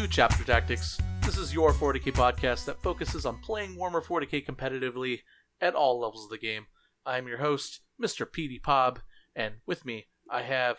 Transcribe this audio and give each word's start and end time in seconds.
To 0.00 0.08
Chapter 0.08 0.44
Tactics. 0.44 0.98
This 1.22 1.36
is 1.36 1.52
your 1.52 1.72
40k 1.74 2.12
podcast 2.14 2.64
that 2.64 2.82
focuses 2.82 3.26
on 3.26 3.36
playing 3.42 3.76
Warhammer 3.76 4.02
40k 4.02 4.46
competitively 4.46 5.20
at 5.60 5.74
all 5.74 6.00
levels 6.00 6.24
of 6.24 6.30
the 6.30 6.38
game. 6.38 6.66
I'm 7.04 7.26
your 7.28 7.36
host, 7.38 7.80
Mr. 8.02 8.24
PD 8.26 8.62
Pob, 8.62 9.00
and 9.36 9.56
with 9.66 9.84
me 9.84 10.06
I 10.30 10.42
have 10.42 10.78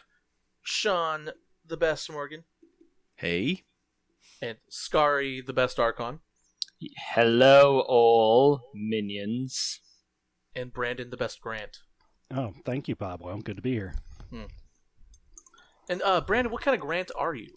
Sean, 0.63 1.29
the 1.63 1.77
best 1.77 2.11
Morgan, 2.11 2.45
Hey. 3.15 3.61
and 4.41 4.57
Scary, 4.69 5.39
the 5.41 5.53
best 5.53 5.77
Archon, 5.79 6.21
Hello, 7.13 7.83
all 7.87 8.71
minions. 8.73 9.81
and 10.55 10.73
Brandon, 10.73 11.11
the 11.11 11.17
best 11.17 11.41
Grant. 11.41 11.77
Oh, 12.33 12.53
thank 12.65 12.87
you, 12.87 12.95
Bob. 12.95 13.21
Well, 13.21 13.37
good 13.37 13.57
to 13.57 13.61
be 13.61 13.73
here. 13.73 13.93
And 15.89 16.01
uh, 16.01 16.21
Brandon, 16.21 16.51
what 16.51 16.61
kind 16.63 16.73
of 16.73 16.81
Grant 16.81 17.11
are 17.15 17.35
you? 17.35 17.53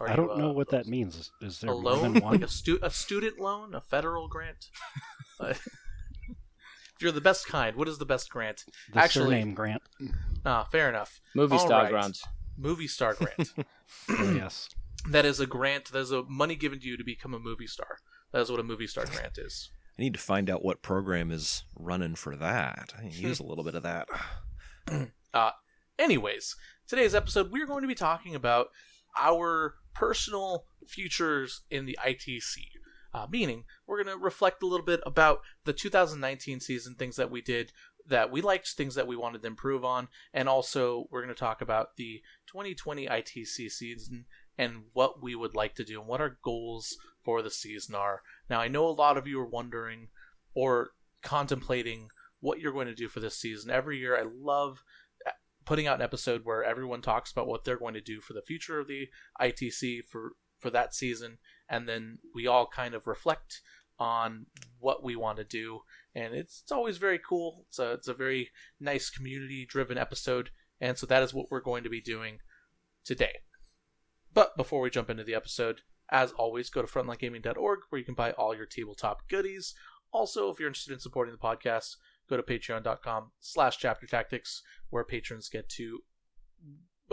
Are 0.00 0.08
I 0.08 0.16
don't 0.16 0.30
uh, 0.30 0.36
know 0.36 0.52
what 0.52 0.70
that 0.70 0.86
means. 0.86 1.16
Is, 1.16 1.30
is 1.40 1.60
there 1.60 1.70
A 1.70 1.74
more 1.74 1.82
loan, 1.82 2.14
than 2.14 2.22
one? 2.22 2.32
like 2.34 2.42
a 2.42 2.48
stu- 2.48 2.78
a 2.82 2.90
student 2.90 3.38
loan, 3.38 3.74
a 3.74 3.80
federal 3.80 4.28
grant. 4.28 4.66
Uh, 5.40 5.50
if 5.50 7.02
you're 7.02 7.12
the 7.12 7.20
best 7.20 7.46
kind, 7.46 7.76
what 7.76 7.86
is 7.86 7.98
the 7.98 8.04
best 8.04 8.28
grant? 8.28 8.64
the 8.92 8.98
actually- 8.98 9.26
surname 9.26 9.54
Grant. 9.54 9.82
Ah, 10.44 10.64
fair 10.64 10.88
enough. 10.88 11.20
Movie 11.32 11.52
All 11.54 11.60
star 11.64 11.82
right. 11.84 11.90
grant. 11.92 12.18
Movie 12.56 12.88
star 12.88 13.14
grant. 13.14 13.52
Oh, 14.10 14.32
yes. 14.34 14.68
that 15.10 15.24
is 15.24 15.38
a 15.38 15.46
grant. 15.46 15.92
That 15.92 16.00
is 16.00 16.10
a 16.10 16.24
money 16.24 16.56
given 16.56 16.80
to 16.80 16.86
you 16.88 16.96
to 16.96 17.04
become 17.04 17.34
a 17.34 17.38
movie 17.38 17.68
star. 17.68 17.98
That 18.32 18.40
is 18.40 18.50
what 18.50 18.58
a 18.58 18.64
movie 18.64 18.88
star 18.88 19.04
grant 19.06 19.38
is. 19.38 19.70
I 19.96 20.02
need 20.02 20.14
to 20.14 20.18
find 20.20 20.50
out 20.50 20.64
what 20.64 20.82
program 20.82 21.30
is 21.30 21.62
running 21.76 22.16
for 22.16 22.34
that. 22.34 22.92
I 22.98 23.02
can 23.02 23.10
use 23.12 23.38
a 23.38 23.44
little 23.46 23.62
bit 23.64 23.76
of 23.76 23.84
that. 23.84 24.08
Anyways, 25.98 26.54
today's 26.86 27.14
episode 27.14 27.50
we're 27.52 27.66
going 27.66 27.82
to 27.82 27.88
be 27.88 27.94
talking 27.94 28.34
about 28.34 28.68
our 29.18 29.74
personal 29.94 30.64
futures 30.86 31.62
in 31.70 31.86
the 31.86 31.98
ITC. 32.04 32.56
Uh, 33.14 33.26
meaning, 33.30 33.64
we're 33.86 34.02
going 34.02 34.16
to 34.16 34.22
reflect 34.22 34.62
a 34.62 34.66
little 34.66 34.84
bit 34.84 35.00
about 35.06 35.40
the 35.64 35.72
2019 35.72 36.60
season, 36.60 36.94
things 36.94 37.16
that 37.16 37.30
we 37.30 37.40
did 37.40 37.72
that 38.06 38.30
we 38.30 38.40
liked, 38.40 38.68
things 38.70 38.94
that 38.94 39.06
we 39.06 39.16
wanted 39.16 39.42
to 39.42 39.48
improve 39.48 39.84
on, 39.84 40.08
and 40.32 40.48
also 40.48 41.06
we're 41.10 41.22
going 41.22 41.34
to 41.34 41.38
talk 41.38 41.60
about 41.60 41.96
the 41.96 42.22
2020 42.46 43.06
ITC 43.06 43.70
season 43.70 44.24
and 44.56 44.84
what 44.92 45.22
we 45.22 45.34
would 45.34 45.54
like 45.54 45.74
to 45.74 45.84
do 45.84 46.00
and 46.00 46.08
what 46.08 46.20
our 46.20 46.38
goals 46.42 46.96
for 47.22 47.42
the 47.42 47.50
season 47.50 47.94
are. 47.94 48.22
Now, 48.48 48.60
I 48.60 48.68
know 48.68 48.86
a 48.86 48.90
lot 48.90 49.16
of 49.16 49.26
you 49.26 49.38
are 49.40 49.46
wondering 49.46 50.08
or 50.54 50.90
contemplating 51.22 52.08
what 52.40 52.60
you're 52.60 52.72
going 52.72 52.86
to 52.86 52.94
do 52.94 53.08
for 53.08 53.20
this 53.20 53.38
season. 53.38 53.70
Every 53.70 53.98
year, 53.98 54.18
I 54.18 54.24
love 54.24 54.82
putting 55.68 55.86
out 55.86 55.96
an 55.96 56.02
episode 56.02 56.40
where 56.44 56.64
everyone 56.64 57.02
talks 57.02 57.30
about 57.30 57.46
what 57.46 57.62
they're 57.62 57.78
going 57.78 57.92
to 57.92 58.00
do 58.00 58.22
for 58.22 58.32
the 58.32 58.40
future 58.40 58.80
of 58.80 58.88
the 58.88 59.06
ITC 59.38 60.00
for 60.10 60.32
for 60.58 60.70
that 60.70 60.94
season, 60.94 61.36
and 61.68 61.86
then 61.86 62.18
we 62.34 62.46
all 62.46 62.66
kind 62.66 62.94
of 62.94 63.06
reflect 63.06 63.60
on 63.98 64.46
what 64.78 65.04
we 65.04 65.14
want 65.14 65.36
to 65.36 65.44
do, 65.44 65.80
and 66.14 66.34
it's, 66.34 66.62
it's 66.62 66.72
always 66.72 66.96
very 66.96 67.18
cool. 67.18 67.66
It's 67.68 67.78
a 67.78 67.92
it's 67.92 68.08
a 68.08 68.14
very 68.14 68.48
nice 68.80 69.10
community 69.10 69.66
driven 69.68 69.98
episode, 69.98 70.48
and 70.80 70.96
so 70.96 71.06
that 71.06 71.22
is 71.22 71.34
what 71.34 71.50
we're 71.50 71.60
going 71.60 71.84
to 71.84 71.90
be 71.90 72.00
doing 72.00 72.38
today. 73.04 73.34
But 74.32 74.56
before 74.56 74.80
we 74.80 74.88
jump 74.88 75.10
into 75.10 75.24
the 75.24 75.34
episode, 75.34 75.82
as 76.10 76.32
always, 76.32 76.70
go 76.70 76.80
to 76.80 76.88
frontlinegaming.org 76.88 77.80
where 77.90 77.98
you 77.98 78.06
can 78.06 78.14
buy 78.14 78.32
all 78.32 78.56
your 78.56 78.66
tabletop 78.66 79.28
goodies. 79.28 79.74
Also, 80.12 80.48
if 80.48 80.58
you're 80.58 80.68
interested 80.68 80.94
in 80.94 80.98
supporting 80.98 81.34
the 81.34 81.38
podcast, 81.38 81.96
go 82.28 82.36
to 82.36 82.42
patreon.com 82.42 83.32
slash 83.40 83.78
chapter 83.78 84.06
tactics 84.06 84.62
where 84.90 85.04
patrons 85.04 85.48
get 85.48 85.68
to 85.70 86.00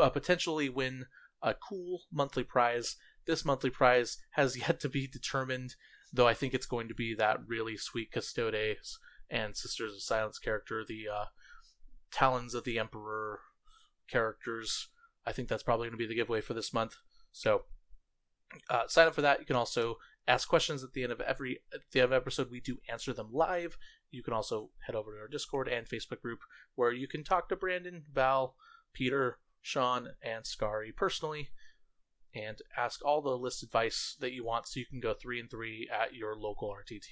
uh, 0.01 0.09
potentially 0.09 0.69
win 0.69 1.05
a 1.41 1.53
cool 1.53 2.03
monthly 2.11 2.43
prize. 2.43 2.95
This 3.25 3.45
monthly 3.45 3.69
prize 3.69 4.17
has 4.31 4.57
yet 4.67 4.79
to 4.81 4.89
be 4.89 5.07
determined 5.07 5.75
though 6.13 6.27
i 6.27 6.35
think 6.35 6.53
it's 6.53 6.67
going 6.67 6.87
to 6.87 6.93
be 6.93 7.15
that 7.15 7.39
really 7.45 7.75
sweet 7.75 8.09
custodes 8.11 8.99
and 9.29 9.57
sisters 9.57 9.91
of 9.91 10.01
silence 10.01 10.37
character 10.37 10.85
the 10.87 11.07
uh, 11.11 11.25
talons 12.15 12.53
of 12.53 12.63
the 12.63 12.79
emperor 12.79 13.39
characters. 14.09 14.89
I 15.25 15.31
think 15.31 15.47
that's 15.47 15.63
probably 15.63 15.87
going 15.87 15.97
to 15.97 16.03
be 16.03 16.07
the 16.07 16.15
giveaway 16.15 16.41
for 16.41 16.53
this 16.53 16.73
month. 16.73 16.95
So 17.31 17.63
uh, 18.69 18.83
sign 18.87 19.07
up 19.07 19.15
for 19.15 19.21
that. 19.21 19.39
You 19.39 19.45
can 19.45 19.55
also 19.55 19.97
ask 20.27 20.47
questions 20.47 20.83
at 20.83 20.93
the 20.93 21.03
end 21.03 21.11
of 21.11 21.21
every 21.21 21.59
at 21.73 21.81
the 21.91 22.01
end 22.01 22.11
of 22.11 22.13
episode 22.13 22.49
we 22.49 22.59
do 22.59 22.77
answer 22.89 23.13
them 23.13 23.29
live 23.31 23.77
you 24.11 24.23
can 24.23 24.33
also 24.33 24.69
head 24.85 24.95
over 24.95 25.11
to 25.11 25.19
our 25.19 25.27
Discord 25.27 25.67
and 25.67 25.87
Facebook 25.87 26.21
group 26.21 26.39
where 26.75 26.91
you 26.91 27.07
can 27.07 27.23
talk 27.23 27.49
to 27.49 27.55
Brandon, 27.55 28.03
Val, 28.13 28.55
Peter, 28.93 29.39
Sean, 29.61 30.09
and 30.23 30.45
Scary 30.45 30.91
personally 30.91 31.49
and 32.33 32.61
ask 32.77 33.03
all 33.03 33.21
the 33.21 33.37
list 33.37 33.63
advice 33.63 34.15
that 34.19 34.33
you 34.33 34.43
want 34.43 34.67
so 34.67 34.79
you 34.79 34.85
can 34.85 34.99
go 34.99 35.13
three 35.13 35.39
and 35.39 35.49
three 35.49 35.89
at 35.91 36.13
your 36.13 36.35
local 36.35 36.69
RTT. 36.69 37.05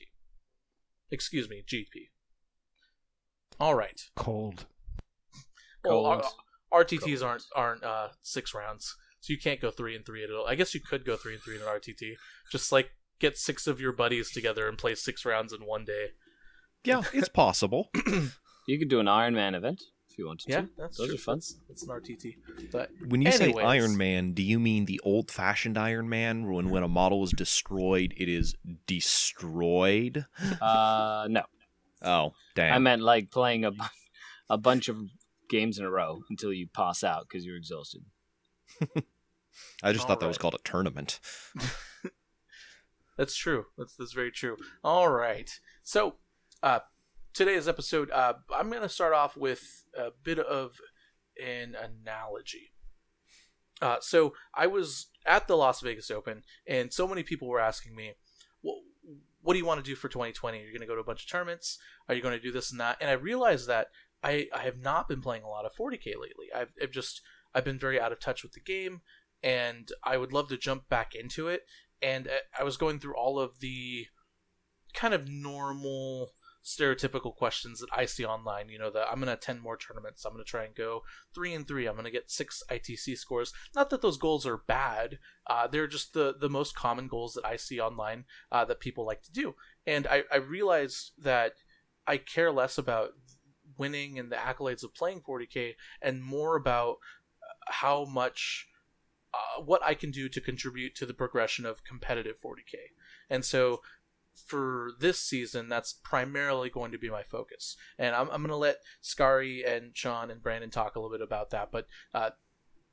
Excuse 1.12 1.50
me, 1.50 1.63
GP. 1.66 2.09
All 3.59 3.75
right. 3.75 4.01
Cold. 4.16 4.66
Well, 5.84 6.03
Cold. 6.03 6.25
R- 6.72 6.84
RTTs 6.84 7.24
aren't 7.24 7.44
aren't 7.56 7.84
uh, 7.84 8.09
six 8.22 8.53
rounds, 8.53 8.95
so 9.19 9.31
you 9.31 9.38
can't 9.38 9.62
go 9.62 9.72
three 9.72 9.95
and 9.95 10.06
three 10.06 10.24
at 10.24 10.31
all. 10.31 10.47
I 10.47 10.56
guess 10.56 10.74
you 10.74 10.81
could 10.81 11.06
go 11.06 11.16
three 11.16 11.34
and 11.34 11.41
three 11.44 11.56
in 11.56 11.62
an 11.62 11.68
RTT. 11.68 12.13
Just 12.51 12.72
like 12.72 12.91
get 13.23 13.38
six 13.38 13.66
of 13.67 13.79
your 13.81 13.91
buddies 13.94 14.29
together 14.31 14.67
and 14.67 14.78
play 14.78 14.94
six 14.95 15.25
rounds 15.25 15.51
in 15.53 15.61
one 15.61 15.85
day. 15.85 16.07
Yeah, 16.84 17.01
it's 17.13 17.29
possible. 17.29 17.89
You 18.66 18.79
could 18.79 18.88
do 18.88 19.01
an 19.01 19.09
Iron 19.09 19.34
Man 19.35 19.56
event 19.56 19.81
if 20.09 20.17
you 20.17 20.25
wanted 20.25 20.45
Yeah, 20.50 20.61
to. 20.61 20.69
that's 20.78 20.95
Those 20.97 21.07
true. 21.07 21.16
are 21.16 21.17
fun. 21.17 21.35
That's, 21.39 21.57
that's 21.67 21.83
an 21.83 21.89
RTT. 21.89 22.35
But 22.72 22.91
When 23.06 23.22
you 23.22 23.29
say 23.33 23.53
Iron 23.53 23.97
Man, 23.97 24.31
do 24.31 24.41
you 24.41 24.57
mean 24.57 24.85
the 24.85 25.01
old 25.03 25.29
fashioned 25.29 25.78
Iron 25.78 26.07
Man 26.07 26.50
when 26.50 26.69
when 26.69 26.81
a 26.81 26.88
model 26.88 27.22
is 27.25 27.31
destroyed, 27.31 28.13
it 28.16 28.29
is 28.29 28.56
destroyed? 28.88 30.25
Uh, 30.62 31.28
no. 31.29 31.44
Oh, 32.01 32.31
damn. 32.56 32.73
I 32.73 32.79
meant 32.79 33.01
like 33.01 33.31
playing 33.31 33.66
a, 33.66 33.72
bu- 33.72 33.83
a 34.50 34.57
bunch 34.57 34.88
of 34.88 34.95
games 35.50 35.78
in 35.78 35.83
a 35.83 35.89
row 35.91 36.22
until 36.29 36.53
you 36.53 36.67
pass 36.73 37.03
out 37.03 37.28
because 37.28 37.45
you're 37.45 37.57
exhausted. 37.57 38.03
I 39.83 39.92
just 39.92 40.07
thought 40.07 40.21
that 40.21 40.27
was 40.27 40.38
called 40.38 40.56
a 40.56 40.59
tournament. 40.69 41.19
That's 43.18 43.36
true. 43.36 43.65
That's 43.77 43.95
that's 43.95 44.13
very 44.13 44.31
true. 44.31 44.57
All 44.83 45.10
right. 45.10 45.50
So, 45.83 46.15
uh, 46.62 46.80
today's 47.33 47.68
episode, 47.68 48.10
uh, 48.12 48.33
I'm 48.54 48.69
going 48.69 48.81
to 48.81 48.89
start 48.89 49.13
off 49.13 49.38
with 49.38 49.86
a 49.98 50.10
bit 50.24 50.39
of 50.39 50.77
an 51.42 51.75
analogy. 51.75 52.71
Uh, 53.81 53.98
so 54.00 54.33
I 54.56 54.68
was 54.68 55.07
at 55.25 55.48
the 55.48 55.57
Las 55.57 55.81
Vegas 55.81 56.10
Open, 56.10 56.44
and 56.68 56.94
so 56.94 57.07
many 57.07 57.24
people 57.24 57.48
were 57.48 57.60
asking 57.60 57.95
me, 57.95 58.13
"Well, 58.62 58.81
what 59.42 59.54
do 59.54 59.60
you 59.60 59.65
want 59.65 59.83
to 59.83 59.89
do 59.89 59.95
for 59.95 60.07
2020? 60.07 60.57
Are 60.57 60.62
you 60.62 60.71
going 60.71 60.81
to 60.81 60.88
go 60.88 60.95
to 60.95 61.01
a 61.01 61.06
bunch 61.06 61.24
of 61.24 61.30
tournaments? 61.30 61.77
Are 62.07 62.15
you 62.15 62.21
going 62.21 62.38
to 62.38 62.42
do 62.42 62.51
this 62.51 62.71
and 62.71 62.80
that?" 62.80 62.98
And 63.01 63.10
I 63.10 63.13
realized 63.13 63.68
that 63.68 63.88
I, 64.24 64.48
I 64.54 64.62
have 64.62 64.80
not 64.80 65.07
been 65.07 65.21
playing 65.21 65.44
a 65.44 65.50
lot 65.50 65.65
of 65.65 65.75
40k 65.75 66.13
lately. 66.19 66.48
I've, 66.56 66.74
I've 66.81 66.92
just 66.92 67.21
I've 67.54 67.65
been 67.65 67.80
very 67.80 68.00
out 68.00 68.12
of 68.12 68.19
touch 68.19 68.42
with 68.42 68.54
the 68.54 68.62
game, 68.62 69.01
and 69.44 69.92
I 70.04 70.18
would 70.18 70.31
love 70.31 70.48
to 70.50 70.57
jump 70.57 70.88
back 70.88 71.13
into 71.13 71.48
it. 71.48 71.63
And 72.03 72.29
I- 72.29 72.61
I 72.61 72.63
was 72.63 72.77
going 72.77 73.00
through 73.00 73.15
all 73.15 73.39
of 73.39 73.59
the 73.59 74.07
kind 74.94 75.13
of 75.13 75.27
normal 75.27 76.33
stereotypical 76.63 77.35
questions 77.35 77.79
that 77.79 77.89
I 77.91 78.05
see 78.05 78.25
online. 78.25 78.69
You 78.69 78.79
know, 78.79 78.89
that 78.91 79.07
I'm 79.09 79.15
going 79.15 79.27
to 79.27 79.33
attend 79.33 79.61
more 79.61 79.77
tournaments. 79.77 80.23
I'm 80.23 80.33
going 80.33 80.44
to 80.44 80.50
try 80.50 80.63
and 80.63 80.75
go 80.75 81.01
three 81.33 81.53
and 81.53 81.67
three. 81.67 81.88
I'm 81.88 81.95
going 81.95 82.05
to 82.05 82.11
get 82.11 82.31
six 82.31 82.63
ITC 82.69 83.17
scores. 83.17 83.53
Not 83.75 83.89
that 83.89 84.01
those 84.01 84.17
goals 84.17 84.45
are 84.45 84.57
bad. 84.57 85.19
Uh, 85.45 85.67
they're 85.67 85.88
just 85.88 86.13
the 86.13 86.35
the 86.39 86.50
most 86.50 86.75
common 86.75 87.07
goals 87.07 87.33
that 87.33 87.45
I 87.45 87.57
see 87.57 87.79
online 87.79 88.25
uh, 88.51 88.65
that 88.65 88.79
people 88.79 89.05
like 89.05 89.23
to 89.23 89.31
do. 89.31 89.55
And 89.85 90.07
I, 90.07 90.23
I 90.31 90.38
realized 90.38 91.11
that 91.17 91.53
I 92.07 92.17
care 92.17 92.51
less 92.51 92.77
about 92.77 93.11
winning 93.77 94.19
and 94.19 94.31
the 94.31 94.35
accolades 94.35 94.83
of 94.83 94.94
playing 94.94 95.21
40k 95.21 95.73
and 96.01 96.23
more 96.23 96.55
about 96.55 96.97
uh, 97.41 97.71
how 97.71 98.05
much 98.05 98.67
uh, 99.33 99.62
what 99.62 99.83
I 99.83 99.94
can 99.94 100.12
do 100.12 100.30
to 100.30 100.41
contribute 100.41 100.95
to 100.95 101.06
the 101.06 101.13
progression 101.13 101.65
of 101.65 101.83
competitive 101.83 102.35
40k. 102.44 102.75
And 103.30 103.44
so 103.44 103.81
for 104.33 104.91
this 105.00 105.19
season, 105.19 105.69
that's 105.69 105.94
primarily 105.94 106.69
going 106.69 106.91
to 106.91 106.97
be 106.97 107.09
my 107.09 107.24
focus. 107.24 107.75
And 107.97 108.15
I'm, 108.15 108.30
I'm 108.30 108.41
going 108.41 108.50
to 108.50 108.56
let 108.56 108.77
Scary 109.01 109.63
and 109.63 109.95
Sean 109.95 110.30
and 110.30 110.41
Brandon 110.41 110.69
talk 110.69 110.95
a 110.95 111.00
little 111.00 111.15
bit 111.15 111.24
about 111.24 111.51
that. 111.51 111.71
But 111.71 111.88
uh, 112.13 112.31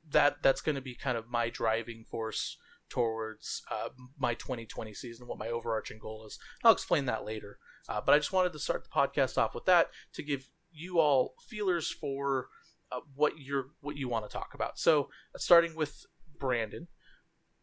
that 0.09 0.37
that's 0.41 0.61
going 0.61 0.75
to 0.75 0.81
be 0.81 0.95
kind 0.95 1.17
of 1.17 1.29
my 1.29 1.49
driving 1.49 2.03
force 2.03 2.57
towards 2.89 3.63
uh, 3.71 3.89
my 4.19 4.33
2020 4.33 4.93
season, 4.93 5.27
what 5.27 5.37
my 5.37 5.47
overarching 5.47 5.99
goal 5.99 6.25
is. 6.25 6.37
I'll 6.63 6.73
explain 6.73 7.05
that 7.05 7.25
later. 7.25 7.57
Uh, 7.87 8.01
but 8.05 8.13
I 8.13 8.17
just 8.17 8.33
wanted 8.33 8.53
to 8.53 8.59
start 8.59 8.83
the 8.83 8.89
podcast 8.89 9.37
off 9.37 9.55
with 9.55 9.65
that 9.65 9.89
to 10.13 10.23
give 10.23 10.49
you 10.71 10.99
all 10.99 11.35
feelers 11.47 11.89
for 11.89 12.47
uh, 12.91 12.99
what 13.15 13.39
you're 13.39 13.67
what 13.79 13.97
you 13.97 14.09
want 14.09 14.29
to 14.29 14.33
talk 14.33 14.53
about. 14.53 14.77
So, 14.77 15.09
starting 15.37 15.75
with 15.75 16.05
Brandon, 16.41 16.89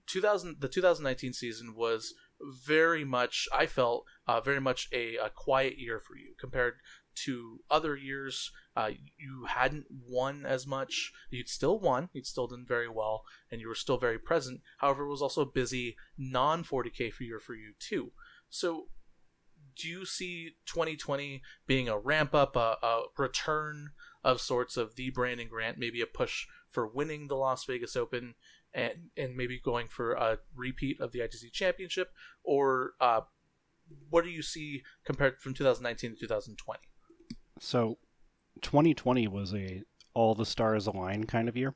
2000 0.07 0.57
the 0.61 0.69
2019 0.69 1.35
season 1.35 1.75
was 1.77 2.15
very 2.41 3.05
much 3.05 3.47
I 3.53 3.67
felt 3.67 4.05
uh, 4.27 4.41
very 4.41 4.61
much 4.61 4.89
a, 4.93 5.17
a 5.17 5.29
quiet 5.29 5.79
year 5.79 6.01
for 6.01 6.17
you 6.17 6.35
compared 6.41 6.75
to 7.25 7.61
other 7.71 7.97
years. 7.97 8.51
Uh, 8.77 8.91
you 9.19 9.47
hadn't 9.49 9.87
won 10.09 10.47
as 10.47 10.67
much. 10.67 11.13
You'd 11.31 11.49
still 11.49 11.79
won. 11.79 12.09
You'd 12.13 12.27
still 12.27 12.47
done 12.47 12.65
very 12.67 12.89
well, 12.89 13.25
and 13.51 13.61
you 13.61 13.69
were 13.69 13.75
still 13.75 13.99
very 13.99 14.19
present. 14.19 14.61
However, 14.79 15.05
it 15.05 15.11
was 15.11 15.23
also 15.23 15.43
a 15.43 15.47
busy 15.47 15.97
non 16.17 16.63
40k 16.65 17.13
for 17.13 17.25
year 17.25 17.41
for 17.41 17.55
you 17.55 17.73
too. 17.79 18.13
So, 18.49 18.87
do 19.77 19.89
you 19.89 20.05
see 20.05 20.53
2020 20.67 21.43
being 21.67 21.89
a 21.89 21.99
ramp 21.99 22.35
up, 22.35 22.57
a, 22.57 22.77
a 22.83 23.03
return 23.17 23.91
of 24.25 24.41
sorts 24.41 24.77
of 24.77 24.97
the 24.97 25.11
Brandon 25.11 25.49
Grant, 25.49 25.79
maybe 25.79 26.01
a 26.01 26.07
push 26.07 26.47
for 26.69 26.87
winning 26.87 27.29
the 27.29 27.37
Las 27.37 27.65
Vegas 27.65 27.97
Open, 27.97 28.35
and 28.75 28.93
and 29.17 29.37
maybe 29.37 29.61
going 29.63 29.89
for 29.89 30.13
a 30.13 30.39
repeat 30.55 31.01
of 31.01 31.13
the 31.13 31.21
ITC 31.21 31.53
Championship, 31.53 32.09
or 32.45 32.93
uh, 33.01 33.21
what 34.11 34.25
do 34.25 34.31
you 34.31 34.43
see 34.43 34.83
compared 35.05 35.41
from 35.41 35.55
2019 35.55 36.13
to 36.13 36.21
2020? 36.21 36.81
So, 37.61 37.99
2020 38.63 39.29
was 39.29 39.55
a 39.55 39.83
all 40.15 40.35
the 40.35 40.47
stars 40.47 40.87
align 40.87 41.25
kind 41.25 41.49
of 41.49 41.57
year. 41.57 41.75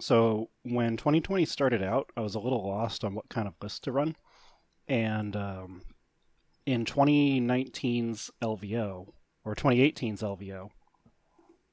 So 0.00 0.50
when 0.64 0.96
2020 0.96 1.44
started 1.44 1.82
out, 1.82 2.10
I 2.16 2.22
was 2.22 2.34
a 2.34 2.40
little 2.40 2.66
lost 2.66 3.04
on 3.04 3.14
what 3.14 3.28
kind 3.28 3.46
of 3.46 3.54
list 3.62 3.84
to 3.84 3.92
run, 3.92 4.16
and 4.88 5.36
um, 5.36 5.82
in 6.66 6.84
2019's 6.84 8.30
LVO 8.42 9.06
or 9.44 9.54
2018's 9.54 10.22
LVO, 10.22 10.70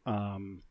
um, 0.05 0.61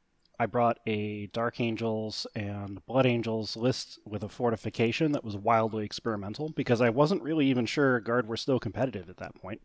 I 0.40 0.46
brought 0.46 0.78
a 0.86 1.26
Dark 1.28 1.60
Angels 1.60 2.26
and 2.34 2.84
Blood 2.86 3.06
Angels 3.06 3.56
list 3.56 3.98
with 4.04 4.22
a 4.22 4.28
fortification 4.28 5.12
that 5.12 5.24
was 5.24 5.36
wildly 5.36 5.84
experimental 5.84 6.50
because 6.50 6.80
I 6.80 6.90
wasn't 6.90 7.22
really 7.22 7.46
even 7.46 7.66
sure 7.66 7.98
Guard 7.98 8.28
were 8.28 8.36
still 8.36 8.60
competitive 8.60 9.10
at 9.10 9.16
that 9.16 9.34
point. 9.34 9.60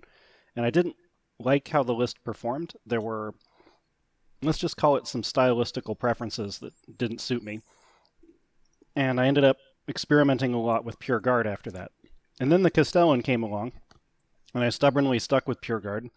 And 0.56 0.66
I 0.66 0.72
didn't 0.72 0.96
like 1.40 1.68
how 1.68 1.84
the 1.84 1.94
list 1.94 2.24
performed. 2.24 2.74
There 2.88 3.02
were, 3.02 3.36
let's 4.42 4.58
just 4.58 4.78
call 4.78 4.96
it 4.96 5.06
some 5.06 5.22
stylistical 5.22 5.98
preferences 5.98 6.58
that 6.60 6.74
didn't 6.98 7.22
suit 7.22 7.44
me. 7.44 7.62
And 8.96 9.20
I 9.20 9.28
ended 9.28 9.44
up 9.44 9.58
experimenting 9.88 10.54
a 10.54 10.62
lot 10.62 10.86
with 10.86 11.00
Pure 11.00 11.20
Guard 11.20 11.46
after 11.46 11.70
that. 11.72 11.92
And 12.40 12.52
then 12.52 12.64
the 12.64 12.72
Castellan 12.72 13.22
came 13.22 13.44
along, 13.44 13.74
and 14.56 14.64
I 14.64 14.70
stubbornly 14.70 15.20
stuck 15.20 15.48
with 15.48 15.62
Pure 15.62 15.82
Guard 15.82 16.10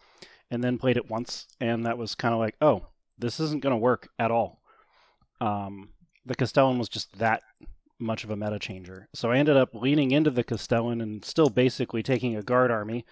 and 0.49 0.63
then 0.63 0.79
played 0.79 0.97
it 0.97 1.09
once, 1.09 1.47
and 1.59 1.85
that 1.85 1.97
was 1.97 2.15
kind 2.15 2.33
of 2.33 2.39
like, 2.39 2.55
oh, 2.61 2.87
this 3.17 3.39
isn't 3.39 3.63
going 3.63 3.73
to 3.73 3.77
work 3.77 4.09
at 4.19 4.31
all. 4.31 4.61
Um, 5.41 5.89
the 6.25 6.35
Castellan 6.35 6.77
was 6.77 6.89
just 6.89 7.17
that 7.19 7.41
much 7.99 8.23
of 8.23 8.29
a 8.29 8.35
meta 8.35 8.59
changer. 8.59 9.07
So 9.13 9.31
I 9.31 9.37
ended 9.37 9.57
up 9.57 9.73
leaning 9.73 10.11
into 10.11 10.29
the 10.29 10.43
Castellan 10.43 11.01
and 11.01 11.23
still 11.23 11.49
basically 11.49 12.03
taking 12.03 12.35
a 12.35 12.43
guard 12.43 12.71
army, 12.71 13.05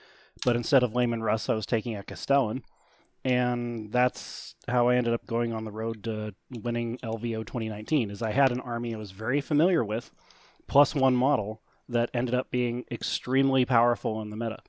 but 0.45 0.55
instead 0.55 0.83
of 0.83 0.93
Leman 0.93 1.23
Russ, 1.23 1.49
I 1.49 1.55
was 1.55 1.65
taking 1.65 1.95
a 1.95 2.03
Castellan. 2.03 2.63
And 3.23 3.91
that's 3.91 4.53
how 4.67 4.89
I 4.89 4.95
ended 4.95 5.13
up 5.13 5.25
going 5.25 5.51
on 5.51 5.63
the 5.63 5.71
road 5.71 6.03
to 6.03 6.35
winning 6.51 6.99
LVO 6.99 7.45
2019. 7.45 8.11
Is 8.11 8.21
I 8.21 8.31
had 8.31 8.51
an 8.51 8.59
army 8.59 8.93
I 8.93 8.99
was 8.99 9.11
very 9.11 9.41
familiar 9.41 9.83
with, 9.83 10.11
plus 10.67 10.93
one 10.93 11.15
model 11.15 11.61
that 11.89 12.11
ended 12.13 12.35
up 12.35 12.51
being 12.51 12.85
extremely 12.91 13.65
powerful 13.65 14.21
in 14.21 14.29
the 14.29 14.37
meta. 14.37 14.59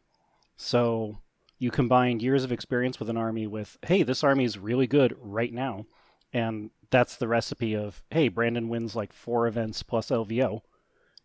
So 0.57 1.19
you 1.59 1.71
combine 1.71 2.21
years 2.21 2.45
of 2.45 2.53
experience 2.53 2.99
with 3.01 3.09
an 3.09 3.17
army 3.17 3.47
with, 3.47 3.79
hey, 3.87 4.03
this 4.03 4.23
army 4.23 4.45
is 4.45 4.59
really 4.59 4.87
good 4.87 5.15
right 5.19 5.53
now. 5.53 5.87
And 6.33 6.71
that's 6.91 7.17
the 7.17 7.29
recipe 7.29 7.75
of, 7.75 8.03
hey, 8.11 8.29
Brandon 8.29 8.69
wins 8.69 8.95
like 8.95 9.13
four 9.13 9.47
events 9.47 9.83
plus 9.83 10.11
LVO 10.11 10.61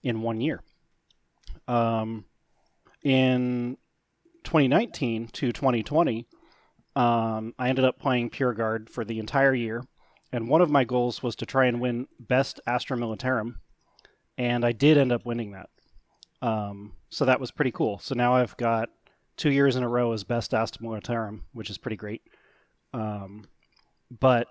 in 0.04 0.22
one 0.22 0.40
year. 0.40 0.64
Um, 1.68 2.26
in 3.04 3.78
2019 4.44 5.28
to 5.28 5.52
2020, 5.52 6.28
um, 6.96 7.54
I 7.58 7.70
ended 7.70 7.86
up 7.86 8.00
playing 8.00 8.30
Pure 8.30 8.54
Guard 8.54 8.90
for 8.90 9.04
the 9.04 9.20
entire 9.20 9.54
year. 9.54 9.84
And 10.32 10.48
one 10.48 10.62
of 10.62 10.70
my 10.70 10.86
goals 10.86 11.22
was 11.22 11.36
to 11.38 11.46
try 11.46 11.66
and 11.66 11.82
win 11.82 12.08
Best 12.20 12.62
Astra 12.66 12.98
Militarum. 12.98 13.56
And 14.38 14.64
I 14.66 14.72
did 14.72 14.98
end 14.98 15.12
up 15.12 15.26
winning 15.26 15.52
that. 15.52 15.70
Um, 16.42 16.94
so 17.10 17.26
that 17.26 17.40
was 17.40 17.52
pretty 17.52 17.72
cool. 17.72 18.00
So 18.00 18.16
now 18.16 18.36
I've 18.36 18.56
got 18.58 18.90
two 19.42 19.52
years 19.52 19.76
in 19.76 19.82
a 19.82 19.90
row 19.90 20.12
as 20.12 20.24
best 20.24 20.54
Astra 20.54 20.86
Militarum, 20.86 21.42
which 21.52 21.72
is 21.72 21.80
pretty 21.80 21.98
great. 21.98 22.22
Um, 22.94 23.48
but 24.12 24.48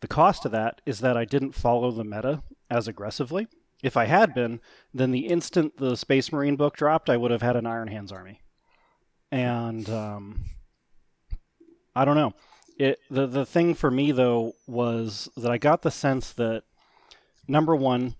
the 0.00 0.08
cost 0.08 0.46
of 0.46 0.52
that 0.52 0.80
is 0.86 1.00
that 1.00 1.14
I 1.14 1.26
didn't 1.26 1.52
follow 1.52 1.90
the 1.90 2.04
meta 2.04 2.42
as 2.70 2.88
aggressively. 2.88 3.48
If 3.82 3.98
I 3.98 4.06
had 4.06 4.32
been, 4.32 4.60
then 4.94 5.10
the 5.10 5.26
instant 5.26 5.76
the 5.76 5.94
Space 5.94 6.32
Marine 6.32 6.56
book 6.56 6.74
dropped, 6.74 7.10
I 7.10 7.18
would 7.18 7.30
have 7.30 7.42
had 7.42 7.54
an 7.54 7.66
Iron 7.66 7.88
Hands 7.88 8.10
army. 8.10 8.40
And 9.30 9.90
um, 9.90 10.44
I 11.94 12.06
don't 12.06 12.16
know. 12.16 12.32
It 12.78 12.98
the 13.10 13.26
the 13.26 13.44
thing 13.44 13.74
for 13.74 13.90
me 13.90 14.10
though 14.10 14.54
was 14.66 15.28
that 15.36 15.50
I 15.50 15.58
got 15.58 15.82
the 15.82 15.90
sense 15.90 16.32
that 16.32 16.62
number 17.46 17.76
one, 17.76 18.14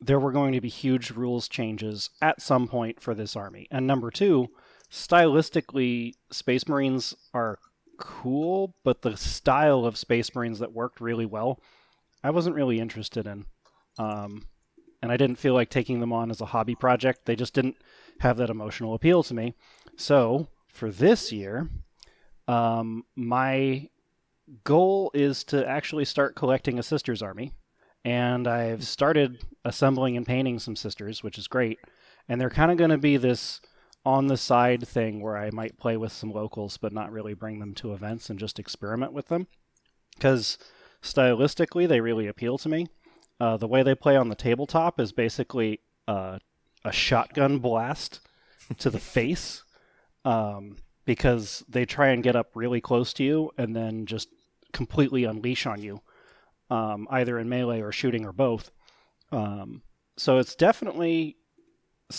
there 0.00 0.20
were 0.20 0.30
going 0.30 0.52
to 0.52 0.60
be 0.60 0.68
huge 0.68 1.10
rules 1.10 1.48
changes 1.48 2.10
at 2.22 2.40
some 2.40 2.68
point 2.68 3.00
for 3.00 3.12
this 3.12 3.34
army, 3.34 3.66
and 3.72 3.88
number 3.88 4.12
two, 4.12 4.50
stylistically, 4.94 6.14
Space 6.30 6.68
Marines 6.68 7.14
are 7.34 7.58
cool, 7.98 8.76
but 8.84 9.02
the 9.02 9.16
style 9.16 9.84
of 9.84 9.98
Space 9.98 10.34
Marines 10.34 10.60
that 10.60 10.72
worked 10.72 11.00
really 11.00 11.26
well, 11.26 11.60
I 12.22 12.30
wasn't 12.30 12.54
really 12.54 12.78
interested 12.78 13.26
in. 13.26 13.44
Um, 13.98 14.46
and 15.02 15.10
I 15.10 15.16
didn't 15.16 15.38
feel 15.38 15.52
like 15.52 15.68
taking 15.68 16.00
them 16.00 16.12
on 16.12 16.30
as 16.30 16.40
a 16.40 16.46
hobby 16.46 16.76
project. 16.76 17.26
They 17.26 17.34
just 17.36 17.54
didn't 17.54 17.76
have 18.20 18.36
that 18.36 18.50
emotional 18.50 18.94
appeal 18.94 19.22
to 19.24 19.34
me. 19.34 19.54
So 19.96 20.48
for 20.68 20.90
this 20.90 21.32
year, 21.32 21.68
um, 22.46 23.04
my 23.16 23.88
goal 24.62 25.10
is 25.12 25.42
to 25.44 25.68
actually 25.68 26.04
start 26.04 26.36
collecting 26.36 26.78
a 26.78 26.82
sisters 26.82 27.20
army. 27.20 27.52
And 28.04 28.46
I've 28.46 28.84
started 28.84 29.44
assembling 29.64 30.16
and 30.16 30.26
painting 30.26 30.58
some 30.58 30.76
sisters, 30.76 31.22
which 31.22 31.38
is 31.38 31.48
great. 31.48 31.78
And 32.28 32.40
they're 32.40 32.50
kind 32.50 32.70
of 32.70 32.78
going 32.78 32.90
to 32.90 32.98
be 32.98 33.16
this 33.16 33.60
on 34.04 34.26
the 34.26 34.36
side 34.36 34.86
thing 34.86 35.20
where 35.20 35.36
I 35.36 35.50
might 35.50 35.78
play 35.78 35.96
with 35.96 36.12
some 36.12 36.32
locals, 36.32 36.76
but 36.76 36.92
not 36.92 37.12
really 37.12 37.34
bring 37.34 37.58
them 37.58 37.74
to 37.74 37.94
events 37.94 38.28
and 38.28 38.38
just 38.38 38.58
experiment 38.58 39.12
with 39.12 39.28
them. 39.28 39.46
Because 40.14 40.58
stylistically, 41.02 41.88
they 41.88 42.00
really 42.00 42.26
appeal 42.26 42.58
to 42.58 42.68
me. 42.68 42.88
Uh, 43.40 43.56
the 43.56 43.68
way 43.68 43.82
they 43.82 43.94
play 43.94 44.16
on 44.16 44.28
the 44.28 44.34
tabletop 44.34 45.00
is 45.00 45.12
basically 45.12 45.80
uh, 46.06 46.38
a 46.84 46.92
shotgun 46.92 47.58
blast 47.58 48.20
to 48.78 48.90
the 48.90 48.98
face 49.00 49.64
um, 50.24 50.76
because 51.04 51.64
they 51.68 51.84
try 51.84 52.08
and 52.08 52.22
get 52.22 52.36
up 52.36 52.50
really 52.54 52.80
close 52.80 53.12
to 53.14 53.24
you 53.24 53.50
and 53.58 53.74
then 53.74 54.06
just 54.06 54.28
completely 54.72 55.24
unleash 55.24 55.66
on 55.66 55.82
you, 55.82 56.00
um, 56.70 57.06
either 57.10 57.38
in 57.38 57.48
melee 57.48 57.80
or 57.80 57.92
shooting 57.92 58.24
or 58.24 58.32
both. 58.32 58.70
Um, 59.32 59.82
so 60.16 60.38
it's 60.38 60.54
definitely 60.54 61.36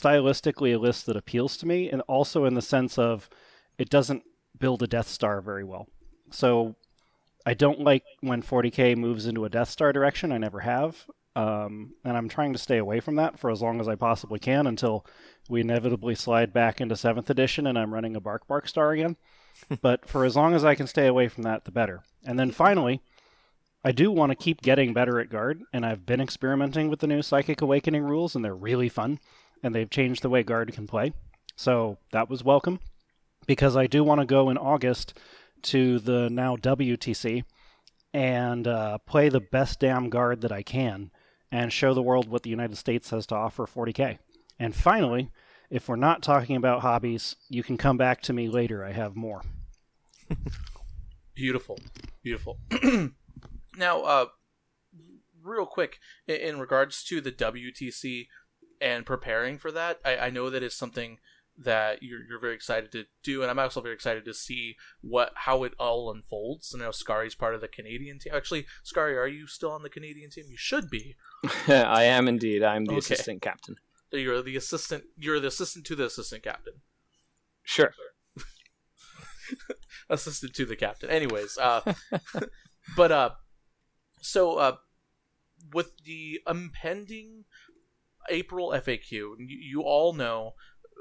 stylistically 0.01 0.75
a 0.75 0.77
list 0.77 1.05
that 1.05 1.17
appeals 1.17 1.57
to 1.57 1.67
me, 1.67 1.89
and 1.89 2.01
also 2.01 2.45
in 2.45 2.53
the 2.53 2.61
sense 2.61 2.97
of 2.97 3.29
it 3.77 3.89
doesn't 3.89 4.23
build 4.57 4.83
a 4.83 4.87
Death 4.87 5.07
Star 5.07 5.41
very 5.41 5.63
well. 5.63 5.87
So 6.31 6.75
I 7.45 7.53
don't 7.53 7.81
like 7.81 8.03
when 8.21 8.41
40k 8.41 8.97
moves 8.97 9.25
into 9.25 9.45
a 9.45 9.49
Death 9.49 9.69
Star 9.69 9.93
direction. 9.93 10.31
I 10.31 10.37
never 10.37 10.61
have. 10.61 11.05
Um, 11.35 11.95
and 12.05 12.15
I'm 12.15 12.29
trying 12.29 12.53
to 12.53 12.59
stay 12.59 12.77
away 12.77 13.01
from 13.01 13.15
that 13.15 13.37
for 13.37 13.51
as 13.51 13.61
long 13.61 13.81
as 13.81 13.89
I 13.89 13.95
possibly 13.95 14.39
can 14.39 14.67
until 14.67 15.05
we 15.49 15.61
inevitably 15.61 16.15
slide 16.15 16.53
back 16.53 16.79
into 16.79 16.95
7th 16.95 17.29
edition 17.29 17.67
and 17.67 17.77
I'm 17.77 17.93
running 17.93 18.15
a 18.15 18.21
Bark 18.21 18.47
Bark 18.47 18.67
Star 18.67 18.91
again. 18.91 19.17
but 19.81 20.07
for 20.07 20.25
as 20.25 20.35
long 20.35 20.53
as 20.53 20.63
I 20.63 20.75
can 20.75 20.87
stay 20.87 21.07
away 21.07 21.27
from 21.27 21.43
that, 21.43 21.65
the 21.65 21.71
better. 21.71 22.03
And 22.25 22.39
then 22.39 22.51
finally, 22.51 23.01
I 23.83 23.91
do 23.91 24.11
want 24.11 24.31
to 24.31 24.35
keep 24.35 24.61
getting 24.61 24.93
better 24.93 25.19
at 25.19 25.29
guard, 25.29 25.61
and 25.71 25.85
I've 25.85 26.05
been 26.05 26.19
experimenting 26.19 26.89
with 26.89 27.01
the 27.01 27.07
new 27.07 27.21
Psychic 27.21 27.61
Awakening 27.61 28.03
rules, 28.03 28.35
and 28.35 28.43
they're 28.43 28.55
really 28.55 28.89
fun, 28.89 29.19
and 29.63 29.73
they've 29.73 29.89
changed 29.89 30.21
the 30.21 30.29
way 30.29 30.43
guard 30.43 30.71
can 30.73 30.87
play. 30.87 31.13
So 31.55 31.97
that 32.11 32.29
was 32.29 32.43
welcome, 32.43 32.79
because 33.47 33.75
I 33.75 33.87
do 33.87 34.03
want 34.03 34.21
to 34.21 34.25
go 34.25 34.49
in 34.49 34.57
August 34.57 35.17
to 35.63 35.99
the 35.99 36.29
now 36.29 36.55
WTC 36.57 37.43
and 38.13 38.67
uh, 38.67 38.97
play 38.99 39.29
the 39.29 39.41
best 39.41 39.79
damn 39.79 40.09
guard 40.09 40.41
that 40.41 40.51
I 40.51 40.63
can 40.63 41.11
and 41.51 41.71
show 41.71 41.93
the 41.93 42.01
world 42.01 42.27
what 42.27 42.43
the 42.43 42.49
United 42.49 42.77
States 42.77 43.09
has 43.09 43.25
to 43.27 43.35
offer 43.35 43.65
40k. 43.65 44.19
And 44.59 44.75
finally, 44.75 45.31
if 45.69 45.89
we're 45.89 45.95
not 45.95 46.21
talking 46.21 46.55
about 46.55 46.81
hobbies, 46.81 47.35
you 47.49 47.63
can 47.63 47.77
come 47.77 47.97
back 47.97 48.21
to 48.23 48.33
me 48.33 48.49
later. 48.49 48.83
I 48.83 48.91
have 48.91 49.15
more. 49.15 49.41
Beautiful, 51.35 51.79
beautiful. 52.23 52.59
now, 53.77 54.01
uh, 54.03 54.25
real 55.43 55.65
quick, 55.65 55.99
in, 56.27 56.35
in, 56.35 56.59
regards 56.59 57.03
to 57.03 57.19
the 57.19 57.31
WTC 57.31 58.27
and 58.81 59.05
preparing 59.05 59.57
for 59.57 59.71
that, 59.71 59.99
I, 60.03 60.17
I 60.17 60.29
know 60.29 60.49
that 60.49 60.63
is 60.63 60.73
something 60.73 61.19
that 61.57 62.03
you're, 62.03 62.19
you're 62.27 62.39
very 62.39 62.53
excited 62.53 62.91
to 62.91 63.05
do, 63.23 63.41
and 63.41 63.49
I'm 63.49 63.59
also 63.59 63.81
very 63.81 63.95
excited 63.95 64.25
to 64.25 64.33
see 64.33 64.75
what 65.01 65.31
how 65.35 65.63
it 65.63 65.73
all 65.79 66.11
unfolds. 66.11 66.73
I 66.75 66.79
know 66.79 66.91
Scari's 66.91 67.35
part 67.35 67.55
of 67.55 67.61
the 67.61 67.67
Canadian 67.67 68.19
team. 68.19 68.33
Actually, 68.35 68.65
Scary, 68.83 69.17
are 69.17 69.27
you 69.27 69.47
still 69.47 69.71
on 69.71 69.83
the 69.83 69.89
Canadian 69.89 70.29
team? 70.29 70.45
You 70.49 70.57
should 70.57 70.89
be. 70.89 71.15
I 71.67 72.03
am 72.03 72.27
indeed. 72.27 72.63
I'm 72.63 72.85
the 72.85 72.93
okay. 72.93 72.99
assistant 72.99 73.41
captain. 73.41 73.77
You're 74.11 74.41
the 74.41 74.55
assistant. 74.55 75.05
You're 75.17 75.39
the 75.39 75.47
assistant 75.47 75.85
to 75.85 75.95
the 75.95 76.05
assistant 76.05 76.43
captain. 76.43 76.73
Sure. 77.63 77.93
assistant 80.09 80.53
to 80.55 80.65
the 80.65 80.75
captain. 80.75 81.09
Anyways, 81.09 81.57
uh, 81.57 81.81
but 82.97 83.11
uh, 83.11 83.29
so 84.21 84.57
uh, 84.57 84.75
with 85.73 85.91
the 86.03 86.39
impending 86.47 87.45
April 88.29 88.69
FAQ, 88.69 89.11
you, 89.11 89.35
you 89.39 89.81
all 89.81 90.13
know 90.13 90.53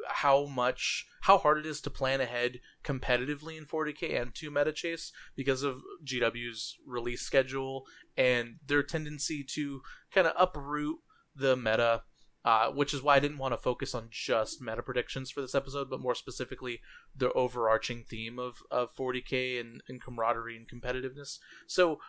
how 0.09 0.45
much 0.47 1.07
how 1.23 1.39
hard 1.39 1.59
it 1.59 1.65
is 1.65 1.81
to 1.81 1.91
plan 1.91 2.21
ahead 2.21 2.61
competitively 2.85 3.57
in 3.57 3.65
40k 3.65 4.21
and 4.21 4.35
to 4.35 4.51
meta 4.51 4.73
chase 4.73 5.13
because 5.35 5.63
of 5.63 5.81
GW's 6.05 6.77
release 6.87 7.23
schedule 7.23 7.85
and 8.17 8.57
their 8.67 8.83
tendency 8.83 9.43
to 9.55 9.81
kind 10.13 10.27
of 10.27 10.35
uproot 10.39 10.99
the 11.35 11.57
meta 11.57 12.03
uh, 12.45 12.69
which 12.69 12.93
is 12.93 13.03
why 13.03 13.17
I 13.17 13.21
didn't 13.21 13.39
want 13.39 13.55
to 13.55 13.59
focus 13.59 13.95
on 13.95 14.09
just 14.11 14.61
meta 14.61 14.83
predictions 14.83 15.31
for 15.31 15.41
this 15.41 15.55
episode, 15.55 15.89
but 15.89 16.01
more 16.01 16.15
specifically 16.15 16.81
the 17.17 17.33
overarching 17.33 18.05
theme 18.05 18.39
of, 18.39 18.57
of 18.71 18.95
40k 18.95 19.59
and, 19.59 19.83
and 19.89 20.03
camaraderie 20.03 20.57
and 20.57 20.69
competitiveness. 20.69 21.39
So, 21.67 22.01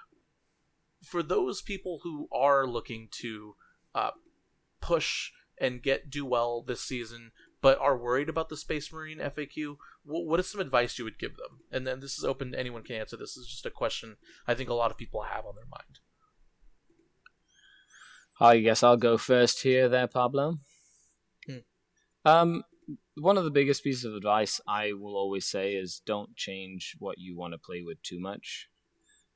for 1.01 1.23
those 1.23 1.61
people 1.61 1.99
who 2.03 2.27
are 2.33 2.67
looking 2.67 3.07
to 3.21 3.55
uh, 3.93 4.11
push 4.85 5.31
and 5.59 5.81
get 5.81 6.09
do 6.09 6.25
well 6.25 6.61
this 6.61 6.81
season, 6.81 7.31
but 7.61 7.79
are 7.79 7.97
worried 7.97 8.29
about 8.29 8.49
the 8.49 8.57
Space 8.57 8.91
Marine 8.91 9.17
FAQ, 9.17 9.77
what 10.03 10.39
is 10.39 10.47
some 10.47 10.61
advice 10.61 10.99
you 10.99 11.05
would 11.05 11.17
give 11.17 11.37
them? 11.37 11.61
And 11.71 11.87
then 11.87 11.99
this 11.99 12.17
is 12.17 12.23
open; 12.23 12.53
anyone 12.53 12.83
can 12.83 12.97
answer. 12.97 13.17
This 13.17 13.35
is 13.35 13.47
just 13.47 13.65
a 13.65 13.71
question 13.71 14.17
I 14.47 14.53
think 14.53 14.69
a 14.69 14.73
lot 14.73 14.91
of 14.91 14.97
people 14.97 15.23
have 15.23 15.45
on 15.45 15.55
their 15.55 15.65
mind. 15.65 15.99
I 18.39 18.59
guess 18.59 18.83
I'll 18.83 18.97
go 18.97 19.17
first 19.17 19.63
here, 19.63 19.89
there, 19.89 20.07
Pablo. 20.07 20.59
Hmm. 21.47 21.57
Um, 22.25 22.63
one 23.15 23.37
of 23.37 23.45
the 23.45 23.51
biggest 23.51 23.83
pieces 23.83 24.03
of 24.05 24.13
advice 24.13 24.59
I 24.67 24.91
will 24.93 25.15
always 25.15 25.47
say 25.47 25.73
is 25.73 26.01
don't 26.05 26.35
change 26.35 26.95
what 26.99 27.17
you 27.17 27.35
want 27.35 27.53
to 27.53 27.57
play 27.57 27.81
with 27.81 28.01
too 28.03 28.19
much. 28.19 28.67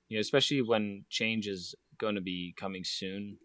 You 0.09 0.17
know, 0.17 0.21
especially 0.21 0.61
when 0.61 1.05
change 1.09 1.47
is 1.47 1.75
going 1.97 2.15
to 2.15 2.21
be 2.21 2.53
coming 2.57 2.83
soon. 2.83 3.37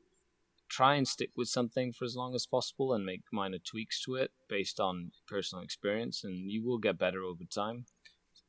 Try 0.69 0.97
and 0.97 1.07
stick 1.07 1.31
with 1.37 1.49
something 1.49 1.93
for 1.93 2.05
as 2.05 2.17
long 2.17 2.35
as 2.35 2.47
possible 2.47 2.93
and 2.93 3.05
make 3.05 3.23
minor 3.33 3.59
tweaks 3.59 4.03
to 4.05 4.15
it 4.17 4.33
based 4.49 4.81
on 4.81 5.13
personal 5.29 5.63
experience, 5.63 6.25
and 6.25 6.51
you 6.51 6.65
will 6.65 6.79
get 6.79 6.99
better 6.99 7.23
over 7.23 7.45
time. 7.45 7.85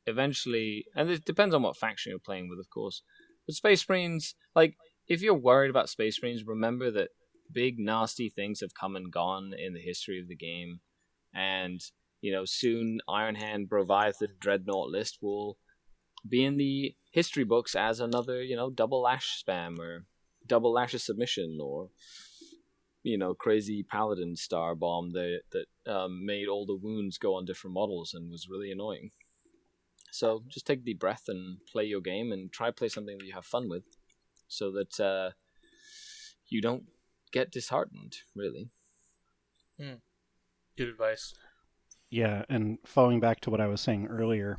Eventually, 0.06 0.86
and 0.94 1.10
it 1.10 1.24
depends 1.24 1.54
on 1.54 1.62
what 1.62 1.76
faction 1.76 2.10
you're 2.10 2.18
playing 2.18 2.48
with, 2.48 2.58
of 2.58 2.70
course. 2.70 3.02
But 3.46 3.54
Space 3.56 3.88
Marines, 3.88 4.34
like 4.54 4.76
if 5.08 5.22
you're 5.22 5.34
worried 5.34 5.70
about 5.70 5.88
Space 5.88 6.20
Marines, 6.22 6.44
remember 6.46 6.90
that 6.90 7.10
big 7.52 7.78
nasty 7.78 8.28
things 8.28 8.60
have 8.60 8.74
come 8.74 8.96
and 8.96 9.12
gone 9.12 9.52
in 9.56 9.74
the 9.74 9.80
history 9.80 10.20
of 10.20 10.28
the 10.28 10.36
game, 10.36 10.80
and 11.34 11.80
you 12.20 12.32
know 12.32 12.44
soon 12.44 12.98
Iron 13.08 13.36
Hand 13.36 13.68
Broviathan 13.68 14.38
Dreadnought 14.40 14.88
list 14.88 15.18
will 15.20 15.58
be 16.28 16.44
in 16.44 16.56
the 16.56 16.94
history 17.12 17.44
books 17.44 17.74
as 17.74 18.00
another 18.00 18.42
you 18.42 18.56
know 18.56 18.70
double 18.70 19.02
lash 19.02 19.42
spam 19.46 19.78
or 19.78 20.06
double 20.46 20.72
lash 20.72 20.92
submission 20.92 21.58
or 21.60 21.90
you 23.02 23.18
know 23.18 23.34
crazy 23.34 23.82
paladin 23.82 24.36
star 24.36 24.74
bomb 24.74 25.12
that 25.12 25.40
that 25.52 25.92
um, 25.92 26.24
made 26.24 26.48
all 26.48 26.66
the 26.66 26.76
wounds 26.76 27.18
go 27.18 27.34
on 27.34 27.44
different 27.44 27.74
models 27.74 28.14
and 28.14 28.30
was 28.30 28.48
really 28.48 28.70
annoying. 28.70 29.10
So 30.10 30.42
just 30.48 30.66
take 30.66 30.80
a 30.80 30.82
deep 30.82 31.00
breath 31.00 31.24
and 31.28 31.58
play 31.70 31.84
your 31.84 32.00
game 32.00 32.32
and 32.32 32.50
try 32.50 32.70
play 32.70 32.88
something 32.88 33.18
that 33.18 33.26
you 33.26 33.34
have 33.34 33.44
fun 33.44 33.68
with 33.68 33.84
so 34.48 34.72
that 34.72 34.98
uh, 35.00 35.30
you 36.48 36.62
don't 36.62 36.84
get 37.32 37.50
disheartened, 37.50 38.16
really. 38.34 38.70
Hmm. 39.78 39.96
Good 40.76 40.88
advice. 40.88 41.34
Yeah, 42.08 42.44
and 42.48 42.78
following 42.86 43.20
back 43.20 43.40
to 43.40 43.50
what 43.50 43.60
I 43.60 43.66
was 43.66 43.80
saying 43.80 44.06
earlier, 44.06 44.58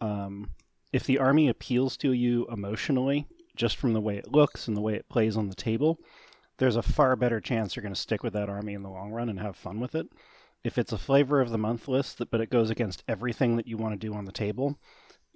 um, 0.00 0.50
if 0.92 1.04
the 1.04 1.18
army 1.18 1.48
appeals 1.48 1.96
to 1.98 2.12
you 2.12 2.46
emotionally, 2.52 3.26
just 3.56 3.76
from 3.76 3.92
the 3.92 4.00
way 4.00 4.16
it 4.16 4.32
looks 4.32 4.68
and 4.68 4.76
the 4.76 4.80
way 4.80 4.94
it 4.94 5.08
plays 5.08 5.36
on 5.36 5.48
the 5.48 5.54
table, 5.54 5.98
there's 6.58 6.76
a 6.76 6.82
far 6.82 7.16
better 7.16 7.40
chance 7.40 7.74
you're 7.74 7.82
going 7.82 7.94
to 7.94 8.00
stick 8.00 8.22
with 8.22 8.32
that 8.32 8.48
army 8.48 8.74
in 8.74 8.82
the 8.82 8.90
long 8.90 9.10
run 9.10 9.28
and 9.28 9.40
have 9.40 9.56
fun 9.56 9.80
with 9.80 9.94
it. 9.94 10.06
If 10.62 10.78
it's 10.78 10.92
a 10.92 10.98
flavor 10.98 11.40
of 11.40 11.50
the 11.50 11.58
month 11.58 11.88
list, 11.88 12.22
but 12.30 12.40
it 12.40 12.50
goes 12.50 12.70
against 12.70 13.04
everything 13.06 13.56
that 13.56 13.66
you 13.66 13.76
want 13.76 14.00
to 14.00 14.06
do 14.06 14.14
on 14.14 14.24
the 14.24 14.32
table, 14.32 14.78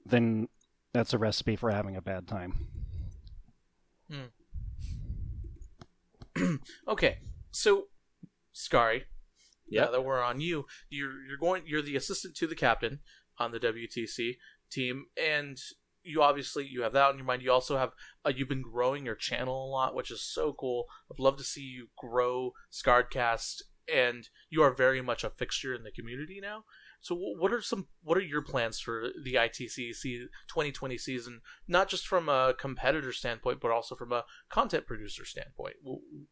then 0.06 0.48
that's 0.94 1.12
a 1.12 1.18
recipe 1.18 1.56
for 1.56 1.70
having 1.70 1.96
a 1.96 2.02
bad 2.02 2.26
time. 2.26 2.68
Hmm. 4.10 4.26
okay, 6.88 7.18
so 7.50 7.88
Scary, 8.52 9.04
yeah, 9.68 9.86
that 9.86 10.04
we're 10.04 10.22
on 10.22 10.40
you. 10.40 10.66
You're 10.88 11.22
you're 11.28 11.36
going. 11.38 11.64
You're 11.66 11.82
the 11.82 11.96
assistant 11.96 12.34
to 12.36 12.46
the 12.46 12.54
captain 12.54 13.00
on 13.38 13.52
the 13.52 13.60
WTC 13.60 14.36
team, 14.70 15.06
and 15.20 15.58
you 16.08 16.22
obviously 16.22 16.66
you 16.66 16.82
have 16.82 16.92
that 16.94 17.10
on 17.10 17.16
your 17.16 17.26
mind. 17.26 17.42
You 17.42 17.52
also 17.52 17.76
have 17.76 17.92
uh, 18.24 18.32
you've 18.34 18.48
been 18.48 18.62
growing 18.62 19.04
your 19.04 19.14
channel 19.14 19.66
a 19.66 19.70
lot, 19.70 19.94
which 19.94 20.10
is 20.10 20.22
so 20.22 20.54
cool. 20.58 20.86
I'd 21.10 21.18
love 21.18 21.36
to 21.36 21.44
see 21.44 21.60
you 21.60 21.88
grow 21.96 22.52
Scarredcast, 22.72 23.62
and 23.92 24.28
you 24.50 24.62
are 24.62 24.74
very 24.74 25.02
much 25.02 25.24
a 25.24 25.30
fixture 25.30 25.74
in 25.74 25.82
the 25.82 25.92
community 25.92 26.40
now. 26.40 26.64
So, 27.00 27.14
what 27.14 27.52
are 27.52 27.62
some 27.62 27.86
what 28.02 28.18
are 28.18 28.22
your 28.22 28.42
plans 28.42 28.80
for 28.80 29.08
the 29.22 29.34
ITC 29.34 29.92
2020 30.02 30.98
season? 30.98 31.40
Not 31.68 31.88
just 31.88 32.06
from 32.06 32.28
a 32.28 32.54
competitor 32.58 33.12
standpoint, 33.12 33.60
but 33.60 33.70
also 33.70 33.94
from 33.94 34.12
a 34.12 34.24
content 34.48 34.86
producer 34.86 35.24
standpoint. 35.24 35.76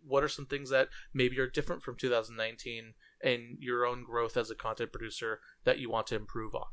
What 0.05 0.25
are 0.25 0.29
some 0.29 0.47
things 0.47 0.71
that 0.71 0.89
maybe 1.15 1.39
are 1.39 1.49
different 1.49 1.83
from 1.83 1.97
2019 1.97 2.95
and 3.23 3.43
your 3.61 3.87
own 3.87 4.05
growth 4.05 4.37
as 4.37 4.51
a 4.51 4.57
content 4.57 4.93
producer 4.93 5.41
that 5.65 5.79
you 5.79 5.89
want 5.89 6.09
to 6.09 6.17
improve 6.17 6.55
on? 6.55 6.67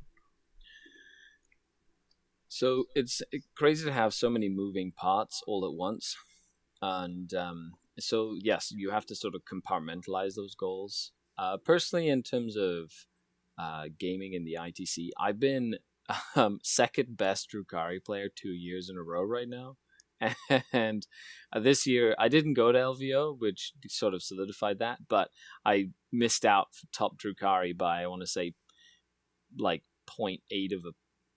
So 2.53 2.85
it's 2.93 3.21
crazy 3.55 3.85
to 3.85 3.91
have 3.91 4.13
so 4.13 4.29
many 4.29 4.47
moving 4.47 4.91
parts 4.91 5.41
all 5.47 5.65
at 5.65 5.73
once, 5.73 6.15
and 6.81 7.33
um, 7.33 7.71
so 7.99 8.35
yes, 8.39 8.71
you 8.75 8.91
have 8.91 9.07
to 9.07 9.15
sort 9.15 9.33
of 9.33 9.41
compartmentalize 9.45 10.35
those 10.35 10.53
goals. 10.53 11.11
Uh, 11.35 11.57
personally, 11.57 12.09
in 12.09 12.21
terms 12.21 12.55
of 12.55 12.91
uh, 13.57 13.85
gaming 13.99 14.33
in 14.33 14.45
the 14.45 14.57
ITC. 14.59 15.09
I've 15.19 15.39
been 15.39 15.75
um, 16.35 16.59
second 16.63 17.17
best 17.17 17.49
Drukhari 17.53 18.03
player 18.03 18.27
two 18.33 18.53
years 18.53 18.89
in 18.89 18.97
a 18.97 19.03
row 19.03 19.23
right 19.23 19.49
now. 19.49 19.77
And 20.71 21.05
uh, 21.51 21.59
this 21.59 21.85
year, 21.85 22.15
I 22.17 22.29
didn't 22.29 22.53
go 22.53 22.71
to 22.71 22.79
LVO, 22.79 23.39
which 23.39 23.73
sort 23.87 24.13
of 24.13 24.23
solidified 24.23 24.79
that, 24.79 24.99
but 25.09 25.29
I 25.65 25.89
missed 26.11 26.45
out 26.45 26.67
for 26.73 26.87
top 26.93 27.17
Drukhari 27.17 27.77
by, 27.77 28.03
I 28.03 28.07
want 28.07 28.21
to 28.21 28.27
say, 28.27 28.53
like 29.57 29.83
0.8 30.07 30.39
of 30.73 30.85
a 30.85 30.93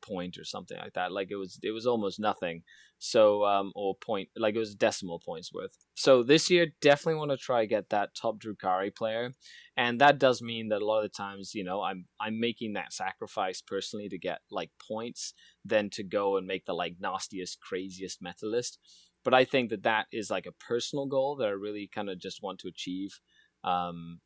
point 0.07 0.39
or 0.39 0.45
something 0.45 0.79
like 0.79 0.95
that. 0.95 1.13
Like 1.13 1.29
it 1.31 1.37
was 1.37 1.59
it 1.63 1.73
was 1.73 1.87
almost 1.87 2.21
nothing. 2.21 2.63
So 2.99 3.45
um 3.45 3.73
or 3.75 3.95
point 3.95 4.29
like 4.37 4.55
it 4.55 4.59
was 4.59 4.75
decimal 4.75 5.21
points 5.21 5.53
worth. 5.53 5.77
So 5.95 6.23
this 6.23 6.51
year 6.51 6.69
definitely 6.81 7.19
want 7.19 7.31
to 7.33 7.37
try 7.37 7.65
get 7.67 7.91
that 7.91 8.15
top 8.15 8.41
Drukhari 8.41 8.95
player. 8.95 9.33
And 9.77 10.01
that 10.01 10.19
does 10.19 10.41
mean 10.41 10.69
that 10.69 10.83
a 10.83 10.87
lot 10.87 11.05
of 11.05 11.05
the 11.05 11.17
times, 11.17 11.55
you 11.55 11.65
know, 11.65 11.83
I'm 11.83 12.07
I'm 12.21 12.41
making 12.41 12.75
that 12.75 12.93
sacrifice 12.93 13.61
personally 13.61 14.09
to 14.09 14.19
get 14.19 14.41
like 14.51 14.71
points 14.87 15.35
than 15.65 15.91
to 15.91 16.03
go 16.03 16.37
and 16.37 16.47
make 16.47 16.67
the 16.67 16.75
like 16.75 16.97
nastiest 17.01 17.61
craziest 17.61 18.23
meta 18.23 18.47
list. 18.47 18.79
But 19.25 19.35
I 19.35 19.45
think 19.45 19.71
that 19.71 19.83
that 19.83 20.07
is 20.13 20.31
like 20.31 20.47
a 20.47 20.53
personal 20.53 21.07
goal 21.07 21.37
that 21.37 21.49
I 21.49 21.53
really 21.53 21.91
kind 21.93 22.09
of 22.09 22.19
just 22.19 22.43
want 22.43 22.61
to 22.61 22.69
achieve. 22.69 23.21
Um 23.65 24.21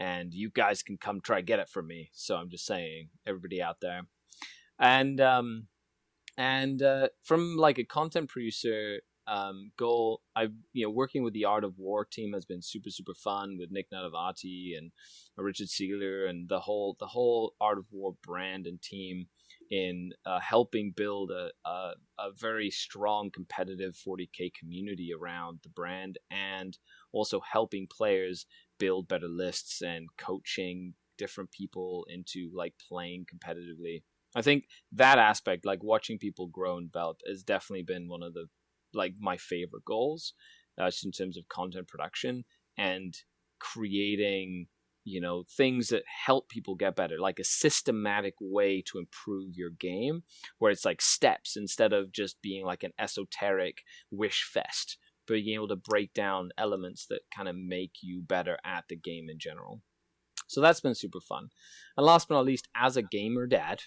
and 0.00 0.32
you 0.32 0.50
guys 0.50 0.82
can 0.82 0.96
come 0.96 1.20
try 1.20 1.42
get 1.42 1.58
it 1.58 1.68
from 1.68 1.86
me. 1.86 2.10
So 2.14 2.34
I'm 2.36 2.48
just 2.48 2.64
saying, 2.64 3.10
everybody 3.26 3.60
out 3.60 3.76
there. 3.82 4.00
And 4.80 5.20
um, 5.20 5.68
and 6.38 6.82
uh, 6.82 7.08
from 7.22 7.56
like 7.56 7.78
a 7.78 7.84
content 7.84 8.30
producer 8.30 9.00
um, 9.26 9.72
goal, 9.76 10.22
I 10.34 10.48
you 10.72 10.86
know 10.86 10.90
working 10.90 11.22
with 11.22 11.34
the 11.34 11.44
Art 11.44 11.64
of 11.64 11.78
War 11.78 12.04
team 12.04 12.32
has 12.32 12.46
been 12.46 12.62
super 12.62 12.90
super 12.90 13.14
fun 13.14 13.58
with 13.58 13.70
Nick 13.70 13.90
Nanavati 13.92 14.76
and 14.78 14.90
Richard 15.36 15.68
Siegler 15.68 16.28
and 16.28 16.48
the 16.48 16.60
whole 16.60 16.96
the 16.98 17.06
whole 17.06 17.54
Art 17.60 17.78
of 17.78 17.84
War 17.92 18.14
brand 18.22 18.66
and 18.66 18.80
team 18.80 19.26
in 19.70 20.10
uh, 20.26 20.40
helping 20.40 20.92
build 20.96 21.30
a, 21.30 21.50
a, 21.68 21.92
a 22.18 22.32
very 22.36 22.70
strong 22.70 23.30
competitive 23.30 23.94
40k 23.94 24.52
community 24.58 25.10
around 25.12 25.60
the 25.62 25.68
brand 25.68 26.18
and 26.30 26.76
also 27.12 27.40
helping 27.52 27.86
players 27.86 28.46
build 28.78 29.06
better 29.06 29.28
lists 29.28 29.80
and 29.82 30.08
coaching 30.18 30.94
different 31.18 31.52
people 31.52 32.06
into 32.08 32.50
like 32.54 32.74
playing 32.88 33.26
competitively. 33.32 34.02
I 34.34 34.42
think 34.42 34.64
that 34.92 35.18
aspect, 35.18 35.64
like 35.64 35.82
watching 35.82 36.18
people 36.18 36.46
grow 36.46 36.76
and 36.76 36.90
develop, 36.90 37.18
has 37.26 37.42
definitely 37.42 37.84
been 37.84 38.08
one 38.08 38.22
of 38.22 38.34
the 38.34 38.46
like 38.92 39.14
my 39.20 39.36
favorite 39.36 39.84
goals, 39.84 40.34
uh, 40.80 40.90
in 41.04 41.12
terms 41.12 41.36
of 41.36 41.48
content 41.48 41.88
production 41.88 42.44
and 42.76 43.14
creating 43.58 44.66
you 45.04 45.20
know 45.20 45.44
things 45.56 45.88
that 45.88 46.02
help 46.26 46.48
people 46.48 46.74
get 46.74 46.94
better 46.94 47.18
like 47.18 47.38
a 47.38 47.44
systematic 47.44 48.34
way 48.40 48.82
to 48.82 48.98
improve 48.98 49.54
your 49.54 49.70
game 49.70 50.22
where 50.58 50.70
it's 50.70 50.84
like 50.84 51.00
steps 51.00 51.56
instead 51.56 51.92
of 51.92 52.12
just 52.12 52.40
being 52.42 52.64
like 52.64 52.82
an 52.82 52.92
esoteric 52.98 53.78
wish 54.10 54.44
fest 54.44 54.98
being 55.30 55.54
able 55.54 55.68
to 55.68 55.76
break 55.76 56.12
down 56.12 56.50
elements 56.58 57.06
that 57.06 57.20
kind 57.34 57.48
of 57.48 57.56
make 57.56 57.92
you 58.02 58.22
better 58.22 58.58
at 58.64 58.84
the 58.88 58.96
game 58.96 59.28
in 59.30 59.38
general. 59.38 59.80
So 60.48 60.60
that's 60.60 60.80
been 60.80 60.94
super 60.94 61.20
fun. 61.20 61.48
And 61.96 62.04
last 62.04 62.28
but 62.28 62.34
not 62.34 62.44
least 62.44 62.68
as 62.74 62.96
a 62.96 63.02
gamer 63.02 63.46
dad 63.46 63.82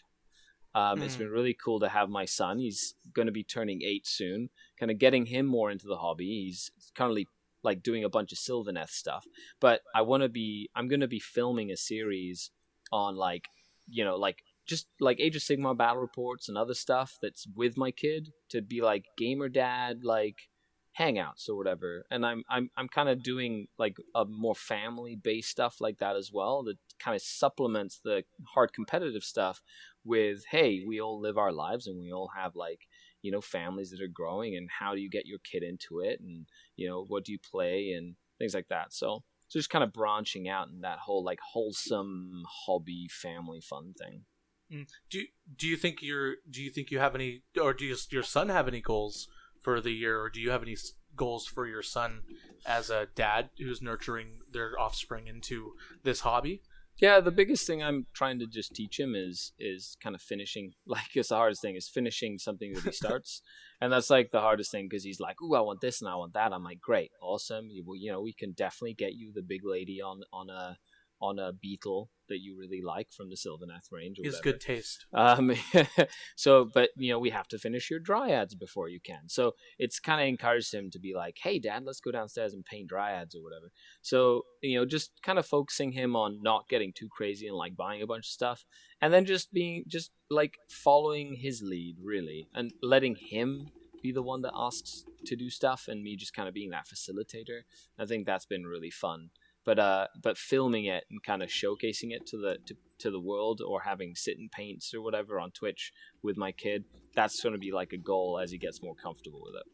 um, 0.76 1.00
mm. 1.00 1.04
it's 1.04 1.16
been 1.16 1.30
really 1.30 1.54
cool 1.54 1.80
to 1.80 1.90
have 1.90 2.10
my 2.10 2.26
son. 2.26 2.60
He's 2.60 2.96
going 3.14 3.28
to 3.28 3.32
be 3.32 3.44
turning 3.44 3.82
eight 3.84 4.08
soon. 4.08 4.50
Kind 4.80 4.92
of 4.92 4.98
getting 4.98 5.28
him 5.28 5.46
more 5.46 5.70
into 5.70 5.88
the 5.88 5.98
hobby. 5.98 6.46
He's 6.46 6.72
currently 6.96 7.28
like 7.64 7.84
doing 7.84 8.04
a 8.04 8.10
bunch 8.10 8.32
of 8.32 8.38
Sylvaneth 8.38 8.90
stuff. 8.90 9.26
But 9.60 9.82
I 9.96 10.02
want 10.02 10.24
to 10.24 10.30
be 10.30 10.70
I'm 10.76 10.88
going 10.88 11.02
to 11.02 11.08
be 11.08 11.20
filming 11.20 11.72
a 11.72 11.78
series 11.78 12.52
on 12.92 13.16
like 13.16 13.48
you 13.88 14.04
know 14.04 14.16
like 14.16 14.44
just 14.66 14.88
like 15.00 15.20
Age 15.20 15.36
of 15.36 15.42
Sigmar 15.42 15.78
battle 15.78 16.02
reports 16.02 16.48
and 16.48 16.58
other 16.58 16.74
stuff 16.74 17.18
that's 17.22 17.48
with 17.56 17.78
my 17.78 17.92
kid 17.92 18.30
to 18.50 18.62
be 18.62 18.82
like 18.82 19.06
gamer 19.18 19.50
dad 19.50 20.04
like 20.04 20.50
hangouts 20.98 21.50
or 21.50 21.56
whatever. 21.56 22.06
And 22.12 22.26
i'm 22.26 22.44
i'm, 22.50 22.70
I'm 22.78 22.88
kind 22.88 23.10
of 23.10 23.24
doing 23.24 23.68
like 23.78 23.98
a 24.16 24.26
more 24.26 24.56
family 24.56 25.16
based 25.16 25.50
stuff 25.50 25.82
like 25.82 26.00
that 26.00 26.16
as 26.16 26.32
well 26.32 26.64
that 26.64 26.78
kind 27.00 27.16
of 27.16 27.22
supplements 27.22 28.00
the 28.04 28.24
hard 28.54 28.74
competitive 28.74 29.24
stuff 29.24 29.62
with 30.06 30.44
hey 30.50 30.84
we 30.86 31.00
all 31.00 31.20
live 31.20 31.38
our 31.38 31.52
lives 31.52 31.88
and 31.88 32.00
we 32.00 32.12
all 32.12 32.30
have 32.36 32.56
like 32.56 32.82
you 33.22 33.32
know 33.32 33.42
families 33.42 33.90
that 33.92 34.02
are 34.02 34.08
growing 34.08 34.56
and 34.56 34.70
how 34.80 34.94
do 34.94 35.02
you 35.02 35.10
get 35.10 35.26
your 35.26 35.40
kid 35.40 35.64
into 35.64 36.00
it 36.00 36.20
and 36.20 36.46
you 36.76 36.88
know 36.88 37.06
what 37.08 37.24
do 37.24 37.32
you 37.32 37.40
play? 37.40 37.92
and 37.92 38.16
things 38.44 38.54
like 38.54 38.68
that. 38.70 38.94
So 38.94 39.24
so 39.48 39.60
just 39.60 39.70
kind 39.70 39.84
of 39.84 39.94
branching 39.94 40.50
out 40.50 40.70
in 40.70 40.82
that 40.82 41.00
whole 41.00 41.24
like 41.24 41.40
wholesome 41.40 42.44
hobby 42.48 43.08
family 43.10 43.62
fun 43.62 43.94
thing. 43.98 44.24
Mm. 44.72 44.88
do 45.10 45.24
do 45.58 45.68
you 45.68 45.78
think 45.78 46.02
you're 46.02 46.36
do 46.50 46.62
you 46.62 46.70
think 46.70 46.90
you 46.90 47.00
have 47.00 47.16
any 47.16 47.44
or 47.60 47.74
do 47.74 47.86
you, 47.86 47.96
your 48.10 48.24
son 48.24 48.50
have 48.50 48.68
any 48.68 48.82
goals 48.82 49.28
for 49.62 49.80
the 49.82 49.92
year? 49.92 50.22
Or 50.22 50.30
do 50.30 50.42
you 50.42 50.52
have 50.52 50.64
any 50.64 50.78
goals 51.16 51.46
for 51.46 51.68
your 51.68 51.84
son 51.84 52.22
as 52.66 52.90
a 52.90 53.08
dad 53.16 53.50
who's 53.58 53.82
nurturing 53.82 54.40
their 54.52 54.80
offspring 54.80 55.28
into 55.28 55.74
this 56.04 56.22
hobby 56.22 56.62
yeah, 56.98 57.20
the 57.20 57.32
biggest 57.32 57.66
thing 57.66 57.82
I'm 57.82 58.06
trying 58.14 58.40
to 58.40 58.48
just 58.48 58.74
teach 58.74 59.00
him 59.00 59.16
is 59.16 59.52
is 59.58 59.98
kind 60.02 60.16
of 60.16 60.22
finishing. 60.22 60.74
Like 60.86 61.16
it's 61.16 61.30
the 61.30 61.36
hardest 61.36 61.62
thing 61.62 61.76
is 61.76 61.88
finishing 61.88 62.38
something 62.38 62.74
that 62.74 62.84
he 62.84 62.92
starts, 63.04 63.42
and 63.82 63.92
that's 63.92 64.10
like 64.10 64.32
the 64.32 64.42
hardest 64.42 64.72
thing 64.72 64.88
because 64.88 65.04
he's 65.04 65.20
like, 65.20 65.42
"Ooh, 65.42 65.56
I 65.56 65.62
want 65.62 65.82
this 65.82 66.02
and 66.02 66.10
I 66.10 66.16
want 66.16 66.34
that." 66.34 66.54
I'm 66.54 66.64
like, 66.64 66.80
"Great, 66.80 67.12
awesome. 67.22 67.70
You, 67.70 67.84
you 67.96 68.12
know, 68.12 68.22
we 68.22 68.34
can 68.34 68.52
definitely 68.52 68.94
get 68.94 69.14
you 69.14 69.32
the 69.34 69.42
big 69.42 69.62
lady 69.64 70.02
on 70.02 70.22
on 70.32 70.50
a 70.50 70.78
on 71.22 71.40
a 71.40 71.54
beetle 71.54 72.10
that 72.34 72.42
you 72.42 72.58
really 72.58 72.82
like 72.82 73.12
from 73.12 73.30
the 73.30 73.36
Sylvaneth 73.36 73.92
range. 73.92 74.18
Is 74.24 74.40
good 74.42 74.60
taste. 74.60 75.06
Um, 75.14 75.54
so, 76.36 76.66
but 76.66 76.90
you 76.98 77.12
know, 77.12 77.20
we 77.20 77.30
have 77.30 77.48
to 77.50 77.60
finish 77.60 77.92
your 77.92 78.00
dryads 78.00 78.58
before 78.58 78.90
you 78.90 79.00
can. 79.00 79.30
So 79.30 79.52
it's 79.78 80.00
kind 80.00 80.20
of 80.20 80.28
encouraged 80.28 80.74
him 80.74 80.90
to 80.92 81.00
be 81.00 81.14
like, 81.14 81.38
"Hey, 81.42 81.60
Dad, 81.60 81.84
let's 81.86 82.00
go 82.00 82.12
downstairs 82.12 82.54
and 82.54 82.66
paint 82.66 82.90
dryads 82.90 83.36
or 83.36 83.44
whatever." 83.44 83.72
So 84.02 84.42
you 84.62 84.80
know, 84.80 84.86
just 84.86 85.12
kind 85.22 85.38
of 85.38 85.46
focusing 85.46 85.92
him 85.92 86.16
on 86.16 86.42
not 86.42 86.68
getting 86.70 86.92
too 86.92 87.08
crazy 87.08 87.48
and 87.48 87.56
like 87.56 87.76
buying 87.76 88.02
a 88.02 88.08
bunch 88.08 88.26
of 88.26 88.32
stuff, 88.32 88.66
and 89.00 89.14
then 89.14 89.26
just 89.26 89.54
being 89.54 89.84
just 89.88 90.12
like 90.30 90.56
following 90.70 91.36
his 91.36 91.62
lead 91.62 91.98
really, 92.02 92.48
and 92.56 92.74
letting 92.82 93.16
him 93.16 93.68
be 94.02 94.12
the 94.12 94.24
one 94.24 94.42
that 94.42 94.52
asks 94.56 95.06
to 95.26 95.36
do 95.36 95.50
stuff, 95.52 95.88
and 95.88 96.04
me 96.04 96.16
just 96.16 96.34
kind 96.34 96.48
of 96.48 96.56
being 96.56 96.72
that 96.72 96.88
facilitator. 96.88 97.62
I 98.00 98.06
think 98.06 98.26
that's 98.26 98.46
been 98.46 98.66
really 98.66 98.90
fun 98.90 99.30
but 99.66 99.80
uh, 99.80 100.08
but 100.22 100.38
filming 100.38 100.86
it 100.86 101.06
and 101.10 101.24
kind 101.24 101.42
of 101.42 101.50
showcasing 101.50 102.12
it 102.12 102.26
to 102.28 102.38
the 102.38 102.58
to, 102.66 102.76
to 103.00 103.12
the 103.12 103.20
world 103.20 103.62
or 103.66 103.82
having 103.82 104.16
sit 104.16 104.38
and 104.38 104.52
paints 104.52 104.94
or 104.94 105.02
whatever 105.02 105.40
on 105.40 105.52
Twitch 105.52 105.92
with 106.22 106.38
my 106.38 106.52
kid, 106.52 106.86
that's 107.16 107.42
going 107.42 107.54
to 107.54 107.60
be 107.60 107.72
like 107.72 107.94
a 107.94 107.98
goal 107.98 108.40
as 108.42 108.52
he 108.52 108.58
gets 108.58 108.82
more 108.82 108.96
comfortable 108.96 109.42
with 109.44 109.56
it. 109.56 109.66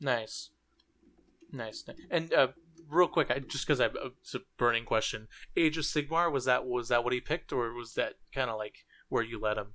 Nice, 0.00 0.50
nice, 1.52 1.84
and 2.10 2.32
uh, 2.32 2.48
real 2.88 3.08
quick, 3.08 3.30
I, 3.30 3.38
just 3.38 3.66
because 3.66 3.80
I 3.80 3.88
it's 4.20 4.34
a 4.34 4.40
burning 4.58 4.84
question. 4.84 5.28
Age 5.56 5.78
of 5.78 5.84
Sigmar 5.84 6.30
was 6.32 6.44
that 6.44 6.66
was 6.66 6.88
that 6.88 7.04
what 7.04 7.12
he 7.12 7.20
picked, 7.20 7.52
or 7.52 7.72
was 7.72 7.94
that 7.94 8.14
kind 8.34 8.50
of 8.50 8.58
like 8.58 8.84
where 9.08 9.22
you 9.22 9.40
let 9.40 9.58
him? 9.58 9.74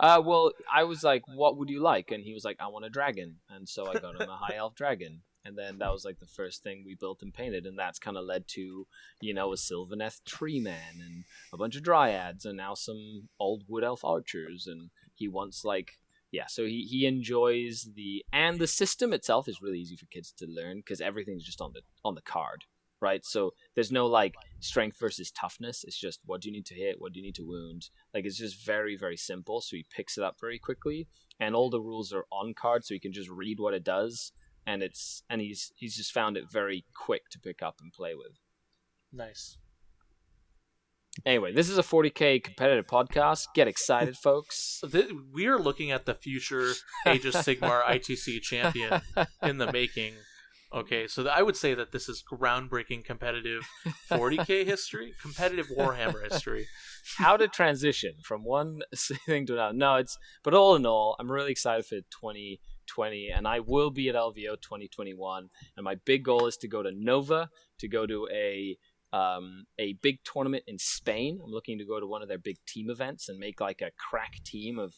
Uh, 0.00 0.22
well, 0.24 0.52
I 0.72 0.84
was 0.84 1.02
like, 1.02 1.22
"What 1.26 1.58
would 1.58 1.68
you 1.68 1.82
like?" 1.82 2.12
And 2.12 2.22
he 2.22 2.32
was 2.32 2.44
like, 2.44 2.56
"I 2.60 2.68
want 2.68 2.84
a 2.84 2.90
dragon," 2.90 3.36
and 3.50 3.68
so 3.68 3.86
I 3.88 3.94
got 3.94 4.20
him 4.20 4.28
a 4.28 4.36
high 4.36 4.54
elf 4.56 4.76
dragon 4.76 5.22
and 5.48 5.56
then 5.56 5.78
that 5.78 5.90
was 5.90 6.04
like 6.04 6.20
the 6.20 6.26
first 6.26 6.62
thing 6.62 6.84
we 6.84 6.94
built 6.94 7.22
and 7.22 7.34
painted 7.34 7.66
and 7.66 7.78
that's 7.78 7.98
kind 7.98 8.16
of 8.16 8.24
led 8.24 8.46
to 8.46 8.86
you 9.20 9.34
know 9.34 9.52
a 9.52 9.56
sylvaneth 9.56 10.22
tree 10.24 10.60
man 10.60 11.00
and 11.00 11.24
a 11.52 11.56
bunch 11.56 11.74
of 11.74 11.82
dryads 11.82 12.44
and 12.44 12.56
now 12.56 12.74
some 12.74 13.28
old 13.40 13.64
wood 13.66 13.82
elf 13.82 14.04
archers 14.04 14.66
and 14.66 14.90
he 15.14 15.26
wants 15.26 15.64
like 15.64 15.92
yeah 16.30 16.46
so 16.46 16.64
he, 16.64 16.86
he 16.88 17.06
enjoys 17.06 17.88
the 17.96 18.24
and 18.32 18.58
the 18.58 18.66
system 18.66 19.12
itself 19.12 19.48
is 19.48 19.62
really 19.62 19.80
easy 19.80 19.96
for 19.96 20.06
kids 20.06 20.32
to 20.32 20.46
learn 20.46 20.76
because 20.76 21.00
everything's 21.00 21.44
just 21.44 21.60
on 21.60 21.72
the 21.72 21.80
on 22.04 22.14
the 22.14 22.22
card 22.22 22.64
right? 23.00 23.24
So 23.24 23.54
there's 23.74 23.92
no 23.92 24.06
like 24.06 24.34
strength 24.60 24.98
versus 24.98 25.30
toughness 25.30 25.84
it's 25.84 25.98
just 25.98 26.20
what 26.26 26.40
do 26.40 26.48
you 26.48 26.52
need 26.52 26.66
to 26.66 26.74
hit 26.74 27.00
what 27.00 27.12
do 27.12 27.20
you 27.20 27.26
need 27.26 27.36
to 27.36 27.46
wound? 27.46 27.90
Like 28.12 28.24
it's 28.24 28.38
just 28.38 28.64
very 28.64 28.96
very 28.96 29.16
simple 29.16 29.60
so 29.60 29.76
he 29.76 29.86
picks 29.94 30.18
it 30.18 30.24
up 30.24 30.36
very 30.40 30.58
quickly 30.58 31.06
and 31.38 31.54
all 31.54 31.70
the 31.70 31.80
rules 31.80 32.12
are 32.12 32.24
on 32.32 32.54
card 32.54 32.84
so 32.84 32.94
he 32.94 33.00
can 33.00 33.12
just 33.12 33.30
read 33.30 33.60
what 33.60 33.74
it 33.74 33.84
does 33.84 34.32
and 34.68 34.82
it's 34.82 35.22
and 35.30 35.40
he's 35.40 35.72
he's 35.76 35.96
just 35.96 36.12
found 36.12 36.36
it 36.36 36.44
very 36.52 36.84
quick 36.94 37.30
to 37.30 37.40
pick 37.40 37.62
up 37.62 37.76
and 37.80 37.90
play 37.92 38.14
with. 38.14 38.38
Nice. 39.12 39.56
Anyway, 41.24 41.52
this 41.52 41.68
is 41.68 41.78
a 41.78 41.82
40k 41.82 42.44
competitive 42.44 42.86
podcast. 42.86 43.46
Get 43.54 43.66
excited, 43.66 44.16
folks. 44.22 44.82
we 45.32 45.46
are 45.46 45.58
looking 45.58 45.90
at 45.90 46.04
the 46.04 46.14
future 46.14 46.72
Age 47.06 47.24
of 47.24 47.34
Sigmar 47.34 47.82
ITC 47.88 48.42
champion 48.42 49.00
in 49.42 49.58
the 49.58 49.72
making. 49.72 50.12
Okay, 50.72 51.08
so 51.08 51.26
I 51.26 51.42
would 51.42 51.56
say 51.56 51.72
that 51.72 51.92
this 51.92 52.10
is 52.10 52.22
groundbreaking 52.30 53.06
competitive 53.06 53.62
40k 54.10 54.66
history, 54.66 55.14
competitive 55.20 55.68
Warhammer 55.68 56.30
history. 56.30 56.66
How 57.16 57.38
to 57.38 57.48
transition 57.48 58.12
from 58.22 58.44
one 58.44 58.80
thing 58.94 59.46
to 59.46 59.54
another. 59.54 59.72
No, 59.72 59.94
it's 59.94 60.18
but 60.44 60.52
all 60.52 60.76
in 60.76 60.84
all, 60.84 61.16
I'm 61.18 61.32
really 61.32 61.52
excited 61.52 61.86
for 61.86 61.96
20 62.10 62.60
2020, 62.88 63.30
and 63.34 63.46
I 63.46 63.60
will 63.60 63.90
be 63.90 64.08
at 64.08 64.14
LVO 64.14 64.60
2021. 64.60 65.48
And 65.76 65.84
my 65.84 65.96
big 66.04 66.24
goal 66.24 66.46
is 66.46 66.56
to 66.58 66.68
go 66.68 66.82
to 66.82 66.90
Nova, 66.92 67.50
to 67.78 67.88
go 67.88 68.06
to 68.06 68.28
a 68.32 68.76
um, 69.10 69.64
a 69.78 69.94
big 69.94 70.18
tournament 70.22 70.64
in 70.66 70.78
Spain. 70.78 71.40
I'm 71.42 71.50
looking 71.50 71.78
to 71.78 71.84
go 71.84 71.98
to 71.98 72.06
one 72.06 72.20
of 72.22 72.28
their 72.28 72.38
big 72.38 72.56
team 72.66 72.90
events 72.90 73.28
and 73.28 73.38
make 73.38 73.60
like 73.60 73.80
a 73.80 73.90
crack 73.96 74.42
team 74.44 74.78
of 74.78 74.94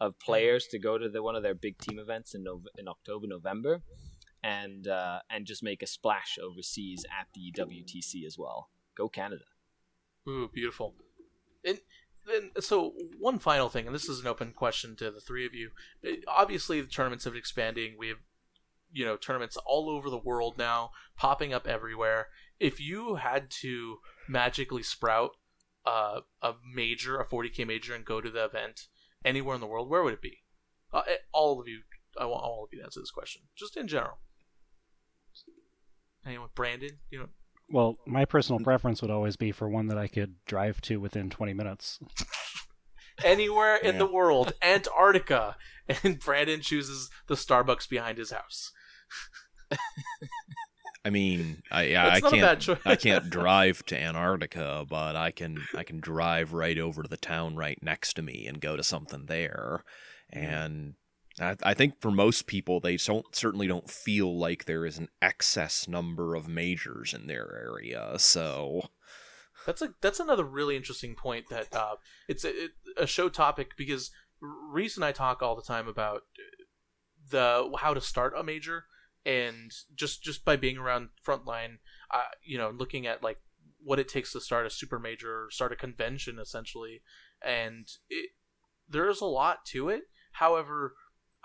of 0.00 0.18
players 0.18 0.66
to 0.70 0.78
go 0.78 0.98
to 0.98 1.08
the, 1.08 1.22
one 1.22 1.36
of 1.36 1.42
their 1.42 1.54
big 1.54 1.78
team 1.78 1.98
events 1.98 2.34
in 2.34 2.44
in 2.78 2.88
October, 2.88 3.26
November, 3.26 3.82
and 4.42 4.88
uh, 4.88 5.20
and 5.30 5.46
just 5.46 5.62
make 5.62 5.82
a 5.82 5.86
splash 5.86 6.38
overseas 6.42 7.04
at 7.18 7.28
the 7.34 7.52
WTC 7.58 8.26
as 8.26 8.36
well. 8.38 8.68
Go 8.96 9.08
Canada! 9.08 9.44
Ooh, 10.28 10.48
beautiful. 10.52 10.94
And 11.64 11.80
so 12.60 12.94
one 13.18 13.38
final 13.38 13.68
thing, 13.68 13.86
and 13.86 13.94
this 13.94 14.08
is 14.08 14.20
an 14.20 14.26
open 14.26 14.52
question 14.52 14.96
to 14.96 15.10
the 15.10 15.20
three 15.20 15.46
of 15.46 15.54
you. 15.54 15.70
Obviously, 16.26 16.80
the 16.80 16.88
tournaments 16.88 17.24
have 17.24 17.34
been 17.34 17.38
expanding. 17.38 17.96
We 17.98 18.08
have 18.08 18.18
you 18.92 19.04
know 19.04 19.16
tournaments 19.16 19.58
all 19.66 19.90
over 19.90 20.08
the 20.08 20.18
world 20.18 20.56
now, 20.56 20.90
popping 21.16 21.52
up 21.52 21.66
everywhere. 21.66 22.28
If 22.58 22.80
you 22.80 23.16
had 23.16 23.50
to 23.62 23.98
magically 24.28 24.82
sprout 24.82 25.32
uh, 25.84 26.20
a 26.40 26.54
major, 26.72 27.18
a 27.18 27.26
40k 27.26 27.66
major, 27.66 27.94
and 27.94 28.04
go 28.04 28.20
to 28.20 28.30
the 28.30 28.44
event 28.44 28.86
anywhere 29.24 29.54
in 29.54 29.60
the 29.60 29.66
world, 29.66 29.90
where 29.90 30.02
would 30.02 30.14
it 30.14 30.22
be? 30.22 30.38
Uh, 30.92 31.02
eh, 31.08 31.16
all 31.32 31.60
of 31.60 31.68
you, 31.68 31.80
I 32.18 32.24
want 32.26 32.44
all 32.44 32.64
of 32.64 32.70
you 32.72 32.78
to 32.78 32.84
answer 32.84 33.00
this 33.00 33.10
question, 33.10 33.42
just 33.56 33.76
in 33.76 33.88
general. 33.88 34.18
Anyone, 36.24 36.48
Brandon, 36.54 37.00
you 37.10 37.18
know, 37.18 37.28
well, 37.70 37.98
my 38.06 38.24
personal 38.24 38.60
preference 38.60 39.02
would 39.02 39.10
always 39.10 39.36
be 39.36 39.52
for 39.52 39.68
one 39.68 39.88
that 39.88 39.98
I 39.98 40.06
could 40.08 40.36
drive 40.46 40.80
to 40.82 40.98
within 41.00 41.30
20 41.30 41.54
minutes. 41.54 41.98
anywhere 43.24 43.76
in 43.76 43.94
Yeah. 43.94 43.98
the 43.98 44.06
world, 44.06 44.52
Antarctica, 44.62 45.56
and 46.02 46.18
Brandon 46.18 46.60
chooses 46.60 47.10
the 47.26 47.34
Starbucks 47.34 47.88
behind 47.88 48.18
his 48.18 48.30
house. 48.30 48.72
I 51.06 51.10
mean, 51.10 51.62
I 51.70 51.84
yeah, 51.84 52.06
I 52.06 52.20
not 52.20 52.32
a 52.32 52.40
bad 52.40 52.60
can't. 52.60 52.78
I 52.86 52.96
can't 52.96 53.28
drive 53.28 53.84
to 53.86 54.00
Antarctica, 54.00 54.86
but 54.88 55.16
I 55.16 55.32
can 55.32 55.58
I 55.76 55.82
can 55.82 56.00
drive 56.00 56.54
right 56.54 56.78
over 56.78 57.02
to 57.02 57.08
the 57.08 57.18
town 57.18 57.56
right 57.56 57.78
next 57.82 58.14
to 58.14 58.22
me 58.22 58.46
and 58.46 58.58
go 58.60 58.74
to 58.76 58.82
something 58.82 59.26
there. 59.26 59.84
Mm-hmm. 60.34 60.44
And 60.46 60.94
I, 61.40 61.56
I 61.62 61.74
think 61.74 62.00
for 62.00 62.10
most 62.10 62.46
people, 62.46 62.80
they 62.80 62.96
don't 62.96 63.34
certainly 63.34 63.66
don't 63.66 63.90
feel 63.90 64.38
like 64.38 64.64
there 64.64 64.86
is 64.86 64.98
an 64.98 65.08
excess 65.20 65.88
number 65.88 66.34
of 66.34 66.48
majors 66.48 67.12
in 67.12 67.26
their 67.26 67.56
area. 67.56 68.18
So 68.18 68.88
That's 69.66 69.82
a 69.82 69.94
that's 70.00 70.20
another 70.20 70.44
really 70.44 70.76
interesting 70.76 71.14
point 71.14 71.48
that 71.50 71.74
uh, 71.74 71.96
it's 72.28 72.44
a, 72.44 72.68
a 72.96 73.06
show 73.06 73.28
topic 73.28 73.72
because 73.76 74.10
Reece 74.40 74.96
and 74.96 75.04
I 75.04 75.12
talk 75.12 75.42
all 75.42 75.56
the 75.56 75.62
time 75.62 75.88
about 75.88 76.22
the 77.30 77.72
how 77.78 77.94
to 77.94 78.00
start 78.00 78.34
a 78.36 78.42
major 78.42 78.84
and 79.24 79.72
just 79.94 80.22
just 80.22 80.44
by 80.44 80.56
being 80.56 80.76
around 80.76 81.08
frontline, 81.26 81.78
uh, 82.10 82.22
you 82.42 82.58
know, 82.58 82.70
looking 82.70 83.06
at 83.06 83.22
like 83.22 83.38
what 83.82 83.98
it 83.98 84.08
takes 84.08 84.32
to 84.32 84.40
start 84.40 84.66
a 84.66 84.70
super 84.70 84.98
major, 84.98 85.48
start 85.50 85.72
a 85.72 85.76
convention 85.76 86.38
essentially, 86.38 87.02
and 87.42 87.88
it 88.08 88.30
there's 88.88 89.20
a 89.20 89.26
lot 89.26 89.64
to 89.66 89.88
it. 89.88 90.04
However, 90.32 90.94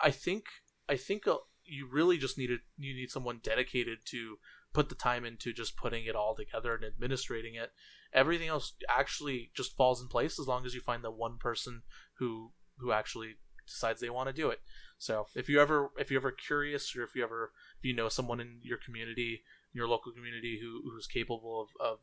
I 0.01 0.11
think 0.11 0.45
I 0.87 0.95
think 0.95 1.27
uh, 1.27 1.37
you 1.65 1.87
really 1.91 2.17
just 2.17 2.37
need 2.37 2.51
a, 2.51 2.57
you 2.77 2.93
need 2.93 3.11
someone 3.11 3.39
dedicated 3.43 3.99
to 4.05 4.37
put 4.73 4.89
the 4.89 4.95
time 4.95 5.25
into 5.25 5.53
just 5.53 5.77
putting 5.77 6.05
it 6.05 6.15
all 6.15 6.35
together 6.35 6.75
and 6.75 6.83
administrating 6.83 7.55
it. 7.55 7.71
Everything 8.13 8.47
else 8.47 8.73
actually 8.87 9.51
just 9.55 9.75
falls 9.75 10.01
in 10.01 10.07
place 10.07 10.39
as 10.39 10.47
long 10.47 10.65
as 10.65 10.73
you 10.73 10.81
find 10.81 11.03
the 11.03 11.11
one 11.11 11.37
person 11.37 11.83
who 12.17 12.51
who 12.77 12.91
actually 12.91 13.35
decides 13.67 14.01
they 14.01 14.09
want 14.09 14.27
to 14.27 14.33
do 14.33 14.49
it. 14.49 14.59
So 14.97 15.27
if 15.35 15.47
you 15.47 15.61
ever 15.61 15.89
if 15.97 16.11
you're 16.11 16.21
ever 16.21 16.31
curious 16.31 16.95
or 16.95 17.03
if 17.03 17.15
you 17.15 17.23
ever 17.23 17.51
if 17.77 17.85
you 17.85 17.93
know 17.93 18.09
someone 18.09 18.39
in 18.39 18.59
your 18.63 18.77
community 18.77 19.41
your 19.73 19.87
local 19.87 20.11
community 20.11 20.59
who 20.61 20.81
who's 20.89 21.07
capable 21.07 21.61
of, 21.61 21.69
of 21.79 21.99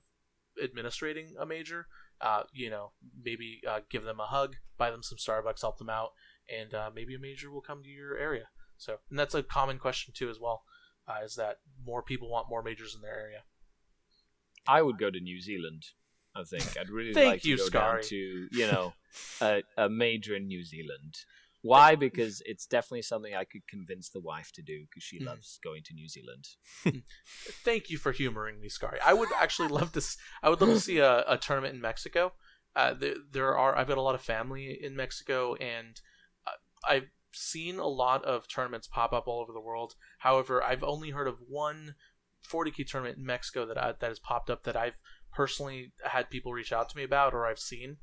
administrating 0.62 1.34
a 1.38 1.44
major 1.44 1.86
uh, 2.20 2.44
you 2.52 2.70
know 2.70 2.92
maybe 3.22 3.60
uh, 3.68 3.80
give 3.90 4.04
them 4.04 4.20
a 4.20 4.26
hug 4.26 4.56
buy 4.78 4.90
them 4.90 5.02
some 5.02 5.18
starbucks 5.18 5.60
help 5.60 5.78
them 5.78 5.90
out 5.90 6.10
and 6.48 6.74
uh, 6.74 6.90
maybe 6.94 7.14
a 7.14 7.18
major 7.18 7.50
will 7.50 7.60
come 7.60 7.82
to 7.82 7.88
your 7.88 8.16
area 8.16 8.48
so 8.76 8.96
and 9.10 9.18
that's 9.18 9.34
a 9.34 9.42
common 9.42 9.78
question 9.78 10.12
too 10.16 10.28
as 10.30 10.38
well 10.40 10.62
uh, 11.08 11.24
is 11.24 11.34
that 11.36 11.58
more 11.84 12.02
people 12.02 12.28
want 12.30 12.48
more 12.48 12.62
majors 12.62 12.94
in 12.94 13.00
their 13.02 13.18
area 13.18 13.42
I 14.68 14.82
would 14.82 14.98
go 14.98 15.10
to 15.10 15.20
New 15.20 15.40
Zealand. 15.40 15.84
I 16.34 16.42
think 16.42 16.76
I'd 16.76 16.90
really 16.90 17.14
like 17.14 17.44
you, 17.44 17.56
to 17.56 17.62
go 17.62 17.66
Scary. 17.68 18.00
down 18.02 18.08
to 18.08 18.48
you 18.50 18.66
know 18.66 18.92
a, 19.40 19.62
a 19.76 19.88
major 19.88 20.34
in 20.34 20.48
New 20.48 20.64
Zealand. 20.64 21.14
Why? 21.62 21.94
Because 21.94 22.42
it's 22.46 22.66
definitely 22.66 23.02
something 23.02 23.34
I 23.34 23.44
could 23.44 23.66
convince 23.68 24.08
the 24.10 24.20
wife 24.20 24.52
to 24.54 24.62
do 24.62 24.84
because 24.88 25.02
she 25.02 25.18
Mhm. 25.20 25.26
loves 25.26 25.58
going 25.62 25.82
to 25.84 25.94
New 25.94 26.08
Zealand. 26.08 26.46
Thank 27.64 27.90
you 27.90 27.98
for 27.98 28.12
humoring 28.12 28.60
me, 28.60 28.68
Scary. 28.68 28.98
I 29.04 29.14
would 29.14 29.28
actually 29.38 29.68
love 29.68 29.92
to. 29.92 30.02
I 30.42 30.50
would 30.50 30.60
love 30.60 30.70
to 30.70 30.80
see 30.90 30.98
a, 30.98 31.24
a 31.28 31.38
tournament 31.38 31.74
in 31.74 31.80
Mexico. 31.80 32.32
Uh, 32.74 32.92
there, 32.92 33.14
there 33.30 33.56
are. 33.56 33.76
I've 33.76 33.88
got 33.88 33.98
a 33.98 34.02
lot 34.02 34.14
of 34.14 34.20
family 34.20 34.76
in 34.82 34.94
Mexico, 34.96 35.54
and 35.56 36.00
I've 36.88 37.08
seen 37.32 37.78
a 37.78 37.86
lot 37.86 38.24
of 38.24 38.48
tournaments 38.48 38.88
pop 38.88 39.12
up 39.12 39.26
all 39.26 39.40
over 39.40 39.52
the 39.52 39.60
world. 39.60 39.94
However, 40.18 40.62
I've 40.62 40.82
only 40.82 41.10
heard 41.10 41.28
of 41.28 41.38
one 41.48 41.94
40k 42.50 42.86
tournament 42.86 43.18
in 43.18 43.26
Mexico 43.26 43.66
that 43.66 43.78
I, 43.78 43.92
that 43.92 44.08
has 44.08 44.18
popped 44.18 44.50
up 44.50 44.64
that 44.64 44.76
I've 44.76 44.98
personally 45.34 45.92
had 46.04 46.30
people 46.30 46.52
reach 46.52 46.72
out 46.72 46.88
to 46.88 46.96
me 46.96 47.04
about 47.04 47.34
or 47.34 47.46
I've 47.46 47.58
seen, 47.58 47.98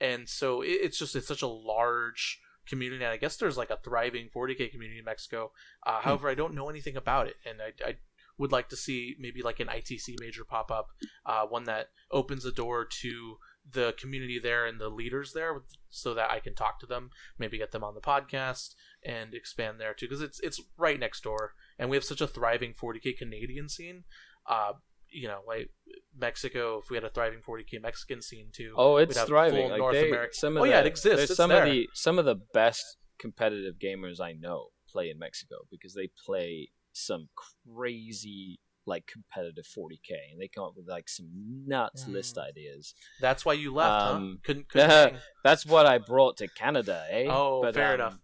and 0.00 0.28
so 0.28 0.62
it, 0.62 0.78
it's 0.82 0.98
just 0.98 1.16
it's 1.16 1.28
such 1.28 1.42
a 1.42 1.48
large 1.48 2.40
community. 2.66 3.04
And 3.04 3.12
I 3.12 3.16
guess 3.16 3.36
there's 3.36 3.56
like 3.56 3.70
a 3.70 3.78
thriving 3.82 4.28
40k 4.34 4.70
community 4.70 4.98
in 4.98 5.04
Mexico. 5.04 5.52
Uh, 5.86 6.00
However, 6.00 6.28
I 6.28 6.34
don't 6.34 6.54
know 6.54 6.68
anything 6.70 6.96
about 6.96 7.26
it, 7.26 7.36
and 7.44 7.60
I, 7.60 7.88
I 7.88 7.96
would 8.38 8.52
like 8.52 8.68
to 8.68 8.76
see 8.76 9.16
maybe 9.18 9.42
like 9.42 9.60
an 9.60 9.68
ITC 9.68 10.14
major 10.20 10.44
pop 10.44 10.70
up, 10.70 10.88
uh, 11.26 11.44
one 11.44 11.64
that 11.64 11.88
opens 12.10 12.44
the 12.44 12.52
door 12.52 12.86
to 13.02 13.36
the 13.70 13.94
community 13.98 14.38
there 14.38 14.66
and 14.66 14.80
the 14.80 14.88
leaders 14.88 15.32
there, 15.32 15.62
so 15.88 16.14
that 16.14 16.30
I 16.30 16.40
can 16.40 16.54
talk 16.54 16.80
to 16.80 16.86
them, 16.86 17.10
maybe 17.38 17.58
get 17.58 17.72
them 17.72 17.84
on 17.84 17.94
the 17.94 18.00
podcast 18.00 18.74
and 19.04 19.34
expand 19.34 19.80
there 19.80 19.94
too, 19.94 20.06
because 20.06 20.22
it's 20.22 20.40
it's 20.40 20.60
right 20.76 20.98
next 20.98 21.22
door, 21.22 21.54
and 21.78 21.90
we 21.90 21.96
have 21.96 22.04
such 22.04 22.20
a 22.20 22.26
thriving 22.26 22.74
40k 22.74 23.16
Canadian 23.16 23.68
scene. 23.68 24.04
Uh, 24.46 24.72
you 25.10 25.28
know, 25.28 25.40
like 25.46 25.70
Mexico, 26.16 26.78
if 26.82 26.90
we 26.90 26.96
had 26.96 27.04
a 27.04 27.08
thriving 27.08 27.40
40k 27.40 27.80
Mexican 27.80 28.22
scene 28.22 28.48
too. 28.52 28.74
Oh, 28.76 28.96
it's 28.96 29.20
thriving. 29.22 29.70
Like 29.70 29.78
North 29.78 29.94
they, 29.94 30.08
America. 30.08 30.34
some 30.34 30.56
of 30.56 30.62
oh 30.62 30.66
the, 30.66 30.70
yeah, 30.70 30.80
it 30.80 30.86
exists. 30.86 31.36
some 31.36 31.50
there. 31.50 31.64
of 31.64 31.70
the 31.70 31.88
some 31.94 32.18
of 32.18 32.24
the 32.24 32.36
best 32.52 32.98
competitive 33.18 33.74
gamers 33.82 34.20
I 34.20 34.32
know 34.32 34.68
play 34.88 35.10
in 35.10 35.18
Mexico 35.18 35.56
because 35.70 35.94
they 35.94 36.10
play 36.26 36.70
some 36.92 37.28
crazy 37.74 38.60
like 38.88 39.06
competitive 39.06 39.66
40k 39.66 40.32
and 40.32 40.40
they 40.40 40.48
come 40.48 40.64
up 40.64 40.76
with 40.76 40.88
like 40.88 41.08
some 41.08 41.28
nuts 41.66 42.06
list 42.08 42.36
Mm. 42.36 42.48
ideas. 42.48 42.94
That's 43.20 43.44
why 43.44 43.52
you 43.52 43.72
left, 43.72 44.02
huh? 44.02 44.10
Um, 44.10 44.38
Couldn't 44.42 44.68
couldn't 44.70 44.90
hang. 44.90 45.16
That's 45.44 45.64
what 45.66 45.86
I 45.86 45.98
brought 45.98 46.38
to 46.38 46.48
Canada, 46.48 47.04
eh? 47.10 47.26
Oh, 47.28 47.70
fair 47.72 47.94
enough. 47.94 48.18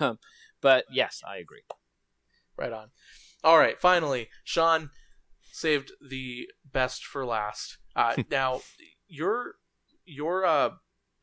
but 0.60 0.84
yes, 0.90 1.22
I 1.26 1.36
agree. 1.38 1.62
Right 2.56 2.72
on. 2.72 2.90
All 3.44 3.58
right, 3.58 3.78
finally, 3.78 4.28
Sean 4.44 4.90
saved 5.52 5.92
the 6.00 6.48
best 6.72 7.04
for 7.04 7.24
last. 7.24 7.78
Uh, 7.94 8.16
now, 8.30 8.62
your 9.06 9.54
your 10.04 10.44
uh, 10.44 10.70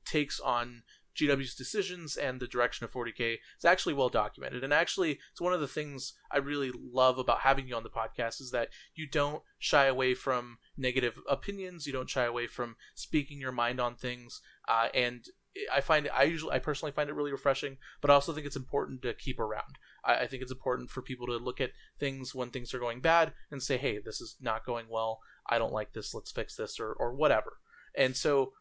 takes 0.06 0.40
on 0.40 0.84
GW's 1.16 1.56
decisions 1.56 2.18
and 2.18 2.40
the 2.40 2.48
direction 2.48 2.84
of 2.84 2.92
40k 2.92 3.38
is 3.58 3.66
actually 3.66 3.94
well 3.94 4.10
documented, 4.10 4.64
and 4.64 4.74
actually, 4.74 5.20
it's 5.32 5.42
one 5.42 5.54
of 5.54 5.62
the 5.62 5.68
things 5.68 6.14
I 6.32 6.38
really 6.38 6.72
love 6.74 7.18
about 7.18 7.42
having 7.42 7.68
you 7.68 7.76
on 7.76 7.84
the 7.84 7.90
podcast 7.90 8.42
is 8.42 8.52
that 8.52 8.70
you 8.94 9.08
don't 9.08 9.44
shy 9.58 9.86
away 9.86 10.14
from 10.14 10.58
negative 10.78 11.20
opinions, 11.30 11.88
you 11.88 11.94
don't 11.94 12.10
shy 12.10 12.26
away 12.26 12.48
from 12.48 12.76
speaking 12.94 13.40
your 13.40 13.52
mind 13.52 13.80
on 13.80 13.96
things, 13.96 14.42
uh, 14.68 14.90
and 14.94 15.26
I 15.72 15.82
find 15.82 16.10
I 16.14 16.24
usually 16.24 16.54
I 16.54 16.60
personally 16.60 16.92
find 16.92 17.10
it 17.10 17.16
really 17.16 17.32
refreshing, 17.32 17.78
but 18.02 18.12
I 18.12 18.14
also 18.14 18.34
think 18.34 18.46
it's 18.46 18.56
important 18.56 19.02
to 19.04 19.14
keep 19.14 19.40
around. 19.40 19.78
I, 20.04 20.16
I 20.16 20.28
think 20.28 20.42
it's 20.42 20.52
important 20.52 20.90
for 20.90 21.02
people 21.02 21.28
to 21.28 21.38
look 21.38 21.62
at 21.62 21.72
things 21.98 22.36
when 22.36 22.50
things 22.50 22.74
are 22.74 22.80
going 22.80 23.00
bad 23.00 23.34
and 23.50 23.64
say, 23.64 23.78
"Hey, 23.78 24.00
this 24.00 24.20
is 24.20 24.36
not 24.42 24.66
going 24.66 24.88
well. 24.90 25.20
I 25.48 25.58
don't 25.58 25.74
like 25.74 25.94
this. 25.94 26.14
Let's 26.14 26.32
fix 26.32 26.56
this," 26.56 26.80
or 26.80 26.92
or 26.92 27.14
whatever. 27.14 27.60
And 27.98 28.16
so, 28.16 28.52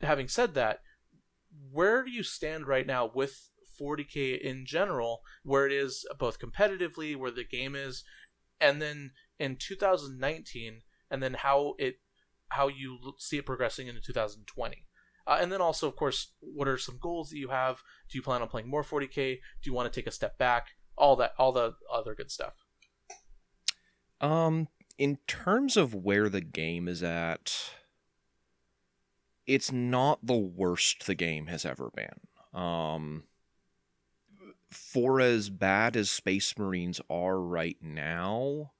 having 0.00 0.28
said 0.28 0.54
that, 0.54 0.80
where 1.70 2.04
do 2.04 2.10
you 2.10 2.22
stand 2.22 2.66
right 2.66 2.86
now 2.86 3.10
with 3.12 3.50
40k 3.80 4.40
in 4.40 4.66
general, 4.66 5.20
where 5.42 5.66
it 5.66 5.72
is 5.72 6.06
both 6.18 6.38
competitively, 6.38 7.16
where 7.16 7.30
the 7.30 7.44
game 7.44 7.74
is, 7.74 8.04
and 8.60 8.82
then 8.82 9.12
in 9.38 9.56
2019, 9.56 10.82
and 11.10 11.22
then 11.22 11.34
how 11.34 11.74
it 11.78 11.96
how 12.50 12.68
you 12.68 12.98
see 13.18 13.38
it 13.38 13.46
progressing 13.46 13.88
into 13.88 14.00
2020. 14.00 14.84
Uh, 15.26 15.38
and 15.40 15.52
then 15.52 15.60
also, 15.60 15.86
of 15.86 15.96
course, 15.96 16.32
what 16.40 16.66
are 16.66 16.78
some 16.78 16.98
goals 17.00 17.28
that 17.28 17.36
you 17.36 17.48
have? 17.48 17.82
Do 18.10 18.16
you 18.16 18.22
plan 18.22 18.40
on 18.40 18.48
playing 18.48 18.70
more 18.70 18.82
40k? 18.82 19.34
Do 19.34 19.70
you 19.70 19.74
want 19.74 19.92
to 19.92 20.00
take 20.00 20.06
a 20.06 20.12
step 20.12 20.38
back? 20.38 20.68
All 20.96 21.14
that, 21.16 21.32
all 21.38 21.52
the 21.52 21.74
other 21.92 22.14
good 22.14 22.30
stuff. 22.30 22.54
Um, 24.22 24.68
in 24.96 25.18
terms 25.26 25.76
of 25.76 25.94
where 25.94 26.30
the 26.30 26.40
game 26.40 26.88
is 26.88 27.02
at, 27.02 27.54
it's 29.48 29.72
not 29.72 30.24
the 30.24 30.36
worst 30.36 31.06
the 31.06 31.14
game 31.14 31.46
has 31.46 31.64
ever 31.64 31.90
been. 31.96 32.60
Um, 32.60 33.24
for 34.70 35.20
as 35.20 35.48
bad 35.48 35.96
as 35.96 36.10
Space 36.10 36.56
Marines 36.58 37.00
are 37.08 37.40
right 37.40 37.78
now, 37.80 38.72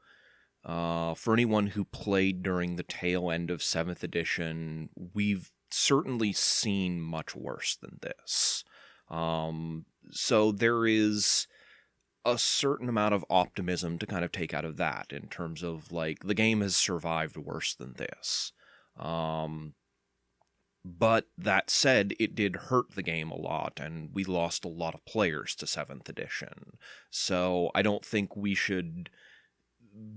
uh, 0.65 1.15
for 1.15 1.33
anyone 1.33 1.69
who 1.69 1.85
played 1.85 2.43
during 2.43 2.77
the 2.77 2.83
tail 2.83 3.31
end 3.31 3.51
of 3.51 3.61
7th 3.61 4.03
edition, 4.03 4.91
we've 5.15 5.51
certainly 5.71 6.33
seen 6.35 7.01
much 7.01 7.35
worse 7.35 7.75
than 7.77 7.99
this. 8.03 8.63
Um, 9.09 9.87
so 10.11 10.53
there 10.53 10.87
is 10.87 11.47
a 12.27 12.37
certain 12.37 12.91
amount 12.91 13.15
of 13.15 13.25
optimism 13.31 13.99
to 13.99 14.07
kind 14.07 14.25
of 14.25 14.33
take 14.33 14.53
out 14.53 14.67
of 14.67 14.77
that 14.77 15.13
in 15.13 15.29
terms 15.29 15.63
of 15.63 15.91
like 15.91 16.25
the 16.25 16.35
game 16.35 16.61
has 16.61 16.77
survived 16.77 17.39
worse 17.39 17.75
than 17.75 17.95
this. 17.95 18.53
Um, 18.99 19.73
but 20.85 21.27
that 21.37 21.71
said, 21.71 22.14
it 22.19 22.35
did 22.35 22.57
hurt 22.57 22.95
the 22.95 23.03
game 23.03 23.31
a 23.31 23.37
lot, 23.37 23.81
and 23.83 24.11
we 24.14 24.25
lost 24.25 24.64
a 24.64 24.69
lot 24.69 24.95
of 24.95 25.05
players 25.05 25.55
to 25.57 25.67
7th 25.67 26.09
edition. 26.09 26.79
So 27.11 27.71
I 27.75 27.83
don't 27.83 28.05
think 28.05 28.37
we 28.37 28.55
should 28.55 29.11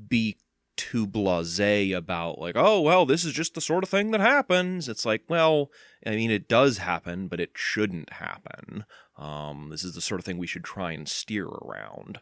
be 0.07 0.37
too 0.77 1.07
blase 1.07 1.59
about, 1.93 2.39
like, 2.39 2.55
oh, 2.55 2.81
well, 2.81 3.05
this 3.05 3.25
is 3.25 3.33
just 3.33 3.53
the 3.53 3.61
sort 3.61 3.83
of 3.83 3.89
thing 3.89 4.11
that 4.11 4.21
happens. 4.21 4.87
It's 4.87 5.05
like, 5.05 5.23
well, 5.27 5.71
I 6.05 6.11
mean, 6.11 6.31
it 6.31 6.47
does 6.47 6.77
happen, 6.77 7.27
but 7.27 7.39
it 7.39 7.51
shouldn't 7.55 8.13
happen. 8.13 8.85
Um, 9.17 9.69
this 9.71 9.83
is 9.83 9.93
the 9.93 10.01
sort 10.01 10.19
of 10.19 10.25
thing 10.25 10.37
we 10.37 10.47
should 10.47 10.63
try 10.63 10.91
and 10.91 11.07
steer 11.07 11.45
around. 11.45 12.19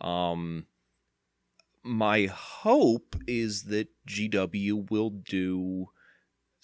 Um, 0.00 0.66
my 1.82 2.26
hope 2.26 3.16
is 3.26 3.64
that 3.64 3.88
GW 4.08 4.90
will 4.90 5.10
do 5.10 5.88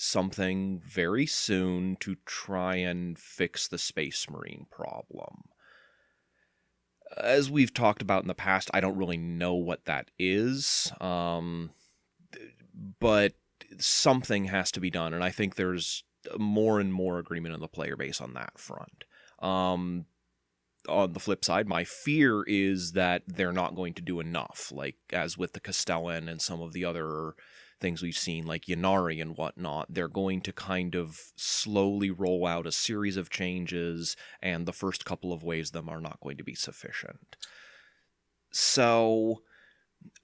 something 0.03 0.81
very 0.85 1.27
soon 1.27 1.97
to 2.01 2.17
try 2.27 2.75
and 2.75 3.17
fix 3.17 3.69
the 3.69 3.79
Space 3.79 4.27
Marine 4.29 4.67
problem. 4.71 5.45
As 7.17 7.51
we've 7.51 7.73
talked 7.73 8.03
about 8.03 8.23
in 8.23 8.29
the 8.29 8.35
past, 8.35 8.71
I 8.75 8.81
don't 8.81 8.97
really 8.97 9.17
know 9.17 9.55
what 9.55 9.85
that 9.85 10.11
is, 10.19 10.93
um, 11.01 11.71
but 12.99 13.35
something 13.79 14.47
has 14.47 14.73
to 14.73 14.81
be 14.81 14.91
done, 14.91 15.15
and 15.15 15.23
I 15.23 15.31
think 15.31 15.55
there's 15.55 16.03
more 16.37 16.81
and 16.81 16.93
more 16.93 17.19
agreement 17.19 17.55
in 17.55 17.61
the 17.61 17.69
player 17.69 17.97
base 17.97 18.21
on 18.21 18.35
that 18.35 18.59
front. 18.59 19.05
Um, 19.41 20.07
on 20.89 21.13
the 21.13 21.21
flip 21.21 21.45
side, 21.45 21.69
my 21.69 21.85
fear 21.85 22.43
is 22.43 22.93
that 22.93 23.23
they're 23.29 23.53
not 23.53 23.77
going 23.77 23.95
to 23.95 24.03
do 24.03 24.19
enough, 24.19 24.73
like 24.75 24.97
as 25.13 25.39
with 25.39 25.53
the 25.53 25.61
Castellan 25.61 26.29
and 26.29 26.43
some 26.43 26.61
of 26.61 26.73
the 26.73 26.85
other 26.85 27.35
things 27.83 28.01
we've 28.01 28.17
seen, 28.17 28.47
like 28.47 28.65
Ynnari 28.65 29.21
and 29.21 29.37
whatnot. 29.37 29.89
They're 29.91 30.09
going 30.09 30.41
to 30.43 30.53
kind 30.53 30.95
of 30.95 31.21
slowly 31.37 32.11
roll 32.11 32.47
out 32.47 32.67
a 32.67 32.73
series 32.73 33.19
of 33.19 33.29
changes, 33.29 34.17
and 34.41 34.65
the 34.65 34.73
first 34.73 35.05
couple 35.05 35.33
of 35.33 35.43
waves 35.43 35.69
of 35.69 35.75
them 35.75 35.89
are 35.91 36.01
not 36.01 36.21
going 36.21 36.39
to 36.39 36.45
be 36.45 36.55
sufficient. 36.55 37.37
So 38.51 39.43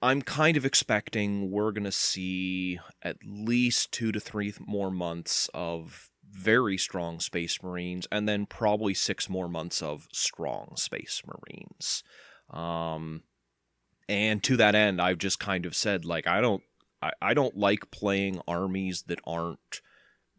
I'm 0.01 0.21
kind 0.21 0.57
of 0.57 0.65
expecting 0.65 1.51
we're 1.51 1.71
going 1.71 1.83
to 1.83 1.91
see 1.91 2.79
at 3.03 3.17
least 3.23 3.91
two 3.91 4.11
to 4.11 4.19
three 4.19 4.53
more 4.59 4.91
months 4.91 5.49
of 5.53 6.09
very 6.31 6.77
strong 6.77 7.19
Space 7.19 7.61
Marines, 7.63 8.07
and 8.11 8.27
then 8.27 8.45
probably 8.45 8.93
six 8.93 9.29
more 9.29 9.49
months 9.49 9.81
of 9.81 10.07
strong 10.11 10.73
Space 10.75 11.21
Marines. 11.25 12.03
Um, 12.49 13.23
and 14.07 14.41
to 14.43 14.57
that 14.57 14.75
end, 14.75 15.01
I've 15.01 15.17
just 15.17 15.39
kind 15.39 15.65
of 15.65 15.75
said, 15.75 16.05
like, 16.05 16.27
I 16.27 16.41
don't, 16.41 16.63
I, 17.01 17.11
I 17.21 17.33
don't 17.33 17.57
like 17.57 17.91
playing 17.91 18.41
armies 18.47 19.03
that 19.03 19.19
aren't 19.25 19.81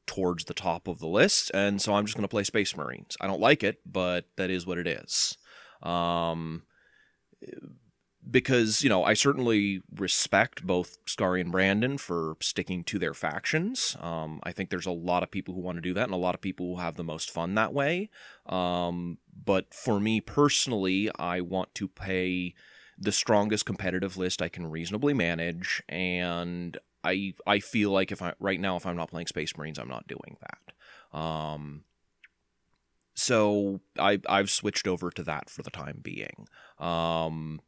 towards 0.06 0.44
the 0.44 0.54
top 0.54 0.88
of 0.88 0.98
the 0.98 1.06
list, 1.06 1.50
and 1.54 1.80
so 1.80 1.94
I'm 1.94 2.04
just 2.04 2.16
going 2.16 2.24
to 2.24 2.28
play 2.28 2.44
Space 2.44 2.76
Marines. 2.76 3.16
I 3.20 3.26
don't 3.26 3.40
like 3.40 3.62
it, 3.62 3.78
but 3.86 4.26
that 4.36 4.50
is 4.50 4.66
what 4.66 4.78
it 4.78 4.86
is. 4.86 5.38
Um, 5.82 6.62
because 8.28 8.82
you 8.82 8.88
know 8.88 9.02
I 9.04 9.14
certainly 9.14 9.82
respect 9.94 10.66
both 10.66 10.98
Scary 11.06 11.40
and 11.40 11.50
Brandon 11.50 11.96
for 11.96 12.36
sticking 12.40 12.84
to 12.84 12.98
their 12.98 13.14
factions. 13.14 13.96
Um, 14.00 14.40
I 14.42 14.52
think 14.52 14.70
there's 14.70 14.86
a 14.86 14.92
lot 14.92 15.22
of 15.22 15.30
people 15.30 15.54
who 15.54 15.60
want 15.60 15.76
to 15.76 15.82
do 15.82 15.94
that, 15.94 16.04
and 16.04 16.14
a 16.14 16.18
lot 16.18 16.34
of 16.34 16.40
people 16.40 16.74
who 16.74 16.82
have 16.82 16.96
the 16.96 17.04
most 17.04 17.30
fun 17.30 17.54
that 17.54 17.72
way. 17.72 18.10
Um, 18.46 19.18
but 19.44 19.72
for 19.72 20.00
me 20.00 20.20
personally, 20.20 21.10
I 21.18 21.40
want 21.40 21.74
to 21.76 21.88
pay 21.88 22.54
the 23.00 23.12
strongest 23.12 23.64
competitive 23.64 24.16
list 24.16 24.42
I 24.42 24.48
can 24.48 24.70
reasonably 24.70 25.14
manage, 25.14 25.82
and 25.88 26.76
I 27.02 27.34
I 27.46 27.60
feel 27.60 27.90
like 27.90 28.12
if 28.12 28.20
I 28.22 28.34
right 28.38 28.60
now 28.60 28.76
if 28.76 28.86
I'm 28.86 28.96
not 28.96 29.10
playing 29.10 29.26
Space 29.26 29.56
Marines, 29.56 29.78
I'm 29.78 29.88
not 29.88 30.06
doing 30.06 30.36
that. 30.40 31.18
Um, 31.18 31.84
so 33.14 33.80
I 33.98 34.20
I've 34.28 34.50
switched 34.50 34.86
over 34.86 35.10
to 35.10 35.22
that 35.24 35.48
for 35.48 35.62
the 35.62 35.70
time 35.70 36.00
being. 36.02 36.46
Um, 36.78 37.60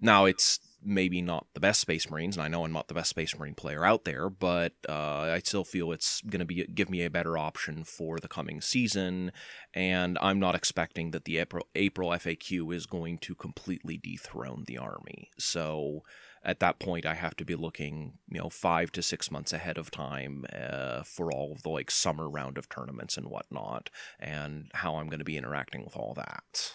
now 0.00 0.26
it's 0.26 0.60
maybe 0.82 1.20
not 1.20 1.46
the 1.54 1.60
best 1.60 1.80
Space 1.80 2.10
Marines, 2.10 2.36
and 2.36 2.44
I 2.44 2.48
know 2.48 2.64
I'm 2.64 2.72
not 2.72 2.88
the 2.88 2.94
best 2.94 3.10
Space 3.10 3.36
Marine 3.38 3.54
player 3.54 3.84
out 3.84 4.04
there, 4.04 4.30
but 4.30 4.72
uh, 4.88 5.20
I 5.32 5.40
still 5.44 5.64
feel 5.64 5.92
it's 5.92 6.20
going 6.22 6.40
to 6.40 6.46
be 6.46 6.64
give 6.66 6.88
me 6.90 7.04
a 7.04 7.10
better 7.10 7.36
option 7.36 7.84
for 7.84 8.18
the 8.18 8.28
coming 8.28 8.60
season, 8.60 9.32
and 9.74 10.18
I'm 10.20 10.38
not 10.38 10.54
expecting 10.54 11.10
that 11.10 11.24
the 11.24 11.38
April, 11.38 11.66
April 11.74 12.10
FAQ 12.10 12.74
is 12.74 12.86
going 12.86 13.18
to 13.18 13.34
completely 13.34 13.98
dethrone 13.98 14.64
the 14.66 14.78
army. 14.78 15.30
So 15.38 16.02
at 16.44 16.60
that 16.60 16.78
point, 16.78 17.04
I 17.04 17.14
have 17.14 17.36
to 17.36 17.44
be 17.44 17.56
looking, 17.56 18.18
you 18.28 18.38
know, 18.38 18.48
five 18.48 18.92
to 18.92 19.02
six 19.02 19.30
months 19.30 19.52
ahead 19.52 19.76
of 19.76 19.90
time 19.90 20.46
uh, 20.52 21.02
for 21.02 21.32
all 21.32 21.52
of 21.52 21.62
the 21.62 21.70
like 21.70 21.90
summer 21.90 22.30
round 22.30 22.56
of 22.56 22.68
tournaments 22.68 23.16
and 23.16 23.28
whatnot, 23.28 23.90
and 24.20 24.70
how 24.74 24.96
I'm 24.96 25.08
going 25.08 25.18
to 25.18 25.24
be 25.24 25.36
interacting 25.36 25.84
with 25.84 25.96
all 25.96 26.14
that. 26.14 26.72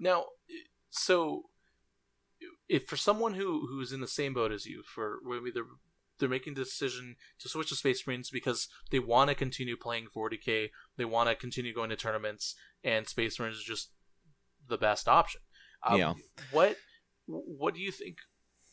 Now, 0.00 0.26
so 0.90 1.44
if 2.68 2.86
for 2.86 2.96
someone 2.96 3.34
who 3.34 3.66
who's 3.68 3.92
in 3.92 4.00
the 4.00 4.08
same 4.08 4.34
boat 4.34 4.52
as 4.52 4.66
you, 4.66 4.82
for 4.82 5.18
maybe 5.24 5.50
they're 5.50 5.64
they're 6.18 6.28
making 6.28 6.54
the 6.54 6.64
decision 6.64 7.16
to 7.38 7.48
switch 7.48 7.68
to 7.68 7.76
Space 7.76 8.06
Marines 8.06 8.30
because 8.30 8.68
they 8.90 8.98
want 8.98 9.28
to 9.28 9.34
continue 9.34 9.76
playing 9.76 10.08
40k, 10.14 10.70
they 10.96 11.04
want 11.04 11.28
to 11.28 11.34
continue 11.34 11.72
going 11.72 11.90
to 11.90 11.96
tournaments, 11.96 12.54
and 12.82 13.06
Space 13.06 13.38
Marines 13.38 13.56
is 13.56 13.64
just 13.64 13.92
the 14.68 14.78
best 14.78 15.08
option. 15.08 15.40
Um, 15.86 15.98
yeah. 15.98 16.14
What 16.50 16.76
What 17.26 17.74
do 17.74 17.80
you 17.80 17.92
think? 17.92 18.18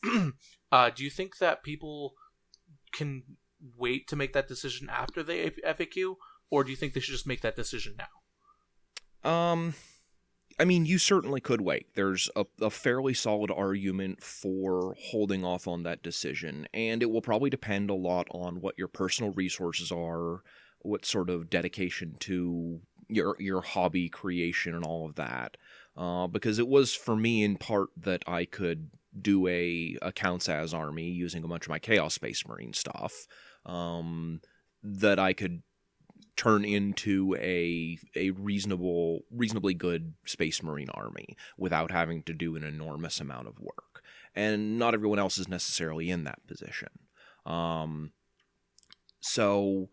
uh, 0.71 0.89
do 0.89 1.03
you 1.03 1.09
think 1.09 1.37
that 1.37 1.63
people 1.63 2.13
can 2.91 3.23
wait 3.77 4.07
to 4.07 4.15
make 4.15 4.33
that 4.33 4.47
decision 4.47 4.89
after 4.89 5.23
the 5.23 5.51
FAQ, 5.65 6.15
or 6.49 6.63
do 6.63 6.71
you 6.71 6.77
think 6.77 6.93
they 6.93 6.99
should 6.99 7.13
just 7.13 7.27
make 7.27 7.41
that 7.41 7.55
decision 7.55 7.95
now? 7.97 9.29
Um 9.29 9.73
I 10.57 10.63
mean, 10.63 10.85
you 10.85 10.97
certainly 10.97 11.41
could 11.41 11.61
wait. 11.61 11.87
There's 11.95 12.29
a, 12.35 12.45
a, 12.61 12.69
fairly 12.69 13.13
solid 13.13 13.51
argument 13.51 14.23
for 14.23 14.95
holding 14.97 15.43
off 15.43 15.67
on 15.67 15.83
that 15.83 16.01
decision, 16.01 16.67
and 16.73 17.03
it 17.03 17.11
will 17.11 17.21
probably 17.21 17.49
depend 17.49 17.89
a 17.89 17.95
lot 17.95 18.27
on 18.31 18.61
what 18.61 18.77
your 18.77 18.87
personal 18.87 19.33
resources 19.33 19.91
are, 19.91 20.43
what 20.79 21.05
sort 21.05 21.29
of 21.29 21.49
dedication 21.49 22.15
to 22.19 22.79
your 23.09 23.35
your 23.37 23.61
hobby 23.61 24.07
creation 24.07 24.73
and 24.73 24.85
all 24.85 25.05
of 25.05 25.15
that. 25.15 25.57
Uh, 25.97 26.27
because 26.27 26.57
it 26.57 26.67
was 26.67 26.93
for 26.93 27.15
me 27.15 27.43
in 27.43 27.57
part 27.57 27.89
that 27.97 28.23
I 28.27 28.45
could 28.45 28.91
do 29.19 29.47
a 29.47 29.97
accounts 30.01 30.47
as 30.47 30.73
army 30.73 31.09
using 31.09 31.43
a 31.43 31.47
bunch 31.47 31.65
of 31.65 31.69
my 31.69 31.79
Chaos 31.79 32.13
Space 32.13 32.47
Marine 32.47 32.73
stuff. 32.73 33.27
Um, 33.65 34.41
that 34.83 35.19
I 35.19 35.33
could 35.33 35.63
turn 36.35 36.65
into 36.65 37.35
a 37.39 37.97
a 38.15 38.31
reasonable 38.31 39.21
reasonably 39.31 39.73
good 39.73 40.13
space 40.25 40.61
marine 40.61 40.89
army 40.93 41.35
without 41.57 41.91
having 41.91 42.23
to 42.23 42.33
do 42.33 42.55
an 42.55 42.63
enormous 42.63 43.19
amount 43.19 43.47
of 43.47 43.59
work. 43.59 44.03
And 44.35 44.77
not 44.77 44.93
everyone 44.93 45.19
else 45.19 45.37
is 45.37 45.47
necessarily 45.47 46.09
in 46.09 46.25
that 46.25 46.45
position. 46.45 46.89
Um, 47.45 48.11
so 49.21 49.89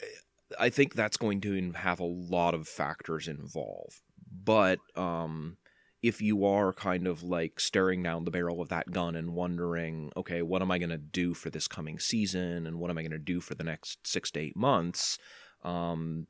eh, 0.00 0.06
i 0.58 0.68
think 0.68 0.94
that's 0.94 1.16
going 1.16 1.40
to 1.40 1.72
have 1.72 2.00
a 2.00 2.04
lot 2.04 2.54
of 2.54 2.68
factors 2.68 3.28
involved. 3.28 4.00
But 4.44 4.78
um, 4.94 5.56
if 6.02 6.22
you 6.22 6.44
are 6.44 6.72
kind 6.72 7.06
of 7.06 7.22
like 7.22 7.58
staring 7.58 8.02
down 8.02 8.24
the 8.24 8.30
barrel 8.30 8.60
of 8.60 8.68
that 8.68 8.90
gun 8.90 9.16
and 9.16 9.34
wondering, 9.34 10.12
okay, 10.16 10.42
what 10.42 10.62
am 10.62 10.70
I 10.70 10.78
going 10.78 10.90
to 10.90 10.98
do 10.98 11.34
for 11.34 11.50
this 11.50 11.66
coming 11.66 11.98
season? 11.98 12.66
And 12.66 12.78
what 12.78 12.90
am 12.90 12.98
I 12.98 13.02
going 13.02 13.10
to 13.12 13.18
do 13.18 13.40
for 13.40 13.54
the 13.54 13.64
next 13.64 14.06
six 14.06 14.30
to 14.32 14.40
eight 14.40 14.56
months? 14.56 15.18
Um, 15.62 16.26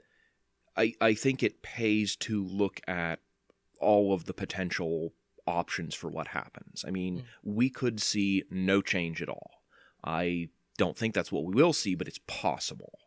I 0.76 0.94
I 1.00 1.14
think 1.14 1.42
it 1.42 1.62
pays 1.62 2.16
to 2.16 2.44
look 2.44 2.80
at 2.86 3.20
all 3.80 4.12
of 4.12 4.24
the 4.24 4.34
potential 4.34 5.12
options 5.46 5.94
for 5.94 6.08
what 6.08 6.28
happens. 6.28 6.84
I 6.86 6.90
mean, 6.90 7.18
mm. 7.18 7.24
we 7.42 7.70
could 7.70 8.00
see 8.00 8.44
no 8.50 8.82
change 8.82 9.22
at 9.22 9.28
all. 9.28 9.62
I 10.04 10.48
don't 10.76 10.96
think 10.96 11.14
that's 11.14 11.32
what 11.32 11.44
we 11.44 11.54
will 11.54 11.72
see, 11.72 11.94
but 11.94 12.08
it's 12.08 12.20
possible. 12.26 12.98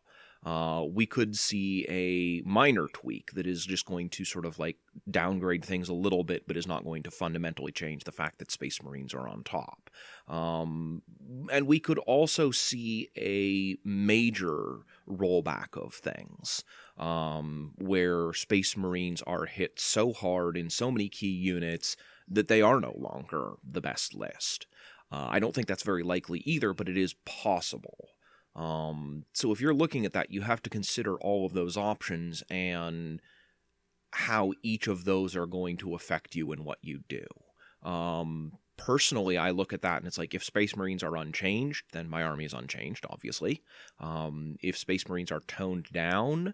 Uh, 0.43 0.83
we 0.91 1.05
could 1.05 1.37
see 1.37 1.85
a 1.87 2.41
minor 2.49 2.87
tweak 2.87 3.31
that 3.33 3.45
is 3.45 3.63
just 3.63 3.85
going 3.85 4.09
to 4.09 4.25
sort 4.25 4.45
of 4.45 4.57
like 4.57 4.77
downgrade 5.09 5.63
things 5.63 5.87
a 5.87 5.93
little 5.93 6.23
bit, 6.23 6.47
but 6.47 6.57
is 6.57 6.65
not 6.67 6.83
going 6.83 7.03
to 7.03 7.11
fundamentally 7.11 7.71
change 7.71 8.03
the 8.03 8.11
fact 8.11 8.39
that 8.39 8.49
Space 8.49 8.81
Marines 8.81 9.13
are 9.13 9.27
on 9.27 9.43
top. 9.43 9.91
Um, 10.27 11.03
and 11.51 11.67
we 11.67 11.79
could 11.79 11.99
also 11.99 12.49
see 12.49 13.09
a 13.15 13.77
major 13.87 14.77
rollback 15.07 15.77
of 15.77 15.93
things 15.93 16.63
um, 16.97 17.73
where 17.77 18.33
Space 18.33 18.75
Marines 18.75 19.21
are 19.23 19.45
hit 19.45 19.79
so 19.79 20.11
hard 20.11 20.57
in 20.57 20.71
so 20.71 20.89
many 20.89 21.07
key 21.07 21.27
units 21.27 21.95
that 22.27 22.47
they 22.47 22.63
are 22.63 22.79
no 22.79 22.95
longer 22.97 23.53
the 23.63 23.81
best 23.81 24.15
list. 24.15 24.65
Uh, 25.11 25.27
I 25.29 25.39
don't 25.39 25.53
think 25.53 25.67
that's 25.67 25.83
very 25.83 26.03
likely 26.03 26.39
either, 26.45 26.73
but 26.73 26.89
it 26.89 26.97
is 26.97 27.13
possible. 27.25 28.09
Um, 28.55 29.25
so 29.33 29.51
if 29.51 29.61
you're 29.61 29.73
looking 29.73 30.05
at 30.05 30.13
that, 30.13 30.31
you 30.31 30.41
have 30.41 30.61
to 30.63 30.69
consider 30.69 31.15
all 31.15 31.45
of 31.45 31.53
those 31.53 31.77
options 31.77 32.43
and 32.49 33.21
how 34.11 34.51
each 34.61 34.87
of 34.87 35.05
those 35.05 35.35
are 35.35 35.45
going 35.45 35.77
to 35.77 35.95
affect 35.95 36.35
you 36.35 36.51
and 36.51 36.65
what 36.65 36.79
you 36.81 37.01
do. 37.07 37.25
Um, 37.83 38.53
personally, 38.77 39.37
I 39.37 39.51
look 39.51 39.73
at 39.73 39.81
that 39.81 39.97
and 39.97 40.07
it's 40.07 40.17
like 40.17 40.33
if 40.33 40.43
Space 40.43 40.75
Marines 40.75 41.03
are 41.03 41.15
unchanged, 41.15 41.85
then 41.93 42.09
my 42.09 42.23
army 42.23 42.45
is 42.45 42.53
unchanged, 42.53 43.05
obviously. 43.09 43.61
Um, 43.99 44.57
if 44.61 44.77
Space 44.77 45.07
Marines 45.07 45.31
are 45.31 45.41
toned 45.41 45.87
down, 45.93 46.53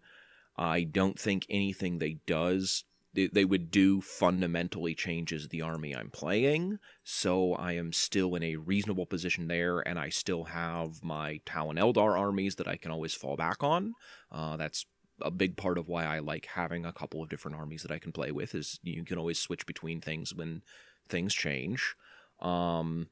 I 0.56 0.84
don't 0.84 1.20
think 1.20 1.46
anything 1.50 1.98
they 1.98 2.18
does 2.26 2.84
they, 3.18 3.28
they 3.28 3.46
would 3.46 3.72
do 3.72 4.00
fundamentally 4.00 4.94
changes 4.94 5.48
the 5.48 5.64
army 5.64 5.96
I'm 5.96 6.12
playing. 6.12 6.78
So 7.04 7.56
I 7.56 7.72
am 7.74 7.92
still 7.92 8.36
in 8.36 8.44
a 8.44 8.58
reasonable 8.58 9.08
position 9.08 9.48
there, 9.48 9.80
and 9.80 9.98
I 9.98 10.10
still 10.10 10.44
have 10.44 11.04
my 11.04 11.42
Tau 11.44 11.72
and 11.72 11.80
Eldar 11.80 12.18
armies 12.18 12.56
that 12.56 12.68
I 12.68 12.78
can 12.78 12.92
always 12.92 13.16
fall 13.16 13.36
back 13.36 13.64
on. 13.64 13.96
Uh, 14.32 14.56
that's 14.56 14.86
a 15.20 15.32
big 15.32 15.58
part 15.58 15.80
of 15.80 15.88
why 15.88 16.06
I 16.06 16.20
like 16.20 16.46
having 16.46 16.86
a 16.86 16.94
couple 16.94 17.24
of 17.24 17.30
different 17.30 17.58
armies 17.58 17.82
that 17.82 17.92
I 17.92 17.98
can 17.98 18.12
play 18.12 18.32
with 18.32 18.54
is 18.54 18.80
you 18.84 19.04
can 19.04 19.18
always 19.18 19.40
switch 19.40 19.66
between 19.66 20.00
things 20.00 20.36
when 20.36 20.62
things 21.10 21.34
change. 21.34 21.96
Um, 22.40 23.10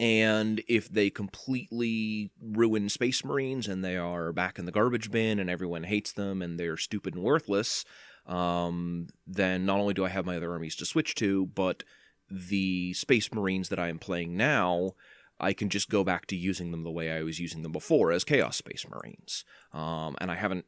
And 0.00 0.60
if 0.68 0.88
they 0.88 1.08
completely 1.08 2.32
ruin 2.38 2.88
Space 2.88 3.24
Marines 3.24 3.68
and 3.68 3.82
they 3.82 3.96
are 3.96 4.32
back 4.32 4.58
in 4.58 4.66
the 4.66 4.72
garbage 4.72 5.10
bin 5.10 5.38
and 5.38 5.48
everyone 5.48 5.84
hates 5.84 6.12
them 6.12 6.42
and 6.42 6.58
they're 6.58 6.76
stupid 6.76 7.14
and 7.14 7.22
worthless, 7.22 7.84
um, 8.26 9.08
then 9.26 9.66
not 9.66 9.80
only 9.80 9.94
do 9.94 10.04
I 10.04 10.08
have 10.08 10.26
my 10.26 10.36
other 10.36 10.52
armies 10.52 10.76
to 10.76 10.86
switch 10.86 11.14
to, 11.16 11.46
but 11.46 11.84
the 12.30 12.94
Space 12.94 13.32
Marines 13.32 13.68
that 13.68 13.78
I 13.78 13.88
am 13.88 13.98
playing 13.98 14.36
now, 14.36 14.92
I 15.38 15.52
can 15.52 15.68
just 15.68 15.90
go 15.90 16.04
back 16.04 16.26
to 16.26 16.36
using 16.36 16.70
them 16.70 16.84
the 16.84 16.90
way 16.90 17.10
I 17.10 17.22
was 17.22 17.38
using 17.38 17.62
them 17.62 17.72
before 17.72 18.12
as 18.12 18.24
Chaos 18.24 18.56
Space 18.56 18.86
Marines. 18.88 19.44
Um, 19.72 20.16
and 20.20 20.30
I 20.30 20.36
haven't 20.36 20.64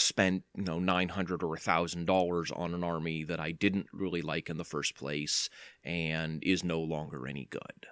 spent 0.00 0.44
you 0.54 0.64
know 0.64 0.78
900 0.78 1.42
or 1.42 1.56
$1000 1.56 2.58
on 2.58 2.74
an 2.74 2.84
army 2.84 3.24
that 3.24 3.40
i 3.40 3.50
didn't 3.50 3.86
really 3.92 4.22
like 4.22 4.48
in 4.48 4.56
the 4.56 4.64
first 4.64 4.94
place 4.94 5.48
and 5.84 6.42
is 6.44 6.62
no 6.62 6.80
longer 6.80 7.26
any 7.26 7.46
good 7.50 7.86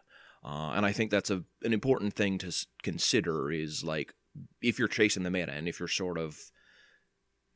uh, 0.45 0.73
and 0.75 0.87
i 0.87 0.93
think 0.93 1.11
that's 1.11 1.31
a, 1.31 1.43
an 1.63 1.73
important 1.73 2.15
thing 2.15 2.39
to 2.39 2.53
consider 2.83 3.51
is 3.51 3.83
like 3.83 4.15
if 4.63 4.79
you're 4.79 4.89
chasing 4.89 5.23
the 5.23 5.31
meta 5.31 5.53
and 5.53 5.69
if 5.69 5.81
you're 5.81 5.89
sort 5.89 6.19
of 6.19 6.39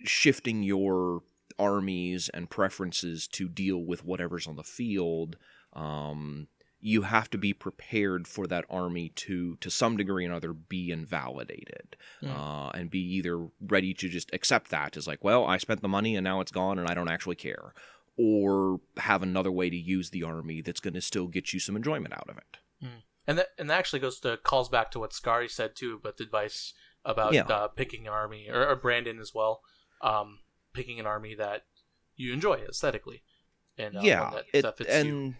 shifting 0.00 0.62
your 0.62 1.22
armies 1.60 2.28
and 2.32 2.48
preferences 2.50 3.28
to 3.28 3.48
deal 3.48 3.78
with 3.90 4.04
whatever's 4.04 4.46
on 4.46 4.56
the 4.56 4.64
field 4.78 5.36
um, 5.74 6.48
you 6.82 7.02
have 7.02 7.28
to 7.30 7.36
be 7.38 7.52
prepared 7.52 8.26
for 8.26 8.46
that 8.46 8.64
army 8.70 9.10
to 9.10 9.56
to 9.56 9.70
some 9.70 9.96
degree 9.96 10.24
or 10.24 10.28
another 10.30 10.52
be 10.52 10.90
invalidated 10.90 11.96
Mm. 12.22 12.36
uh, 12.36 12.70
and 12.78 12.90
be 12.90 13.00
either 13.16 13.48
ready 13.60 13.92
to 13.94 14.08
just 14.08 14.28
accept 14.34 14.70
that 14.70 14.96
as 14.96 15.06
like 15.06 15.22
well 15.24 15.42
i 15.46 15.56
spent 15.58 15.80
the 15.82 15.88
money 15.88 16.16
and 16.16 16.24
now 16.24 16.40
it's 16.42 16.52
gone 16.52 16.78
and 16.78 16.86
i 16.88 16.94
don't 16.94 17.10
actually 17.10 17.36
care 17.36 17.72
or 18.16 18.80
have 18.98 19.22
another 19.22 19.50
way 19.52 19.70
to 19.70 19.76
use 19.76 20.10
the 20.10 20.22
army 20.22 20.60
that's 20.60 20.80
going 20.80 20.92
to 20.94 21.00
still 21.00 21.26
get 21.28 21.52
you 21.54 21.60
some 21.60 21.76
enjoyment 21.76 22.12
out 22.14 22.28
of 22.28 22.36
it 22.36 22.58
And 23.26 23.38
that 23.38 23.48
and 23.58 23.70
that 23.70 23.78
actually 23.78 24.00
goes 24.00 24.18
to 24.20 24.36
calls 24.38 24.68
back 24.68 24.90
to 24.90 24.98
what 25.00 25.12
Scary 25.12 25.48
said 25.48 25.76
too, 25.76 25.94
about 26.00 26.16
the 26.18 26.24
advice 26.24 26.72
about 27.04 27.32
Yeah. 27.32 27.44
uh, 27.44 27.68
picking 27.68 28.06
an 28.06 28.12
army 28.12 28.48
or, 28.50 28.66
or 28.68 28.76
Brandon 28.76 29.18
as 29.20 29.32
well, 29.34 29.60
um, 30.02 30.40
picking 30.72 31.00
an 31.00 31.06
army 31.06 31.34
that 31.34 31.64
you 32.16 32.32
enjoy 32.32 32.54
aesthetically, 32.68 33.22
and 33.78 33.96
uh, 33.96 34.00
yeah 34.02 34.30
that, 34.30 34.44
it, 34.52 34.62
that 34.62 34.78
fits 34.78 34.90
you. 34.90 34.94
and 34.96 35.34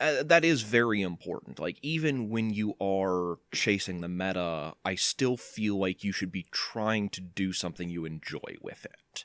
uh, 0.00 0.22
that 0.22 0.44
is 0.44 0.62
very 0.62 1.02
important. 1.02 1.58
Like 1.58 1.78
even 1.82 2.30
when 2.30 2.50
you 2.50 2.74
are 2.80 3.38
chasing 3.52 4.00
the 4.00 4.08
meta 4.08 4.74
i 4.84 4.94
still 4.94 5.36
feel 5.36 5.78
like 5.78 6.02
you 6.02 6.12
should 6.12 6.32
be 6.32 6.46
trying 6.50 7.08
to 7.10 7.20
do 7.20 7.52
something 7.52 7.88
you 7.90 8.04
enjoy 8.04 8.56
with 8.62 8.84
it. 8.86 9.24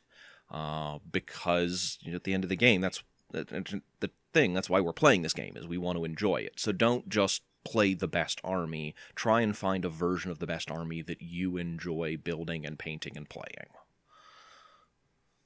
Uh, 0.51 0.99
because 1.11 1.97
you 2.01 2.11
know, 2.11 2.17
at 2.17 2.23
the 2.23 2.33
end 2.33 2.43
of 2.43 2.49
the 2.49 2.55
game 2.55 2.79
that's 2.79 3.03
the, 3.31 3.81
the 3.99 4.11
thing 4.33 4.53
that's 4.53 4.69
why 4.69 4.79
we're 4.79 4.93
playing 4.93 5.23
this 5.23 5.33
game 5.33 5.53
is 5.55 5.67
we 5.67 5.77
want 5.77 5.97
to 5.97 6.05
enjoy 6.05 6.37
it. 6.37 6.59
So 6.59 6.71
don't 6.71 7.09
just 7.09 7.41
play 7.63 7.93
the 7.93 8.07
best 8.07 8.39
army. 8.43 8.93
Try 9.15 9.41
and 9.41 9.57
find 9.57 9.85
a 9.85 9.89
version 9.89 10.29
of 10.29 10.39
the 10.39 10.47
best 10.47 10.69
army 10.69 11.01
that 11.01 11.21
you 11.21 11.57
enjoy 11.57 12.17
building 12.17 12.65
and 12.65 12.77
painting 12.77 13.17
and 13.17 13.27
playing 13.27 13.69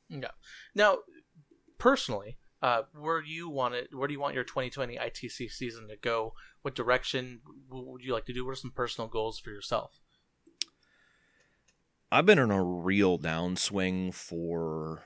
Yeah. 0.10 0.32
Now, 0.74 1.00
personally, 1.78 2.38
uh, 2.62 2.84
where 2.94 3.22
you 3.22 3.50
want 3.50 3.76
it, 3.76 3.90
where 3.94 4.08
do 4.08 4.14
you 4.14 4.20
want 4.20 4.36
your 4.36 4.44
2020 4.44 4.98
ITC 4.98 5.52
season 5.52 5.88
to 5.88 5.96
go? 5.96 6.34
What 6.62 6.76
direction 6.76 7.42
would 7.70 8.04
you 8.04 8.14
like 8.14 8.26
to 8.26 8.34
do? 8.34 8.46
What 8.46 8.52
are 8.52 8.56
some 8.56 8.72
personal 8.72 9.08
goals 9.08 9.40
for 9.40 9.50
yourself? 9.50 10.00
I've 12.12 12.26
been 12.26 12.40
in 12.40 12.52
a 12.52 12.64
real 12.64 13.20
downswing 13.20 14.14
for 14.14 15.04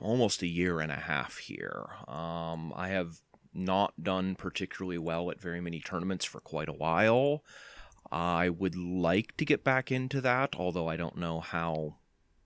almost 0.00 0.42
a 0.42 0.46
year 0.46 0.80
and 0.80 0.92
a 0.92 0.96
half 0.96 1.38
here. 1.38 1.88
Um, 2.06 2.72
I 2.76 2.88
have 2.88 3.16
not 3.54 4.02
done 4.02 4.34
particularly 4.34 4.98
well 4.98 5.30
at 5.30 5.40
very 5.40 5.60
many 5.60 5.80
tournaments 5.80 6.24
for 6.24 6.40
quite 6.40 6.68
a 6.68 6.74
while. 6.74 7.42
I 8.12 8.48
would 8.48 8.76
like 8.76 9.36
to 9.38 9.44
get 9.44 9.64
back 9.64 9.90
into 9.90 10.20
that, 10.20 10.54
although 10.56 10.88
I 10.88 10.96
don't 10.96 11.16
know 11.16 11.40
how 11.40 11.96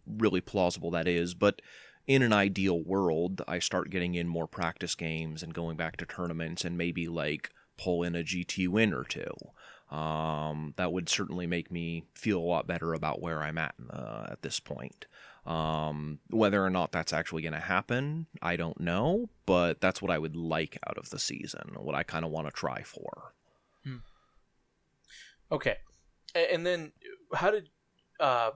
really 0.07 0.41
plausible 0.41 0.91
that 0.93 1.09
is. 1.09 1.35
But 1.35 1.63
in 2.07 2.23
an 2.23 2.33
ideal 2.33 2.83
world, 2.83 3.43
I 3.47 3.59
start 3.59 3.91
getting 3.91 4.15
in 4.15 4.29
more 4.29 4.47
practice 4.47 4.95
games 4.95 5.43
and 5.43 5.55
going 5.55 5.77
back 5.77 5.97
to 5.99 6.07
tournaments 6.07 6.65
and 6.65 6.77
maybe 6.77 7.09
like 7.09 7.51
pull 7.79 8.03
in 8.03 8.15
a 8.15 8.23
GT 8.23 8.69
win 8.69 8.93
or 8.93 9.05
two. 9.05 9.35
Um, 9.95 10.73
that 10.77 10.93
would 10.93 11.09
certainly 11.09 11.47
make 11.47 11.71
me 11.71 12.05
feel 12.15 12.39
a 12.39 12.41
lot 12.41 12.67
better 12.67 12.95
about 12.95 13.21
where 13.21 13.43
I'm 13.43 13.59
at 13.59 13.75
uh, 13.91 14.27
at 14.31 14.43
this 14.43 14.59
point. 14.59 15.07
Um, 15.45 16.21
whether 16.31 16.65
or 16.65 16.71
not 16.71 16.93
that's 16.93 17.13
actually 17.13 17.43
going 17.43 17.53
to 17.53 17.61
happen, 17.61 18.27
I 18.41 18.57
don't 18.57 18.81
know, 18.81 19.29
but 19.45 19.81
that's 19.81 20.01
what 20.01 20.11
I 20.11 20.19
would 20.19 20.37
like 20.37 20.79
out 20.87 20.97
of 20.97 21.11
the 21.11 21.19
season, 21.19 21.75
what 21.77 21.95
I 21.95 22.05
kind 22.05 22.25
of 22.25 22.31
want 22.31 22.47
to 22.47 22.53
try 22.53 22.83
for. 22.83 23.35
Okay, 25.51 25.77
and 26.35 26.65
then 26.65 26.93
how 27.35 27.51
did? 27.51 27.69
Uh, 28.19 28.53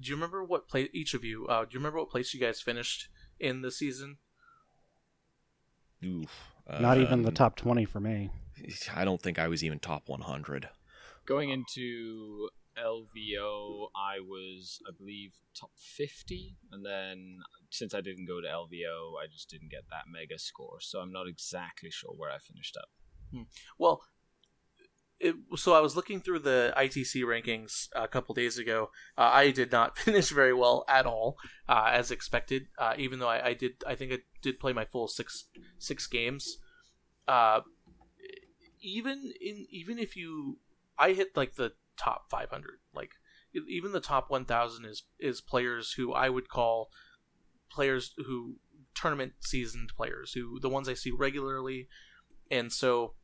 do 0.00 0.08
you 0.10 0.14
remember 0.16 0.44
what 0.44 0.68
place 0.68 0.88
each 0.92 1.14
of 1.14 1.24
you? 1.24 1.46
Uh, 1.46 1.62
do 1.64 1.68
you 1.72 1.78
remember 1.78 1.98
what 1.98 2.10
place 2.10 2.34
you 2.34 2.40
guys 2.40 2.60
finished 2.60 3.08
in 3.40 3.62
the 3.62 3.70
season? 3.70 4.18
Oof. 6.04 6.30
Not 6.80 6.98
even 6.98 7.22
the 7.22 7.28
Um, 7.28 7.34
top 7.34 7.56
20 7.56 7.84
for 7.84 8.00
me. 8.00 8.30
I 8.94 9.04
don't 9.04 9.20
think 9.22 9.38
I 9.38 9.48
was 9.48 9.62
even 9.62 9.78
top 9.78 10.08
100. 10.08 10.68
Going 11.24 11.50
into 11.50 12.48
LVO, 12.76 13.88
I 13.94 14.20
was, 14.20 14.80
I 14.86 14.90
believe, 14.96 15.34
top 15.58 15.70
50. 15.76 16.56
And 16.72 16.84
then 16.84 17.38
since 17.70 17.94
I 17.94 18.00
didn't 18.00 18.26
go 18.26 18.40
to 18.40 18.46
LVO, 18.48 19.14
I 19.22 19.26
just 19.30 19.48
didn't 19.48 19.70
get 19.70 19.84
that 19.90 20.04
mega 20.10 20.38
score. 20.38 20.80
So 20.80 21.00
I'm 21.00 21.12
not 21.12 21.26
exactly 21.28 21.90
sure 21.90 22.12
where 22.16 22.30
I 22.30 22.38
finished 22.38 22.76
up. 22.76 22.88
Well, 23.78 24.02
it, 25.18 25.34
so 25.56 25.72
I 25.72 25.80
was 25.80 25.96
looking 25.96 26.20
through 26.20 26.40
the 26.40 26.74
ITC 26.76 27.22
rankings 27.22 27.88
a 27.94 28.06
couple 28.06 28.34
days 28.34 28.58
ago. 28.58 28.90
Uh, 29.16 29.30
I 29.32 29.50
did 29.50 29.72
not 29.72 29.96
finish 29.98 30.30
very 30.30 30.52
well 30.52 30.84
at 30.88 31.06
all, 31.06 31.36
uh, 31.68 31.90
as 31.90 32.10
expected. 32.10 32.66
Uh, 32.78 32.94
even 32.98 33.18
though 33.18 33.28
I, 33.28 33.48
I 33.48 33.54
did, 33.54 33.82
I 33.86 33.94
think 33.94 34.12
I 34.12 34.18
did 34.42 34.60
play 34.60 34.72
my 34.72 34.84
full 34.84 35.08
six 35.08 35.44
six 35.78 36.06
games. 36.06 36.58
Uh, 37.26 37.60
even 38.82 39.32
in 39.40 39.66
even 39.70 39.98
if 39.98 40.16
you, 40.16 40.58
I 40.98 41.12
hit 41.12 41.36
like 41.36 41.54
the 41.54 41.72
top 41.96 42.30
five 42.30 42.50
hundred. 42.50 42.78
Like 42.94 43.10
even 43.68 43.92
the 43.92 44.00
top 44.00 44.30
one 44.30 44.44
thousand 44.44 44.84
is 44.84 45.04
is 45.18 45.40
players 45.40 45.92
who 45.92 46.12
I 46.12 46.28
would 46.28 46.48
call 46.48 46.90
players 47.70 48.14
who 48.26 48.56
tournament 48.94 49.32
seasoned 49.40 49.90
players 49.96 50.32
who 50.32 50.58
the 50.60 50.68
ones 50.68 50.88
I 50.88 50.94
see 50.94 51.10
regularly, 51.10 51.88
and 52.50 52.70
so 52.70 53.14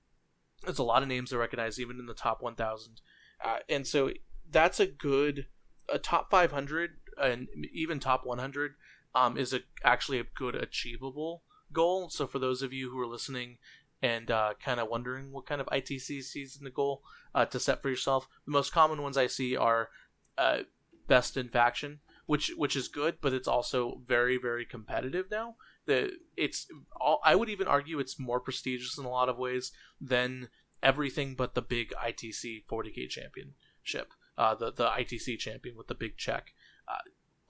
there's 0.65 0.79
a 0.79 0.85
lot 0.85 1.03
of 1.03 1.09
names 1.09 1.33
I 1.33 1.37
recognize 1.37 1.79
even 1.81 1.99
in 1.99 2.07
the 2.07 2.15
top 2.15 2.43
1000 2.43 3.01
uh, 3.45 3.59
and 3.69 3.87
so 3.87 4.11
that's 4.51 4.81
a 4.81 4.87
good 4.87 5.47
a 5.93 5.99
top 5.99 6.31
500 6.31 6.91
and 7.21 7.49
even 7.73 8.01
top 8.01 8.25
100 8.25 8.75
um, 9.15 9.37
is 9.37 9.53
a 9.53 9.61
actually 9.85 10.19
a 10.19 10.25
good 10.25 10.55
achievable 10.55 11.43
goal. 11.73 12.09
So 12.11 12.27
for 12.27 12.39
those 12.39 12.63
of 12.63 12.73
you 12.73 12.91
who 12.91 13.01
are 13.01 13.07
listening 13.07 13.59
and 14.03 14.31
uh, 14.31 14.55
kind 14.63 14.81
of 14.81 14.89
wondering 14.89 15.33
what 15.33 15.47
kind 15.47 15.61
of 15.61 15.67
ITC 15.69 16.23
season 16.23 16.65
the 16.65 16.71
goal 16.71 17.03
uh, 17.35 17.45
to 17.47 17.61
set 17.61 17.83
for 17.83 17.89
yourself 17.89 18.29
the 18.45 18.53
most 18.53 18.73
common 18.73 19.03
ones 19.03 19.17
I 19.17 19.27
see 19.27 19.57
are 19.57 19.91
uh, 20.37 20.61
best 21.07 21.37
in 21.37 21.49
faction 21.49 22.01
which 22.27 22.53
which 22.57 22.75
is 22.75 22.89
good 22.89 23.19
but 23.21 23.33
it's 23.33 23.47
also 23.47 24.01
very 24.07 24.39
very 24.39 24.65
competitive 24.65 25.27
now 25.31 25.57
it's 25.87 26.67
all, 27.01 27.21
I 27.25 27.35
would 27.35 27.49
even 27.49 27.67
argue 27.67 27.99
it's 27.99 28.19
more 28.19 28.41
prestigious 28.41 28.99
in 28.99 29.05
a 29.05 29.11
lot 29.11 29.29
of 29.29 29.39
ways 29.39 29.73
than 30.01 30.49
everything 30.83 31.35
but 31.35 31.55
the 31.55 31.63
big 31.63 31.93
ITC 32.03 32.65
40k 32.71 33.09
championship, 33.09 34.13
uh, 34.37 34.55
the 34.55 34.73
the 34.73 34.87
ITC 34.87 35.39
champion 35.39 35.77
with 35.77 35.89
the 35.89 35.95
big 35.95 36.17
check. 36.17 36.53
Uh, 36.89 36.99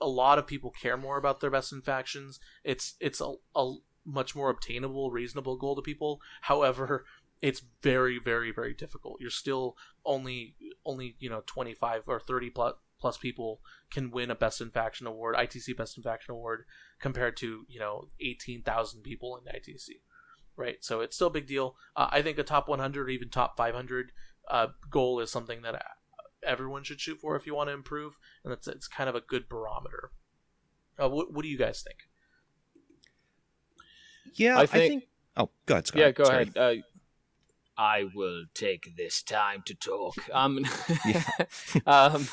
a 0.01 0.07
lot 0.07 0.37
of 0.37 0.47
people 0.47 0.71
care 0.71 0.97
more 0.97 1.17
about 1.17 1.39
their 1.39 1.51
best 1.51 1.71
in 1.71 1.81
factions. 1.81 2.39
It's 2.63 2.95
it's 2.99 3.21
a, 3.21 3.33
a 3.55 3.75
much 4.05 4.35
more 4.35 4.49
obtainable, 4.49 5.11
reasonable 5.11 5.57
goal 5.57 5.75
to 5.75 5.81
people. 5.81 6.19
However, 6.41 7.05
it's 7.41 7.61
very 7.81 8.19
very 8.19 8.51
very 8.51 8.73
difficult. 8.73 9.17
You're 9.19 9.29
still 9.29 9.75
only 10.05 10.55
only 10.85 11.15
you 11.19 11.29
know 11.29 11.43
25 11.45 12.03
or 12.07 12.19
30 12.19 12.49
plus 12.49 12.73
plus 13.03 13.17
people 13.17 13.59
can 13.91 14.09
win 14.11 14.31
a 14.31 14.35
best 14.35 14.61
in 14.61 14.69
faction 14.71 15.05
award, 15.05 15.35
ITC 15.35 15.75
best 15.75 15.97
in 15.97 16.03
faction 16.03 16.31
award, 16.31 16.63
compared 17.01 17.35
to 17.35 17.65
you 17.67 17.79
know 17.79 18.07
18,000 18.21 19.01
people 19.03 19.35
in 19.37 19.43
ITC, 19.53 19.89
right? 20.55 20.77
So 20.79 21.01
it's 21.01 21.17
still 21.17 21.27
a 21.27 21.31
big 21.31 21.45
deal. 21.45 21.75
Uh, 21.97 22.07
I 22.09 22.21
think 22.21 22.37
a 22.37 22.43
top 22.43 22.69
100 22.69 23.05
or 23.05 23.09
even 23.09 23.27
top 23.27 23.57
500 23.57 24.13
uh, 24.49 24.67
goal 24.89 25.19
is 25.19 25.29
something 25.29 25.63
that 25.63 25.75
uh, 25.75 25.79
everyone 26.47 26.83
should 26.85 27.01
shoot 27.01 27.19
for 27.19 27.35
if 27.35 27.45
you 27.45 27.53
want 27.53 27.67
to 27.67 27.73
improve, 27.73 28.13
and 28.45 28.51
that's 28.53 28.69
it's 28.69 28.87
kind 28.87 29.09
of 29.09 29.15
a 29.15 29.21
good 29.21 29.49
barometer. 29.49 30.11
Uh, 30.97 31.09
what, 31.09 31.33
what 31.33 31.43
do 31.43 31.49
you 31.49 31.57
guys 31.57 31.81
think? 31.81 31.97
Yeah, 34.35 34.57
I 34.57 34.61
I 34.61 34.65
think- 34.65 34.89
think. 34.91 35.03
Oh, 35.35 35.49
go 35.65 35.73
ahead, 35.73 35.87
Scott. 35.87 35.99
yeah, 35.99 36.11
go 36.11 36.23
Sorry. 36.23 36.43
ahead. 36.55 36.83
I 37.77 38.05
will 38.13 38.45
take 38.53 38.95
this 38.97 39.21
time 39.23 39.63
to 39.65 39.75
talk. 39.75 40.15
Um, 40.33 40.65
um, 41.85 42.27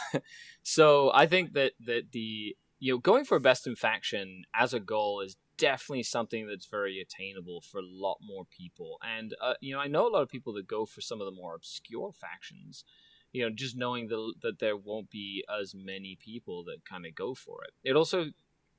so 0.62 1.11
I 1.12 1.26
think 1.26 1.53
that 1.55 1.72
that 1.86 2.12
the 2.12 2.57
you 2.78 2.93
know 2.93 2.99
going 2.99 3.24
for 3.24 3.38
best 3.38 3.66
in 3.66 3.76
faction 3.76 4.45
as 4.55 4.72
a 4.72 4.80
goal 4.80 5.20
is 5.20 5.36
definitely 5.59 6.03
something 6.03 6.47
that's 6.47 6.66
very 6.66 7.01
attainable 7.01 7.61
for 7.61 7.78
a 7.78 7.86
lot 7.86 8.18
more 8.22 8.45
people. 8.47 8.99
And 9.03 9.34
uh, 9.41 9.55
you 9.61 9.74
know, 9.74 9.80
I 9.80 9.86
know 9.86 10.09
a 10.09 10.11
lot 10.11 10.22
of 10.22 10.28
people 10.28 10.55
that 10.55 10.66
go 10.66 10.86
for 10.86 11.01
some 11.01 11.20
of 11.20 11.26
the 11.26 11.32
more 11.32 11.55
obscure 11.55 12.12
factions. 12.12 12.84
You 13.32 13.45
know, 13.45 13.55
just 13.55 13.76
knowing 13.76 14.09
the, 14.09 14.34
that 14.43 14.59
there 14.59 14.76
won't 14.76 15.09
be 15.11 15.45
as 15.61 15.72
many 15.72 16.18
people 16.18 16.64
that 16.64 16.84
kind 16.84 17.07
of 17.07 17.14
go 17.14 17.34
for 17.34 17.62
it. 17.62 17.70
It 17.88 17.95
also 17.95 18.30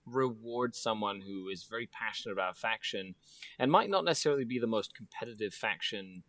rewards 0.06 0.78
someone 0.78 1.22
who 1.22 1.48
is 1.48 1.64
very 1.64 1.88
passionate 1.88 2.34
about 2.34 2.58
faction 2.58 3.16
and 3.60 3.72
might 3.72 3.90
not 3.90 4.04
necessarily 4.04 4.44
be 4.44 4.60
the 4.60 4.68
most 4.68 4.96
competitive 4.96 5.54
faction 5.54 6.24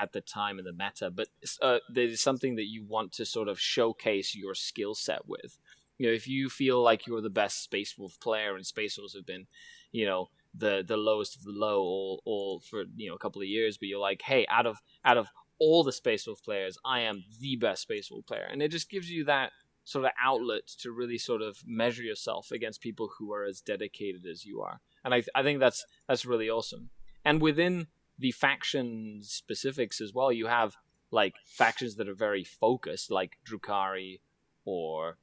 at 0.00 0.12
the 0.12 0.20
time 0.20 0.58
in 0.58 0.64
the 0.64 0.72
meta, 0.72 1.10
but 1.10 1.28
uh, 1.62 1.78
there's 1.92 2.20
something 2.20 2.56
that 2.56 2.66
you 2.66 2.84
want 2.84 3.12
to 3.12 3.24
sort 3.24 3.48
of 3.48 3.60
showcase 3.60 4.34
your 4.34 4.54
skill 4.54 4.94
set 4.94 5.26
with. 5.26 5.58
You 5.98 6.06
know, 6.06 6.12
if 6.12 6.28
you 6.28 6.48
feel 6.48 6.82
like 6.82 7.06
you're 7.06 7.20
the 7.20 7.30
best 7.30 7.62
Space 7.62 7.96
Wolf 7.98 8.18
player, 8.20 8.54
and 8.54 8.64
Space 8.64 8.96
Wolves 8.98 9.14
have 9.14 9.26
been, 9.26 9.46
you 9.90 10.06
know, 10.06 10.28
the 10.54 10.84
the 10.86 10.96
lowest 10.96 11.36
of 11.36 11.44
the 11.44 11.52
low 11.52 11.80
all 11.80 12.22
all 12.24 12.60
for 12.60 12.84
you 12.96 13.08
know 13.08 13.14
a 13.14 13.18
couple 13.18 13.42
of 13.42 13.48
years, 13.48 13.76
but 13.76 13.88
you're 13.88 13.98
like, 13.98 14.22
hey, 14.22 14.46
out 14.48 14.66
of 14.66 14.78
out 15.04 15.16
of 15.16 15.26
all 15.58 15.82
the 15.82 15.92
Space 15.92 16.26
Wolf 16.26 16.42
players, 16.42 16.78
I 16.84 17.00
am 17.00 17.24
the 17.40 17.56
best 17.56 17.82
Space 17.82 18.10
Wolf 18.10 18.26
player, 18.26 18.46
and 18.50 18.62
it 18.62 18.70
just 18.70 18.90
gives 18.90 19.10
you 19.10 19.24
that 19.24 19.50
sort 19.84 20.04
of 20.04 20.10
outlet 20.22 20.66
to 20.66 20.92
really 20.92 21.18
sort 21.18 21.40
of 21.42 21.58
measure 21.66 22.02
yourself 22.02 22.50
against 22.52 22.82
people 22.82 23.10
who 23.18 23.32
are 23.32 23.44
as 23.44 23.60
dedicated 23.60 24.26
as 24.26 24.44
you 24.44 24.60
are, 24.60 24.80
and 25.04 25.12
I 25.14 25.22
I 25.34 25.42
think 25.42 25.58
that's 25.58 25.84
that's 26.06 26.24
really 26.24 26.48
awesome. 26.48 26.90
And 27.24 27.42
within 27.42 27.88
the 28.18 28.32
faction 28.32 29.20
specifics 29.22 30.00
as 30.00 30.12
well. 30.12 30.32
You 30.32 30.46
have 30.46 30.76
like 31.10 31.34
factions 31.46 31.96
that 31.96 32.08
are 32.08 32.14
very 32.14 32.44
focused, 32.44 33.10
like 33.10 33.38
Drukhari 33.48 34.20
or 34.64 35.18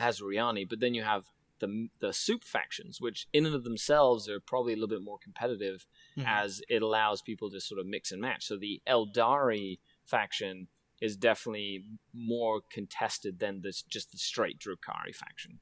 Asuryani, 0.00 0.68
but 0.68 0.80
then 0.80 0.94
you 0.94 1.02
have 1.02 1.24
the 1.60 1.88
the 2.00 2.12
soup 2.12 2.44
factions, 2.44 3.00
which 3.00 3.26
in 3.32 3.44
and 3.44 3.54
of 3.54 3.64
themselves 3.64 4.28
are 4.28 4.40
probably 4.40 4.72
a 4.72 4.76
little 4.76 4.88
bit 4.88 5.02
more 5.02 5.18
competitive, 5.18 5.86
mm-hmm. 6.16 6.26
as 6.26 6.62
it 6.68 6.82
allows 6.82 7.22
people 7.22 7.50
to 7.50 7.60
sort 7.60 7.80
of 7.80 7.86
mix 7.86 8.12
and 8.12 8.20
match. 8.20 8.46
So 8.46 8.56
the 8.56 8.80
Aeldari 8.86 9.78
faction 10.04 10.68
is 11.00 11.16
definitely 11.16 11.84
more 12.12 12.60
contested 12.72 13.38
than 13.38 13.60
this 13.62 13.82
just 13.82 14.12
the 14.12 14.18
straight 14.18 14.58
Drukhari 14.58 15.14
faction. 15.14 15.60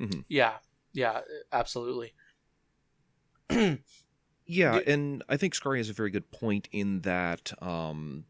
Mm-hmm. 0.00 0.20
Yeah, 0.28 0.54
yeah, 0.92 1.20
absolutely. 1.52 2.14
Yeah, 4.46 4.80
and 4.86 5.24
I 5.28 5.36
think 5.36 5.54
Scary 5.54 5.78
has 5.78 5.90
a 5.90 5.92
very 5.92 6.10
good 6.10 6.30
point 6.30 6.68
in 6.70 7.00
that 7.00 7.52
um, 7.60 8.24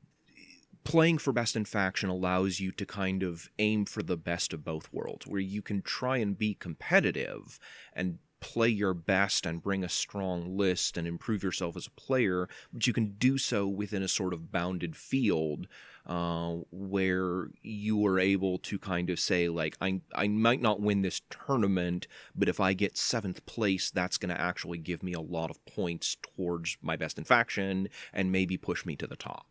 playing 0.82 1.18
for 1.18 1.32
best 1.32 1.56
in 1.56 1.64
faction 1.64 2.08
allows 2.08 2.58
you 2.58 2.72
to 2.72 2.86
kind 2.86 3.22
of 3.22 3.48
aim 3.58 3.84
for 3.84 4.02
the 4.02 4.16
best 4.16 4.54
of 4.54 4.64
both 4.64 4.90
worlds, 4.92 5.26
where 5.26 5.40
you 5.40 5.60
can 5.60 5.82
try 5.82 6.16
and 6.16 6.38
be 6.38 6.54
competitive 6.54 7.58
and 7.92 8.18
play 8.46 8.68
your 8.68 8.94
best 8.94 9.44
and 9.44 9.60
bring 9.60 9.82
a 9.82 9.88
strong 9.88 10.56
list 10.56 10.96
and 10.96 11.08
improve 11.08 11.42
yourself 11.42 11.76
as 11.76 11.88
a 11.88 12.00
player, 12.00 12.48
but 12.72 12.86
you 12.86 12.92
can 12.92 13.16
do 13.18 13.38
so 13.38 13.66
within 13.66 14.04
a 14.04 14.08
sort 14.08 14.32
of 14.32 14.52
bounded 14.52 14.96
field 14.96 15.66
uh, 16.06 16.54
where 16.70 17.48
you 17.62 18.06
are 18.06 18.20
able 18.20 18.58
to 18.58 18.78
kind 18.78 19.10
of 19.10 19.18
say 19.18 19.48
like 19.48 19.76
I 19.80 20.00
I 20.14 20.28
might 20.28 20.62
not 20.62 20.80
win 20.80 21.02
this 21.02 21.22
tournament, 21.28 22.06
but 22.36 22.48
if 22.48 22.60
I 22.60 22.72
get 22.72 22.96
seventh 22.96 23.44
place, 23.46 23.90
that's 23.90 24.16
going 24.16 24.32
to 24.32 24.40
actually 24.40 24.78
give 24.78 25.02
me 25.02 25.12
a 25.12 25.20
lot 25.20 25.50
of 25.50 25.64
points 25.66 26.16
towards 26.22 26.76
my 26.80 26.94
best 26.94 27.18
in 27.18 27.24
faction 27.24 27.88
and 28.12 28.30
maybe 28.30 28.56
push 28.56 28.86
me 28.86 28.94
to 28.94 29.08
the 29.08 29.16
top. 29.16 29.46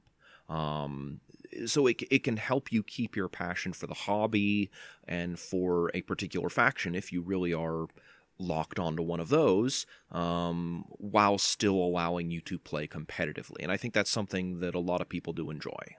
Um, 0.48 1.20
so 1.66 1.88
it, 1.88 2.02
it 2.10 2.24
can 2.24 2.38
help 2.38 2.72
you 2.72 2.82
keep 2.82 3.18
your 3.18 3.28
passion 3.28 3.74
for 3.74 3.88
the 3.88 3.93
hobby 3.93 4.70
and 5.06 5.38
for 5.38 5.91
a 5.93 6.02
particular 6.02 6.50
faction 6.50 6.96
if 6.96 7.12
you 7.12 7.22
really 7.22 7.54
are 7.54 7.88
locked 8.38 8.80
onto 8.80 9.02
one 9.02 9.20
of 9.20 9.30
those 9.30 9.86
um, 10.12 10.86
while 10.90 11.38
still 11.38 11.76
allowing 11.76 12.30
you 12.32 12.42
to 12.42 12.60
play 12.60 12.88
competitively. 12.88 13.58
And 13.62 13.72
I 13.72 13.78
think 13.78 13.94
that's 13.94 14.10
something 14.10 14.60
that 14.60 14.76
a 14.76 14.80
lot 14.80 15.02
of 15.02 15.10
people 15.10 15.34
do 15.34 15.50
enjoy. 15.50 15.96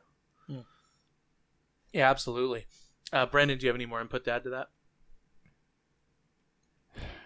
Yeah, 1.96 2.10
absolutely. 2.10 2.66
Uh, 3.10 3.24
Brandon, 3.24 3.56
do 3.56 3.64
you 3.64 3.68
have 3.68 3.76
any 3.76 3.86
more 3.86 4.02
input 4.02 4.24
to 4.24 4.32
add 4.32 4.44
to 4.44 4.50
that? 4.50 4.68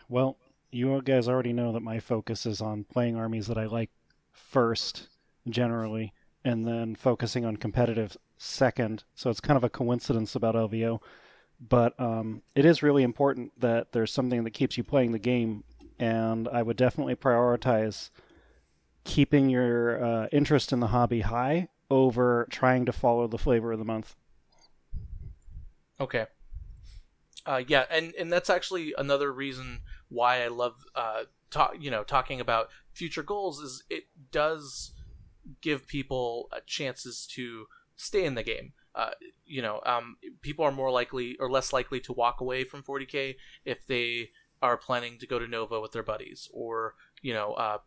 Well, 0.09 0.37
you 0.71 1.03
guys 1.03 1.29
already 1.29 1.53
know 1.53 1.73
that 1.73 1.81
my 1.81 1.99
focus 1.99 2.47
is 2.47 2.61
on 2.61 2.85
playing 2.85 3.17
armies 3.17 3.49
that 3.49 3.59
I 3.59 3.67
like 3.67 3.91
first, 4.33 5.09
generally, 5.49 6.13
and 6.45 6.67
then 6.67 6.95
focusing 6.95 7.45
on 7.45 7.57
competitive 7.57 8.17
second. 8.39 9.03
So 9.17 9.29
it's 9.29 9.41
kind 9.41 9.57
of 9.57 9.65
a 9.65 9.71
coincidence 9.71 10.37
about 10.37 10.55
LVO. 10.55 11.01
But 11.61 11.99
um, 12.01 12.43
it 12.55 12.65
is 12.65 12.83
really 12.83 13.03
important 13.03 13.53
that 13.61 13.93
there's 13.93 14.13
something 14.13 14.45
that 14.45 14.53
keeps 14.53 14.79
you 14.79 14.85
playing 14.85 15.13
the 15.13 15.19
game, 15.19 15.65
and 15.99 16.49
I 16.49 16.63
would 16.63 16.77
definitely 16.77 17.17
prioritize 17.17 18.11
keeping 19.05 19.51
your 19.51 20.03
uh, 20.03 20.29
interest 20.33 20.73
in 20.73 20.81
the 20.81 20.89
hobby 20.89 21.21
high 21.21 21.69
over 21.91 22.47
trying 22.51 22.87
to 22.87 22.93
follow 22.93 23.27
the 23.27 23.39
flavor 23.39 23.73
of 23.73 23.79
the 23.79 23.85
month. 23.85 24.15
Okay. 25.99 26.27
Uh, 27.45 27.63
yeah, 27.67 27.85
and 27.91 28.15
and 28.19 28.33
that's 28.33 28.51
actually 28.51 28.95
another 28.97 29.33
reason 29.33 29.81
why 30.09 30.43
I 30.43 30.49
love 30.49 30.85
uh, 30.95 31.25
you 31.79 31.91
know, 31.91 32.05
talking 32.05 32.41
about 32.41 32.69
future 32.93 33.23
goals 33.23 33.61
is 33.61 33.83
it 33.91 34.05
does 34.31 34.93
give 35.61 35.87
people 35.87 36.49
uh, 36.53 36.61
chances 36.67 37.27
to 37.33 37.67
stay 37.97 38.25
in 38.25 38.35
the 38.35 38.43
game. 38.43 38.73
Uh, 38.95 39.11
you 39.47 39.63
know, 39.63 39.81
um, 39.87 40.17
people 40.43 40.65
are 40.65 40.73
more 40.73 40.91
likely 40.91 41.37
or 41.39 41.51
less 41.51 41.73
likely 41.73 42.01
to 42.01 42.13
walk 42.13 42.41
away 42.41 42.65
from 42.65 42.83
40k 42.83 43.37
if 43.65 43.87
they 43.87 44.31
are 44.63 44.77
planning 44.77 45.19
to 45.19 45.27
go 45.27 45.39
to 45.39 45.47
Nova 45.47 45.81
with 45.81 45.93
their 45.93 46.03
buddies, 46.03 46.49
or 46.53 46.95
you 47.23 47.33
know, 47.33 47.53
uh, 47.55 47.79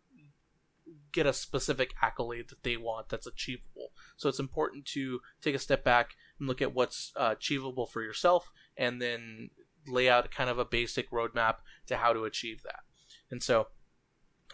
get 1.11 1.25
a 1.25 1.33
specific 1.33 1.93
accolade 2.01 2.49
that 2.49 2.63
they 2.63 2.77
want 2.77 3.09
that's 3.09 3.27
achievable. 3.27 3.91
So 4.17 4.29
it's 4.29 4.39
important 4.39 4.85
to 4.87 5.19
take 5.41 5.55
a 5.55 5.59
step 5.59 5.83
back 5.83 6.11
and 6.39 6.47
look 6.47 6.61
at 6.61 6.73
what's 6.73 7.11
uh, 7.15 7.33
achievable 7.37 7.85
for 7.85 8.01
yourself 8.01 8.51
and 8.77 9.01
then 9.01 9.49
lay 9.87 10.09
out 10.09 10.31
kind 10.31 10.49
of 10.49 10.59
a 10.59 10.65
basic 10.65 11.11
roadmap 11.11 11.57
to 11.87 11.97
how 11.97 12.13
to 12.13 12.23
achieve 12.25 12.63
that. 12.63 12.81
And 13.29 13.41
so, 13.41 13.67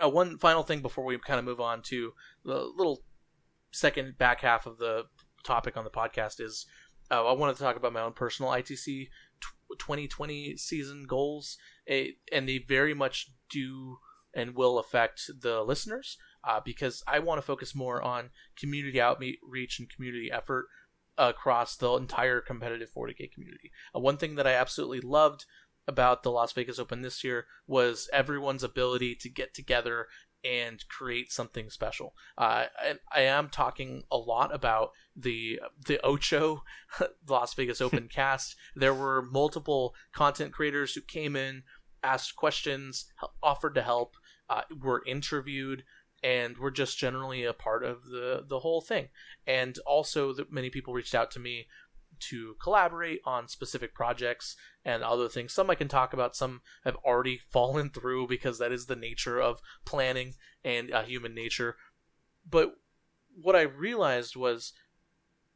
uh, 0.04 0.10
one 0.10 0.38
final 0.38 0.64
thing 0.64 0.82
before 0.82 1.04
we 1.04 1.18
kind 1.18 1.40
of 1.40 1.46
move 1.46 1.60
on 1.60 1.82
to 1.84 2.14
the 2.44 2.70
little 2.76 3.04
second 3.72 4.18
back 4.18 4.42
half 4.42 4.66
of 4.66 4.78
the 4.78 5.06
topic 5.44 5.78
on 5.78 5.84
the 5.84 5.90
podcast 5.90 6.40
is 6.40 6.66
uh, 7.12 7.26
I 7.26 7.34
wanted 7.34 7.56
to 7.58 7.64
talk 7.64 7.76
about 7.76 7.94
my 7.94 8.02
own 8.02 8.14
personal 8.14 8.52
ITC 8.52 9.08
2020 9.78 10.58
season 10.58 11.06
goals, 11.08 11.58
and 11.88 12.48
they 12.48 12.60
very 12.60 12.94
much 12.94 13.32
do 13.50 13.98
and 14.36 14.56
will 14.56 14.78
affect 14.78 15.30
the 15.42 15.62
listeners 15.64 16.18
uh, 16.48 16.60
because 16.64 17.04
I 17.08 17.20
want 17.20 17.40
to 17.40 17.46
focus 17.46 17.76
more 17.76 18.02
on 18.02 18.30
community 18.58 19.02
outreach 19.02 19.80
and 19.80 19.90
community 19.90 20.30
effort 20.32 20.68
across 21.18 21.76
the 21.76 21.92
entire 21.94 22.40
competitive 22.40 22.90
40k 22.96 23.32
community. 23.32 23.72
Uh, 23.96 24.00
one 24.00 24.18
thing 24.18 24.36
that 24.36 24.48
I 24.48 24.54
absolutely 24.54 25.02
loved 25.02 25.46
about 25.88 26.22
the 26.22 26.32
Las 26.32 26.54
Vegas 26.54 26.80
Open 26.80 27.02
this 27.02 27.24
year 27.24 27.48
was 27.68 28.08
everyone's 28.14 28.64
ability 28.64 29.16
to 29.16 29.30
get 29.30 29.54
together 29.54 30.08
and 30.44 30.88
create 30.88 31.32
something 31.32 31.70
special. 31.70 32.14
Uh, 32.38 32.66
and 32.86 33.00
I 33.14 33.22
am 33.22 33.50
talking 33.50 34.04
a 34.12 34.18
lot 34.18 34.54
about 34.54 34.92
the 35.16 35.60
the 35.86 36.00
Ocho 36.04 36.64
Las 37.28 37.54
Vegas 37.54 37.82
Open 37.82 38.08
cast. 38.14 38.56
There 38.76 38.94
were 38.94 39.22
multiple 39.22 39.94
content 40.14 40.54
creators 40.54 40.94
who 40.94 41.02
came 41.02 41.36
in, 41.36 41.64
asked 42.04 42.36
questions, 42.36 43.12
offered 43.44 43.76
to 43.76 43.82
help, 43.82 44.16
uh, 44.50 44.62
were 44.82 45.04
interviewed, 45.06 45.84
and 46.24 46.58
were 46.58 46.72
just 46.72 46.98
generally 46.98 47.44
a 47.44 47.54
part 47.54 47.84
of 47.84 48.06
the 48.06 48.44
the 48.48 48.60
whole 48.60 48.82
thing. 48.82 49.10
And 49.46 49.78
also, 49.86 50.34
that 50.34 50.52
many 50.52 50.70
people 50.70 50.94
reached 50.94 51.16
out 51.16 51.32
to 51.32 51.40
me 51.40 51.68
to 52.30 52.56
collaborate 52.62 53.22
on 53.26 53.48
specific 53.48 53.94
projects 53.94 54.56
and 54.86 55.04
other 55.04 55.30
things. 55.30 55.54
Some 55.54 55.70
I 55.70 55.76
can 55.76 55.88
talk 55.88 56.14
about, 56.14 56.36
some 56.36 56.62
have 56.84 56.96
already 56.98 57.38
fallen 57.52 57.90
through 57.90 58.28
because 58.28 58.60
that 58.60 58.72
is 58.72 58.86
the 58.86 58.96
nature 58.96 59.40
of 59.40 59.60
planning 59.86 60.34
and 60.64 60.92
uh, 60.92 61.04
human 61.04 61.34
nature. 61.34 61.76
But 62.50 62.74
what 63.36 63.56
I 63.56 63.62
realized 63.62 64.36
was 64.36 64.74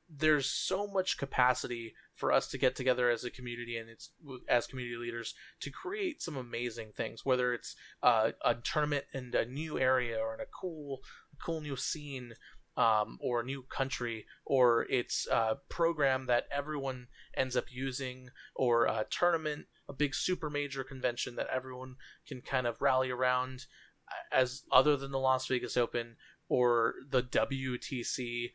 there's 0.09 0.49
so 0.49 0.87
much 0.87 1.17
capacity 1.17 1.93
for 2.13 2.31
us 2.31 2.47
to 2.47 2.57
get 2.57 2.75
together 2.75 3.09
as 3.09 3.23
a 3.23 3.31
community 3.31 3.77
and 3.77 3.89
it's 3.89 4.11
as 4.47 4.67
community 4.67 4.97
leaders 4.97 5.33
to 5.59 5.71
create 5.71 6.21
some 6.21 6.37
amazing 6.37 6.91
things 6.95 7.25
whether 7.25 7.53
it's 7.53 7.75
uh, 8.03 8.31
a 8.45 8.55
tournament 8.55 9.05
in 9.13 9.33
a 9.33 9.45
new 9.45 9.79
area 9.79 10.17
or 10.17 10.33
in 10.33 10.39
a 10.39 10.45
cool 10.61 10.99
cool 11.43 11.61
new 11.61 11.75
scene 11.75 12.33
um, 12.75 13.17
or 13.21 13.41
a 13.41 13.45
new 13.45 13.63
country 13.63 14.25
or 14.45 14.85
it's 14.89 15.27
a 15.27 15.57
program 15.69 16.25
that 16.25 16.45
everyone 16.51 17.07
ends 17.35 17.55
up 17.55 17.65
using 17.71 18.29
or 18.55 18.85
a 18.85 19.05
tournament 19.09 19.65
a 19.87 19.93
big 19.93 20.15
super 20.15 20.49
major 20.49 20.83
convention 20.83 21.35
that 21.35 21.47
everyone 21.53 21.95
can 22.27 22.41
kind 22.41 22.65
of 22.65 22.81
rally 22.81 23.11
around 23.11 23.65
as 24.31 24.63
other 24.71 24.97
than 24.97 25.11
the 25.11 25.19
las 25.19 25.47
vegas 25.47 25.77
open 25.77 26.15
or 26.49 26.95
the 27.09 27.21
wtc 27.21 28.51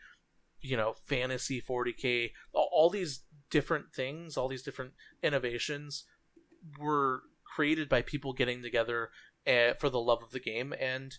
you 0.60 0.76
know 0.76 0.94
fantasy 1.06 1.60
40k 1.60 2.32
all 2.52 2.90
these 2.90 3.22
different 3.50 3.92
things 3.94 4.36
all 4.36 4.48
these 4.48 4.62
different 4.62 4.92
innovations 5.22 6.04
were 6.78 7.22
created 7.44 7.88
by 7.88 8.02
people 8.02 8.32
getting 8.32 8.62
together 8.62 9.10
uh, 9.46 9.74
for 9.78 9.88
the 9.88 10.00
love 10.00 10.22
of 10.22 10.32
the 10.32 10.40
game 10.40 10.74
and 10.78 11.18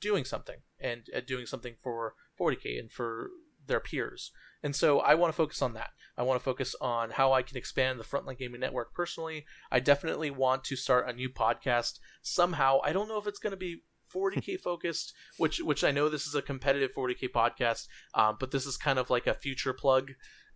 doing 0.00 0.24
something 0.24 0.56
and 0.78 1.02
uh, 1.14 1.20
doing 1.26 1.46
something 1.46 1.74
for 1.80 2.14
40k 2.38 2.78
and 2.78 2.90
for 2.90 3.30
their 3.66 3.80
peers. 3.80 4.32
And 4.62 4.76
so 4.76 5.00
I 5.00 5.14
want 5.14 5.32
to 5.32 5.36
focus 5.36 5.62
on 5.62 5.74
that. 5.74 5.90
I 6.18 6.22
want 6.22 6.38
to 6.38 6.44
focus 6.44 6.74
on 6.80 7.10
how 7.10 7.32
I 7.32 7.42
can 7.42 7.56
expand 7.56 7.98
the 7.98 8.04
Frontline 8.04 8.38
Gaming 8.38 8.60
Network 8.60 8.94
personally. 8.94 9.46
I 9.70 9.80
definitely 9.80 10.30
want 10.30 10.64
to 10.64 10.76
start 10.76 11.08
a 11.08 11.14
new 11.14 11.30
podcast 11.30 11.98
somehow. 12.22 12.80
I 12.84 12.92
don't 12.92 13.08
know 13.08 13.18
if 13.18 13.26
it's 13.26 13.38
going 13.38 13.52
to 13.52 13.56
be 13.56 13.82
40k 14.14 14.60
focused, 14.62 15.14
which 15.38 15.60
which 15.62 15.82
I 15.82 15.92
know 15.92 16.08
this 16.08 16.26
is 16.26 16.34
a 16.34 16.42
competitive 16.42 16.90
40k 16.94 17.30
podcast, 17.34 17.86
um, 18.14 18.36
but 18.38 18.50
this 18.50 18.66
is 18.66 18.76
kind 18.76 18.98
of 18.98 19.08
like 19.08 19.26
a 19.26 19.34
future 19.34 19.72
plug. 19.72 20.10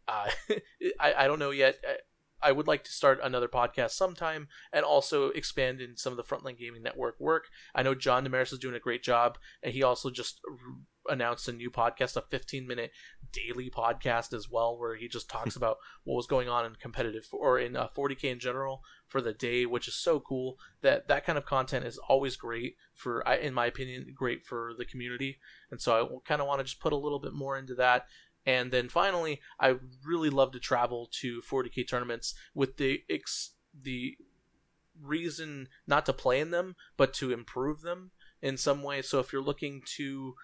Uh, 0.07 0.29
I 1.01 1.15
I 1.19 1.27
don't 1.27 1.39
know 1.39 1.51
yet. 1.51 1.77
I 2.45 2.53
would 2.53 2.69
like 2.69 2.85
to 2.85 2.93
start 2.93 3.21
another 3.23 3.49
podcast 3.49 3.93
sometime 3.93 4.49
and 4.73 4.85
also 4.85 5.29
expand 5.31 5.81
in 5.81 5.97
some 5.97 6.13
of 6.13 6.17
the 6.17 6.23
Frontline 6.23 6.59
Gaming 6.59 6.83
Network 6.83 7.19
work. 7.19 7.47
I 7.75 7.83
know 7.83 7.95
John 7.95 8.25
Damaris 8.25 8.53
is 8.53 8.59
doing 8.59 8.75
a 8.75 8.81
great 8.81 9.03
job, 9.03 9.39
and 9.63 9.73
he 9.73 9.83
also 9.83 10.11
just 10.11 10.41
announced 11.09 11.49
a 11.49 11.53
new 11.53 11.71
podcast, 11.71 12.17
a 12.17 12.23
15 12.23 12.67
minute 12.67 12.91
daily 13.33 13.71
podcast 13.71 14.33
as 14.33 14.51
well, 14.51 14.79
where 14.79 14.97
he 14.97 15.09
just 15.09 15.29
talks 15.29 15.57
about 15.57 15.79
what 16.05 16.17
was 16.17 16.27
going 16.27 16.49
on 16.49 16.65
in 16.65 16.75
competitive 16.75 17.29
or 17.33 17.59
in 17.59 17.77
uh, 17.77 17.89
40k 17.97 18.25
in 18.25 18.39
general 18.39 18.83
for 19.07 19.21
the 19.21 19.33
day, 19.33 19.67
which 19.67 19.89
is 19.89 19.95
so 19.95 20.21
cool. 20.21 20.59
That 20.83 21.09
that 21.09 21.25
kind 21.25 21.39
of 21.39 21.47
content 21.47 21.87
is 21.87 21.99
always 22.09 22.37
great 22.37 22.77
for, 22.93 23.21
in 23.23 23.55
my 23.55 23.67
opinion, 23.67 24.13
great 24.15 24.45
for 24.45 24.73
the 24.77 24.85
community. 24.85 25.39
And 25.71 25.81
so 25.81 25.95
I 25.95 26.29
kind 26.29 26.41
of 26.41 26.47
want 26.47 26.61
to 26.61 26.65
just 26.65 26.81
put 26.81 26.93
a 26.93 26.97
little 26.97 27.19
bit 27.19 27.33
more 27.33 27.57
into 27.57 27.75
that. 27.77 28.07
And 28.47 28.71
then 28.71 28.89
finally, 28.89 29.41
I 29.59 29.77
really 30.05 30.31
love 30.31 30.53
to 30.53 30.61
travel 30.61 31.09
to 31.21 31.41
40k 31.41 31.89
tournaments 31.89 32.35
with 32.55 32.77
the 32.77 33.03
ex- 33.09 33.53
the 33.79 34.17
reason 35.01 35.69
not 35.87 36.07
to 36.07 36.13
play 36.13 36.41
in 36.41 36.51
them, 36.51 36.77
but 36.97 37.15
to 37.15 37.33
improve 37.33 37.81
them 37.81 38.11
in 38.43 38.57
some 38.57 38.83
way. 38.83 39.03
So 39.03 39.19
if 39.19 39.33
you're 39.33 39.43
looking 39.43 39.83
to 39.97 40.35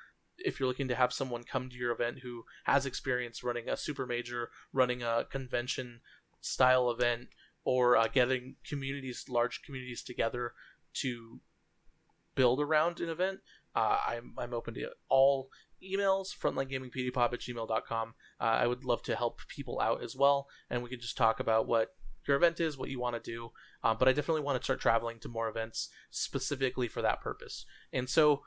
if 0.43 0.59
you're 0.59 0.69
looking 0.69 0.89
to 0.89 0.95
have 0.95 1.13
someone 1.13 1.45
come 1.45 1.69
to 1.69 1.77
your 1.77 1.93
event 1.93 2.21
who 2.23 2.45
has 2.65 2.87
experience 2.87 3.45
running 3.45 3.69
a 3.69 3.77
super 3.77 4.07
major, 4.07 4.49
running 4.73 5.03
a 5.03 5.27
convention 5.31 6.01
style 6.41 6.91
event, 6.91 7.29
or 7.63 7.97
uh, 7.97 8.09
getting 8.09 8.57
communities, 8.67 9.27
large 9.29 9.61
communities 9.63 10.03
together 10.03 10.55
to 10.95 11.41
build 12.35 12.59
around 12.59 13.01
an 13.01 13.11
event, 13.11 13.41
uh, 13.77 13.99
I'm, 14.07 14.33
I'm 14.39 14.55
open 14.55 14.73
to 14.75 14.89
all 15.11 15.51
emails, 15.83 16.29
frontlinegamingpdpop 16.37 17.33
at 17.33 17.41
gmail.com. 17.41 18.15
Uh, 18.41 18.45
I 18.45 18.67
would 18.67 18.85
love 18.85 19.03
to 19.05 19.17
help 19.17 19.41
people 19.49 19.81
out 19.81 20.03
as 20.03 20.17
well, 20.17 20.49
and 20.69 20.83
we 20.83 20.89
could 20.89 21.01
just 21.01 21.17
talk 21.17 21.41
about 21.41 21.67
what 21.67 21.95
your 22.27 22.37
event 22.37 22.61
is, 22.61 22.77
what 22.77 22.91
you 22.91 23.01
want 23.01 23.23
to 23.23 23.31
do. 23.31 23.51
Um, 23.83 23.97
but 23.99 24.09
I 24.09 24.13
definitely 24.13 24.43
want 24.43 24.61
to 24.61 24.65
start 24.65 24.81
traveling 24.81 25.19
to 25.21 25.29
more 25.29 25.49
events 25.49 25.89
specifically 26.11 26.89
for 26.89 27.03
that 27.03 27.21
purpose. 27.21 27.65
And 27.93 28.09
so 28.09 28.43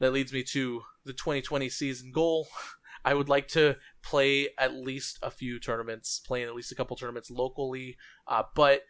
that 0.00 0.12
leads 0.12 0.32
me 0.32 0.42
to 0.44 0.82
the 1.04 1.12
2020 1.12 1.68
season 1.68 2.12
goal. 2.12 2.48
I 3.04 3.14
would 3.14 3.28
like 3.28 3.48
to 3.48 3.76
play 4.02 4.48
at 4.58 4.74
least 4.74 5.18
a 5.22 5.30
few 5.30 5.60
tournaments, 5.60 6.18
play 6.18 6.42
in 6.42 6.48
at 6.48 6.54
least 6.54 6.72
a 6.72 6.74
couple 6.74 6.96
tournaments 6.96 7.30
locally, 7.30 7.96
uh, 8.26 8.42
but 8.54 8.82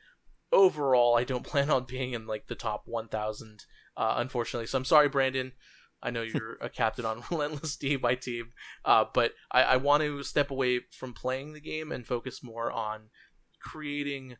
overall, 0.50 1.16
I 1.16 1.24
don't 1.24 1.46
plan 1.46 1.70
on 1.70 1.84
being 1.84 2.12
in 2.12 2.26
like 2.26 2.46
the 2.46 2.54
top 2.54 2.84
1,000, 2.86 3.64
uh, 3.96 4.14
unfortunately. 4.16 4.66
So 4.66 4.78
I'm 4.78 4.84
sorry, 4.84 5.08
Brandon. 5.08 5.52
I 6.02 6.10
know 6.10 6.22
you're 6.22 6.56
a 6.60 6.68
captain 6.68 7.04
on 7.04 7.22
Relentless 7.30 7.76
D 7.76 7.96
by 7.96 8.14
team, 8.14 8.52
uh, 8.84 9.04
but 9.12 9.32
I, 9.50 9.62
I 9.62 9.76
want 9.76 10.02
to 10.02 10.22
step 10.22 10.50
away 10.50 10.80
from 10.92 11.12
playing 11.12 11.52
the 11.52 11.60
game 11.60 11.92
and 11.92 12.06
focus 12.06 12.42
more 12.42 12.70
on 12.70 13.10
creating 13.60 14.36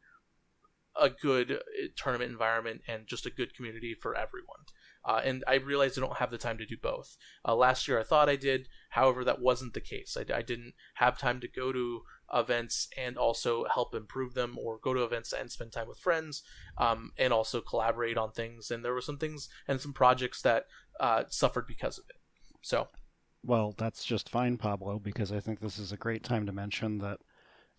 a 1.01 1.11
good 1.11 1.53
uh, 1.53 1.57
tournament 1.97 2.31
environment 2.31 2.83
and 2.89 3.07
just 3.07 3.27
a 3.27 3.31
good 3.31 3.55
community 3.55 3.95
for 3.95 4.15
everyone. 4.15 4.61
Uh, 5.09 5.23
and 5.25 5.43
I 5.49 5.55
realized 5.55 5.97
I 5.97 6.03
don't 6.03 6.19
have 6.19 6.31
the 6.31 6.37
time 6.37 6.59
to 6.59 6.67
do 6.67 6.77
both. 6.81 7.17
Uh, 7.43 7.57
last 7.57 7.89
year 7.89 7.99
I 7.99 8.03
thought 8.03 8.29
I 8.29 8.37
did, 8.37 8.69
however, 8.91 9.25
that 9.25 9.41
wasn't 9.41 9.73
the 9.73 9.81
case. 9.81 10.19
I, 10.19 10.37
I, 10.37 10.43
didn't 10.43 10.75
have 10.97 11.17
time 11.17 11.41
to 11.41 11.49
go 11.49 11.73
to 11.73 12.03
events 12.35 12.89
and 12.95 13.17
also 13.17 13.65
help 13.73 13.95
improve 13.95 14.35
them, 14.35 14.59
or 14.59 14.79
go 14.79 14.93
to 14.93 15.03
events 15.03 15.33
and 15.33 15.51
spend 15.51 15.73
time 15.73 15.89
with 15.89 15.99
friends, 15.99 16.43
um, 16.77 17.13
and 17.17 17.33
also 17.33 17.63
collaborate 17.63 18.19
on 18.19 18.33
things. 18.33 18.71
And 18.71 18.85
there 18.85 18.93
were 18.93 19.01
some 19.01 19.17
things 19.17 19.49
and 19.67 19.81
some 19.81 19.95
projects 19.95 20.43
that 20.43 20.67
uh, 21.01 21.25
suffered 21.31 21.67
because 21.67 21.97
of 21.97 22.05
it. 22.11 22.17
So, 22.61 22.89
well, 23.43 23.75
that's 23.79 24.05
just 24.05 24.29
fine, 24.29 24.59
Pablo, 24.59 24.99
because 24.99 25.33
I 25.33 25.41
think 25.41 25.61
this 25.61 25.79
is 25.79 25.91
a 25.91 25.97
great 25.97 26.23
time 26.23 26.45
to 26.45 26.53
mention 26.53 26.99
that 26.99 27.21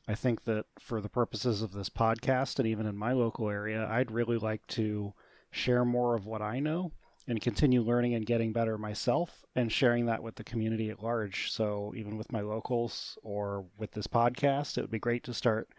I 0.07 0.15
think 0.15 0.45
that 0.45 0.65
for 0.79 0.99
the 0.99 1.09
purposes 1.09 1.61
of 1.61 1.73
this 1.73 1.89
podcast 1.89 2.57
and 2.57 2.67
even 2.67 2.87
in 2.87 2.97
my 2.97 3.11
local 3.11 3.51
area, 3.51 3.87
I'd 3.87 4.09
really 4.09 4.39
like 4.39 4.65
to 4.69 5.13
share 5.51 5.85
more 5.85 6.15
of 6.15 6.25
what 6.25 6.41
I 6.41 6.59
know 6.59 6.91
and 7.29 7.39
continue 7.39 7.83
learning 7.83 8.15
and 8.15 8.25
getting 8.25 8.51
better 8.51 8.75
myself 8.77 9.45
and 9.55 9.71
sharing 9.71 10.07
that 10.07 10.23
with 10.23 10.35
the 10.35 10.43
community 10.43 10.89
at 10.89 11.03
large. 11.03 11.51
So, 11.51 11.93
even 11.95 12.17
with 12.17 12.31
my 12.31 12.41
locals 12.41 13.19
or 13.21 13.65
with 13.77 13.91
this 13.91 14.07
podcast, 14.07 14.77
it 14.77 14.81
would 14.81 14.89
be 14.89 14.99
great 14.99 15.23
to 15.25 15.33
start 15.33 15.69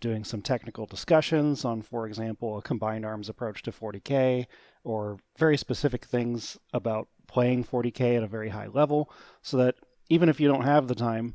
doing 0.00 0.24
some 0.24 0.42
technical 0.42 0.84
discussions 0.84 1.64
on, 1.64 1.80
for 1.80 2.06
example, 2.06 2.58
a 2.58 2.62
combined 2.62 3.06
arms 3.06 3.30
approach 3.30 3.62
to 3.62 3.72
40K 3.72 4.46
or 4.84 5.18
very 5.38 5.56
specific 5.56 6.04
things 6.04 6.58
about 6.74 7.08
playing 7.26 7.64
40K 7.64 8.18
at 8.18 8.22
a 8.22 8.28
very 8.28 8.50
high 8.50 8.68
level 8.68 9.10
so 9.40 9.56
that 9.56 9.76
even 10.10 10.28
if 10.28 10.38
you 10.38 10.48
don't 10.48 10.64
have 10.64 10.86
the 10.86 10.94
time 10.94 11.34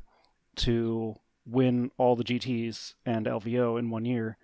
to 0.57 1.16
win 1.45 1.89
all 1.97 2.16
the 2.16 2.24
GTs 2.24 2.93
and 3.05 3.26
LVO 3.26 3.80
in 3.80 3.89
one 3.89 4.05
year, 4.05 4.38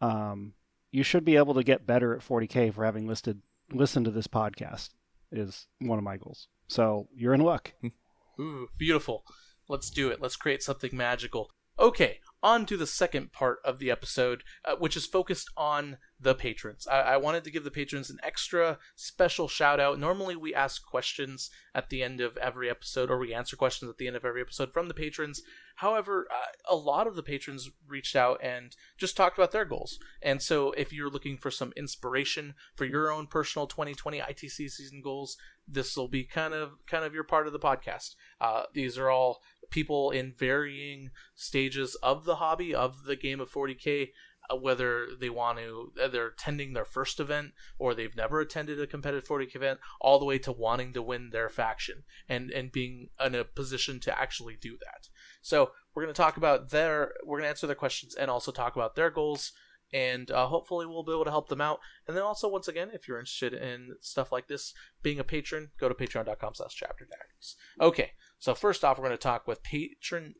um, 0.00 0.54
you 0.90 1.04
should 1.04 1.24
be 1.24 1.36
able 1.36 1.54
to 1.54 1.62
get 1.62 1.86
better 1.86 2.14
at 2.14 2.26
40K 2.26 2.72
for 2.72 2.84
having 2.84 3.06
listed 3.06 3.40
listened 3.72 4.04
to 4.06 4.10
this 4.10 4.26
podcast 4.26 4.90
is 5.32 5.66
one 5.80 5.98
of 5.98 6.04
my 6.04 6.16
goals. 6.16 6.48
So 6.68 7.08
you're 7.14 7.34
in 7.34 7.40
luck. 7.40 7.72
Ooh, 8.40 8.68
beautiful. 8.78 9.24
Let's 9.68 9.90
do 9.90 10.08
it. 10.10 10.20
Let's 10.20 10.36
create 10.36 10.62
something 10.62 10.90
magical. 10.96 11.50
Okay, 11.78 12.20
on 12.44 12.66
to 12.66 12.76
the 12.76 12.86
second 12.86 13.32
part 13.32 13.58
of 13.64 13.78
the 13.78 13.90
episode, 13.90 14.44
uh, 14.66 14.76
which 14.76 14.96
is 14.96 15.06
focused 15.06 15.50
on 15.56 15.96
the 16.20 16.34
patrons. 16.34 16.86
I-, 16.86 17.00
I 17.00 17.16
wanted 17.16 17.42
to 17.44 17.50
give 17.50 17.64
the 17.64 17.70
patrons 17.70 18.10
an 18.10 18.18
extra 18.22 18.78
special 18.94 19.48
shout 19.48 19.80
out. 19.80 19.98
Normally, 19.98 20.36
we 20.36 20.54
ask 20.54 20.84
questions 20.84 21.50
at 21.74 21.88
the 21.88 22.02
end 22.02 22.20
of 22.20 22.36
every 22.36 22.68
episode, 22.68 23.10
or 23.10 23.18
we 23.18 23.32
answer 23.32 23.56
questions 23.56 23.90
at 23.90 23.96
the 23.96 24.06
end 24.06 24.14
of 24.14 24.24
every 24.24 24.42
episode 24.42 24.72
from 24.72 24.88
the 24.88 24.94
patrons. 24.94 25.42
However, 25.76 26.28
uh, 26.30 26.72
a 26.72 26.76
lot 26.76 27.06
of 27.06 27.16
the 27.16 27.22
patrons 27.22 27.70
reached 27.88 28.14
out 28.14 28.38
and 28.42 28.76
just 28.98 29.16
talked 29.16 29.38
about 29.38 29.52
their 29.52 29.64
goals. 29.64 29.98
And 30.22 30.42
so, 30.42 30.72
if 30.72 30.92
you're 30.92 31.10
looking 31.10 31.38
for 31.38 31.50
some 31.50 31.72
inspiration 31.76 32.54
for 32.76 32.84
your 32.84 33.10
own 33.10 33.26
personal 33.26 33.66
2020 33.66 34.20
ITC 34.20 34.70
season 34.70 35.00
goals, 35.02 35.36
this 35.66 35.96
will 35.96 36.08
be 36.08 36.24
kind 36.24 36.52
of 36.52 36.72
kind 36.86 37.04
of 37.04 37.14
your 37.14 37.24
part 37.24 37.46
of 37.46 37.52
the 37.52 37.58
podcast. 37.58 38.14
Uh, 38.40 38.64
these 38.74 38.98
are 38.98 39.10
all 39.10 39.40
people 39.70 40.10
in 40.10 40.32
varying 40.36 41.10
stages 41.34 41.96
of 42.02 42.24
the 42.24 42.36
hobby 42.36 42.74
of 42.74 43.04
the 43.04 43.16
game 43.16 43.40
of 43.40 43.50
40k 43.50 44.10
uh, 44.50 44.56
whether 44.56 45.06
they 45.18 45.30
want 45.30 45.58
to 45.58 45.92
uh, 46.02 46.08
they're 46.08 46.28
attending 46.28 46.72
their 46.72 46.84
first 46.84 47.18
event 47.18 47.52
or 47.78 47.94
they've 47.94 48.16
never 48.16 48.40
attended 48.40 48.80
a 48.80 48.86
competitive 48.86 49.26
40k 49.26 49.56
event 49.56 49.80
all 50.00 50.18
the 50.18 50.24
way 50.24 50.38
to 50.38 50.52
wanting 50.52 50.92
to 50.92 51.02
win 51.02 51.30
their 51.30 51.48
faction 51.48 52.04
and 52.28 52.50
and 52.50 52.70
being 52.70 53.08
in 53.24 53.34
a 53.34 53.44
position 53.44 54.00
to 54.00 54.18
actually 54.18 54.56
do 54.60 54.76
that 54.78 55.08
so 55.40 55.70
we're 55.94 56.02
going 56.02 56.14
to 56.14 56.22
talk 56.22 56.36
about 56.36 56.70
their 56.70 57.14
we're 57.24 57.38
going 57.38 57.44
to 57.44 57.50
answer 57.50 57.66
their 57.66 57.76
questions 57.76 58.14
and 58.14 58.30
also 58.30 58.52
talk 58.52 58.76
about 58.76 58.96
their 58.96 59.10
goals 59.10 59.52
and 59.94 60.30
uh, 60.32 60.46
hopefully 60.46 60.86
we'll 60.86 61.04
be 61.04 61.12
able 61.12 61.24
to 61.24 61.30
help 61.30 61.48
them 61.48 61.60
out. 61.60 61.78
And 62.06 62.16
then 62.16 62.24
also, 62.24 62.48
once 62.48 62.66
again, 62.66 62.90
if 62.92 63.06
you're 63.06 63.20
interested 63.20 63.54
in 63.54 63.94
stuff 64.00 64.32
like 64.32 64.48
this, 64.48 64.74
being 65.02 65.20
a 65.20 65.24
patron, 65.24 65.70
go 65.78 65.88
to 65.88 65.94
patreon.com 65.94 66.54
slash 66.54 66.74
chapter 66.74 67.06
diaries. 67.06 67.56
Okay, 67.80 68.10
so 68.44 68.54
first 68.54 68.84
off, 68.84 68.98
we're 68.98 69.06
going 69.06 69.16
to 69.16 69.22
talk 69.22 69.48
with 69.48 69.62
patron, 69.62 70.34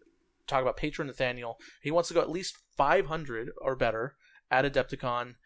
talk 0.46 0.60
about 0.60 0.76
patron 0.76 1.08
Nathaniel. 1.08 1.58
He 1.80 1.90
wants 1.90 2.08
to 2.08 2.14
go 2.14 2.20
at 2.20 2.28
least 2.28 2.58
500 2.76 3.48
or 3.62 3.74
better 3.74 4.16
at 4.50 4.70
Adepticon, 4.70 5.36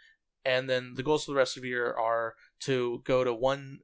and 0.45 0.69
then 0.69 0.95
the 0.97 1.05
goals 1.05 1.25
for 1.25 1.31
the 1.31 1.37
rest 1.37 1.57
of 1.57 1.63
the 1.63 1.69
year 1.69 1.93
are 1.93 2.35
to 2.63 3.01
go 3.05 3.23
to 3.23 3.33
one 3.33 3.79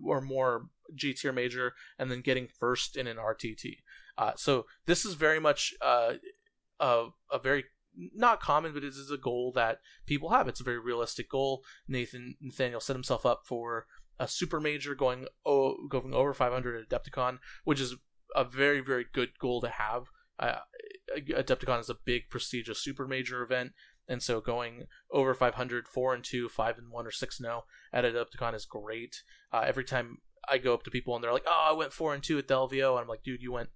or 0.00 0.20
more 0.20 0.66
G 0.94 1.12
tier 1.12 1.32
major, 1.32 1.72
and 1.98 2.08
then 2.08 2.20
getting 2.20 2.46
first 2.46 2.96
in 2.96 3.08
an 3.08 3.16
RTT. 3.16 3.78
Uh, 4.16 4.34
so 4.36 4.66
this 4.86 5.04
is 5.04 5.14
very 5.14 5.40
much 5.40 5.74
uh, 5.82 6.12
a, 6.78 7.06
a 7.32 7.38
very 7.40 7.64
not 8.14 8.38
common, 8.38 8.72
but 8.72 8.84
it 8.84 8.90
is 8.90 9.10
a 9.10 9.18
goal 9.18 9.50
that 9.56 9.80
people 10.06 10.28
have. 10.28 10.46
It's 10.46 10.60
a 10.60 10.64
very 10.64 10.78
realistic 10.78 11.28
goal. 11.28 11.64
Nathan 11.88 12.36
Nathaniel 12.40 12.78
set 12.78 12.94
himself 12.94 13.26
up 13.26 13.40
for 13.44 13.86
a 14.20 14.28
super 14.28 14.60
major 14.60 14.94
going 14.94 15.26
oh, 15.44 15.88
going 15.88 16.14
over 16.14 16.32
500 16.32 16.80
at 16.80 16.88
Adepticon, 16.88 17.38
which 17.64 17.80
is 17.80 17.96
a 18.34 18.44
very 18.44 18.80
very 18.80 19.06
good 19.12 19.38
goal 19.38 19.60
to 19.60 19.68
have. 19.68 20.04
Uh, 20.38 20.60
Adepticon 21.16 21.80
is 21.80 21.90
a 21.90 21.96
big 22.04 22.30
prestigious 22.30 22.82
super 22.82 23.06
major 23.06 23.42
event, 23.42 23.72
and 24.08 24.22
so 24.22 24.40
going 24.40 24.86
over 25.10 25.34
500, 25.34 25.86
four 25.86 26.14
and 26.14 26.24
two, 26.24 26.48
five 26.48 26.78
and 26.78 26.90
one, 26.90 27.06
or 27.06 27.10
six 27.10 27.38
and 27.38 27.46
zero 27.46 27.64
at 27.92 28.04
Adepticon 28.04 28.54
is 28.54 28.64
great. 28.64 29.22
Uh, 29.52 29.62
every 29.66 29.84
time 29.84 30.18
I 30.48 30.58
go 30.58 30.72
up 30.72 30.82
to 30.84 30.90
people 30.90 31.14
and 31.14 31.22
they're 31.22 31.32
like, 31.32 31.46
"Oh, 31.46 31.68
I 31.70 31.72
went 31.72 31.92
four 31.92 32.14
and 32.14 32.22
two 32.22 32.38
at 32.38 32.48
the 32.48 32.54
LVO," 32.54 32.92
and 32.92 33.00
I'm 33.02 33.08
like, 33.08 33.22
"Dude, 33.22 33.42
you 33.42 33.52
went 33.52 33.70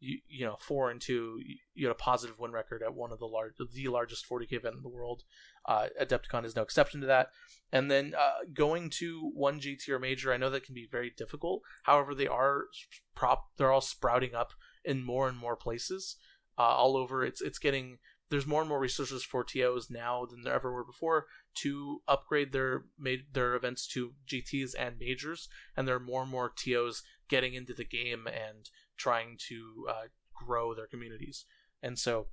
you, 0.00 0.18
you 0.28 0.44
know 0.44 0.56
four 0.60 0.90
and 0.90 1.00
two 1.00 1.40
you 1.74 1.86
had 1.86 1.92
a 1.92 1.98
positive 1.98 2.38
win 2.38 2.52
record 2.52 2.82
at 2.82 2.94
one 2.94 3.12
of 3.12 3.18
the 3.18 3.26
large 3.26 3.52
the 3.72 3.88
largest 3.88 4.28
40k 4.28 4.52
event 4.52 4.76
in 4.76 4.82
the 4.82 4.88
world. 4.88 5.22
Uh, 5.66 5.88
adepticon 6.00 6.44
is 6.44 6.56
no 6.56 6.62
exception 6.62 7.00
to 7.00 7.06
that. 7.06 7.28
And 7.72 7.90
then 7.90 8.14
uh, 8.18 8.44
going 8.54 8.90
to 8.98 9.30
one 9.34 9.60
g 9.60 9.76
tier 9.76 9.98
major 9.98 10.32
i 10.32 10.36
know 10.36 10.50
that 10.50 10.64
can 10.64 10.74
be 10.74 10.88
very 10.90 11.12
difficult. 11.16 11.62
However 11.84 12.14
they 12.14 12.26
are 12.26 12.64
prop 13.14 13.46
they're 13.56 13.72
all 13.72 13.80
sprouting 13.80 14.34
up 14.34 14.52
in 14.84 15.04
more 15.04 15.28
and 15.28 15.38
more 15.38 15.56
places 15.56 16.16
uh, 16.58 16.62
all 16.62 16.96
over. 16.96 17.24
It's 17.24 17.40
it's 17.40 17.58
getting 17.58 17.98
there's 18.30 18.46
more 18.46 18.60
and 18.60 18.68
more 18.68 18.78
resources 18.78 19.24
for 19.24 19.42
TOs 19.42 19.88
now 19.90 20.26
than 20.26 20.42
there 20.42 20.54
ever 20.54 20.72
were 20.72 20.84
before 20.84 21.26
to 21.54 22.02
upgrade 22.06 22.52
their 22.52 22.84
made 22.98 23.32
their 23.32 23.54
events 23.54 23.86
to 23.88 24.12
GTs 24.26 24.74
and 24.78 24.98
majors, 24.98 25.48
and 25.76 25.86
there 25.86 25.96
are 25.96 26.00
more 26.00 26.22
and 26.22 26.30
more 26.30 26.52
TOs 26.54 27.02
getting 27.28 27.54
into 27.54 27.74
the 27.74 27.84
game 27.84 28.26
and 28.26 28.70
trying 28.98 29.36
to 29.48 29.86
uh, 29.88 30.06
grow 30.34 30.74
their 30.74 30.86
communities. 30.86 31.46
And 31.82 31.98
so, 31.98 32.26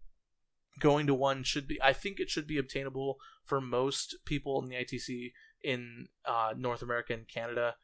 going 0.80 1.08
to 1.08 1.14
one 1.14 1.44
should 1.44 1.68
be, 1.68 1.82
I 1.82 1.94
think, 1.94 2.20
it 2.20 2.30
should 2.30 2.48
be 2.48 2.58
obtainable 2.58 3.18
for 3.44 3.62
most 3.62 4.18
people 4.26 4.62
in 4.62 4.70
the 4.70 4.76
ITC 4.76 5.32
in 5.64 6.08
uh, 6.26 6.54
North 6.58 6.82
America 6.82 7.14
and 7.14 7.28
Canada 7.28 7.76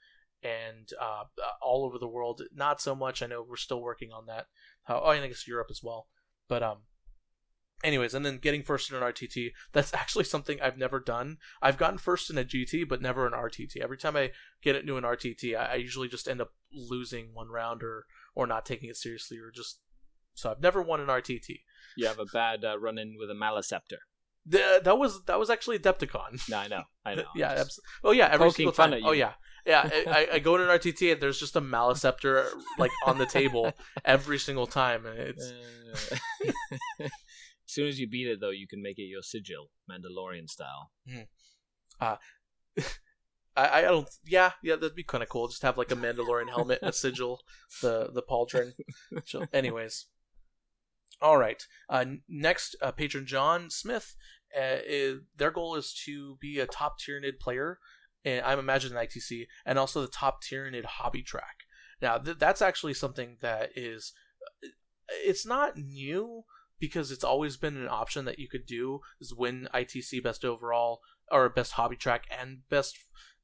and 0.43 0.89
uh, 0.99 1.23
all 1.61 1.85
over 1.85 1.97
the 1.97 2.07
world. 2.07 2.41
Not 2.53 2.81
so 2.81 2.95
much. 2.95 3.21
I 3.21 3.27
know 3.27 3.45
we're 3.47 3.55
still 3.55 3.81
working 3.81 4.11
on 4.11 4.25
that. 4.25 4.47
oh, 4.89 5.11
and 5.11 5.23
I 5.23 5.27
guess 5.27 5.47
Europe 5.47 5.67
as 5.69 5.81
well. 5.83 6.07
But 6.47 6.63
um, 6.63 6.79
anyways, 7.83 8.13
and 8.13 8.25
then 8.25 8.37
getting 8.37 8.63
first 8.63 8.89
in 8.89 8.97
an 8.97 9.03
RTT, 9.03 9.51
that's 9.71 9.93
actually 9.93 10.25
something 10.25 10.59
I've 10.61 10.77
never 10.77 10.99
done. 10.99 11.37
I've 11.61 11.77
gotten 11.77 11.97
first 11.97 12.29
in 12.29 12.37
a 12.37 12.43
GT, 12.43 12.87
but 12.87 13.01
never 13.01 13.25
an 13.27 13.33
RTT. 13.33 13.77
Every 13.77 13.97
time 13.97 14.15
I 14.15 14.31
get 14.61 14.75
into 14.75 14.97
an 14.97 15.03
RTT, 15.03 15.55
I, 15.55 15.73
I 15.73 15.75
usually 15.75 16.07
just 16.07 16.27
end 16.27 16.41
up 16.41 16.51
losing 16.73 17.33
one 17.33 17.49
round 17.49 17.83
or 17.83 18.05
or 18.35 18.47
not 18.47 18.65
taking 18.65 18.89
it 18.89 18.97
seriously 18.97 19.37
or 19.37 19.51
just. 19.53 19.79
So 20.33 20.49
I've 20.49 20.61
never 20.61 20.81
won 20.81 21.01
an 21.01 21.07
RTT. 21.07 21.59
You 21.97 22.07
have 22.07 22.19
a 22.19 22.25
bad 22.25 22.63
uh, 22.63 22.79
run 22.79 22.97
in 22.97 23.15
with 23.19 23.29
a 23.29 23.33
Maleceptor. 23.33 23.97
The, 24.45 24.81
that 24.83 24.97
was 24.97 25.23
that 25.25 25.37
was 25.37 25.49
actually 25.49 25.77
Adepticon. 25.77 26.49
No, 26.49 26.57
I 26.57 26.67
know, 26.67 26.83
I 27.05 27.15
know. 27.15 27.25
yeah, 27.35 27.51
abs- 27.51 27.79
oh 28.03 28.11
yeah, 28.11 28.29
every 28.31 28.49
single 28.51 28.71
time. 28.71 28.93
Oh 29.03 29.11
yeah, 29.11 29.33
yeah. 29.67 29.87
I, 30.07 30.27
I 30.33 30.39
go 30.39 30.57
to 30.57 30.63
an 30.63 30.79
RTT 30.79 31.11
and 31.11 31.21
there's 31.21 31.39
just 31.39 31.55
a 31.55 31.61
Maleceptor 31.61 32.47
like 32.79 32.91
on 33.05 33.17
the 33.19 33.25
table 33.27 33.71
every 34.05 34.39
single 34.39 34.65
time, 34.65 35.05
and 35.05 35.19
it's 35.19 35.51
Uh, 35.51 36.55
as 37.01 37.11
soon 37.65 37.87
as 37.87 37.99
you 37.99 38.07
beat 38.09 38.27
it, 38.27 38.39
though, 38.39 38.49
you 38.49 38.67
can 38.67 38.81
make 38.81 38.97
it 38.97 39.03
your 39.03 39.21
sigil, 39.21 39.69
Mandalorian 39.89 40.49
style. 40.49 40.91
I, 43.55 43.79
I 43.79 43.81
don't. 43.81 44.09
Yeah, 44.25 44.51
yeah, 44.63 44.75
that'd 44.75 44.95
be 44.95 45.03
kind 45.03 45.23
of 45.23 45.29
cool. 45.29 45.47
Just 45.47 45.63
have 45.63 45.77
like 45.77 45.91
a 45.91 45.95
Mandalorian 45.95 46.49
helmet, 46.49 46.79
and 46.81 46.89
a 46.89 46.93
sigil, 46.93 47.41
the 47.81 48.09
the 48.13 48.21
pauldron. 48.21 48.73
So, 49.25 49.45
anyways, 49.53 50.05
all 51.21 51.37
right. 51.37 51.61
Uh, 51.89 52.05
next, 52.29 52.75
uh, 52.81 52.91
patron 52.91 53.25
John 53.25 53.69
Smith. 53.69 54.15
Uh, 54.55 54.83
is, 54.85 55.21
their 55.37 55.51
goal 55.51 55.75
is 55.75 55.93
to 56.05 56.35
be 56.41 56.59
a 56.59 56.65
top 56.65 56.99
Tyranid 56.99 57.39
player, 57.39 57.79
and 58.25 58.43
I'm 58.45 58.59
imagining 58.59 58.97
ITC, 58.97 59.47
and 59.65 59.79
also 59.79 60.01
the 60.01 60.07
top 60.07 60.43
Tyranid 60.43 60.83
hobby 60.83 61.23
track. 61.23 61.55
Now, 62.01 62.17
th- 62.17 62.37
that's 62.37 62.61
actually 62.61 62.93
something 62.93 63.37
that 63.41 63.69
is. 63.75 64.13
It's 65.07 65.45
not 65.45 65.77
new 65.77 66.43
because 66.79 67.11
it's 67.11 67.23
always 67.23 67.55
been 67.57 67.77
an 67.77 67.87
option 67.87 68.25
that 68.25 68.39
you 68.39 68.49
could 68.49 68.65
do 68.65 68.99
is 69.21 69.33
win 69.33 69.69
ITC 69.73 70.21
best 70.23 70.43
overall 70.43 70.99
or 71.31 71.47
best 71.47 71.73
hobby 71.73 71.95
track 71.95 72.25
and 72.37 72.67
best 72.69 72.97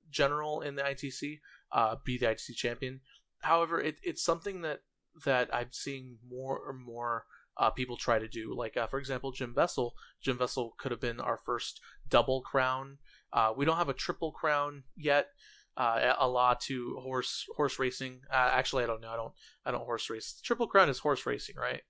general 0.10 0.62
in 0.62 0.76
the 0.76 0.84
ITC, 0.84 1.40
uh, 1.72 1.96
be 2.04 2.18
the 2.18 2.28
ITC 2.28 2.56
champion. 2.56 3.02
However, 3.42 3.80
it, 3.80 3.98
it's 4.04 4.24
something 4.24 4.62
that 4.62 4.82
that 5.26 5.54
I'm 5.54 5.70
seeing 5.72 6.18
more 6.28 6.62
and 6.70 6.80
more 6.80 7.26
uh, 7.58 7.72
people 7.72 7.98
try 7.98 8.20
to 8.20 8.28
do. 8.28 8.54
Like 8.56 8.78
uh, 8.78 8.88
for 8.88 9.00
example, 9.00 9.32
Jim 9.32 9.54
Vessel. 9.54 9.94
Jim 10.22 10.38
Vessel 10.38 10.74
could 10.78 10.92
have 10.92 11.02
been 11.02 11.20
our 11.20 11.38
first 11.38 11.82
double 12.10 12.42
crown. 12.42 12.98
Uh, 13.34 13.54
we 13.56 13.66
don't 13.66 13.78
have 13.78 13.90
a 13.90 13.94
triple 13.94 14.32
crown 14.32 14.84
yet. 14.96 15.28
Uh, 15.76 16.16
a 16.18 16.28
lot 16.28 16.60
to 16.60 16.98
horse 17.04 17.46
horse 17.56 17.78
racing. 17.78 18.22
Uh, 18.32 18.50
actually, 18.52 18.84
I 18.84 18.88
don't 18.88 19.02
know. 19.02 19.12
I 19.12 19.16
don't 19.16 19.34
I 19.66 19.72
don't 19.72 19.86
horse 19.86 20.10
race. 20.10 20.40
Triple 20.44 20.68
crown 20.68 20.90
is 20.90 21.00
horse 21.00 21.26
racing, 21.26 21.56
right? 21.56 21.82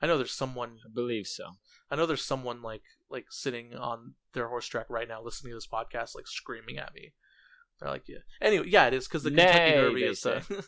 I 0.00 0.06
know 0.06 0.16
there's 0.16 0.32
someone 0.32 0.78
I 0.84 0.88
believe 0.92 1.26
so. 1.26 1.44
I 1.90 1.96
know 1.96 2.06
there's 2.06 2.24
someone 2.24 2.62
like 2.62 2.82
like 3.10 3.26
sitting 3.30 3.74
on 3.74 4.14
their 4.34 4.48
horse 4.48 4.66
track 4.66 4.86
right 4.88 5.08
now 5.08 5.22
listening 5.22 5.52
to 5.52 5.56
this 5.56 5.66
podcast, 5.66 6.14
like 6.14 6.26
screaming 6.26 6.78
at 6.78 6.94
me. 6.94 7.12
They're 7.80 7.90
like, 7.90 8.08
yeah. 8.08 8.18
Anyway, 8.40 8.66
yeah, 8.68 8.86
it 8.86 8.94
is 8.94 9.08
because 9.08 9.24
the 9.24 9.30
Kentucky 9.30 9.72
Derby 9.72 10.04
is 10.04 10.20
the 10.20 10.64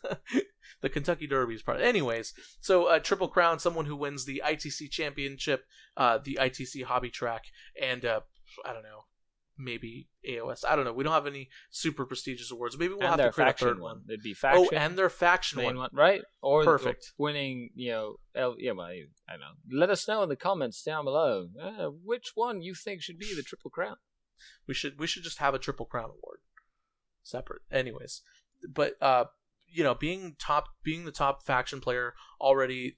the 0.82 0.88
Kentucky 0.88 1.26
Derby 1.26 1.54
is 1.54 1.62
part. 1.62 1.80
Anyways, 1.80 2.34
so 2.60 2.86
uh, 2.86 2.98
Triple 2.98 3.28
Crown, 3.28 3.58
someone 3.58 3.86
who 3.86 3.96
wins 3.96 4.24
the 4.24 4.42
ITC 4.44 4.90
Championship, 4.90 5.64
uh, 5.96 6.18
the 6.22 6.38
ITC 6.40 6.84
Hobby 6.84 7.10
Track, 7.10 7.44
and 7.80 8.04
uh, 8.04 8.20
I 8.64 8.72
don't 8.72 8.82
know, 8.82 9.04
maybe 9.58 10.08
AOS. 10.28 10.64
I 10.66 10.76
don't 10.76 10.84
know. 10.84 10.92
We 10.92 11.04
don't 11.04 11.12
have 11.12 11.26
any 11.26 11.48
super 11.70 12.04
prestigious 12.04 12.50
awards. 12.50 12.76
Maybe 12.78 12.94
we'll 12.94 13.02
and 13.02 13.20
have 13.20 13.30
to 13.30 13.32
create 13.32 13.46
a 13.46 13.50
faction 13.50 13.68
third 13.68 13.80
one. 13.80 13.96
one. 13.98 14.02
It'd 14.08 14.22
be 14.22 14.34
faction. 14.34 14.68
Oh, 14.72 14.76
and 14.76 14.98
their 14.98 15.08
faction 15.08 15.62
one. 15.62 15.76
one, 15.76 15.90
right? 15.92 16.22
Or 16.42 16.64
Perfect. 16.64 17.12
or 17.18 17.24
winning, 17.24 17.70
you 17.74 17.92
know, 17.92 18.16
L- 18.34 18.56
yeah, 18.58 18.72
well, 18.72 18.86
I 18.86 19.04
I 19.28 19.32
don't 19.32 19.40
know. 19.40 19.78
Let 19.78 19.90
us 19.90 20.06
know 20.06 20.22
in 20.22 20.28
the 20.28 20.36
comments 20.36 20.82
down 20.82 21.04
below 21.04 21.48
uh, 21.62 21.86
which 22.04 22.32
one 22.34 22.62
you 22.62 22.74
think 22.74 23.02
should 23.02 23.18
be 23.18 23.34
the 23.34 23.42
triple 23.42 23.70
crown. 23.70 23.96
We 24.66 24.74
should 24.74 24.98
we 24.98 25.06
should 25.06 25.22
just 25.22 25.38
have 25.38 25.54
a 25.54 25.58
triple 25.58 25.86
crown 25.86 26.10
award, 26.10 26.40
separate. 27.26 27.62
Anyways, 27.70 28.22
but 28.68 28.94
uh, 29.00 29.24
you 29.68 29.82
know, 29.84 29.94
being 29.94 30.36
top, 30.38 30.68
being 30.82 31.04
the 31.04 31.12
top 31.12 31.44
faction 31.44 31.80
player 31.80 32.14
already 32.40 32.96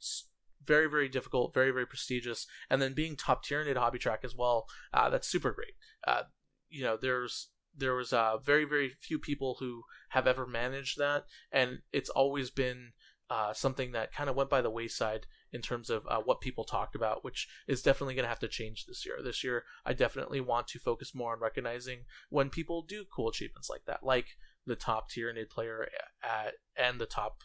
very 0.65 0.89
very 0.89 1.09
difficult, 1.09 1.55
very 1.55 1.71
very 1.71 1.87
prestigious, 1.87 2.47
and 2.71 2.81
then 2.81 2.93
being 2.93 3.17
top 3.17 3.45
tier 3.45 3.61
in 3.61 3.77
hobby 3.77 3.99
track 3.99 4.21
as 4.23 4.37
well. 4.37 4.67
Uh, 4.93 5.09
that's 5.11 5.29
super 5.29 5.53
great. 5.53 5.75
Uh, 6.07 6.23
you 6.69 6.83
know, 6.83 6.97
there's 7.01 7.49
there 7.77 7.95
was 7.95 8.13
uh, 8.13 8.37
very 8.39 8.65
very 8.65 8.93
few 9.01 9.19
people 9.19 9.57
who 9.61 9.83
have 10.11 10.27
ever 10.27 10.47
managed 10.47 10.99
that, 10.99 11.25
and 11.51 11.79
it's 11.93 12.11
always 12.11 12.51
been 12.51 12.93
uh, 13.31 13.53
something 13.53 13.93
that 13.93 14.13
kind 14.13 14.31
of 14.31 14.37
went 14.37 14.51
by 14.51 14.61
the 14.61 14.71
wayside 14.71 15.27
in 15.53 15.63
terms 15.63 15.91
of 15.91 16.07
uh, 16.09 16.21
what 16.21 16.41
people 16.41 16.65
talked 16.65 16.95
about, 16.95 17.25
which 17.25 17.49
is 17.67 17.83
definitely 17.83 18.15
going 18.15 18.25
to 18.25 18.29
have 18.29 18.39
to 18.41 18.49
change 18.49 18.87
this 18.87 19.05
year. 19.07 19.17
This 19.23 19.43
year, 19.43 19.65
I 19.85 19.93
definitely 19.93 20.41
want 20.41 20.69
to 20.69 20.79
focus 20.79 21.15
more 21.15 21.33
on 21.33 21.41
recognizing 21.41 22.01
when 22.29 22.51
people 22.51 22.83
do 22.83 23.05
cool 23.15 23.29
achievements 23.29 23.71
like 23.71 23.85
that, 23.87 24.03
like 24.03 24.27
the 24.67 24.77
top 24.77 25.11
Tyranid 25.11 25.51
player 25.51 25.89
at, 26.23 26.55
and 26.77 27.01
the 27.01 27.07
top 27.07 27.43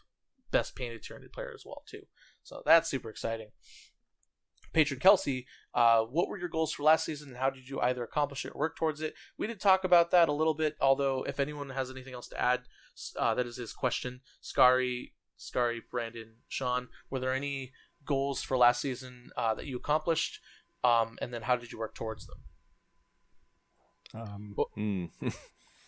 best 0.50 0.76
painted 0.76 1.02
Tyranid 1.02 1.32
player 1.32 1.52
as 1.54 1.64
well 1.66 1.82
too. 1.86 2.02
So 2.42 2.62
that's 2.64 2.88
super 2.88 3.10
exciting. 3.10 3.48
Patron 4.72 5.00
Kelsey, 5.00 5.46
uh, 5.72 6.02
what 6.02 6.28
were 6.28 6.38
your 6.38 6.48
goals 6.48 6.72
for 6.72 6.82
last 6.82 7.04
season, 7.04 7.28
and 7.28 7.36
how 7.38 7.48
did 7.48 7.68
you 7.68 7.80
either 7.80 8.02
accomplish 8.02 8.44
it 8.44 8.52
or 8.54 8.58
work 8.58 8.76
towards 8.76 9.00
it? 9.00 9.14
We 9.38 9.46
did 9.46 9.60
talk 9.60 9.84
about 9.84 10.10
that 10.10 10.28
a 10.28 10.32
little 10.32 10.52
bit, 10.52 10.76
although 10.80 11.22
if 11.22 11.38
anyone 11.38 11.70
has 11.70 11.90
anything 11.90 12.12
else 12.12 12.28
to 12.28 12.40
add, 12.40 12.62
uh, 13.16 13.34
that 13.34 13.46
is 13.46 13.56
his 13.56 13.72
question. 13.72 14.20
Scary, 14.40 15.14
Scary, 15.36 15.80
Brandon, 15.90 16.34
Sean, 16.48 16.88
were 17.08 17.20
there 17.20 17.32
any 17.32 17.72
goals 18.04 18.42
for 18.42 18.56
last 18.56 18.80
season 18.80 19.30
uh, 19.36 19.54
that 19.54 19.66
you 19.66 19.76
accomplished, 19.76 20.40
um, 20.82 21.18
and 21.20 21.32
then 21.32 21.42
how 21.42 21.56
did 21.56 21.72
you 21.72 21.78
work 21.78 21.94
towards 21.94 22.26
them? 22.26 22.38
Um, 24.14 24.54
Hmm. 24.74 25.06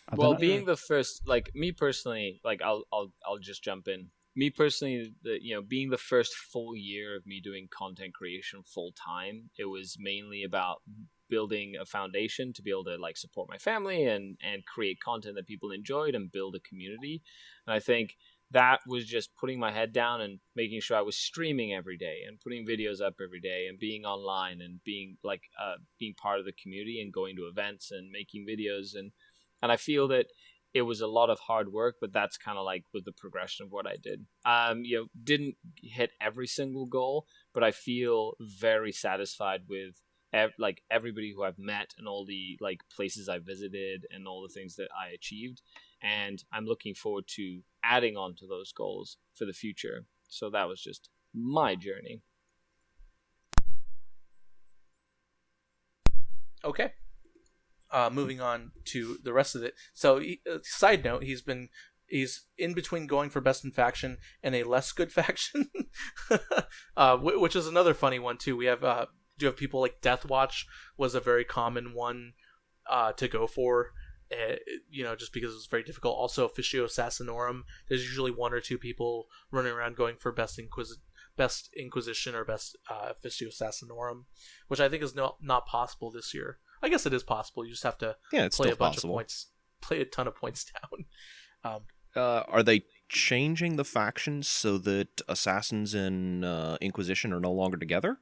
I 0.09 0.15
well, 0.15 0.31
don't- 0.31 0.41
being 0.41 0.65
the 0.65 0.77
first, 0.77 1.27
like 1.27 1.51
me 1.53 1.71
personally, 1.71 2.39
like 2.43 2.61
I'll 2.61 2.83
I'll 2.93 3.11
I'll 3.25 3.37
just 3.39 3.63
jump 3.63 3.87
in. 3.87 4.09
Me 4.35 4.49
personally, 4.49 5.13
the 5.23 5.37
you 5.41 5.55
know 5.55 5.61
being 5.61 5.89
the 5.89 5.97
first 5.97 6.33
full 6.35 6.75
year 6.75 7.15
of 7.15 7.25
me 7.25 7.41
doing 7.41 7.67
content 7.71 8.13
creation 8.13 8.61
full 8.63 8.91
time, 8.93 9.49
it 9.57 9.65
was 9.65 9.97
mainly 9.99 10.43
about 10.43 10.81
building 11.29 11.75
a 11.79 11.85
foundation 11.85 12.53
to 12.53 12.61
be 12.61 12.69
able 12.71 12.85
to 12.85 12.95
like 12.95 13.17
support 13.17 13.49
my 13.49 13.57
family 13.57 14.05
and 14.05 14.37
and 14.41 14.65
create 14.65 14.99
content 15.03 15.35
that 15.35 15.47
people 15.47 15.71
enjoyed 15.71 16.15
and 16.15 16.31
build 16.31 16.55
a 16.55 16.59
community. 16.61 17.21
And 17.65 17.73
I 17.73 17.79
think 17.79 18.15
that 18.51 18.79
was 18.87 19.05
just 19.05 19.35
putting 19.35 19.59
my 19.59 19.71
head 19.71 19.91
down 19.91 20.21
and 20.21 20.39
making 20.55 20.79
sure 20.79 20.97
I 20.97 21.01
was 21.01 21.17
streaming 21.17 21.73
every 21.73 21.97
day 21.97 22.19
and 22.27 22.39
putting 22.39 22.65
videos 22.65 23.01
up 23.01 23.15
every 23.21 23.41
day 23.41 23.67
and 23.67 23.77
being 23.77 24.05
online 24.05 24.61
and 24.61 24.79
being 24.85 25.17
like 25.23 25.41
uh, 25.61 25.75
being 25.99 26.13
part 26.13 26.39
of 26.39 26.45
the 26.45 26.53
community 26.53 27.01
and 27.01 27.13
going 27.13 27.35
to 27.35 27.47
events 27.47 27.91
and 27.91 28.09
making 28.11 28.45
videos 28.47 28.95
and 28.95 29.11
and 29.61 29.71
I 29.71 29.75
feel 29.75 30.07
that 30.09 30.27
it 30.73 30.83
was 30.83 31.01
a 31.01 31.07
lot 31.07 31.29
of 31.29 31.39
hard 31.39 31.71
work, 31.71 31.95
but 31.99 32.13
that's 32.13 32.37
kind 32.37 32.57
of 32.57 32.65
like 32.65 32.83
with 32.93 33.05
the 33.05 33.11
progression 33.11 33.65
of 33.65 33.71
what 33.71 33.87
I 33.87 33.95
did. 34.01 34.25
Um, 34.45 34.83
you 34.83 34.97
know, 34.97 35.05
didn't 35.23 35.55
hit 35.81 36.11
every 36.21 36.45
single 36.45 36.85
goal, 36.85 37.25
but 37.53 37.63
I 37.63 37.71
feel 37.71 38.33
very 38.39 38.91
satisfied 38.91 39.61
with 39.67 39.95
ev- 40.33 40.53
like 40.57 40.83
everybody 40.91 41.33
who 41.33 41.43
I've 41.43 41.59
met 41.59 41.93
and 41.97 42.07
all 42.07 42.25
the 42.25 42.57
like 42.61 42.81
places 42.95 43.29
I 43.29 43.39
visited 43.39 44.05
and 44.11 44.27
all 44.27 44.41
the 44.41 44.53
things 44.53 44.75
that 44.75 44.89
I 44.97 45.09
achieved, 45.13 45.61
and 46.01 46.43
I'm 46.51 46.65
looking 46.65 46.93
forward 46.93 47.25
to 47.35 47.61
adding 47.83 48.17
on 48.17 48.35
to 48.35 48.47
those 48.47 48.71
goals 48.71 49.17
for 49.35 49.45
the 49.45 49.53
future. 49.53 50.05
So 50.29 50.49
that 50.49 50.67
was 50.67 50.81
just 50.81 51.09
my 51.33 51.75
journey. 51.75 52.21
Okay. 56.63 56.91
Uh, 57.89 58.09
moving 58.11 58.41
on 58.41 58.71
to 58.83 59.17
the 59.23 59.31
rest 59.31 59.55
of 59.55 59.63
it. 59.63 59.73
So, 59.93 60.19
uh, 60.19 60.57
side 60.63 61.05
note, 61.05 61.23
he's 61.23 61.41
been 61.41 61.69
he's 62.07 62.45
in 62.57 62.73
between 62.73 63.07
going 63.07 63.29
for 63.29 63.41
best 63.41 63.63
in 63.63 63.71
faction 63.71 64.17
and 64.43 64.55
a 64.55 64.63
less 64.63 64.91
good 64.91 65.11
faction, 65.13 65.69
uh, 66.97 67.17
which 67.17 67.55
is 67.55 67.67
another 67.67 67.93
funny 67.93 68.19
one 68.19 68.37
too. 68.37 68.57
We 68.57 68.65
have 68.65 68.83
uh, 68.83 69.05
do 69.37 69.45
you 69.45 69.47
have 69.47 69.57
people 69.57 69.79
like 69.81 70.01
Death 70.01 70.25
Watch 70.25 70.65
was 70.97 71.15
a 71.15 71.19
very 71.19 71.43
common 71.45 71.93
one 71.93 72.33
uh, 72.89 73.11
to 73.13 73.27
go 73.27 73.47
for. 73.47 73.91
Uh, 74.29 74.55
you 74.89 75.05
know, 75.05 75.15
just 75.15 75.31
because 75.31 75.51
it 75.51 75.55
was 75.55 75.67
very 75.71 75.83
difficult. 75.83 76.13
Also, 76.17 76.43
Officio 76.43 76.85
Assassinorum. 76.85 77.61
There's 77.87 78.03
usually 78.03 78.31
one 78.31 78.53
or 78.53 78.59
two 78.59 78.77
people 78.77 79.27
running 79.51 79.71
around 79.71 79.95
going 79.95 80.17
for 80.19 80.33
best 80.33 80.59
Inquis- 80.59 80.97
best 81.37 81.69
Inquisition 81.77 82.35
or 82.35 82.43
best 82.43 82.75
uh, 82.89 83.11
Officio 83.11 83.47
Assassinorum, 83.47 84.25
which 84.67 84.81
I 84.81 84.89
think 84.89 85.01
is 85.01 85.15
not 85.15 85.37
not 85.41 85.65
possible 85.65 86.11
this 86.11 86.33
year. 86.33 86.57
I 86.83 86.89
guess 86.89 87.05
it 87.05 87.13
is 87.13 87.23
possible. 87.23 87.63
You 87.63 87.71
just 87.71 87.83
have 87.83 87.97
to 87.99 88.17
Yeah, 88.33 88.49
play 88.51 88.69
a 88.71 88.75
bunch 88.75 88.95
possible. 88.95 89.13
of 89.13 89.17
points, 89.19 89.47
play 89.81 90.01
a 90.01 90.05
ton 90.05 90.27
of 90.27 90.35
points 90.35 90.65
down. 91.63 91.73
Um, 91.75 91.81
Uh, 92.15 92.43
are 92.49 92.63
they 92.63 92.83
changing 93.09 93.77
the 93.77 93.85
factions 93.85 94.47
so 94.49 94.77
that 94.79 95.21
assassins 95.29 95.93
and 95.93 96.43
uh, 96.43 96.77
Inquisition 96.81 97.31
are 97.31 97.39
no 97.39 97.51
longer 97.53 97.77
together? 97.77 98.17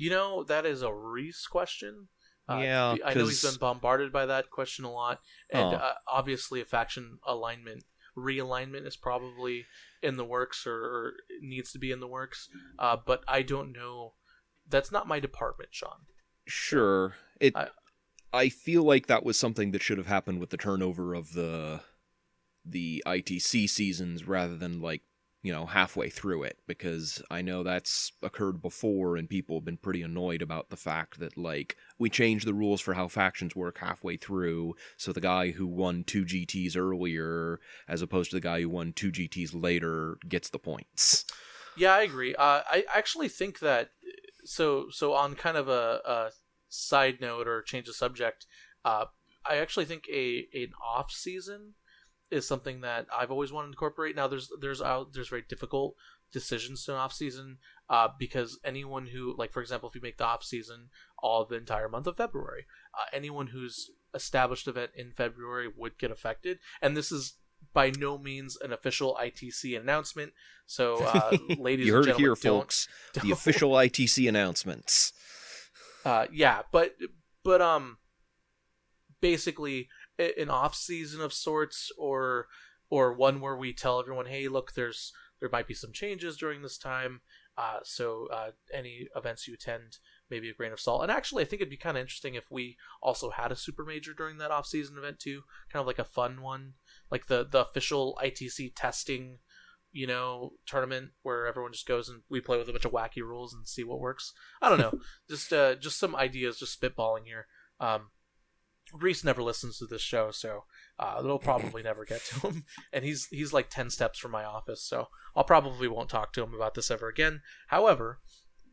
You 0.00 0.08
know, 0.08 0.44
that 0.44 0.64
is 0.64 0.80
a 0.80 0.92
Reece 0.92 1.46
question. 1.46 2.08
Uh, 2.48 2.60
Yeah, 2.62 2.96
I 3.04 3.12
know 3.12 3.26
he's 3.26 3.42
been 3.42 3.58
bombarded 3.60 4.10
by 4.12 4.24
that 4.26 4.48
question 4.50 4.86
a 4.86 4.90
lot, 4.90 5.20
and 5.50 5.74
Oh. 5.74 5.76
uh, 5.76 5.94
obviously 6.08 6.60
a 6.62 6.64
faction 6.64 7.18
alignment 7.26 7.84
realignment 8.16 8.86
is 8.86 8.96
probably 8.96 9.66
in 10.02 10.16
the 10.16 10.24
works 10.24 10.66
or, 10.66 10.72
or 10.74 11.12
needs 11.42 11.70
to 11.72 11.78
be 11.78 11.92
in 11.92 12.00
the 12.00 12.06
works. 12.08 12.48
Uh, 12.78 12.96
but 12.96 13.22
I 13.28 13.42
don't 13.42 13.72
know. 13.72 14.14
That's 14.66 14.90
not 14.90 15.06
my 15.06 15.20
department, 15.20 15.68
Sean. 15.72 16.06
Sure. 16.46 17.16
It. 17.38 17.54
I- 17.54 17.68
I, 18.32 18.48
feel 18.48 18.84
like 18.84 19.06
that 19.08 19.24
was 19.24 19.36
something 19.36 19.72
that 19.72 19.82
should 19.82 19.98
have 19.98 20.06
happened 20.06 20.38
with 20.40 20.50
the 20.50 20.56
turnover 20.56 21.14
of 21.14 21.32
the 21.32 21.80
the 22.64 23.02
ITC 23.04 23.68
seasons 23.68 24.24
rather 24.26 24.56
than 24.56 24.80
like 24.80 25.02
you 25.42 25.52
know 25.52 25.66
halfway 25.66 26.10
through 26.10 26.42
it 26.42 26.58
because 26.66 27.22
I 27.30 27.40
know 27.42 27.62
that's 27.62 28.12
occurred 28.22 28.60
before 28.60 29.16
and 29.16 29.28
people 29.28 29.56
have 29.56 29.64
been 29.64 29.78
pretty 29.78 30.02
annoyed 30.02 30.42
about 30.42 30.70
the 30.70 30.76
fact 30.76 31.18
that 31.20 31.36
like 31.36 31.76
we 31.98 32.10
changed 32.10 32.46
the 32.46 32.54
rules 32.54 32.80
for 32.80 32.94
how 32.94 33.08
factions 33.08 33.56
work 33.56 33.78
halfway 33.78 34.16
through 34.16 34.74
so 34.96 35.12
the 35.12 35.20
guy 35.20 35.50
who 35.50 35.66
won 35.66 36.04
2 36.04 36.24
GTs 36.24 36.76
earlier 36.76 37.58
as 37.88 38.02
opposed 38.02 38.30
to 38.30 38.36
the 38.36 38.40
guy 38.40 38.60
who 38.60 38.68
won 38.68 38.92
2 38.92 39.10
GTs 39.10 39.50
later 39.54 40.18
gets 40.28 40.50
the 40.50 40.58
points. 40.58 41.24
Yeah, 41.76 41.94
I 41.94 42.02
agree. 42.02 42.34
Uh, 42.34 42.62
I 42.66 42.84
actually 42.92 43.28
think 43.28 43.60
that 43.60 43.90
so 44.44 44.86
so 44.90 45.14
on 45.14 45.34
kind 45.34 45.56
of 45.56 45.68
a, 45.68 46.00
a 46.04 46.30
side 46.68 47.20
note 47.20 47.46
or 47.46 47.62
change 47.62 47.88
of 47.88 47.94
subject, 47.94 48.46
uh, 48.84 49.06
I 49.46 49.56
actually 49.56 49.84
think 49.86 50.04
a 50.12 50.48
an 50.52 50.72
off 50.84 51.10
season 51.12 51.74
is 52.30 52.46
something 52.46 52.80
that 52.82 53.06
I've 53.16 53.30
always 53.30 53.52
wanted 53.52 53.68
to 53.68 53.72
incorporate. 53.72 54.16
Now 54.16 54.28
there's 54.28 54.50
there's 54.60 54.80
out 54.82 55.12
there's 55.12 55.28
very 55.28 55.44
difficult 55.48 55.94
decisions 56.32 56.84
to 56.84 56.92
an 56.92 56.98
off 56.98 57.12
season 57.12 57.58
uh, 57.88 58.08
because 58.18 58.58
anyone 58.64 59.06
who 59.06 59.34
like 59.36 59.52
for 59.52 59.60
example 59.60 59.88
if 59.88 59.94
you 59.94 60.00
make 60.00 60.16
the 60.18 60.24
off 60.24 60.44
season 60.44 60.88
all 61.18 61.44
the 61.44 61.56
entire 61.56 61.88
month 61.88 62.06
of 62.06 62.16
February, 62.16 62.66
uh, 62.94 63.04
anyone 63.12 63.48
who's 63.48 63.90
established 64.14 64.68
event 64.68 64.90
in 64.96 65.12
February 65.12 65.68
would 65.76 65.98
get 65.98 66.10
affected, 66.10 66.58
and 66.80 66.96
this 66.96 67.10
is 67.12 67.34
by 67.74 67.90
no 67.98 68.16
means 68.16 68.56
an 68.62 68.72
official 68.72 69.18
ITC 69.20 69.78
announcement. 69.78 70.32
So, 70.66 70.96
uh, 71.04 71.36
ladies 71.58 71.86
you 71.86 71.96
and 71.96 72.04
heard 72.04 72.04
gentlemen, 72.06 72.18
here, 72.20 72.28
don't- 72.28 72.60
folks. 72.60 72.88
The 73.14 73.20
don't- 73.20 73.32
official 73.32 73.70
ITC 73.72 74.28
announcements. 74.28 75.12
Uh, 76.02 76.24
yeah, 76.32 76.62
but 76.72 76.94
but 77.44 77.60
um, 77.60 77.98
basically 79.20 79.88
an 80.38 80.50
off 80.50 80.74
season 80.74 81.20
of 81.20 81.32
sorts, 81.32 81.90
or 81.98 82.46
or 82.90 83.12
one 83.12 83.40
where 83.40 83.56
we 83.56 83.72
tell 83.72 84.00
everyone, 84.00 84.26
hey, 84.26 84.48
look, 84.48 84.72
there's 84.74 85.12
there 85.40 85.48
might 85.50 85.66
be 85.66 85.74
some 85.74 85.92
changes 85.92 86.36
during 86.36 86.62
this 86.62 86.78
time. 86.78 87.20
Uh, 87.56 87.78
so 87.82 88.28
uh, 88.32 88.50
any 88.72 89.08
events 89.16 89.48
you 89.48 89.54
attend, 89.54 89.98
maybe 90.30 90.48
a 90.48 90.54
grain 90.54 90.72
of 90.72 90.80
salt. 90.80 91.02
And 91.02 91.10
actually, 91.10 91.42
I 91.42 91.46
think 91.46 91.60
it'd 91.60 91.70
be 91.70 91.76
kind 91.76 91.96
of 91.96 92.00
interesting 92.00 92.34
if 92.34 92.50
we 92.50 92.76
also 93.02 93.30
had 93.30 93.50
a 93.52 93.56
super 93.56 93.84
major 93.84 94.14
during 94.14 94.38
that 94.38 94.50
off 94.50 94.66
season 94.66 94.96
event 94.96 95.18
too, 95.18 95.42
kind 95.72 95.80
of 95.80 95.86
like 95.86 95.98
a 95.98 96.04
fun 96.04 96.42
one, 96.42 96.74
like 97.10 97.26
the 97.26 97.46
the 97.50 97.62
official 97.62 98.18
ITC 98.22 98.72
testing. 98.74 99.38
You 99.92 100.06
know, 100.06 100.52
tournament 100.66 101.10
where 101.22 101.48
everyone 101.48 101.72
just 101.72 101.88
goes 101.88 102.08
and 102.08 102.22
we 102.30 102.40
play 102.40 102.56
with 102.56 102.68
a 102.68 102.72
bunch 102.72 102.84
of 102.84 102.92
wacky 102.92 103.22
rules 103.22 103.52
and 103.52 103.66
see 103.66 103.82
what 103.82 103.98
works. 103.98 104.32
I 104.62 104.68
don't 104.68 104.78
know 104.78 105.00
just 105.28 105.52
uh 105.52 105.74
just 105.74 105.98
some 105.98 106.14
ideas 106.14 106.60
just 106.60 106.80
spitballing 106.80 107.24
here 107.24 107.48
um 107.80 108.10
reece 108.92 109.24
never 109.24 109.42
listens 109.42 109.78
to 109.78 109.86
this 109.86 110.02
show 110.02 110.30
so 110.30 110.64
uh 110.98 111.16
it'll 111.18 111.38
probably 111.38 111.82
never 111.82 112.04
get 112.04 112.24
to 112.24 112.48
him. 112.48 112.64
And 112.92 113.04
he's 113.04 113.26
he's 113.30 113.52
like 113.52 113.70
10 113.70 113.90
steps 113.90 114.18
from 114.18 114.32
my 114.32 114.44
office 114.44 114.82
so 114.82 115.08
i'll 115.36 115.44
probably 115.44 115.88
won't 115.88 116.10
talk 116.10 116.32
to 116.34 116.42
him 116.42 116.54
about 116.54 116.74
this 116.74 116.90
ever 116.90 117.08
again. 117.08 117.40
However 117.68 118.20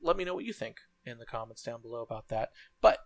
let 0.01 0.17
me 0.17 0.23
know 0.23 0.35
what 0.35 0.45
you 0.45 0.53
think 0.53 0.77
in 1.05 1.17
the 1.17 1.25
comments 1.25 1.63
down 1.63 1.81
below 1.81 2.01
about 2.01 2.27
that. 2.29 2.49
But 2.81 2.99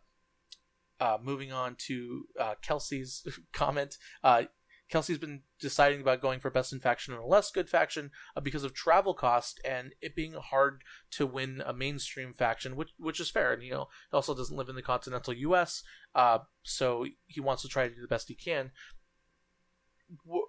uh 0.99 1.17
moving 1.21 1.51
on 1.51 1.75
to 1.87 2.25
uh 2.39 2.55
kelsey's 2.61 3.25
comment 3.53 3.97
uh 4.23 4.43
Kelsey's 4.91 5.17
been 5.17 5.41
deciding 5.59 6.01
about 6.01 6.21
going 6.21 6.41
for 6.41 6.51
best 6.51 6.73
in 6.73 6.79
faction 6.79 7.13
a 7.13 7.25
less 7.25 7.49
good 7.49 7.69
faction 7.69 8.11
uh, 8.35 8.41
because 8.41 8.65
of 8.65 8.73
travel 8.73 9.13
cost 9.13 9.61
and 9.63 9.95
it 10.01 10.15
being 10.15 10.33
hard 10.33 10.83
to 11.11 11.25
win 11.25 11.63
a 11.65 11.73
mainstream 11.73 12.33
faction, 12.33 12.75
which 12.75 12.89
which 12.97 13.19
is 13.19 13.31
fair. 13.31 13.53
And 13.53 13.63
you 13.63 13.71
know, 13.71 13.87
he 14.11 14.15
also 14.15 14.35
doesn't 14.35 14.55
live 14.55 14.69
in 14.69 14.75
the 14.75 14.81
continental 14.81 15.33
U.S., 15.33 15.83
uh, 16.13 16.39
so 16.61 17.05
he 17.25 17.39
wants 17.39 17.61
to 17.61 17.69
try 17.69 17.87
to 17.87 17.95
do 17.95 18.01
the 18.01 18.07
best 18.07 18.27
he 18.27 18.35
can. 18.35 18.71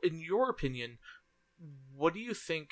In 0.02 0.20
your 0.20 0.50
opinion, 0.50 0.98
what 1.94 2.12
do 2.12 2.20
you 2.20 2.34
think? 2.34 2.70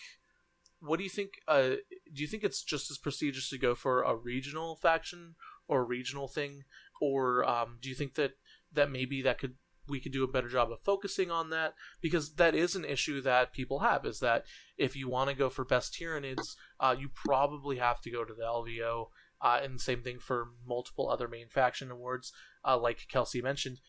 What 0.81 0.97
do 0.97 1.05
you 1.05 1.11
think? 1.11 1.35
Uh, 1.47 1.77
do 2.13 2.23
you 2.23 2.27
think 2.27 2.43
it's 2.43 2.65
just 2.65 2.91
as 2.91 2.99
prestigious 2.99 3.49
to 3.51 3.59
go 3.59 3.77
for 3.77 4.03
a 4.03 4.17
regional 4.17 4.75
faction 4.75 5.37
or 5.69 5.83
a 5.83 5.85
regional 5.85 6.27
thing, 6.27 6.65
or 7.01 7.49
um, 7.49 7.79
do 7.81 7.89
you 7.89 7.95
think 7.95 8.17
that 8.17 8.33
that 8.73 8.91
maybe 8.91 9.23
that 9.23 9.39
could 9.39 9.55
we 9.91 10.01
could 10.01 10.13
do 10.13 10.25
a 10.25 10.29
better 10.29 10.49
job 10.49 10.71
of 10.71 10.81
focusing 10.81 11.31
on 11.31 11.51
that 11.51 11.75
because 12.01 12.35
that 12.35 12.55
is 12.55 12.75
an 12.75 12.85
issue 12.85 13.21
that 13.21 13.53
people 13.53 13.81
have 13.81 14.07
is 14.07 14.21
that 14.21 14.45
if 14.79 14.97
you 14.97 15.09
want 15.09 15.29
to 15.29 15.37
go 15.37 15.51
for 15.51 15.65
best 15.65 15.93
tyranids, 15.95 16.55
uh, 16.79 16.95
you 16.99 17.11
probably 17.13 17.77
have 17.77 18.01
to 18.03 18.11
go 18.11 18.25
to 18.25 18.33
the 18.33 18.45
LVO. 18.45 19.07
Uh, 19.43 19.61
and 19.63 19.81
same 19.81 20.03
thing 20.03 20.19
for 20.19 20.49
multiple 20.67 21.09
other 21.09 21.27
main 21.27 21.49
faction 21.49 21.91
awards, 21.91 22.31
uh, 22.65 22.79
like 22.79 23.07
Kelsey 23.11 23.41
mentioned. 23.41 23.81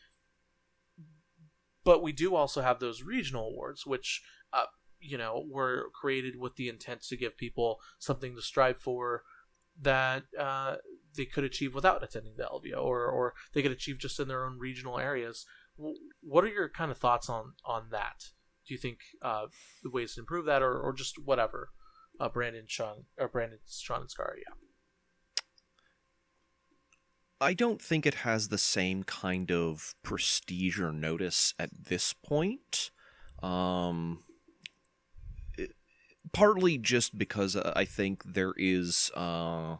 But 1.84 2.02
we 2.02 2.12
do 2.12 2.34
also 2.34 2.62
have 2.62 2.80
those 2.80 3.02
regional 3.02 3.48
awards, 3.48 3.86
which 3.86 4.22
uh, 4.52 4.66
you 4.98 5.18
know 5.18 5.44
were 5.50 5.90
created 5.94 6.38
with 6.38 6.56
the 6.56 6.68
intent 6.68 7.02
to 7.02 7.16
give 7.16 7.36
people 7.36 7.80
something 7.98 8.34
to 8.34 8.40
strive 8.40 8.78
for 8.78 9.24
that 9.80 10.22
uh, 10.38 10.76
they 11.16 11.24
could 11.24 11.44
achieve 11.44 11.74
without 11.74 12.02
attending 12.02 12.34
the 12.36 12.44
LVO, 12.44 12.82
or 12.82 13.06
or 13.06 13.34
they 13.52 13.62
could 13.62 13.72
achieve 13.72 13.98
just 13.98 14.20
in 14.20 14.28
their 14.28 14.44
own 14.44 14.58
regional 14.58 14.98
areas. 14.98 15.44
What 15.76 16.44
are 16.44 16.48
your 16.48 16.68
kind 16.68 16.90
of 16.90 16.98
thoughts 16.98 17.28
on 17.28 17.54
on 17.64 17.88
that? 17.90 18.30
Do 18.66 18.74
you 18.74 18.78
think 18.78 18.98
uh, 19.22 19.46
the 19.82 19.90
ways 19.90 20.14
to 20.14 20.20
improve 20.20 20.46
that, 20.46 20.62
or, 20.62 20.78
or 20.78 20.92
just 20.92 21.16
whatever? 21.24 21.70
Uh, 22.20 22.28
Brandon, 22.28 22.64
Sean, 22.68 23.04
or 23.18 23.28
Brandon, 23.28 23.58
Sean, 23.68 24.02
and 24.02 24.10
Scar, 24.10 24.34
yeah. 24.36 24.54
I 27.40 27.54
don't 27.54 27.82
think 27.82 28.06
it 28.06 28.14
has 28.16 28.48
the 28.48 28.58
same 28.58 29.02
kind 29.02 29.50
of 29.50 29.94
prestige 30.04 30.78
or 30.78 30.92
notice 30.92 31.54
at 31.58 31.70
this 31.88 32.12
point. 32.12 32.90
Um, 33.42 34.22
it- 35.58 35.74
partly 36.32 36.78
just 36.78 37.18
because 37.18 37.56
uh, 37.56 37.72
I 37.74 37.84
think 37.84 38.22
there 38.24 38.54
is 38.56 39.10
uh, 39.16 39.78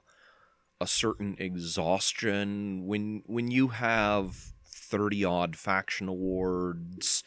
a 0.81 0.87
certain 0.87 1.37
exhaustion 1.39 2.85
when 2.85 3.23
when 3.27 3.53
you 3.53 3.69
have 3.69 4.52
thirty 4.93 5.25
odd 5.25 5.57
faction 5.57 6.09
awards 6.09 7.25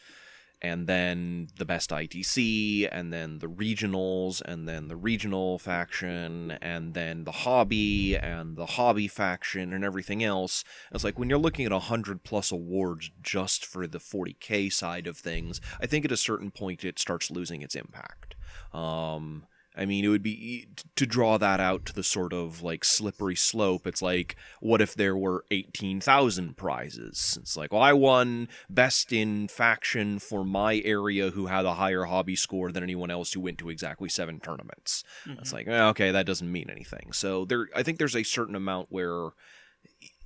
and 0.62 0.86
then 0.86 1.48
the 1.58 1.64
best 1.64 1.90
ITC, 1.90 2.88
and 2.90 3.12
then 3.12 3.38
the 3.38 3.46
regionals, 3.46 4.40
and 4.40 4.66
then 4.68 4.88
the 4.88 4.96
regional 4.96 5.58
faction, 5.58 6.52
and 6.62 6.94
then 6.94 7.24
the 7.24 7.32
hobby, 7.32 8.16
and 8.16 8.56
the 8.56 8.66
hobby 8.66 9.06
faction, 9.06 9.72
and 9.72 9.84
everything 9.84 10.24
else. 10.24 10.64
It's 10.92 11.04
like 11.04 11.18
when 11.18 11.28
you're 11.28 11.38
looking 11.38 11.66
at 11.66 11.72
100 11.72 12.24
plus 12.24 12.50
awards 12.50 13.10
just 13.22 13.64
for 13.66 13.86
the 13.86 13.98
40k 13.98 14.72
side 14.72 15.06
of 15.06 15.18
things, 15.18 15.60
I 15.80 15.86
think 15.86 16.04
at 16.04 16.12
a 16.12 16.16
certain 16.16 16.50
point 16.50 16.84
it 16.84 16.98
starts 16.98 17.30
losing 17.30 17.62
its 17.62 17.74
impact. 17.74 18.34
Um, 18.72 19.44
I 19.76 19.84
mean, 19.84 20.04
it 20.04 20.08
would 20.08 20.22
be 20.22 20.68
to 20.94 21.06
draw 21.06 21.36
that 21.38 21.60
out 21.60 21.84
to 21.86 21.92
the 21.92 22.02
sort 22.02 22.32
of 22.32 22.62
like 22.62 22.84
slippery 22.84 23.36
slope. 23.36 23.86
It's 23.86 24.00
like, 24.00 24.34
what 24.60 24.80
if 24.80 24.94
there 24.94 25.16
were 25.16 25.44
18,000 25.50 26.56
prizes? 26.56 27.36
It's 27.40 27.56
like, 27.56 27.72
well, 27.72 27.82
I 27.82 27.92
won 27.92 28.48
best 28.70 29.12
in 29.12 29.48
faction 29.48 30.18
for 30.18 30.44
my 30.44 30.80
area 30.84 31.30
who 31.30 31.46
had 31.46 31.66
a 31.66 31.74
higher 31.74 32.04
hobby 32.04 32.36
score 32.36 32.72
than 32.72 32.82
anyone 32.82 33.10
else 33.10 33.34
who 33.34 33.40
went 33.40 33.58
to 33.58 33.68
exactly 33.68 34.08
seven 34.08 34.40
tournaments. 34.40 35.04
It's 35.38 35.52
like, 35.52 35.68
eh, 35.68 35.88
okay, 35.88 36.10
that 36.10 36.24
doesn't 36.26 36.50
mean 36.50 36.70
anything. 36.70 37.12
So 37.12 37.44
there, 37.44 37.68
I 37.74 37.82
think 37.82 37.98
there's 37.98 38.16
a 38.16 38.22
certain 38.22 38.54
amount 38.54 38.86
where 38.90 39.28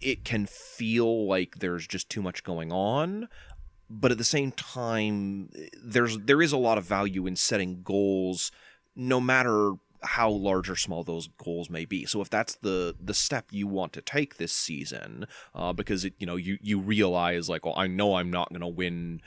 it 0.01 0.25
can 0.25 0.47
feel 0.47 1.27
like 1.27 1.57
there's 1.57 1.87
just 1.87 2.09
too 2.09 2.23
much 2.23 2.45
going 2.45 2.71
on. 2.73 3.29
but 3.91 4.13
at 4.13 4.19
the 4.19 4.25
same 4.25 4.53
time, 4.53 5.51
there's 5.83 6.17
there 6.19 6.41
is 6.41 6.53
a 6.53 6.57
lot 6.57 6.79
of 6.79 6.85
value 6.85 7.27
in 7.27 7.35
setting 7.35 7.83
goals, 7.83 8.53
no 8.95 9.21
matter 9.21 9.75
how 10.03 10.31
large 10.31 10.71
or 10.71 10.77
small 10.77 11.05
those 11.05 11.29
goals 11.29 11.69
may 11.69 11.85
be. 11.85 12.07
So 12.07 12.21
if 12.21 12.31
that's 12.31 12.55
the 12.57 12.95
the 13.01 13.15
step 13.15 13.47
you 13.51 13.67
want 13.67 13.93
to 13.95 14.01
take 14.01 14.37
this 14.37 14.53
season, 14.53 15.27
uh, 15.55 15.73
because 15.73 16.05
it, 16.05 16.15
you 16.19 16.27
know 16.27 16.37
you 16.37 16.59
you 16.61 16.81
realize 16.81 17.49
like, 17.49 17.65
well, 17.65 17.75
I 17.77 17.87
know 17.87 18.17
I'm 18.17 18.31
not 18.31 18.51
going 18.51 18.61
to 18.61 18.67
win 18.67 19.21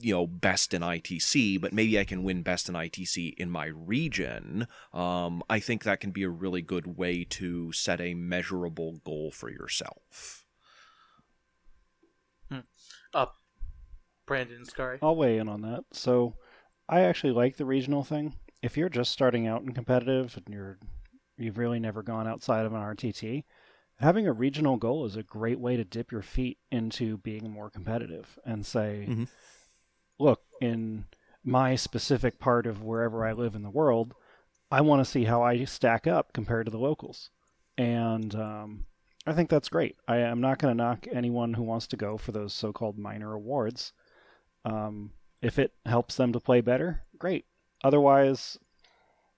you 0.00 0.14
know 0.14 0.26
best 0.26 0.74
in 0.74 0.82
ITC, 0.82 1.60
but 1.60 1.72
maybe 1.72 1.98
I 1.98 2.04
can 2.04 2.22
win 2.22 2.42
best 2.42 2.68
in 2.68 2.74
ITC 2.74 3.34
in 3.34 3.50
my 3.50 3.66
region. 3.66 4.66
Um, 4.92 5.42
I 5.48 5.60
think 5.60 5.84
that 5.84 6.00
can 6.00 6.10
be 6.10 6.22
a 6.22 6.28
really 6.28 6.62
good 6.62 6.96
way 6.96 7.24
to 7.30 7.72
set 7.72 8.00
a 8.00 8.14
measurable 8.14 9.00
goal 9.04 9.30
for 9.30 9.50
yourself. 9.50 10.46
Hmm. 12.50 12.60
Uh, 13.12 13.26
Brandon 14.26 14.64
Scary. 14.64 14.98
I'll 15.02 15.16
weigh 15.16 15.38
in 15.38 15.48
on 15.48 15.62
that. 15.62 15.84
So, 15.92 16.34
I 16.88 17.02
actually 17.02 17.32
like 17.32 17.56
the 17.56 17.66
regional 17.66 18.04
thing. 18.04 18.34
If 18.64 18.78
you're 18.78 18.88
just 18.88 19.12
starting 19.12 19.46
out 19.46 19.60
in 19.60 19.74
competitive 19.74 20.40
and 20.46 20.54
you're 20.54 20.78
you've 21.36 21.58
really 21.58 21.78
never 21.78 22.02
gone 22.02 22.26
outside 22.26 22.64
of 22.64 22.72
an 22.72 22.80
RTT, 22.80 23.44
having 23.98 24.26
a 24.26 24.32
regional 24.32 24.78
goal 24.78 25.04
is 25.04 25.16
a 25.16 25.22
great 25.22 25.60
way 25.60 25.76
to 25.76 25.84
dip 25.84 26.10
your 26.10 26.22
feet 26.22 26.56
into 26.72 27.18
being 27.18 27.50
more 27.50 27.68
competitive 27.68 28.38
and 28.42 28.64
say, 28.64 29.04
mm-hmm. 29.06 29.24
look, 30.18 30.40
in 30.62 31.04
my 31.44 31.76
specific 31.76 32.38
part 32.38 32.66
of 32.66 32.82
wherever 32.82 33.26
I 33.26 33.32
live 33.32 33.54
in 33.54 33.62
the 33.62 33.68
world, 33.68 34.14
I 34.70 34.80
want 34.80 35.04
to 35.04 35.10
see 35.10 35.24
how 35.24 35.42
I 35.42 35.64
stack 35.64 36.06
up 36.06 36.32
compared 36.32 36.64
to 36.64 36.72
the 36.72 36.78
locals. 36.78 37.28
And 37.76 38.34
um, 38.34 38.86
I 39.26 39.34
think 39.34 39.50
that's 39.50 39.68
great. 39.68 39.96
I, 40.08 40.20
am 40.20 40.40
not 40.40 40.58
going 40.58 40.74
to 40.74 40.82
knock 40.82 41.06
anyone 41.12 41.52
who 41.52 41.64
wants 41.64 41.86
to 41.88 41.98
go 41.98 42.16
for 42.16 42.32
those 42.32 42.54
so 42.54 42.72
called 42.72 42.96
minor 42.96 43.34
awards. 43.34 43.92
Um, 44.64 45.10
if 45.42 45.58
it 45.58 45.74
helps 45.84 46.16
them 46.16 46.32
to 46.32 46.40
play 46.40 46.62
better, 46.62 47.02
great. 47.18 47.44
Otherwise, 47.84 48.58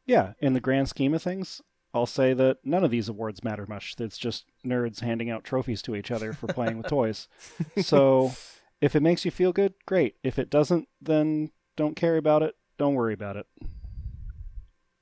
yeah, 0.06 0.32
in 0.38 0.52
the 0.52 0.60
grand 0.60 0.88
scheme 0.88 1.12
of 1.12 1.22
things, 1.22 1.60
I'll 1.92 2.06
say 2.06 2.32
that 2.34 2.58
none 2.64 2.84
of 2.84 2.90
these 2.90 3.08
awards 3.08 3.42
matter 3.42 3.66
much. 3.68 3.96
It's 3.98 4.16
just 4.16 4.44
nerds 4.64 5.00
handing 5.00 5.30
out 5.30 5.44
trophies 5.44 5.82
to 5.82 5.96
each 5.96 6.10
other 6.10 6.32
for 6.32 6.46
playing 6.46 6.78
with 6.78 6.86
toys. 6.88 7.28
So 7.82 8.32
if 8.80 8.94
it 8.94 9.02
makes 9.02 9.24
you 9.24 9.30
feel 9.30 9.52
good, 9.52 9.74
great. 9.86 10.16
If 10.22 10.38
it 10.38 10.50
doesn't, 10.50 10.88
then 11.00 11.50
don't 11.76 11.96
care 11.96 12.16
about 12.16 12.42
it. 12.42 12.54
Don't 12.78 12.94
worry 12.94 13.14
about 13.14 13.36
it. 13.36 13.46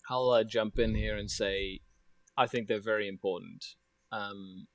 I'll 0.09 0.31
uh, 0.31 0.45
jump 0.45 0.79
in 0.79 0.95
here 0.95 1.17
and 1.17 1.31
say 1.31 1.81
I 2.37 2.47
think 2.47 2.69
they're 2.69 2.81
very 2.81 3.09
important. 3.09 3.65
Um, 4.13 4.67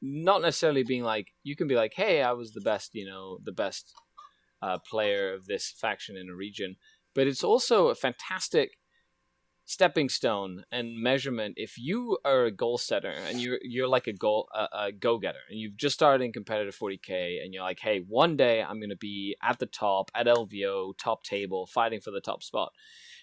not 0.00 0.42
necessarily 0.42 0.82
being 0.82 1.04
like 1.04 1.28
you 1.42 1.56
can 1.56 1.68
be 1.68 1.76
like, 1.76 1.94
hey, 1.94 2.22
I 2.22 2.32
was 2.32 2.52
the 2.52 2.60
best, 2.60 2.94
you 2.94 3.06
know, 3.06 3.38
the 3.42 3.52
best 3.52 3.92
uh, 4.60 4.78
player 4.78 5.32
of 5.32 5.46
this 5.46 5.72
faction 5.76 6.16
in 6.16 6.28
a 6.28 6.34
region, 6.34 6.76
but 7.14 7.26
it's 7.26 7.44
also 7.44 7.88
a 7.88 7.94
fantastic 7.94 8.78
stepping 9.64 10.08
stone 10.08 10.64
and 10.72 11.00
measurement 11.00 11.54
if 11.56 11.78
you 11.78 12.18
are 12.24 12.44
a 12.44 12.50
goal 12.50 12.76
setter 12.76 13.14
and 13.28 13.40
you're 13.40 13.58
you're 13.62 13.86
like 13.86 14.08
a 14.08 14.12
goal 14.12 14.48
a, 14.54 14.66
a 14.86 14.92
go 14.92 15.18
getter 15.18 15.38
and 15.48 15.58
you've 15.58 15.76
just 15.76 15.94
started 15.94 16.24
in 16.24 16.32
competitive 16.32 16.76
40k 16.76 17.42
and 17.42 17.54
you're 17.54 17.62
like 17.62 17.78
hey 17.78 18.02
one 18.08 18.36
day 18.36 18.60
i'm 18.60 18.80
going 18.80 18.90
to 18.90 18.96
be 18.96 19.36
at 19.42 19.60
the 19.60 19.66
top 19.66 20.10
at 20.14 20.26
lvo 20.26 20.92
top 20.98 21.22
table 21.22 21.66
fighting 21.66 22.00
for 22.00 22.10
the 22.10 22.20
top 22.20 22.42
spot. 22.42 22.72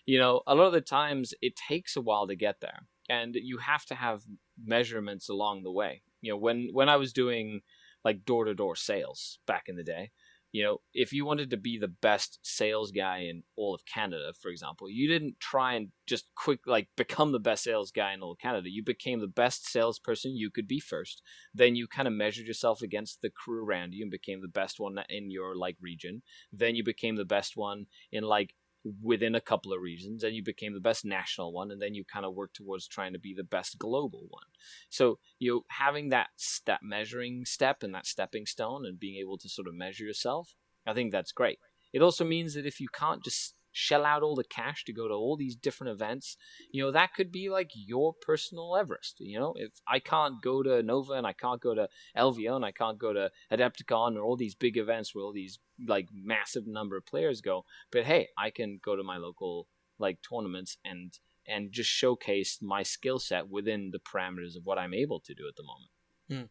You 0.06 0.18
know 0.18 0.42
a 0.48 0.56
lot 0.56 0.68
of 0.68 0.74
the 0.74 0.82
times 0.82 1.34
it 1.42 1.56
takes 1.56 1.96
a 1.96 2.02
while 2.02 2.26
to 2.28 2.36
get 2.36 2.62
there 2.62 2.88
and 3.10 3.36
you 3.36 3.58
have 3.58 3.86
to 3.88 3.96
have 3.96 4.24
measurements 4.64 5.30
along 5.30 5.64
the 5.64 5.72
way. 5.72 6.04
You 6.22 6.32
know 6.32 6.38
when 6.38 6.70
when 6.72 6.90
i 6.90 6.96
was 6.96 7.12
doing 7.12 7.62
like 8.06 8.26
door 8.26 8.46
to 8.46 8.56
door 8.56 8.78
sales 8.78 9.40
back 9.46 9.66
in 9.68 9.76
the 9.76 9.84
day 9.84 10.12
you 10.52 10.64
know, 10.64 10.78
if 10.94 11.14
you 11.14 11.26
wanted 11.26 11.52
to 11.52 11.58
be 11.58 11.78
the 11.78 11.88
best 11.88 12.40
sales 12.42 12.92
guy 12.92 13.20
in 13.20 13.44
all 13.56 13.76
of 13.76 13.86
Canada, 13.86 14.34
for 14.42 14.50
example, 14.50 14.90
you 14.90 15.08
didn't 15.08 15.40
try 15.40 15.74
and 15.74 15.90
just 16.08 16.26
quick 16.36 16.62
like 16.66 16.88
become 16.98 17.32
the 17.32 17.40
best 17.40 17.64
sales 17.64 17.92
guy 17.92 18.14
in 18.14 18.22
all 18.22 18.32
of 18.32 18.40
Canada. 18.40 18.70
You 18.70 18.84
became 18.84 19.20
the 19.20 19.28
best 19.28 19.70
salesperson 19.70 20.36
you 20.36 20.50
could 20.50 20.68
be 20.68 20.80
first. 20.80 21.22
Then 21.54 21.76
you 21.76 21.88
kind 21.88 22.08
of 22.08 22.14
measured 22.14 22.48
yourself 22.48 22.82
against 22.82 23.22
the 23.22 23.30
crew 23.30 23.64
around 23.64 23.94
you 23.94 24.04
and 24.04 24.12
became 24.12 24.42
the 24.42 24.48
best 24.48 24.80
one 24.80 24.98
in 25.10 25.30
your 25.30 25.56
like 25.56 25.78
region. 25.80 26.24
Then 26.52 26.76
you 26.76 26.84
became 26.84 27.16
the 27.16 27.26
best 27.26 27.56
one 27.56 27.86
in 28.12 28.24
like 28.24 28.56
within 29.02 29.36
a 29.36 29.42
couple 29.42 29.74
of 29.74 29.82
regions 29.82 30.24
and 30.24 30.36
you 30.36 30.44
became 30.44 30.74
the 30.74 30.80
best 30.80 31.04
national 31.04 31.52
one 31.52 31.72
and 31.72 31.82
then 31.82 31.94
you 31.94 32.04
kind 32.06 32.26
of 32.26 32.34
work 32.34 32.54
towards 32.54 32.88
trying 32.88 33.14
to 33.14 33.20
be 33.20 33.34
the 33.34 33.44
best 33.44 33.78
global 33.78 34.26
one. 34.30 34.48
So 34.90 35.20
you 35.38 35.52
know 35.52 35.62
having 35.70 36.10
that 36.10 36.30
step 36.38 36.80
measuring 36.82 37.46
step 37.46 37.84
and 37.84 37.94
that 37.94 38.06
stepping 38.06 38.46
stone 38.46 38.86
and 38.86 39.00
being 39.00 39.20
able 39.20 39.38
to 39.38 39.50
sort 39.50 39.68
of 39.68 39.76
measure 39.76 40.04
yourself 40.04 40.56
i 40.88 40.94
think 40.94 41.12
that's 41.12 41.32
great. 41.32 41.60
It 41.92 42.02
also 42.02 42.24
means 42.24 42.54
that 42.54 42.66
if 42.66 42.80
you 42.80 42.88
can't 42.94 43.24
just 43.24 43.56
shell 43.72 44.06
out 44.06 44.24
all 44.24 44.36
the 44.36 44.44
cash 44.44 44.84
to 44.86 44.94
go 44.94 45.08
to 45.08 45.14
all 45.14 45.38
these 45.38 45.56
different 45.56 45.92
events, 45.92 46.38
you 46.72 46.84
know, 46.84 46.92
that 46.92 47.14
could 47.14 47.32
be 47.32 47.50
like 47.50 47.72
your 47.74 48.14
personal 48.14 48.76
Everest. 48.76 49.18
You 49.20 49.40
know, 49.40 49.54
if 49.56 49.72
I 49.88 50.00
can't 50.00 50.42
go 50.42 50.64
to 50.64 50.82
Nova 50.84 51.14
and 51.14 51.28
I 51.28 51.34
can't 51.34 51.62
go 51.62 51.76
to 51.76 51.88
LVO 52.18 52.56
and 52.56 52.66
I 52.66 52.72
can't 52.72 53.00
go 53.00 53.14
to 53.14 53.30
Adepticon 53.52 54.16
or 54.16 54.22
all 54.22 54.38
these 54.38 54.56
big 54.56 54.78
events 54.78 55.14
where 55.14 55.24
all 55.24 55.34
these 55.34 55.60
like 55.88 56.08
massive 56.14 56.68
number 56.68 56.98
of 56.98 57.06
players 57.06 57.42
go, 57.42 57.66
but 57.92 58.06
hey, 58.06 58.30
I 58.38 58.50
can 58.50 58.80
go 58.84 58.96
to 58.96 59.04
my 59.04 59.18
local 59.18 59.68
like 59.98 60.20
tournaments 60.28 60.78
and 60.86 61.18
and 61.48 61.72
just 61.72 61.90
showcase 61.90 62.60
my 62.62 62.84
skill 62.84 63.18
set 63.18 63.50
within 63.50 63.92
the 63.92 64.00
parameters 64.00 64.56
of 64.56 64.66
what 64.66 64.78
I'm 64.78 64.94
able 64.94 65.20
to 65.22 65.34
do 65.34 65.48
at 65.48 65.56
the 65.56 65.64
moment. 65.64 65.92
Hmm. 66.30 66.50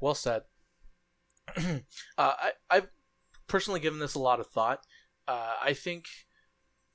Well 0.00 0.14
said. 0.14 0.42
uh, 1.56 1.80
I, 2.16 2.52
I've 2.70 2.88
personally 3.46 3.80
given 3.80 3.98
this 3.98 4.14
a 4.14 4.20
lot 4.20 4.40
of 4.40 4.46
thought. 4.46 4.80
Uh, 5.26 5.54
I 5.62 5.72
think 5.72 6.06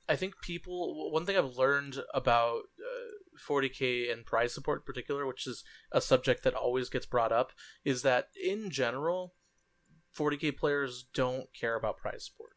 I 0.07 0.15
think 0.15 0.41
people 0.41 1.11
one 1.11 1.25
thing 1.25 1.37
I've 1.37 1.57
learned 1.57 1.99
about 2.13 2.61
uh, 2.79 3.41
40k 3.47 4.11
and 4.11 4.25
prize 4.25 4.53
support 4.53 4.79
in 4.79 4.85
particular, 4.85 5.25
which 5.25 5.47
is 5.47 5.63
a 5.91 6.01
subject 6.01 6.43
that 6.43 6.53
always 6.53 6.89
gets 6.89 7.05
brought 7.05 7.31
up, 7.31 7.51
is 7.83 8.01
that 8.01 8.27
in 8.41 8.69
general, 8.69 9.33
40k 10.17 10.57
players 10.57 11.05
don't 11.13 11.47
care 11.59 11.75
about 11.75 11.97
prize 11.97 12.25
support. 12.25 12.51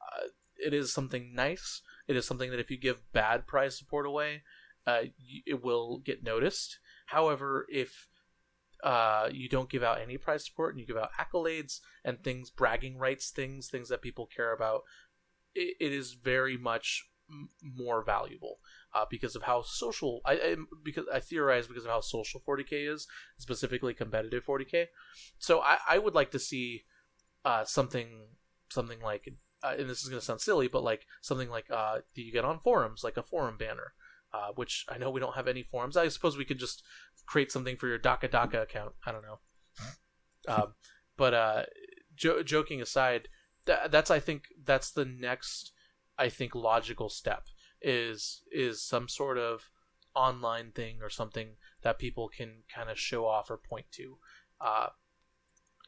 Uh, 0.00 0.28
it 0.58 0.74
is 0.74 0.92
something 0.92 1.34
nice. 1.34 1.82
It 2.06 2.16
is 2.16 2.26
something 2.26 2.50
that 2.50 2.60
if 2.60 2.70
you 2.70 2.78
give 2.78 3.12
bad 3.12 3.46
prize 3.46 3.78
support 3.78 4.06
away, 4.06 4.42
uh, 4.86 5.04
it 5.46 5.62
will 5.62 5.98
get 5.98 6.22
noticed. 6.22 6.78
However, 7.06 7.66
if 7.70 8.08
uh, 8.82 9.28
you 9.32 9.48
don't 9.48 9.70
give 9.70 9.82
out 9.82 10.00
any 10.00 10.16
prize 10.16 10.46
support 10.46 10.72
and 10.72 10.80
you 10.80 10.86
give 10.86 10.96
out 10.96 11.10
accolades 11.18 11.80
and 12.04 12.22
things, 12.22 12.50
bragging 12.50 12.96
rights, 12.96 13.30
things, 13.30 13.68
things 13.68 13.88
that 13.88 14.02
people 14.02 14.26
care 14.26 14.52
about, 14.52 14.82
it, 15.80 15.92
is 15.92 16.12
very 16.12 16.56
much 16.56 17.04
more 17.62 18.02
valuable 18.02 18.58
uh, 18.94 19.04
because 19.10 19.36
of 19.36 19.42
how 19.42 19.62
social 19.62 20.20
I, 20.24 20.32
I, 20.32 20.56
because 20.82 21.04
I 21.12 21.20
theorize 21.20 21.66
because 21.66 21.84
of 21.84 21.90
how 21.90 22.00
social 22.00 22.42
40k 22.46 22.92
is 22.92 23.06
specifically 23.36 23.94
competitive 23.94 24.44
40k. 24.46 24.86
So 25.38 25.60
I, 25.60 25.78
I 25.88 25.98
would 25.98 26.14
like 26.14 26.30
to 26.32 26.38
see 26.38 26.84
uh, 27.44 27.64
something 27.64 28.28
something 28.70 29.00
like 29.00 29.28
uh, 29.62 29.74
and 29.78 29.90
this 29.90 30.02
is 30.02 30.08
going 30.08 30.20
to 30.20 30.24
sound 30.24 30.40
silly, 30.40 30.68
but 30.68 30.84
like 30.84 31.06
something 31.20 31.50
like 31.50 31.66
uh, 31.70 31.98
you 32.14 32.32
get 32.32 32.44
on 32.44 32.60
forums 32.60 33.02
like 33.04 33.16
a 33.16 33.22
forum 33.22 33.56
banner. 33.58 33.92
Uh, 34.30 34.52
which 34.56 34.84
I 34.90 34.98
know 34.98 35.08
we 35.08 35.20
don't 35.20 35.36
have 35.36 35.48
any 35.48 35.62
forums. 35.62 35.96
I 35.96 36.08
suppose 36.08 36.36
we 36.36 36.44
could 36.44 36.58
just 36.58 36.82
create 37.24 37.50
something 37.50 37.78
for 37.78 37.88
your 37.88 37.98
Dakka 37.98 38.28
Dakka 38.28 38.60
account. 38.60 38.92
I 39.06 39.10
don't 39.10 39.22
know. 39.22 39.38
um, 40.46 40.74
but 41.16 41.32
uh, 41.32 41.62
jo- 42.14 42.42
joking 42.42 42.82
aside, 42.82 43.28
that, 43.68 43.92
that's 43.92 44.10
I 44.10 44.18
think 44.18 44.44
that's 44.64 44.90
the 44.90 45.04
next 45.04 45.72
I 46.18 46.28
think 46.28 46.54
logical 46.54 47.08
step 47.08 47.44
is 47.80 48.42
is 48.50 48.82
some 48.82 49.08
sort 49.08 49.38
of 49.38 49.70
online 50.14 50.72
thing 50.72 50.98
or 51.00 51.08
something 51.08 51.50
that 51.82 51.98
people 51.98 52.28
can 52.28 52.64
kind 52.74 52.90
of 52.90 52.98
show 52.98 53.24
off 53.26 53.50
or 53.50 53.56
point 53.56 53.86
to. 53.92 54.18
Uh, 54.60 54.88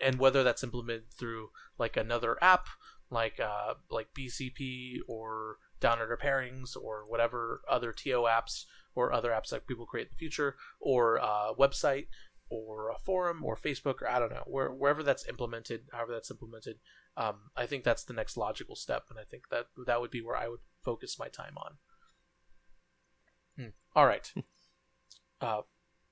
and 0.00 0.18
whether 0.18 0.44
that's 0.44 0.62
implemented 0.62 1.12
through 1.12 1.50
like 1.78 1.96
another 1.96 2.38
app 2.42 2.68
like 3.10 3.40
uh, 3.40 3.74
like 3.90 4.14
BCP 4.14 4.98
or 5.08 5.56
Down 5.80 6.00
Under 6.00 6.16
Pairings 6.16 6.76
or 6.80 7.04
whatever 7.08 7.62
other 7.68 7.92
TO 7.92 8.26
apps 8.28 8.66
or 8.94 9.12
other 9.12 9.30
apps 9.30 9.50
that 9.50 9.66
people 9.66 9.86
create 9.86 10.06
in 10.06 10.12
the 10.12 10.18
future 10.18 10.56
or 10.80 11.20
uh, 11.20 11.52
website 11.58 12.06
or 12.50 12.90
a 12.90 12.98
forum 12.98 13.44
or 13.44 13.56
Facebook 13.56 14.02
or 14.02 14.10
I 14.10 14.18
don't 14.18 14.32
know 14.32 14.44
where, 14.46 14.70
wherever 14.70 15.02
that's 15.02 15.26
implemented, 15.28 15.82
however 15.92 16.12
that's 16.12 16.30
implemented, 16.30 16.76
um, 17.16 17.50
I 17.56 17.66
think 17.66 17.84
that's 17.84 18.04
the 18.04 18.12
next 18.12 18.36
logical 18.36 18.76
step, 18.76 19.04
and 19.10 19.18
I 19.18 19.24
think 19.24 19.44
that 19.50 19.66
that 19.86 20.00
would 20.00 20.10
be 20.10 20.22
where 20.22 20.36
I 20.36 20.48
would 20.48 20.60
focus 20.84 21.18
my 21.18 21.28
time 21.28 21.54
on. 21.56 21.72
Hmm. 23.56 23.70
All 23.94 24.06
right, 24.06 24.32
uh, 25.40 25.62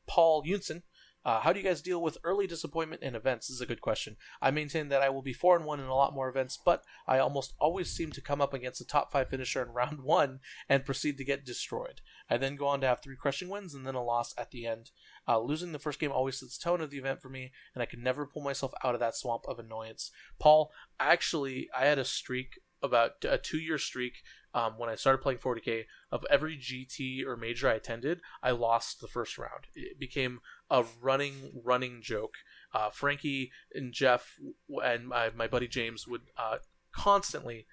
Paul 0.06 0.44
Yunson. 0.44 0.82
Uh, 1.24 1.40
how 1.40 1.52
do 1.52 1.58
you 1.58 1.64
guys 1.66 1.82
deal 1.82 2.00
with 2.00 2.16
early 2.24 2.46
disappointment 2.46 3.02
in 3.02 3.14
events? 3.14 3.48
This 3.48 3.56
is 3.56 3.60
a 3.60 3.66
good 3.66 3.80
question. 3.80 4.16
I 4.40 4.50
maintain 4.50 4.88
that 4.88 5.02
I 5.02 5.10
will 5.10 5.20
be 5.20 5.32
four 5.32 5.56
and 5.56 5.64
one 5.66 5.78
in 5.80 5.86
a 5.86 5.94
lot 5.94 6.14
more 6.14 6.28
events, 6.28 6.58
but 6.64 6.84
I 7.06 7.18
almost 7.18 7.52
always 7.60 7.90
seem 7.90 8.12
to 8.12 8.22
come 8.22 8.40
up 8.40 8.54
against 8.54 8.80
a 8.80 8.86
top 8.86 9.12
five 9.12 9.28
finisher 9.28 9.62
in 9.62 9.68
round 9.74 10.00
one 10.00 10.38
and 10.68 10.86
proceed 10.86 11.18
to 11.18 11.24
get 11.24 11.44
destroyed. 11.44 12.00
I 12.30 12.38
then 12.38 12.56
go 12.56 12.66
on 12.66 12.80
to 12.80 12.86
have 12.86 13.02
three 13.02 13.16
crushing 13.16 13.48
wins 13.48 13.74
and 13.74 13.86
then 13.86 13.94
a 13.94 14.02
loss 14.02 14.32
at 14.38 14.52
the 14.52 14.66
end. 14.66 14.90
Uh, 15.28 15.38
losing 15.38 15.72
the 15.72 15.78
first 15.78 16.00
game 16.00 16.10
always 16.10 16.38
sets 16.38 16.56
the 16.56 16.64
tone 16.64 16.80
of 16.80 16.90
the 16.90 16.98
event 16.98 17.20
for 17.20 17.28
me, 17.28 17.52
and 17.74 17.82
I 17.82 17.86
could 17.86 17.98
never 17.98 18.26
pull 18.26 18.42
myself 18.42 18.72
out 18.82 18.94
of 18.94 19.00
that 19.00 19.14
swamp 19.14 19.44
of 19.46 19.58
annoyance. 19.58 20.10
Paul, 20.38 20.72
actually, 20.98 21.68
I 21.76 21.84
had 21.84 21.98
a 21.98 22.04
streak 22.04 22.60
about 22.82 23.24
a 23.24 23.38
two 23.38 23.58
year 23.58 23.78
streak 23.78 24.22
um, 24.54 24.74
when 24.78 24.88
I 24.88 24.94
started 24.94 25.18
playing 25.18 25.38
40k 25.38 25.84
of 26.10 26.24
every 26.30 26.56
GT 26.56 27.24
or 27.24 27.36
major 27.36 27.68
I 27.68 27.74
attended, 27.74 28.20
I 28.42 28.52
lost 28.52 29.00
the 29.00 29.06
first 29.06 29.36
round. 29.36 29.64
It 29.74 29.98
became 29.98 30.40
a 30.70 30.84
running 31.00 31.52
running 31.62 32.00
joke. 32.02 32.34
Uh, 32.72 32.90
Frankie 32.90 33.52
and 33.74 33.92
Jeff 33.92 34.36
and 34.82 35.08
my, 35.08 35.30
my 35.30 35.46
buddy 35.46 35.68
James 35.68 36.06
would 36.06 36.22
uh, 36.36 36.58
constantly, 36.92 37.66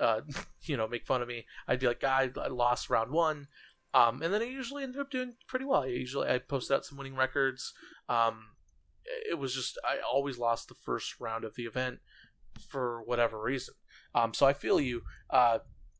uh, 0.00 0.22
you 0.62 0.76
know, 0.76 0.88
make 0.88 1.06
fun 1.06 1.22
of 1.22 1.28
me. 1.28 1.46
I'd 1.68 1.80
be 1.80 1.86
like, 1.86 2.00
"Guy, 2.00 2.30
I 2.36 2.48
lost 2.48 2.90
round 2.90 3.12
one," 3.12 3.48
um, 3.94 4.22
and 4.22 4.32
then 4.32 4.42
I 4.42 4.46
usually 4.46 4.82
ended 4.82 5.00
up 5.00 5.10
doing 5.10 5.34
pretty 5.46 5.64
well. 5.64 5.82
I 5.82 5.88
usually 5.88 6.28
I 6.28 6.38
posted 6.38 6.76
out 6.76 6.84
some 6.84 6.98
winning 6.98 7.16
records. 7.16 7.74
Um, 8.08 8.50
it 9.04 9.38
was 9.38 9.54
just 9.54 9.78
I 9.84 9.96
always 9.98 10.38
lost 10.38 10.68
the 10.68 10.74
first 10.74 11.20
round 11.20 11.44
of 11.44 11.54
the 11.54 11.64
event 11.64 11.98
for 12.68 13.02
whatever 13.04 13.40
reason. 13.40 13.74
Um, 14.14 14.34
so 14.34 14.46
I 14.46 14.52
feel 14.52 14.80
you. 14.80 15.02
Uh, 15.30 15.58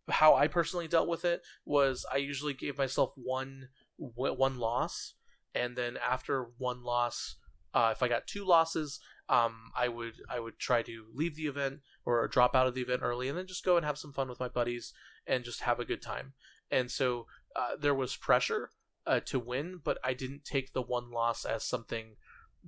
how 0.09 0.35
I 0.35 0.49
personally 0.49 0.89
dealt 0.89 1.09
with 1.09 1.25
it 1.25 1.43
was 1.65 2.05
I 2.13 2.17
usually 2.17 2.55
gave 2.55 2.79
myself 2.79 3.13
one 3.17 3.69
one 3.97 4.59
loss, 4.59 5.15
and 5.55 5.77
then 5.77 5.97
after 5.97 6.51
one 6.59 6.83
loss, 6.83 7.37
uh, 7.75 7.91
if 7.93 8.03
I 8.03 8.09
got 8.09 8.27
two 8.27 8.45
losses, 8.45 9.01
um, 9.29 9.71
I 9.77 9.89
would 9.89 10.15
I 10.29 10.41
would 10.41 10.59
try 10.59 10.83
to 10.83 11.07
leave 11.15 11.37
the 11.37 11.47
event 11.47 11.81
or 12.05 12.27
drop 12.27 12.57
out 12.57 12.67
of 12.67 12.75
the 12.75 12.83
event 12.83 13.03
early, 13.03 13.29
and 13.29 13.37
then 13.37 13.47
just 13.47 13.65
go 13.65 13.77
and 13.77 13.87
have 13.87 13.99
some 13.99 14.13
fun 14.13 14.29
with 14.29 14.41
my 14.41 14.49
buddies 14.49 14.93
and 15.27 15.45
just 15.45 15.61
have 15.61 15.79
a 15.79 15.85
good 15.85 16.03
time. 16.03 16.33
And 16.71 16.91
so 16.91 17.27
uh, 17.57 17.77
there 17.79 17.95
was 17.95 18.17
pressure 18.17 18.71
uh, 19.07 19.21
to 19.21 19.39
win, 19.39 19.81
but 19.83 19.99
I 20.05 20.15
didn't 20.15 20.45
take 20.45 20.73
the 20.73 20.83
one 20.83 21.11
loss 21.11 21.45
as 21.45 21.65
something 21.65 22.17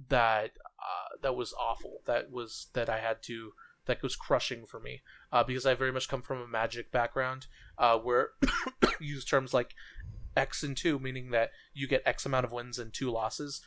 that 0.09 0.53
uh, 0.78 1.16
that 1.22 1.37
was 1.37 1.55
awful. 1.59 2.01
That 2.07 2.30
was 2.30 2.68
that 2.74 2.89
I 2.89 2.99
had 2.99 3.22
to 3.24 3.53
that 3.87 4.03
was 4.03 4.16
crushing 4.16 4.64
for 4.66 4.80
me 4.80 5.03
uh, 5.30 5.45
because 5.45 5.66
I 5.66 5.74
very 5.74 5.93
much 5.93 6.09
come 6.09 6.22
from 6.22 6.41
a 6.41 6.49
magic 6.49 6.91
background 6.91 7.47
uh, 7.78 7.99
where 7.99 8.30
use 9.01 9.24
terms 9.24 9.53
like 9.53 9.74
X 10.37 10.62
and 10.62 10.76
two, 10.76 10.99
meaning 10.99 11.30
that 11.30 11.51
you 11.74 11.87
get 11.87 12.03
X 12.05 12.26
amount 12.26 12.47
of 12.47 12.53
wins 12.53 12.78
and 12.78 12.93
two 12.93 13.11
losses, 13.11 13.61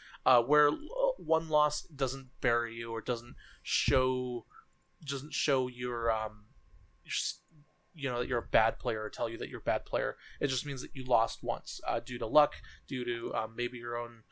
where 0.46 0.72
one 1.18 1.50
loss 1.50 1.82
doesn't 1.84 2.30
bury 2.42 2.76
you 2.76 2.92
or 2.92 3.02
doesn't 3.02 3.36
show 3.64 4.46
doesn't 5.06 5.34
show 5.34 5.68
your 5.68 6.12
um 6.12 6.46
you 7.98 8.10
know 8.10 8.20
that 8.20 8.28
you're 8.28 8.40
a 8.40 8.44
bad 8.44 8.80
player 8.80 9.04
or 9.04 9.10
tell 9.10 9.28
you 9.28 9.38
that 9.38 9.50
you're 9.50 9.60
a 9.60 9.64
bad 9.64 9.86
player. 9.86 10.16
It 10.40 10.48
just 10.48 10.66
means 10.66 10.82
that 10.82 10.96
you 10.96 11.04
lost 11.04 11.44
once 11.44 11.82
uh, 11.88 12.00
due 12.00 12.20
to 12.20 12.28
luck, 12.28 12.56
due 12.88 13.04
to 13.06 13.34
um, 13.36 13.54
maybe 13.56 13.78
your 13.78 13.98
own 13.98 14.24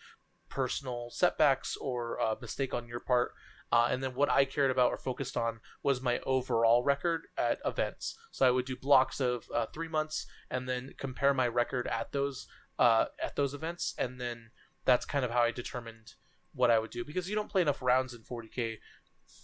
personal 0.49 1.09
setbacks 1.09 1.76
or 1.76 2.18
a 2.18 2.38
mistake 2.39 2.74
on 2.74 2.88
your 2.88 2.99
part. 2.99 3.32
Uh, 3.72 3.88
and 3.89 4.03
then 4.03 4.13
what 4.13 4.30
I 4.30 4.45
cared 4.45 4.72
about 4.72 4.91
or 4.91 4.97
focused 4.97 5.36
on 5.36 5.59
was 5.82 6.01
my 6.01 6.20
overall 6.20 6.84
record 6.84 7.24
at 7.38 7.59
events. 7.66 8.16
So 8.32 8.47
I 8.47 8.51
would 8.51 8.66
do 8.66 8.76
blocks 8.76 9.20
of 9.20 9.47
uh, 9.53 9.66
three 9.66 9.88
months 9.88 10.28
and 10.49 10.70
then 10.70 10.93
compare 10.97 11.34
my 11.34 11.47
record 11.47 11.88
at 11.88 12.11
those 12.11 12.47
uh, 12.78 13.05
at 13.24 13.36
those 13.36 13.53
events, 13.53 13.95
and 13.97 14.20
then 14.20 14.49
that's 14.84 15.05
kind 15.05 15.24
of 15.24 15.32
how 15.32 15.41
I 15.41 15.51
determined 15.51 16.13
what 16.53 16.72
I 16.72 16.80
would 16.80 16.91
do 16.91 17.03
because 17.03 17.30
you 17.30 17.36
don't 17.36 17.49
play 17.49 17.61
enough 17.61 17.82
rounds 17.82 18.13
in 18.13 18.22
40k 18.22 18.78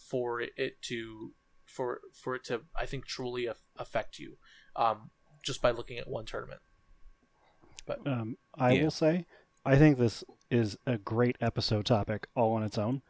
for 0.09 0.41
it 0.41 0.82
to 0.84 1.34
for 1.72 2.01
for 2.13 2.36
it 2.36 2.43
to 2.45 2.61
I 2.76 2.86
think 2.86 3.05
truly 3.05 3.47
affect 3.78 4.19
you 4.19 4.38
um, 4.76 5.11
just 5.43 5.61
by 5.61 5.72
looking 5.72 5.97
at 5.97 6.09
one 6.09 6.26
tournament. 6.26 6.61
But 7.86 8.05
um, 8.05 8.38
I 8.57 8.74
yeah. 8.74 8.84
will 8.84 8.91
say 8.91 9.26
I 9.65 9.78
think 9.78 9.97
this 9.97 10.24
is 10.49 10.78
a 10.86 10.97
great 10.97 11.38
episode 11.41 11.86
topic 11.86 12.28
all 12.36 12.53
on 12.53 12.63
its 12.63 12.78
own. 12.78 13.01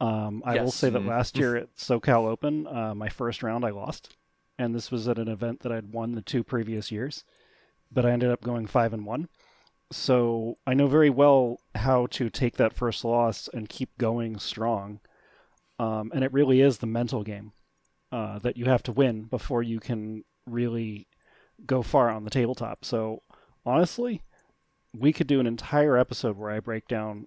Um, 0.00 0.42
I 0.44 0.54
yes. 0.54 0.64
will 0.64 0.72
say 0.72 0.90
that 0.90 0.98
mm-hmm. 0.98 1.08
last 1.08 1.36
year 1.36 1.56
at 1.56 1.76
SoCal 1.76 2.26
Open, 2.26 2.66
uh, 2.66 2.94
my 2.94 3.08
first 3.08 3.42
round 3.42 3.64
I 3.64 3.70
lost, 3.70 4.16
and 4.58 4.74
this 4.74 4.90
was 4.90 5.08
at 5.08 5.18
an 5.18 5.28
event 5.28 5.60
that 5.60 5.72
I'd 5.72 5.92
won 5.92 6.14
the 6.14 6.22
two 6.22 6.42
previous 6.42 6.90
years, 6.90 7.24
but 7.90 8.04
I 8.04 8.10
ended 8.10 8.30
up 8.30 8.42
going 8.42 8.66
five 8.66 8.92
and 8.92 9.06
one. 9.06 9.28
So 9.92 10.58
I 10.66 10.74
know 10.74 10.86
very 10.86 11.10
well 11.10 11.58
how 11.74 12.06
to 12.12 12.30
take 12.30 12.56
that 12.56 12.74
first 12.74 13.04
loss 13.04 13.48
and 13.52 13.68
keep 13.68 13.96
going 13.98 14.38
strong. 14.38 15.00
Um, 15.78 16.10
and 16.14 16.24
it 16.24 16.32
really 16.32 16.60
is 16.60 16.78
the 16.78 16.86
mental 16.86 17.22
game 17.22 17.52
uh, 18.12 18.38
that 18.40 18.56
you 18.56 18.66
have 18.66 18.82
to 18.84 18.92
win 18.92 19.22
before 19.22 19.62
you 19.62 19.80
can 19.80 20.22
really 20.46 21.08
go 21.66 21.82
far 21.82 22.10
on 22.10 22.24
the 22.24 22.30
tabletop. 22.30 22.84
So 22.84 23.22
honestly, 23.64 24.22
we 24.94 25.12
could 25.12 25.26
do 25.26 25.40
an 25.40 25.46
entire 25.46 25.96
episode 25.96 26.36
where 26.36 26.50
I 26.50 26.60
break 26.60 26.86
down 26.86 27.26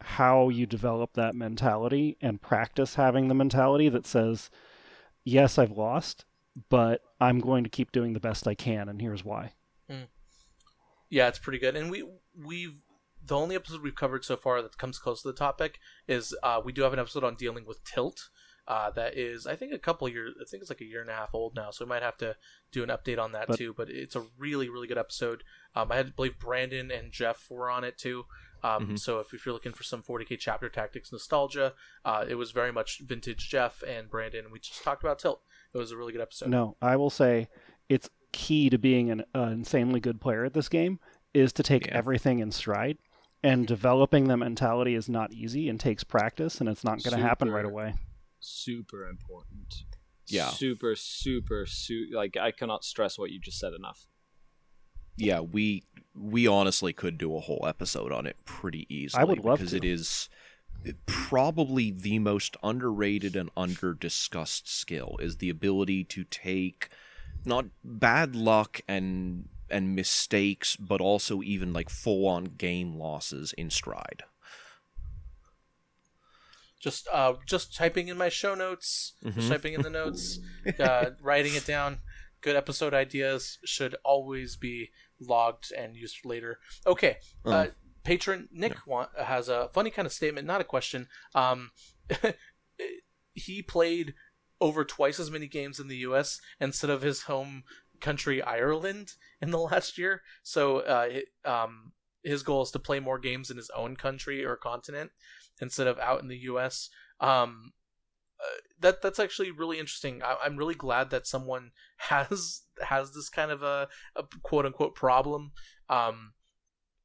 how 0.00 0.48
you 0.48 0.66
develop 0.66 1.14
that 1.14 1.34
mentality 1.34 2.18
and 2.20 2.42
practice 2.42 2.96
having 2.96 3.28
the 3.28 3.34
mentality 3.34 3.88
that 3.88 4.06
says, 4.06 4.50
yes, 5.24 5.58
I've 5.58 5.70
lost, 5.70 6.24
but 6.68 7.00
I'm 7.20 7.40
going 7.40 7.64
to 7.64 7.70
keep 7.70 7.92
doing 7.92 8.12
the 8.12 8.20
best 8.20 8.46
I 8.46 8.54
can, 8.54 8.88
and 8.88 9.00
here's 9.00 9.24
why. 9.24 9.52
Mm. 9.90 10.08
Yeah, 11.08 11.28
it's 11.28 11.38
pretty 11.38 11.58
good. 11.58 11.76
And 11.76 11.90
we 11.90 12.04
we've 12.34 12.82
the 13.24 13.36
only 13.36 13.56
episode 13.56 13.82
we've 13.82 13.94
covered 13.94 14.24
so 14.24 14.36
far 14.36 14.62
that 14.62 14.78
comes 14.78 14.98
close 14.98 15.22
to 15.22 15.28
the 15.28 15.34
topic 15.34 15.78
is 16.06 16.34
uh, 16.42 16.60
we 16.64 16.72
do 16.72 16.82
have 16.82 16.92
an 16.92 16.98
episode 16.98 17.24
on 17.24 17.34
dealing 17.34 17.64
with 17.66 17.82
tilt. 17.84 18.28
Uh, 18.68 18.90
that 18.90 19.16
is, 19.16 19.46
I 19.46 19.54
think, 19.54 19.72
a 19.72 19.78
couple 19.78 20.08
years. 20.08 20.34
I 20.40 20.44
think 20.44 20.60
it's 20.60 20.70
like 20.70 20.80
a 20.80 20.86
year 20.86 21.00
and 21.00 21.10
a 21.10 21.14
half 21.14 21.34
old 21.34 21.54
now, 21.54 21.70
so 21.70 21.84
we 21.84 21.88
might 21.88 22.02
have 22.02 22.16
to 22.18 22.36
do 22.72 22.82
an 22.82 22.88
update 22.88 23.18
on 23.18 23.32
that 23.32 23.46
but, 23.46 23.58
too. 23.58 23.72
But 23.76 23.90
it's 23.90 24.16
a 24.16 24.24
really, 24.36 24.68
really 24.68 24.88
good 24.88 24.98
episode. 24.98 25.44
Um, 25.76 25.92
I 25.92 25.96
had 25.96 26.06
to 26.06 26.12
believe 26.12 26.38
Brandon 26.38 26.90
and 26.90 27.12
Jeff 27.12 27.48
were 27.48 27.70
on 27.70 27.84
it 27.84 27.96
too. 27.96 28.24
Um, 28.64 28.82
mm-hmm. 28.82 28.96
So 28.96 29.20
if, 29.20 29.32
if, 29.32 29.46
you're 29.46 29.52
looking 29.52 29.72
for 29.72 29.84
some 29.84 30.02
40k 30.02 30.38
chapter 30.40 30.68
tactics 30.68 31.12
nostalgia, 31.12 31.74
uh, 32.04 32.24
it 32.28 32.34
was 32.34 32.50
very 32.50 32.72
much 32.72 33.00
vintage 33.00 33.48
Jeff 33.48 33.84
and 33.86 34.10
Brandon. 34.10 34.46
We 34.50 34.58
just 34.58 34.82
talked 34.82 35.04
about 35.04 35.20
Tilt. 35.20 35.42
It 35.72 35.78
was 35.78 35.92
a 35.92 35.96
really 35.96 36.12
good 36.12 36.22
episode. 36.22 36.48
No, 36.48 36.76
I 36.82 36.96
will 36.96 37.10
say 37.10 37.48
it's 37.88 38.10
key 38.32 38.68
to 38.70 38.78
being 38.78 39.10
an 39.10 39.24
uh, 39.34 39.42
insanely 39.42 40.00
good 40.00 40.20
player 40.20 40.44
at 40.44 40.54
this 40.54 40.68
game 40.68 40.98
is 41.34 41.52
to 41.52 41.62
take 41.62 41.86
yeah. 41.86 41.96
everything 41.96 42.40
in 42.40 42.50
stride. 42.50 42.98
And 43.42 43.66
developing 43.66 44.26
the 44.26 44.36
mentality 44.36 44.96
is 44.96 45.08
not 45.08 45.32
easy 45.32 45.68
and 45.68 45.78
takes 45.78 46.02
practice, 46.02 46.58
and 46.58 46.68
it's 46.68 46.82
not 46.82 47.04
going 47.04 47.16
to 47.16 47.22
happen 47.22 47.48
right 47.48 47.64
away. 47.64 47.94
Super 48.46 49.08
important. 49.08 49.84
Yeah. 50.26 50.48
Super, 50.48 50.96
super, 50.96 51.66
super. 51.66 52.16
Like 52.16 52.36
I 52.36 52.50
cannot 52.50 52.84
stress 52.84 53.18
what 53.18 53.30
you 53.30 53.38
just 53.38 53.58
said 53.58 53.72
enough 53.72 54.06
yeah, 55.16 55.40
we 55.40 55.84
we 56.14 56.46
honestly 56.46 56.92
could 56.92 57.18
do 57.18 57.36
a 57.36 57.40
whole 57.40 57.64
episode 57.66 58.12
on 58.12 58.26
it 58.26 58.36
pretty 58.44 58.86
easily. 58.94 59.20
I 59.20 59.24
would 59.24 59.44
love 59.44 59.58
because 59.58 59.72
to. 59.72 59.78
it 59.78 59.84
is 59.84 60.28
probably 61.06 61.90
the 61.90 62.18
most 62.18 62.56
underrated 62.62 63.34
and 63.34 63.50
under 63.56 63.92
discussed 63.94 64.68
skill 64.68 65.16
is 65.20 65.38
the 65.38 65.50
ability 65.50 66.04
to 66.04 66.24
take 66.24 66.88
not 67.44 67.66
bad 67.82 68.36
luck 68.36 68.80
and 68.86 69.48
and 69.68 69.96
mistakes, 69.96 70.76
but 70.76 71.00
also 71.00 71.42
even 71.42 71.72
like 71.72 71.90
full 71.90 72.26
on 72.28 72.44
game 72.44 72.94
losses 72.94 73.52
in 73.54 73.70
stride. 73.70 74.22
Just 76.80 77.08
uh, 77.12 77.34
just 77.46 77.74
typing 77.74 78.08
in 78.08 78.18
my 78.18 78.28
show 78.28 78.54
notes, 78.54 79.14
mm-hmm. 79.24 79.38
just 79.38 79.50
typing 79.50 79.74
in 79.74 79.82
the 79.82 79.90
notes, 79.90 80.38
uh, 80.78 81.10
writing 81.20 81.54
it 81.54 81.66
down. 81.66 81.98
Good 82.42 82.56
episode 82.56 82.94
ideas 82.94 83.58
should 83.64 83.96
always 84.04 84.56
be 84.56 84.90
logged 85.20 85.72
and 85.72 85.96
used 85.96 86.18
later. 86.24 86.58
Okay. 86.86 87.16
Uh, 87.44 87.50
uh, 87.50 87.66
patron 88.04 88.48
Nick 88.52 88.72
yeah. 88.72 88.78
want, 88.86 89.08
has 89.18 89.48
a 89.48 89.70
funny 89.72 89.90
kind 89.90 90.06
of 90.06 90.12
statement, 90.12 90.46
not 90.46 90.60
a 90.60 90.64
question. 90.64 91.08
Um, 91.34 91.70
he 93.34 93.62
played 93.62 94.14
over 94.60 94.84
twice 94.84 95.18
as 95.18 95.30
many 95.30 95.46
games 95.46 95.78
in 95.80 95.88
the 95.88 95.98
U.S. 95.98 96.40
instead 96.60 96.90
of 96.90 97.02
his 97.02 97.22
home 97.22 97.64
country 98.00 98.42
Ireland 98.42 99.14
in 99.40 99.50
the 99.50 99.58
last 99.58 99.98
year. 99.98 100.22
So 100.42 100.78
uh, 100.80 101.08
um, 101.44 101.92
his 102.22 102.42
goal 102.42 102.62
is 102.62 102.70
to 102.72 102.78
play 102.78 103.00
more 103.00 103.18
games 103.18 103.50
in 103.50 103.56
his 103.56 103.70
own 103.70 103.96
country 103.96 104.44
or 104.44 104.56
continent 104.56 105.10
instead 105.60 105.86
of 105.86 105.98
out 105.98 106.20
in 106.22 106.28
the 106.28 106.38
U.S. 106.38 106.90
Um, 107.20 107.72
uh, 108.40 108.60
that 108.80 109.02
that's 109.02 109.18
actually 109.18 109.50
really 109.50 109.78
interesting. 109.78 110.22
I, 110.22 110.36
am 110.44 110.56
really 110.56 110.74
glad 110.74 111.10
that 111.10 111.26
someone 111.26 111.70
has 111.96 112.62
has 112.82 113.14
this 113.14 113.28
kind 113.28 113.50
of 113.50 113.62
a, 113.62 113.88
a 114.14 114.24
quote 114.42 114.66
unquote 114.66 114.94
problem. 114.94 115.52
Um, 115.88 116.32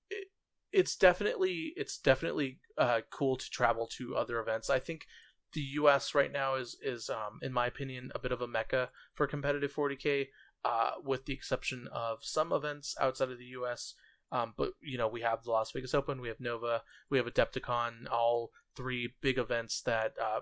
it, 0.10 0.28
it's 0.72 0.95
definitely 0.95 1.74
it's 1.76 1.97
definitely 1.97 2.60
uh, 2.78 3.02
cool 3.10 3.38
to 3.38 3.49
travel 3.49 3.88
to 3.97 4.16
other 4.16 4.39
events. 4.39 4.70
I 4.70 4.80
think 4.80 5.06
the 5.54 5.62
U.S. 5.62 6.14
right 6.14 6.32
now 6.32 6.56
is 6.56 6.78
is 6.84 7.10
um, 7.10 7.39
in 7.41 7.54
my 7.54 7.68
opinion 7.68 8.12
a 8.14 8.20
bit 8.20 8.32
of 8.32 8.41
a 8.41 8.47
mecca 8.47 8.89
for 9.14 9.28
competitive 9.28 9.74
40k, 9.74 10.28
uh, 10.66 10.91
with 11.04 11.26
the 11.26 11.34
exception 11.34 11.88
of 11.91 12.20
some 12.22 12.52
events 12.52 12.95
outside 12.99 13.32
of 13.32 13.38
the 13.38 13.45
U.S. 13.45 13.93
Um, 14.32 14.53
but 14.57 14.71
you 14.82 14.97
know 14.97 15.07
we 15.07 15.21
have 15.21 15.43
the 15.43 15.51
Las 15.51 15.71
Vegas 15.71 15.93
Open, 15.93 16.21
we 16.21 16.29
have 16.29 16.39
Nova, 16.39 16.84
we 17.09 17.17
have 17.17 17.27
Adepticon, 17.27 18.09
all 18.09 18.51
three 18.75 19.13
big 19.21 19.38
events 19.38 19.82
that 19.82 20.13
uh, 20.21 20.41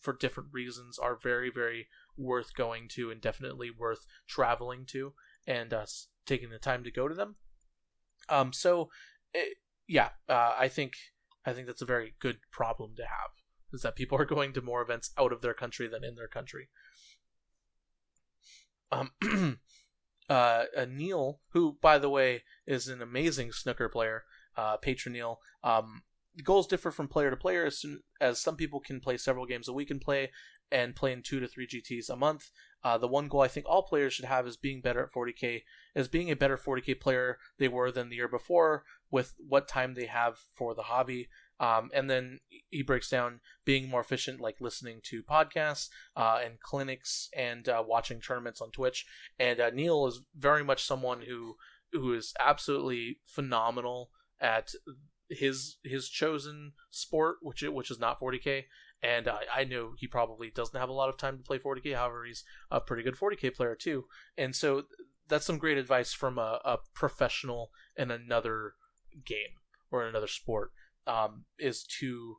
for 0.00 0.12
different 0.12 0.50
reasons 0.52 0.98
are 0.98 1.16
very 1.16 1.50
very 1.50 1.88
worth 2.16 2.54
going 2.54 2.88
to 2.88 3.10
and 3.10 3.20
definitely 3.20 3.70
worth 3.70 4.06
traveling 4.26 4.84
to 4.86 5.14
and 5.46 5.72
uh, 5.72 5.86
taking 6.26 6.50
the 6.50 6.58
time 6.58 6.82
to 6.84 6.90
go 6.90 7.06
to 7.08 7.14
them 7.14 7.36
um 8.28 8.52
so 8.52 8.90
it, 9.32 9.56
yeah, 9.90 10.10
uh, 10.28 10.54
I 10.56 10.68
think 10.68 10.94
I 11.44 11.52
think 11.52 11.66
that's 11.66 11.82
a 11.82 11.86
very 11.86 12.14
good 12.20 12.38
problem 12.52 12.94
to 12.96 13.02
have. 13.02 13.30
Is 13.72 13.82
that 13.82 13.96
people 13.96 14.18
are 14.18 14.24
going 14.36 14.52
to 14.52 14.62
more 14.62 14.82
events 14.82 15.10
out 15.18 15.32
of 15.32 15.42
their 15.42 15.54
country 15.54 15.88
than 15.88 16.04
in 16.04 16.14
their 16.14 16.28
country. 16.28 16.68
Um, 18.92 19.10
uh, 20.30 20.64
Neil, 20.88 21.40
who 21.52 21.76
by 21.82 21.98
the 21.98 22.08
way 22.08 22.44
is 22.66 22.88
an 22.88 23.02
amazing 23.02 23.52
snooker 23.52 23.88
player, 23.88 24.24
uh, 24.56 24.76
patron 24.76 25.12
Neil. 25.12 25.40
Um, 25.62 26.02
goals 26.44 26.66
differ 26.66 26.90
from 26.90 27.08
player 27.08 27.30
to 27.30 27.36
player, 27.36 27.66
as, 27.66 27.78
soon, 27.78 28.00
as 28.20 28.40
some 28.40 28.56
people 28.56 28.80
can 28.80 29.00
play 29.00 29.16
several 29.16 29.44
games 29.44 29.68
a 29.68 29.72
week 29.72 29.90
and 29.90 30.00
play 30.00 30.30
and 30.72 30.94
play 30.94 31.12
in 31.12 31.22
two 31.22 31.40
to 31.40 31.48
three 31.48 31.66
GTs 31.66 32.08
a 32.08 32.16
month. 32.16 32.50
Uh, 32.82 32.96
the 32.96 33.08
one 33.08 33.28
goal 33.28 33.40
I 33.40 33.48
think 33.48 33.66
all 33.68 33.82
players 33.82 34.14
should 34.14 34.24
have 34.24 34.46
is 34.46 34.56
being 34.56 34.80
better 34.80 35.02
at 35.02 35.12
40k, 35.12 35.62
is 35.94 36.08
being 36.08 36.30
a 36.30 36.36
better 36.36 36.56
40k 36.56 37.00
player 37.00 37.38
they 37.58 37.68
were 37.68 37.90
than 37.90 38.08
the 38.08 38.16
year 38.16 38.28
before, 38.28 38.84
with 39.10 39.34
what 39.46 39.68
time 39.68 39.94
they 39.94 40.06
have 40.06 40.38
for 40.54 40.74
the 40.74 40.82
hobby. 40.82 41.28
Um, 41.60 41.90
and 41.94 42.08
then 42.08 42.40
he 42.70 42.82
breaks 42.82 43.10
down 43.10 43.40
being 43.66 43.88
more 43.88 44.00
efficient, 44.00 44.40
like 44.40 44.56
listening 44.60 45.00
to 45.04 45.22
podcasts 45.22 45.90
uh, 46.16 46.38
and 46.42 46.58
clinics 46.58 47.28
and 47.36 47.68
uh, 47.68 47.84
watching 47.86 48.20
tournaments 48.20 48.62
on 48.62 48.70
Twitch. 48.70 49.04
And 49.38 49.60
uh, 49.60 49.70
Neil 49.70 50.06
is 50.06 50.22
very 50.36 50.64
much 50.64 50.84
someone 50.84 51.22
who 51.28 51.56
who 51.92 52.14
is 52.14 52.32
absolutely 52.38 53.18
phenomenal 53.26 54.10
at 54.40 54.72
his 55.28 55.76
his 55.84 56.08
chosen 56.08 56.72
sport, 56.90 57.36
which 57.42 57.62
which 57.62 57.90
is 57.90 58.00
not 58.00 58.20
40k. 58.20 58.64
And 59.02 59.28
I, 59.28 59.40
I 59.54 59.64
know 59.64 59.92
he 59.96 60.06
probably 60.06 60.50
doesn't 60.50 60.78
have 60.78 60.88
a 60.88 60.94
lot 60.94 61.08
of 61.08 61.16
time 61.16 61.38
to 61.38 61.42
play 61.44 61.58
40k. 61.58 61.94
However, 61.94 62.24
he's 62.24 62.44
a 62.70 62.80
pretty 62.80 63.02
good 63.02 63.16
40k 63.16 63.54
player 63.54 63.74
too. 63.74 64.04
And 64.36 64.54
so 64.54 64.84
that's 65.28 65.46
some 65.46 65.58
great 65.58 65.78
advice 65.78 66.12
from 66.12 66.38
a, 66.38 66.60
a 66.64 66.78
professional 66.94 67.70
in 67.96 68.10
another 68.10 68.74
game 69.24 69.58
or 69.90 70.02
in 70.02 70.08
another 70.08 70.26
sport. 70.26 70.72
Um, 71.06 71.44
is 71.58 71.84
to 72.00 72.36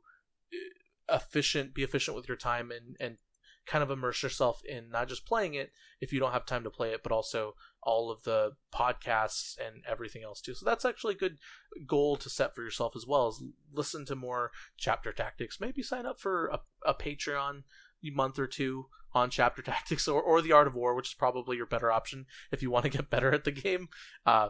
uh, 1.10 1.16
efficient, 1.16 1.74
be 1.74 1.82
efficient 1.82 2.16
with 2.16 2.28
your 2.28 2.36
time, 2.36 2.70
and 2.70 2.96
and 3.00 3.18
kind 3.66 3.82
of 3.82 3.90
immerse 3.90 4.22
yourself 4.22 4.60
in 4.64 4.90
not 4.90 5.08
just 5.08 5.26
playing 5.26 5.54
it 5.54 5.70
if 6.00 6.12
you 6.12 6.18
don't 6.18 6.32
have 6.32 6.44
time 6.44 6.64
to 6.64 6.70
play 6.70 6.90
it, 6.90 7.02
but 7.02 7.12
also 7.12 7.54
all 7.82 8.10
of 8.10 8.22
the 8.24 8.52
podcasts 8.74 9.56
and 9.64 9.82
everything 9.88 10.22
else 10.22 10.40
too. 10.40 10.54
So 10.54 10.64
that's 10.64 10.84
actually 10.84 11.14
a 11.14 11.18
good 11.18 11.38
goal 11.86 12.16
to 12.16 12.30
set 12.30 12.54
for 12.54 12.62
yourself 12.62 12.94
as 12.96 13.06
well. 13.06 13.28
Is 13.28 13.42
listen 13.72 14.04
to 14.06 14.16
more 14.16 14.50
chapter 14.76 15.12
tactics. 15.12 15.60
Maybe 15.60 15.82
sign 15.82 16.06
up 16.06 16.20
for 16.20 16.46
a, 16.46 16.60
a 16.84 16.94
Patreon 16.94 17.62
month 18.10 18.38
or 18.38 18.48
two 18.48 18.86
on 19.14 19.30
chapter 19.30 19.62
tactics 19.62 20.08
or, 20.08 20.20
or 20.20 20.42
the 20.42 20.52
art 20.52 20.66
of 20.66 20.74
war, 20.74 20.94
which 20.94 21.10
is 21.10 21.14
probably 21.14 21.56
your 21.56 21.66
better 21.66 21.92
option 21.92 22.26
if 22.50 22.62
you 22.62 22.70
want 22.70 22.84
to 22.84 22.90
get 22.90 23.10
better 23.10 23.32
at 23.32 23.44
the 23.44 23.52
game. 23.52 23.88
Uh, 24.26 24.48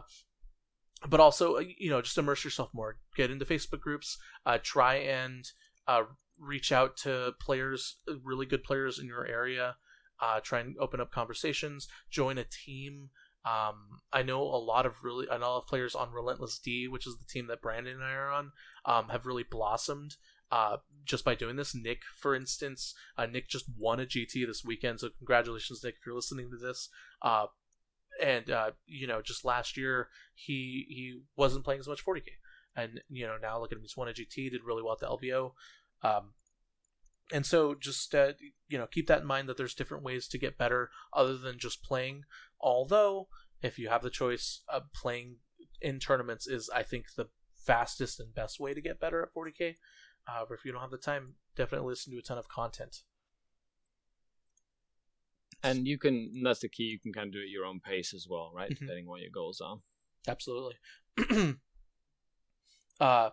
but 1.09 1.19
also, 1.19 1.57
uh, 1.57 1.63
you 1.77 1.89
know, 1.89 2.01
just 2.01 2.17
immerse 2.17 2.43
yourself 2.43 2.69
more. 2.73 2.97
Get 3.15 3.31
into 3.31 3.45
Facebook 3.45 3.81
groups. 3.81 4.17
Uh, 4.45 4.57
try 4.61 4.95
and 4.95 5.45
uh, 5.87 6.03
reach 6.39 6.71
out 6.71 6.97
to 6.97 7.33
players, 7.39 7.97
really 8.23 8.45
good 8.45 8.63
players 8.63 8.99
in 8.99 9.07
your 9.07 9.25
area. 9.25 9.75
Uh, 10.21 10.39
try 10.41 10.59
and 10.59 10.75
open 10.79 11.01
up 11.01 11.11
conversations. 11.11 11.87
Join 12.09 12.37
a 12.37 12.45
team. 12.45 13.09
Um, 13.45 13.99
I 14.13 14.23
know 14.23 14.41
a 14.41 14.55
lot 14.55 14.85
of 14.85 15.03
really, 15.03 15.27
a 15.29 15.37
lot 15.37 15.57
of 15.57 15.67
players 15.67 15.95
on 15.95 16.13
Relentless 16.13 16.59
D, 16.59 16.87
which 16.87 17.05
is 17.05 17.17
the 17.17 17.25
team 17.25 17.47
that 17.47 17.61
Brandon 17.61 17.95
and 17.95 18.03
I 18.03 18.13
are 18.13 18.31
on, 18.31 18.51
um, 18.85 19.09
have 19.09 19.25
really 19.25 19.43
blossomed 19.43 20.15
uh, 20.53 20.77
just 21.03 21.25
by 21.25 21.35
doing 21.35 21.57
this. 21.57 21.75
Nick, 21.75 22.03
for 22.15 22.35
instance, 22.35 22.93
uh, 23.17 23.25
Nick 23.25 23.49
just 23.49 23.65
won 23.77 23.99
a 23.99 24.05
GT 24.05 24.45
this 24.45 24.63
weekend, 24.63 24.99
so 24.99 25.09
congratulations, 25.17 25.83
Nick, 25.83 25.95
if 25.99 26.05
you're 26.05 26.15
listening 26.15 26.51
to 26.51 26.57
this. 26.57 26.89
Uh, 27.21 27.47
and 28.21 28.49
uh, 28.49 28.71
you 28.85 29.07
know, 29.07 29.21
just 29.21 29.45
last 29.45 29.77
year 29.77 30.09
he 30.33 30.85
he 30.89 31.21
wasn't 31.35 31.65
playing 31.65 31.79
as 31.79 31.87
much 31.87 32.05
40k, 32.05 32.29
and 32.75 33.01
you 33.09 33.25
know 33.25 33.37
now 33.41 33.59
look 33.59 33.71
at 33.71 33.77
him, 33.77 33.83
he's 33.83 33.97
won 33.97 34.07
a 34.07 34.13
GT, 34.13 34.51
did 34.51 34.63
really 34.65 34.83
well 34.83 34.93
at 34.93 34.99
the 34.99 35.07
LVO. 35.07 35.51
Um, 36.03 36.33
and 37.31 37.45
so 37.45 37.75
just 37.75 38.13
uh, 38.13 38.33
you 38.67 38.77
know 38.77 38.87
keep 38.87 39.07
that 39.07 39.21
in 39.21 39.27
mind 39.27 39.47
that 39.49 39.57
there's 39.57 39.73
different 39.73 40.03
ways 40.03 40.27
to 40.27 40.37
get 40.37 40.57
better 40.57 40.89
other 41.13 41.37
than 41.37 41.57
just 41.57 41.83
playing. 41.83 42.23
Although 42.59 43.27
if 43.63 43.79
you 43.79 43.89
have 43.89 44.03
the 44.03 44.09
choice 44.09 44.61
of 44.67 44.93
playing 44.93 45.37
in 45.81 45.99
tournaments 45.99 46.45
is 46.45 46.69
i 46.75 46.83
think 46.83 47.05
the 47.15 47.29
fastest 47.55 48.19
and 48.19 48.35
best 48.35 48.59
way 48.59 48.73
to 48.73 48.81
get 48.81 48.99
better 48.99 49.23
at 49.23 49.33
40k 49.33 49.75
however 50.25 50.53
if 50.53 50.65
you 50.65 50.71
don't 50.71 50.81
have 50.81 50.91
the 50.91 50.97
time 50.97 51.35
definitely 51.55 51.87
listen 51.87 52.11
to 52.11 52.19
a 52.19 52.21
ton 52.21 52.37
of 52.37 52.49
content 52.49 52.97
and 55.63 55.87
you 55.87 55.97
can 55.97 56.41
that's 56.43 56.59
the 56.59 56.69
key 56.69 56.83
you 56.83 56.99
can 56.99 57.13
kind 57.13 57.27
of 57.27 57.33
do 57.33 57.39
it 57.39 57.43
at 57.43 57.49
your 57.49 57.65
own 57.65 57.79
pace 57.79 58.13
as 58.13 58.27
well 58.29 58.51
right 58.55 58.69
Mhm. 58.71 58.79
depending 58.79 59.05
what 59.07 59.21
your 59.21 59.31
goals 59.33 59.61
are 59.61 59.77
absolutely 60.27 60.75
uh 62.99 63.29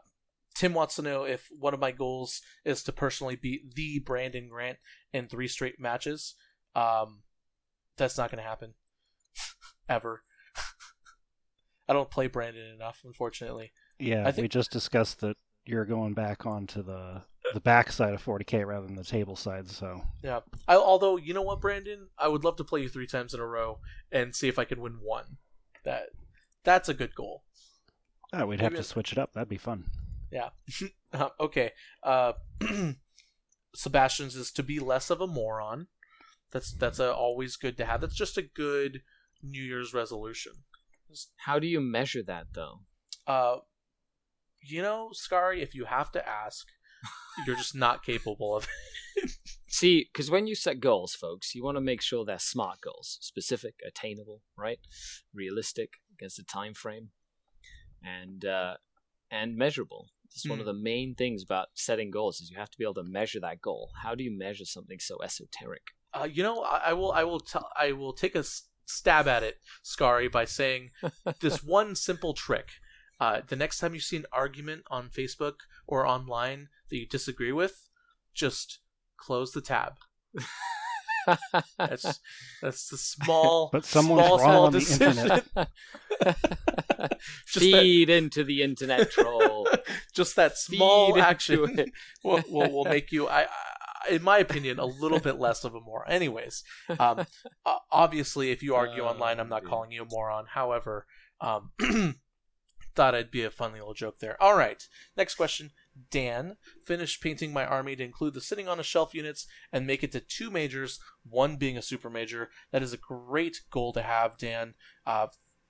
Tim 0.55 0.75
wants 0.75 0.97
to 0.97 1.03
know 1.03 1.23
if 1.25 1.49
one 1.59 1.75
of 1.75 1.81
my 1.81 1.93
goals 1.93 2.43
is 2.65 2.83
to 2.83 2.93
personally 2.93 3.37
beat 3.37 3.75
the 3.77 4.01
Brandon 4.01 4.49
Grant 4.49 4.79
in 5.13 5.29
three 5.29 5.47
straight 5.47 5.79
matches. 5.79 6.35
Um, 6.75 7.23
that's 7.97 8.19
not 8.19 8.31
going 8.33 8.43
to 8.43 8.49
happen 8.49 8.75
ever. 9.89 10.23
I 11.89 11.93
don't 11.93 12.11
play 12.11 12.27
Brandon 12.27 12.67
enough, 12.75 13.03
unfortunately. 13.05 13.71
Yeah, 14.01 14.27
I 14.27 14.33
think- 14.33 14.43
we 14.45 14.49
just 14.49 14.73
discussed 14.73 15.21
that 15.21 15.37
you're 15.65 15.85
going 15.87 16.15
back 16.15 16.45
onto 16.47 16.83
the 16.83 17.23
the 17.55 17.61
back 17.61 17.91
side 17.93 18.15
of 18.15 18.25
40k 18.25 18.65
rather 18.67 18.87
than 18.87 18.97
the 18.97 19.05
table 19.05 19.37
side. 19.37 19.69
So 19.71 20.03
Yeah. 20.23 20.41
I, 20.69 20.77
although 20.77 21.17
you 21.17 21.35
know 21.35 21.43
what, 21.43 21.61
Brandon, 21.61 22.09
I 22.19 22.29
would 22.29 22.45
love 22.45 22.57
to 22.57 22.65
play 22.65 22.83
you 22.83 22.89
three 22.89 23.07
times 23.07 23.35
in 23.35 23.41
a 23.41 23.47
row 23.47 23.81
and 24.13 24.35
see 24.35 24.49
if 24.49 24.59
I 24.59 24.65
can 24.65 24.81
win 24.81 24.99
one. 25.03 25.37
That 25.85 26.11
that's 26.65 26.89
a 26.89 26.95
good 26.95 27.15
goal. 27.15 27.45
oh, 28.33 28.47
we'd 28.47 28.61
have 28.61 28.73
Maybe 28.73 28.83
to 28.83 28.89
I- 28.89 28.93
switch 28.93 29.13
it 29.13 29.19
up. 29.19 29.33
That'd 29.35 29.49
be 29.49 29.57
fun. 29.59 29.85
Yeah. 30.31 30.51
Uh, 31.13 31.31
okay. 31.41 31.73
Uh, 32.05 32.35
Sebastian's 33.75 34.37
is 34.37 34.51
to 34.53 34.63
be 34.63 34.79
less 34.79 35.11
of 35.11 35.21
a 35.21 35.27
moron. 35.27 35.89
That's 36.53 36.73
that's 36.73 37.01
a, 37.01 37.13
always 37.13 37.57
good 37.57 37.77
to 37.79 37.85
have. 37.85 38.01
That's 38.01 38.15
just 38.15 38.39
a 38.39 38.43
good 38.43 39.03
New 39.43 39.61
Year's 39.63 39.93
resolution. 39.95 40.53
how 41.39 41.59
do 41.59 41.67
you 41.67 41.81
measure 41.81 42.23
that 42.23 42.47
though 42.55 42.81
Uh, 43.27 43.57
you 44.63 44.83
know, 44.83 45.11
Scary, 45.13 45.63
if 45.63 45.75
you 45.75 45.87
have 45.87 46.13
to 46.13 46.29
ask, 46.29 46.67
you're 47.47 47.57
just 47.57 47.75
not 47.75 48.05
capable 48.05 48.57
of 48.57 48.69
it. 49.17 49.31
See, 49.69 50.09
because 50.13 50.31
when 50.31 50.47
you 50.47 50.55
set 50.55 50.81
goals, 50.81 51.15
folks, 51.15 51.55
you 51.55 51.63
want 51.63 51.77
to 51.77 51.81
make 51.81 52.03
sure 52.03 52.25
they're 52.25 52.39
smart 52.39 52.81
goals, 52.81 53.19
specific, 53.21 53.75
attainable, 53.87 54.43
right, 54.57 54.79
realistic 55.35 55.95
against 56.17 56.39
a 56.39 56.45
time 56.45 56.75
frame, 56.75 57.11
and 58.03 58.45
uh, 58.45 58.75
and 59.31 59.57
measurable. 59.57 60.09
It's 60.33 60.49
one 60.49 60.61
of 60.61 60.67
the 60.67 60.73
main 60.73 61.15
things 61.17 61.43
about 61.43 61.69
setting 61.75 62.11
goals 62.11 62.41
is 62.41 62.51
you 62.51 62.59
have 62.59 62.71
to 62.71 62.79
be 62.79 62.85
able 62.85 62.95
to 62.95 63.03
measure 63.03 63.41
that 63.41 63.61
goal. 63.61 63.91
How 64.03 64.15
do 64.15 64.23
you 64.23 64.37
measure 64.37 64.65
something 64.65 65.01
so 65.01 65.19
esoteric? 65.23 65.83
Uh, 66.15 66.29
you 66.31 66.43
know, 66.45 66.63
I, 66.63 66.91
I 66.91 66.93
will, 66.93 67.13
I 67.13 67.25
will, 67.25 67.41
tell, 67.41 67.69
I 67.77 67.93
will 67.93 68.13
take 68.13 68.37
a 68.37 68.41
s- 68.41 68.69
stab 68.87 69.27
at 69.27 69.43
it, 69.43 69.57
Scary, 69.83 70.29
by 70.29 70.45
saying 70.45 70.91
this 71.41 71.65
one 71.65 71.97
simple 71.97 72.33
trick. 72.33 72.69
Uh, 73.19 73.41
the 73.47 73.57
next 73.57 73.79
time 73.81 73.93
you 73.93 74.01
see 74.01 74.17
an 74.17 74.27
argument 74.33 74.83
on 74.89 75.09
Facebook 75.09 75.57
or 75.87 76.07
online 76.07 76.69
that 76.91 76.97
you 76.97 77.07
disagree 77.07 77.53
with, 77.53 77.89
just 78.35 78.81
close 79.17 79.53
the 79.53 79.61
tab. 79.61 79.95
That's 81.79 82.19
that's 82.63 82.89
the 82.89 82.97
small, 82.97 83.69
But 83.73 83.85
someone's 83.85 84.23
small, 84.27 84.39
wrong 84.39 84.41
small 84.41 84.67
on 84.67 84.73
the 84.73 84.79
internet. 85.05 85.45
Just 87.47 87.71
that- 87.71 87.83
Feed 87.83 88.11
into 88.11 88.43
the 88.45 88.63
internet 88.63 89.11
troll. 89.11 89.69
just 90.15 90.37
that 90.37 90.57
small 90.57 91.09
Feed 91.13 91.19
into 91.19 91.29
action 91.29 91.79
it. 91.79 91.91
will, 92.25 92.43
will, 92.49 92.71
will 92.73 92.85
make 92.85 93.13
you 93.13 93.27
I, 93.29 93.43
I 93.43 94.11
in 94.15 94.23
my 94.23 94.39
opinion 94.39 94.79
a 94.79 94.85
little 94.87 95.21
bit 95.21 95.39
less 95.39 95.63
of 95.65 95.75
a 95.75 95.81
moron 95.81 96.11
anyways 96.11 96.63
um, 96.99 97.27
obviously 97.93 98.51
if 98.51 98.63
you 98.63 98.75
argue 98.75 99.03
Oh, 99.03 99.09
online 99.09 99.39
i'm 99.41 99.49
not 99.49 99.63
dear. 99.63 99.69
calling 99.71 99.93
you 99.93 100.03
a 100.03 100.07
moron 100.11 100.47
however 100.55 101.07
um, 101.41 101.71
thought 102.95 103.15
i'd 103.15 103.31
be 103.31 103.43
a 103.45 103.51
funny 103.51 103.75
little 103.79 103.95
joke 103.95 104.19
there 104.21 104.41
all 104.43 104.57
right 104.57 104.87
next 105.17 105.35
question 105.37 105.71
dan 106.11 106.57
finished 106.85 107.23
painting 107.23 107.53
my 107.53 107.65
army 107.65 107.97
to 107.97 108.05
include 108.05 108.35
the 108.35 108.41
sitting 108.41 108.69
on 108.69 108.81
a 108.81 108.85
shelf 108.85 109.15
units 109.15 109.47
and 109.73 109.87
make 109.87 110.03
it 110.03 110.13
to 110.13 110.21
two 110.21 110.51
majors 110.51 111.01
one 111.29 111.57
being 111.57 111.77
a 111.77 111.83
super 111.83 112.11
major 112.11 112.51
that 112.71 112.83
is 112.83 112.93
a 112.93 112.99
great 112.99 113.61
goal 113.71 113.93
to 113.93 114.03
have 114.03 114.37
dan 114.39 114.75
uh, 115.07 115.27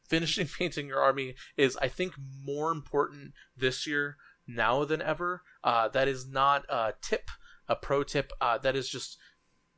finishing 0.09 0.47
painting 0.59 0.87
your 0.87 1.01
army 1.01 1.35
is 1.57 1.77
i 1.81 1.89
think 1.89 2.15
more 2.45 2.71
important 2.71 3.33
this 3.57 3.87
year 3.87 4.17
now 4.55 4.85
than 4.85 5.01
ever. 5.01 5.43
Uh, 5.63 5.89
that 5.89 6.09
is 6.09 6.29
not 6.29 6.65
a 6.69 6.95
tip, 7.01 7.31
a 7.69 7.77
pro 7.77 8.03
tip. 8.03 8.33
Uh, 8.41 8.59
that 8.59 8.77
is 8.77 8.89
just 8.89 9.19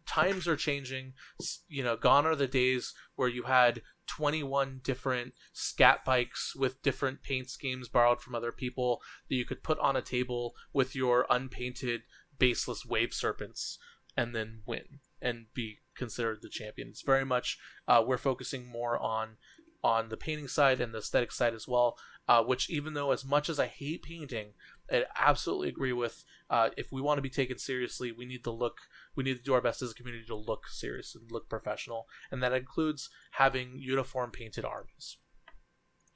times 0.06 0.48
are 0.48 0.56
changing. 0.56 1.12
You 1.68 1.84
know, 1.84 1.96
gone 1.96 2.26
are 2.26 2.36
the 2.36 2.48
days 2.48 2.94
where 3.14 3.28
you 3.28 3.44
had 3.44 3.82
21 4.06 4.80
different 4.82 5.32
scat 5.52 6.04
bikes 6.04 6.54
with 6.56 6.82
different 6.82 7.22
paint 7.22 7.48
schemes 7.48 7.88
borrowed 7.88 8.20
from 8.20 8.34
other 8.34 8.52
people 8.52 9.00
that 9.28 9.36
you 9.36 9.44
could 9.44 9.62
put 9.62 9.78
on 9.78 9.96
a 9.96 10.02
table 10.02 10.54
with 10.72 10.94
your 10.94 11.26
unpainted, 11.30 12.02
baseless 12.38 12.84
wave 12.84 13.14
serpents 13.14 13.78
and 14.16 14.34
then 14.34 14.60
win 14.66 15.00
and 15.20 15.46
be 15.54 15.78
considered 15.94 16.38
the 16.42 16.48
champion. 16.48 16.88
It's 16.88 17.02
very 17.02 17.24
much, 17.24 17.58
uh, 17.86 18.02
we're 18.04 18.18
focusing 18.18 18.66
more 18.66 18.98
on 18.98 19.36
on 19.82 20.08
the 20.08 20.16
painting 20.16 20.48
side 20.48 20.80
and 20.80 20.94
the 20.94 20.98
aesthetic 20.98 21.32
side 21.32 21.54
as 21.54 21.66
well. 21.66 21.96
Uh, 22.28 22.42
which 22.42 22.70
even 22.70 22.94
though 22.94 23.10
as 23.10 23.24
much 23.24 23.48
as 23.48 23.58
I 23.58 23.66
hate 23.66 24.04
painting, 24.04 24.52
I 24.88 25.04
absolutely 25.18 25.68
agree 25.68 25.92
with. 25.92 26.24
Uh, 26.48 26.68
if 26.76 26.92
we 26.92 27.00
want 27.00 27.18
to 27.18 27.22
be 27.22 27.28
taken 27.28 27.58
seriously, 27.58 28.12
we 28.12 28.24
need 28.24 28.44
to 28.44 28.52
look. 28.52 28.76
We 29.16 29.24
need 29.24 29.38
to 29.38 29.42
do 29.42 29.54
our 29.54 29.60
best 29.60 29.82
as 29.82 29.90
a 29.90 29.94
community 29.94 30.24
to 30.26 30.36
look 30.36 30.68
serious 30.68 31.16
and 31.16 31.30
look 31.32 31.48
professional, 31.48 32.06
and 32.30 32.40
that 32.40 32.52
includes 32.52 33.10
having 33.32 33.76
uniform 33.76 34.30
painted 34.30 34.64
armies. 34.64 35.18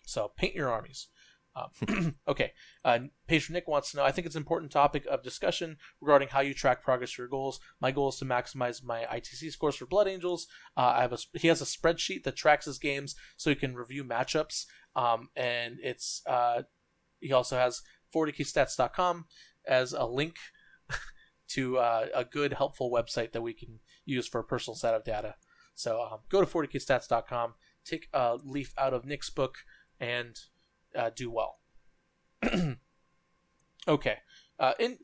So 0.07 0.31
paint 0.37 0.55
your 0.55 0.71
armies. 0.71 1.09
Um, 1.57 2.17
okay, 2.29 2.53
uh, 2.85 2.99
patron 3.27 3.55
Nick 3.55 3.67
wants 3.67 3.91
to 3.91 3.97
know. 3.97 4.05
I 4.05 4.13
think 4.13 4.27
it's 4.27 4.37
an 4.37 4.43
important 4.43 4.71
topic 4.71 5.07
of 5.07 5.23
discussion 5.23 5.79
regarding 6.01 6.29
how 6.29 6.41
you 6.41 6.53
track 6.53 6.83
progress 6.83 7.13
for 7.13 7.23
your 7.23 7.29
goals. 7.29 7.59
My 7.81 7.91
goal 7.91 8.11
is 8.11 8.17
to 8.17 8.27
maximize 8.27 8.85
my 8.85 9.05
ITC 9.05 9.51
scores 9.53 9.77
for 9.77 9.87
Blood 9.87 10.07
Angels. 10.07 10.47
Uh, 10.77 10.93
I 10.97 11.03
have 11.03 11.13
a 11.13 11.19
he 11.33 11.49
has 11.49 11.63
a 11.63 11.65
spreadsheet 11.65 12.25
that 12.25 12.37
tracks 12.37 12.67
his 12.67 12.79
games 12.79 13.15
so 13.37 13.51
he 13.51 13.57
can 13.57 13.75
review 13.75 14.05
matchups. 14.05 14.67
Um, 14.95 15.31
and 15.35 15.77
it's 15.83 16.23
uh, 16.27 16.63
he 17.21 17.33
also 17.33 17.57
has 17.57 17.83
40kstats.com 18.15 19.27
as 19.67 19.93
a 19.93 20.05
link 20.05 20.37
to 21.49 21.79
uh, 21.79 22.07
a 22.15 22.25
good, 22.25 22.55
helpful 22.55 22.91
website 22.91 23.33
that 23.33 23.43
we 23.43 23.55
can 23.55 23.81
use 24.05 24.27
for 24.29 24.41
a 24.41 24.45
personal 24.45 24.77
set 24.77 24.95
of 24.95 25.05
data. 25.05 25.37
So 25.75 26.01
um, 26.01 26.21
go 26.31 26.43
to 26.43 26.47
40kstats.com, 26.47 27.55
take 27.85 28.09
a 28.13 28.39
leaf 28.43 28.73
out 28.79 28.95
of 28.95 29.05
Nick's 29.05 29.31
book, 29.31 29.57
and 30.01 30.39
uh, 30.97 31.11
do 31.15 31.31
well. 31.31 31.59
okay. 33.89 34.19
Uh, 34.59 34.73
in 34.79 34.99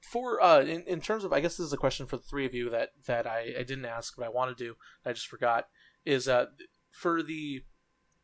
for 0.00 0.42
uh, 0.42 0.60
in, 0.60 0.82
in 0.82 1.00
terms 1.00 1.24
of, 1.24 1.32
I 1.32 1.40
guess 1.40 1.56
this 1.56 1.66
is 1.66 1.72
a 1.72 1.78
question 1.78 2.06
for 2.06 2.16
the 2.16 2.22
three 2.22 2.46
of 2.46 2.54
you 2.54 2.70
that 2.70 2.90
that 3.06 3.26
I, 3.26 3.54
I 3.58 3.62
didn't 3.62 3.86
ask, 3.86 4.14
but 4.16 4.24
I 4.24 4.28
want 4.28 4.56
to 4.56 4.64
do. 4.64 4.74
I 5.04 5.12
just 5.12 5.26
forgot. 5.26 5.68
Is 6.04 6.28
uh 6.28 6.46
for 6.90 7.22
the 7.22 7.64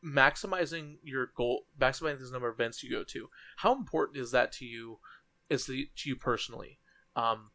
maximizing 0.05 0.97
your 1.02 1.31
goal, 1.36 1.66
maximizing 1.81 2.20
the 2.20 2.32
number 2.32 2.48
of 2.48 2.56
events 2.56 2.82
you 2.82 2.90
go 2.90 3.05
to. 3.05 3.28
How 3.59 3.74
important 3.74 4.19
is 4.19 4.31
that 4.32 4.52
to 4.52 4.64
you? 4.64 4.98
Is 5.48 5.66
the 5.66 5.89
to 5.97 6.09
you 6.09 6.16
personally? 6.16 6.78
Um, 7.14 7.51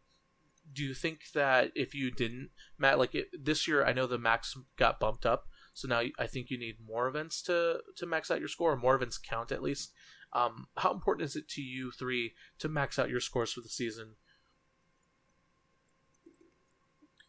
do 0.72 0.84
you 0.84 0.94
think 0.94 1.32
that 1.34 1.72
if 1.76 1.96
you 1.96 2.12
didn't, 2.12 2.50
Matt, 2.78 3.00
like 3.00 3.16
it, 3.16 3.28
this 3.34 3.68
year, 3.68 3.86
I 3.86 3.94
know 3.94 4.06
the 4.06 4.18
max 4.18 4.56
got 4.78 5.00
bumped 5.00 5.26
up, 5.26 5.48
so 5.78 5.88
now 5.88 6.02
I 6.18 6.26
think 6.26 6.50
you 6.50 6.58
need 6.58 6.78
more 6.84 7.08
events 7.08 7.40
to 7.44 7.82
to 7.98 8.08
max 8.08 8.32
out 8.32 8.40
your 8.40 8.48
score. 8.48 8.76
More 8.76 8.96
events 8.96 9.20
count 9.20 9.52
at 9.52 9.62
least. 9.62 9.92
Um, 10.34 10.70
how 10.76 10.92
important 10.92 11.30
is 11.30 11.36
it 11.36 11.48
to 11.50 11.62
you 11.62 11.92
three 11.92 12.34
to 12.58 12.68
max 12.68 12.98
out 12.98 13.12
your 13.12 13.20
scores 13.20 13.54
for 13.54 13.62
the 13.62 13.70
season? 13.70 14.16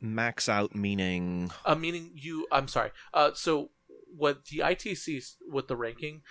Max 0.01 0.49
out 0.49 0.75
meaning. 0.75 1.51
Uh, 1.67 1.75
meaning 1.75 2.13
you. 2.15 2.47
I'm 2.51 2.69
sorry. 2.69 2.93
Uh, 3.13 3.33
so 3.35 3.69
what 4.17 4.47
the 4.47 4.61
ITC 4.61 5.35
with 5.47 5.69
the 5.69 5.77
ranking, 5.77 6.23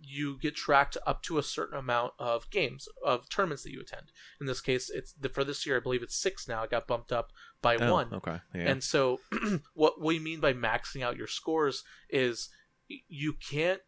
you 0.00 0.38
get 0.38 0.56
tracked 0.56 0.96
up 1.06 1.22
to 1.24 1.36
a 1.36 1.42
certain 1.42 1.76
amount 1.76 2.14
of 2.18 2.48
games 2.48 2.88
of 3.04 3.28
tournaments 3.28 3.62
that 3.64 3.72
you 3.72 3.82
attend. 3.82 4.10
In 4.40 4.46
this 4.46 4.62
case, 4.62 4.88
it's 4.88 5.12
the, 5.12 5.28
for 5.28 5.44
this 5.44 5.66
year. 5.66 5.76
I 5.76 5.80
believe 5.80 6.02
it's 6.02 6.18
six 6.18 6.48
now. 6.48 6.62
It 6.62 6.70
got 6.70 6.86
bumped 6.86 7.12
up 7.12 7.30
by 7.62 7.76
Oh, 7.76 7.92
one. 7.92 8.12
Okay. 8.12 8.40
Yeah. 8.54 8.70
And 8.70 8.82
so, 8.82 9.20
what 9.74 10.00
we 10.00 10.18
mean 10.18 10.40
by 10.40 10.52
maxing 10.52 11.02
out 11.02 11.16
your 11.16 11.26
scores 11.26 11.82
is 12.08 12.48
you 12.88 13.34
can't 13.34 13.80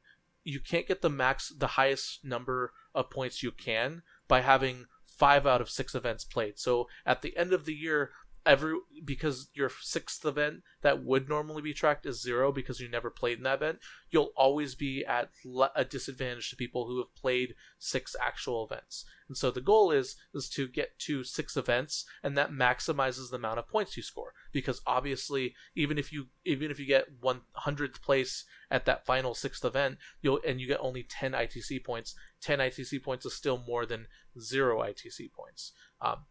you 0.43 0.61
can't 0.61 0.87
get 0.87 1.03
the 1.03 1.11
max 1.11 1.53
the 1.57 1.69
highest 1.69 2.25
number 2.25 2.73
of 2.95 3.11
points 3.11 3.43
you 3.43 3.53
can 3.53 4.03
by 4.27 4.41
having 4.41 4.87
five 5.05 5.47
out 5.47 5.61
of 5.61 5.71
six 5.71 5.95
events 5.95 6.25
played. 6.25 6.59
So 6.59 6.89
at 7.05 7.23
the 7.23 7.37
end 7.37 7.53
of 7.53 7.67
the 7.67 7.75
year, 7.75 8.11
every 8.51 8.75
because 9.05 9.49
your 9.55 9.71
sixth 9.81 10.25
event 10.25 10.63
that 10.83 11.05
would 11.05 11.29
normally 11.29 11.63
be 11.63 11.73
tracked 11.73 12.05
is 12.05 12.21
zero 12.21 12.51
because 12.51 12.81
you 12.81 12.89
never 12.89 13.09
played 13.09 13.39
in 13.39 13.45
that 13.45 13.59
event, 13.59 13.79
you'll 14.11 14.33
always 14.37 14.75
be 14.75 15.05
at 15.07 15.31
le- 15.45 15.71
a 15.77 15.85
disadvantage 15.85 16.51
to 16.51 16.57
people 16.57 16.89
who 16.89 16.99
have 16.99 17.15
played 17.15 17.55
six 17.79 18.17
actual 18.21 18.67
events. 18.69 19.05
And 19.29 19.37
so 19.37 19.53
the 19.53 19.61
goal 19.61 19.93
is 19.93 20.17
is 20.35 20.49
to 20.51 20.67
get 20.67 20.99
to 21.07 21.23
six 21.23 21.57
events, 21.57 22.05
and 22.25 22.37
that 22.37 22.51
maximizes 22.51 23.31
the 23.31 23.37
amount 23.37 23.61
of 23.61 23.69
points 23.69 23.97
you 23.97 24.03
score. 24.03 24.33
Because 24.53 24.83
obviously, 24.85 25.55
even 25.77 25.97
if 25.97 26.13
you 26.13 26.27
even 26.45 26.73
if 26.73 26.81
you 26.81 26.87
get 26.87 27.07
one 27.21 27.43
hundredth 27.53 28.03
place 28.03 28.45
at 28.69 28.85
that 28.87 29.07
final 29.07 29.33
sixth 29.33 29.65
event, 29.65 29.99
you'll 30.23 30.41
and 30.45 30.61
you 30.61 30.67
get 30.67 30.81
only 30.81 31.05
ten 31.05 31.33
ITC 31.33 31.85
points. 31.85 32.17
Ten 32.43 32.59
ITC 32.59 33.01
points 33.05 33.25
is 33.25 33.33
still 33.33 33.63
more 33.65 33.87
than 33.87 34.09
zero 34.41 34.81
ITC 34.81 35.33
points. 35.33 35.71
Um, 36.01 36.25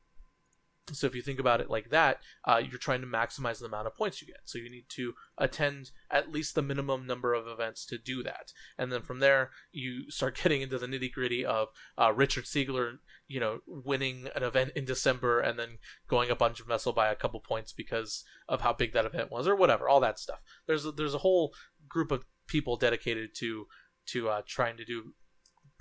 so 0.93 1.07
if 1.07 1.15
you 1.15 1.21
think 1.21 1.39
about 1.39 1.61
it 1.61 1.69
like 1.69 1.89
that, 1.89 2.19
uh, 2.45 2.57
you're 2.57 2.79
trying 2.79 3.01
to 3.01 3.07
maximize 3.07 3.59
the 3.59 3.65
amount 3.65 3.87
of 3.87 3.95
points 3.95 4.21
you 4.21 4.27
get. 4.27 4.41
So 4.45 4.57
you 4.57 4.69
need 4.69 4.85
to 4.89 5.13
attend 5.37 5.91
at 6.11 6.31
least 6.31 6.55
the 6.55 6.61
minimum 6.61 7.05
number 7.05 7.33
of 7.33 7.47
events 7.47 7.85
to 7.87 7.97
do 7.97 8.23
that, 8.23 8.53
and 8.77 8.91
then 8.91 9.01
from 9.01 9.19
there 9.19 9.51
you 9.71 10.09
start 10.09 10.39
getting 10.43 10.61
into 10.61 10.77
the 10.77 10.87
nitty 10.87 11.11
gritty 11.11 11.45
of 11.45 11.69
uh, 11.97 12.13
Richard 12.13 12.45
Siegler, 12.45 12.99
you 13.27 13.39
know, 13.39 13.59
winning 13.67 14.27
an 14.35 14.43
event 14.43 14.71
in 14.75 14.85
December 14.85 15.39
and 15.39 15.57
then 15.57 15.77
going 16.07 16.31
up 16.31 16.41
on 16.41 16.53
Jim 16.53 16.67
Vessel 16.67 16.93
by 16.93 17.09
a 17.09 17.15
couple 17.15 17.39
points 17.39 17.71
because 17.71 18.23
of 18.47 18.61
how 18.61 18.73
big 18.73 18.93
that 18.93 19.05
event 19.05 19.31
was, 19.31 19.47
or 19.47 19.55
whatever, 19.55 19.87
all 19.87 19.99
that 19.99 20.19
stuff. 20.19 20.39
There's 20.67 20.85
a, 20.85 20.91
there's 20.91 21.13
a 21.13 21.19
whole 21.19 21.53
group 21.87 22.11
of 22.11 22.25
people 22.47 22.75
dedicated 22.75 23.35
to 23.35 23.67
to 24.07 24.29
uh, 24.29 24.41
trying 24.47 24.75
to 24.77 24.85
do 24.85 25.13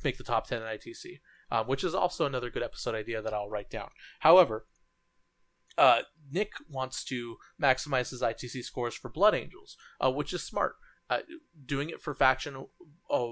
make 0.04 0.18
the 0.18 0.24
top 0.24 0.46
ten 0.46 0.62
in 0.62 0.68
ITC, 0.68 1.20
um, 1.50 1.66
which 1.66 1.82
is 1.82 1.94
also 1.94 2.26
another 2.26 2.50
good 2.50 2.62
episode 2.62 2.94
idea 2.94 3.22
that 3.22 3.34
I'll 3.34 3.48
write 3.48 3.70
down. 3.70 3.88
However 4.20 4.66
uh, 5.78 6.02
Nick 6.30 6.50
wants 6.68 7.04
to 7.04 7.36
maximize 7.62 8.10
his 8.10 8.20
ITC 8.20 8.64
scores 8.64 8.94
for 8.94 9.08
Blood 9.08 9.34
Angels, 9.34 9.76
uh, 10.04 10.10
which 10.10 10.32
is 10.34 10.42
smart. 10.42 10.74
Uh, 11.08 11.20
doing 11.64 11.88
it 11.88 12.02
for 12.02 12.12
faction 12.12 12.66
uh, 13.10 13.28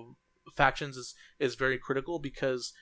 factions 0.55 0.97
is 0.97 1.14
is 1.39 1.56
very 1.56 1.77
critical 1.77 2.18
because 2.18 2.73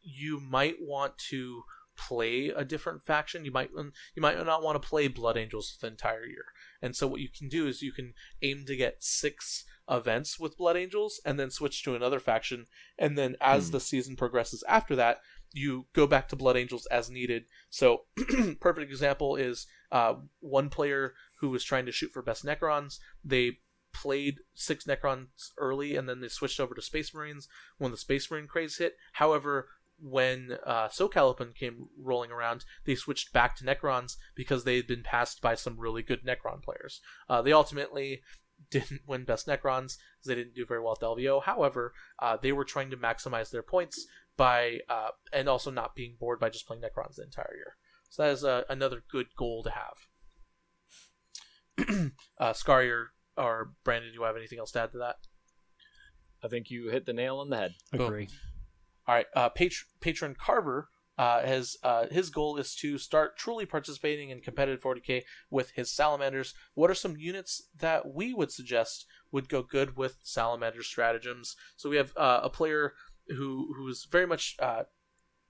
you 0.00 0.40
might 0.40 0.76
want 0.80 1.18
to 1.18 1.64
play 1.96 2.48
a 2.48 2.64
different 2.64 3.04
faction. 3.04 3.44
You 3.44 3.52
might 3.52 3.70
you 4.14 4.22
might 4.22 4.42
not 4.44 4.62
want 4.62 4.80
to 4.80 4.88
play 4.88 5.08
Blood 5.08 5.36
Angels 5.36 5.76
the 5.80 5.88
entire 5.88 6.24
year. 6.24 6.46
And 6.80 6.96
so 6.96 7.06
what 7.06 7.20
you 7.20 7.28
can 7.28 7.48
do 7.48 7.66
is 7.66 7.82
you 7.82 7.92
can 7.92 8.14
aim 8.42 8.64
to 8.66 8.76
get 8.76 9.02
six 9.04 9.64
events 9.88 10.38
with 10.40 10.56
Blood 10.56 10.76
Angels 10.76 11.20
and 11.24 11.38
then 11.38 11.50
switch 11.50 11.82
to 11.84 11.94
another 11.94 12.18
faction. 12.20 12.66
And 12.98 13.16
then 13.18 13.36
as 13.40 13.68
Hmm. 13.68 13.72
the 13.72 13.80
season 13.80 14.16
progresses 14.16 14.64
after 14.68 14.96
that, 14.96 15.20
you 15.54 15.86
go 15.92 16.06
back 16.06 16.28
to 16.28 16.36
Blood 16.36 16.56
Angels 16.56 16.86
as 16.86 17.08
needed. 17.08 17.44
So, 17.70 18.02
perfect 18.60 18.90
example 18.90 19.36
is 19.36 19.66
uh, 19.92 20.14
one 20.40 20.68
player 20.68 21.14
who 21.40 21.50
was 21.50 21.64
trying 21.64 21.86
to 21.86 21.92
shoot 21.92 22.12
for 22.12 22.22
best 22.22 22.44
Necrons. 22.44 22.98
They 23.24 23.58
played 23.92 24.40
six 24.52 24.84
Necrons 24.84 25.52
early, 25.56 25.96
and 25.96 26.08
then 26.08 26.20
they 26.20 26.28
switched 26.28 26.60
over 26.60 26.74
to 26.74 26.82
Space 26.82 27.14
Marines 27.14 27.48
when 27.78 27.92
the 27.92 27.96
Space 27.96 28.30
Marine 28.30 28.48
craze 28.48 28.76
hit. 28.78 28.96
However, 29.12 29.68
when 30.00 30.58
uh, 30.66 30.88
SoCal 30.88 31.30
Open 31.30 31.52
came 31.52 31.88
rolling 31.96 32.32
around, 32.32 32.64
they 32.84 32.96
switched 32.96 33.32
back 33.32 33.56
to 33.56 33.64
Necrons 33.64 34.16
because 34.34 34.64
they 34.64 34.76
had 34.76 34.88
been 34.88 35.04
passed 35.04 35.40
by 35.40 35.54
some 35.54 35.78
really 35.78 36.02
good 36.02 36.26
Necron 36.26 36.62
players. 36.62 37.00
Uh, 37.28 37.40
they 37.40 37.52
ultimately 37.52 38.22
didn't 38.70 39.02
win 39.06 39.24
Best 39.24 39.46
Necrons 39.46 39.96
because 39.96 40.26
they 40.26 40.34
didn't 40.34 40.54
do 40.54 40.66
very 40.66 40.80
well 40.80 40.92
at 40.92 41.00
the 41.00 41.06
LVO. 41.06 41.44
However, 41.44 41.92
uh, 42.20 42.36
they 42.36 42.52
were 42.52 42.64
trying 42.64 42.90
to 42.90 42.96
maximize 42.96 43.50
their 43.50 43.62
points 43.62 44.06
by 44.36 44.80
uh, 44.88 45.10
and 45.32 45.48
also 45.48 45.70
not 45.70 45.94
being 45.94 46.16
bored 46.18 46.40
by 46.40 46.50
just 46.50 46.66
playing 46.66 46.82
Necrons 46.82 47.16
the 47.16 47.22
entire 47.22 47.54
year. 47.54 47.76
So 48.10 48.22
that 48.22 48.32
is 48.32 48.44
uh, 48.44 48.62
another 48.68 49.02
good 49.10 49.28
goal 49.36 49.62
to 49.64 49.70
have. 49.70 49.96
uh, 52.38 52.52
Scarier 52.52 53.06
or 53.36 53.72
Brandon, 53.84 54.10
do 54.10 54.14
you 54.14 54.22
have 54.24 54.36
anything 54.36 54.58
else 54.58 54.70
to 54.72 54.82
add 54.82 54.92
to 54.92 54.98
that? 54.98 55.16
I 56.42 56.48
think 56.48 56.70
you 56.70 56.90
hit 56.90 57.06
the 57.06 57.12
nail 57.12 57.38
on 57.38 57.50
the 57.50 57.56
head. 57.56 57.74
Boom. 57.92 58.02
Agree. 58.02 58.28
All 59.06 59.14
right, 59.14 59.26
uh, 59.34 59.48
Pat- 59.50 59.72
patron 60.00 60.34
Carver 60.38 60.88
uh, 61.16 61.42
has 61.42 61.76
uh, 61.82 62.06
his 62.10 62.30
goal 62.30 62.56
is 62.56 62.74
to 62.76 62.98
start 62.98 63.36
truly 63.36 63.66
participating 63.66 64.30
in 64.30 64.40
competitive 64.40 64.82
40k 64.82 65.22
with 65.50 65.70
his 65.72 65.90
salamanders. 65.90 66.54
What 66.74 66.90
are 66.90 66.94
some 66.94 67.16
units 67.16 67.68
that 67.78 68.12
we 68.12 68.34
would 68.34 68.50
suggest 68.50 69.06
would 69.30 69.48
go 69.48 69.62
good 69.62 69.96
with 69.96 70.18
salamander 70.22 70.82
stratagems? 70.82 71.56
So 71.76 71.88
we 71.88 71.96
have 71.96 72.12
uh, 72.16 72.40
a 72.42 72.50
player 72.50 72.94
who 73.28 73.74
who's 73.76 74.06
very 74.10 74.26
much 74.26 74.56
uh, 74.60 74.84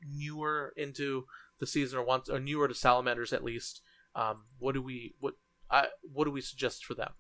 newer 0.02 0.72
into 0.76 1.24
the 1.60 1.66
season 1.66 1.98
or 1.98 2.04
wants 2.04 2.28
or 2.28 2.40
newer 2.40 2.68
to 2.68 2.74
salamanders 2.74 3.32
at 3.32 3.44
least. 3.44 3.82
Um, 4.14 4.44
what 4.58 4.74
do 4.74 4.82
we 4.82 5.14
what 5.18 5.34
I 5.70 5.88
what 6.02 6.24
do 6.24 6.30
we 6.30 6.40
suggest 6.40 6.84
for 6.84 6.94
them, 6.94 7.12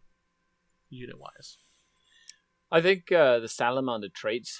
unit 0.90 1.18
wise? 1.18 1.58
I 2.70 2.80
think 2.80 3.12
uh, 3.12 3.38
the 3.38 3.48
salamander 3.48 4.08
traits 4.08 4.58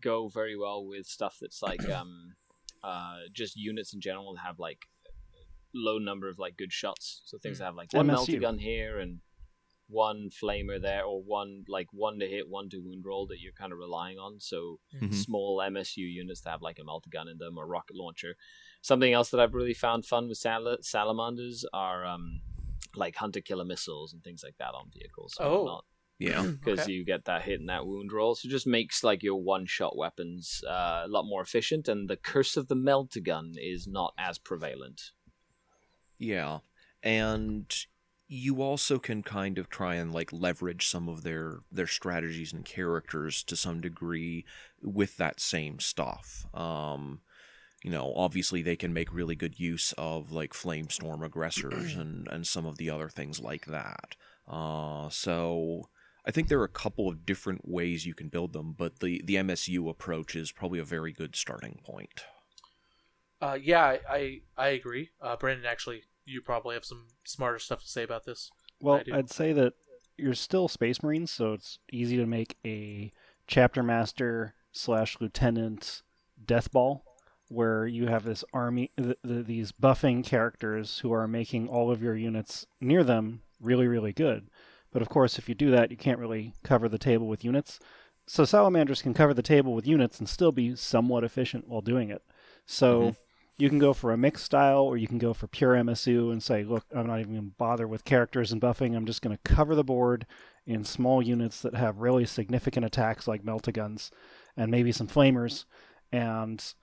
go 0.00 0.28
very 0.28 0.56
well 0.56 0.86
with 0.86 1.06
stuff 1.06 1.38
that's 1.40 1.62
like 1.62 1.88
um, 1.90 2.34
uh, 2.82 3.16
just 3.32 3.56
units 3.56 3.94
in 3.94 4.00
general 4.00 4.34
that 4.34 4.40
have 4.46 4.58
like 4.58 4.86
low 5.74 5.98
number 5.98 6.28
of 6.28 6.38
like 6.38 6.56
good 6.56 6.72
shots. 6.72 7.22
So 7.24 7.38
things 7.38 7.58
that 7.58 7.66
have 7.66 7.76
like 7.76 7.92
one 7.92 8.06
MSU. 8.06 8.12
multi 8.12 8.38
gun 8.38 8.58
here 8.58 8.98
and 8.98 9.20
one 9.92 10.30
flamer 10.30 10.80
there, 10.80 11.04
or 11.04 11.22
one 11.22 11.64
like 11.68 11.88
one 11.92 12.18
to 12.20 12.26
hit, 12.26 12.48
one 12.48 12.68
to 12.70 12.78
wound 12.78 13.04
roll 13.04 13.26
that 13.28 13.40
you're 13.40 13.52
kind 13.52 13.72
of 13.72 13.78
relying 13.78 14.18
on. 14.18 14.40
So 14.40 14.80
Mhm. 15.00 15.14
small 15.14 15.60
MSU 15.60 16.04
units 16.22 16.40
that 16.42 16.50
have 16.50 16.62
like 16.62 16.78
a 16.80 16.84
multi 16.84 17.10
gun 17.10 17.28
in 17.28 17.38
them 17.38 17.58
or 17.58 17.66
rocket 17.66 17.96
launcher. 17.96 18.36
Something 18.80 19.12
else 19.12 19.30
that 19.30 19.40
I've 19.40 19.54
really 19.54 19.74
found 19.74 20.06
fun 20.06 20.28
with 20.28 20.38
sal- 20.38 20.78
salamanders 20.80 21.64
are 21.72 22.04
um, 22.06 22.40
like 22.96 23.16
hunter 23.16 23.40
killer 23.40 23.64
missiles 23.64 24.12
and 24.12 24.22
things 24.24 24.42
like 24.42 24.56
that 24.58 24.74
on 24.74 24.90
vehicles. 24.92 25.34
So 25.36 25.44
Oh. 25.44 25.64
not 25.64 25.84
Yeah. 26.18 26.42
because 26.60 26.80
Okay. 26.80 26.92
you 26.92 27.04
get 27.04 27.24
that 27.24 27.42
hit 27.42 27.60
and 27.60 27.68
that 27.68 27.86
wound 27.86 28.12
roll. 28.12 28.34
So 28.34 28.46
it 28.46 28.50
just 28.50 28.66
makes 28.66 29.02
like 29.04 29.22
your 29.22 29.40
one 29.42 29.66
shot 29.66 29.96
weapons 29.96 30.62
uh, 30.68 31.02
a 31.04 31.08
lot 31.08 31.24
more 31.24 31.42
efficient, 31.42 31.88
and 31.88 32.08
the 32.08 32.16
curse 32.16 32.56
of 32.56 32.68
the 32.68 32.76
meltagun 32.76 33.54
is 33.58 33.86
not 33.86 34.14
as 34.18 34.38
prevalent. 34.38 35.00
Yeah. 36.18 36.60
And 37.02 37.66
you 38.32 38.62
also 38.62 38.98
can 38.98 39.22
kind 39.22 39.58
of 39.58 39.68
try 39.68 39.96
and 39.96 40.14
like 40.14 40.32
leverage 40.32 40.88
some 40.88 41.06
of 41.06 41.22
their 41.22 41.58
their 41.70 41.86
strategies 41.86 42.50
and 42.50 42.64
characters 42.64 43.42
to 43.42 43.54
some 43.54 43.82
degree 43.82 44.46
with 44.82 45.18
that 45.18 45.38
same 45.38 45.78
stuff. 45.78 46.46
Um 46.54 47.20
you 47.84 47.90
know, 47.90 48.14
obviously 48.16 48.62
they 48.62 48.76
can 48.76 48.92
make 48.92 49.12
really 49.12 49.34
good 49.34 49.60
use 49.60 49.92
of 49.98 50.32
like 50.32 50.54
flamestorm 50.54 51.22
aggressors 51.22 51.94
and 52.02 52.26
and 52.28 52.46
some 52.46 52.64
of 52.64 52.78
the 52.78 52.88
other 52.88 53.10
things 53.10 53.38
like 53.38 53.66
that. 53.66 54.16
Uh 54.48 55.10
so 55.10 55.90
I 56.24 56.30
think 56.30 56.48
there 56.48 56.60
are 56.60 56.64
a 56.64 56.68
couple 56.68 57.10
of 57.10 57.26
different 57.26 57.68
ways 57.68 58.06
you 58.06 58.14
can 58.14 58.28
build 58.28 58.54
them, 58.54 58.72
but 58.72 59.00
the 59.00 59.20
the 59.22 59.34
MSU 59.34 59.90
approach 59.90 60.34
is 60.34 60.52
probably 60.52 60.78
a 60.78 60.84
very 60.84 61.12
good 61.12 61.36
starting 61.36 61.80
point. 61.84 62.24
Uh, 63.42 63.58
yeah, 63.60 63.84
I 63.84 64.00
I, 64.08 64.40
I 64.56 64.68
agree. 64.68 65.10
Uh, 65.20 65.36
Brandon, 65.36 65.66
actually, 65.66 66.04
you 66.24 66.40
probably 66.40 66.74
have 66.74 66.84
some 66.84 67.06
smarter 67.24 67.58
stuff 67.58 67.82
to 67.82 67.88
say 67.88 68.02
about 68.02 68.24
this. 68.24 68.50
Well, 68.80 68.96
I 68.96 69.02
do. 69.02 69.14
I'd 69.14 69.30
say 69.30 69.52
that 69.52 69.74
you're 70.16 70.34
still 70.34 70.68
Space 70.68 71.02
Marines, 71.02 71.30
so 71.30 71.52
it's 71.52 71.78
easy 71.90 72.16
to 72.16 72.26
make 72.26 72.56
a 72.64 73.10
chapter 73.46 73.82
master 73.82 74.54
slash 74.72 75.16
lieutenant 75.20 76.02
death 76.44 76.70
ball, 76.72 77.04
where 77.48 77.86
you 77.86 78.06
have 78.06 78.24
this 78.24 78.44
army, 78.52 78.90
th- 78.96 79.16
th- 79.26 79.46
these 79.46 79.72
buffing 79.72 80.24
characters 80.24 81.00
who 81.00 81.12
are 81.12 81.28
making 81.28 81.68
all 81.68 81.90
of 81.90 82.02
your 82.02 82.16
units 82.16 82.66
near 82.80 83.04
them 83.04 83.42
really, 83.60 83.86
really 83.86 84.12
good. 84.12 84.48
But 84.90 85.02
of 85.02 85.08
course, 85.08 85.38
if 85.38 85.48
you 85.48 85.54
do 85.54 85.70
that, 85.70 85.90
you 85.90 85.96
can't 85.96 86.18
really 86.18 86.54
cover 86.64 86.88
the 86.88 86.98
table 86.98 87.26
with 87.26 87.44
units. 87.44 87.78
So 88.26 88.44
salamanders 88.44 89.02
can 89.02 89.14
cover 89.14 89.34
the 89.34 89.42
table 89.42 89.74
with 89.74 89.86
units 89.86 90.18
and 90.18 90.28
still 90.28 90.52
be 90.52 90.76
somewhat 90.76 91.24
efficient 91.24 91.68
while 91.68 91.80
doing 91.80 92.10
it. 92.10 92.22
So 92.66 93.00
Mhm. 93.00 93.16
You 93.58 93.68
can 93.68 93.78
go 93.78 93.92
for 93.92 94.12
a 94.12 94.16
mixed 94.16 94.44
style 94.44 94.82
or 94.82 94.96
you 94.96 95.06
can 95.06 95.18
go 95.18 95.34
for 95.34 95.46
pure 95.46 95.74
MSU 95.74 96.32
and 96.32 96.42
say, 96.42 96.64
look, 96.64 96.84
I'm 96.94 97.06
not 97.06 97.20
even 97.20 97.32
going 97.32 97.50
to 97.50 97.56
bother 97.56 97.86
with 97.86 98.04
characters 98.04 98.52
and 98.52 98.60
buffing. 98.60 98.96
I'm 98.96 99.06
just 99.06 99.22
going 99.22 99.36
to 99.36 99.54
cover 99.54 99.74
the 99.74 99.84
board 99.84 100.26
in 100.66 100.84
small 100.84 101.22
units 101.22 101.60
that 101.62 101.74
have 101.74 101.98
really 101.98 102.24
significant 102.24 102.86
attacks 102.86 103.28
like 103.28 103.44
meltaguns 103.44 104.10
and 104.56 104.70
maybe 104.70 104.92
some 104.92 105.08
flamers 105.08 105.64
and 106.10 106.74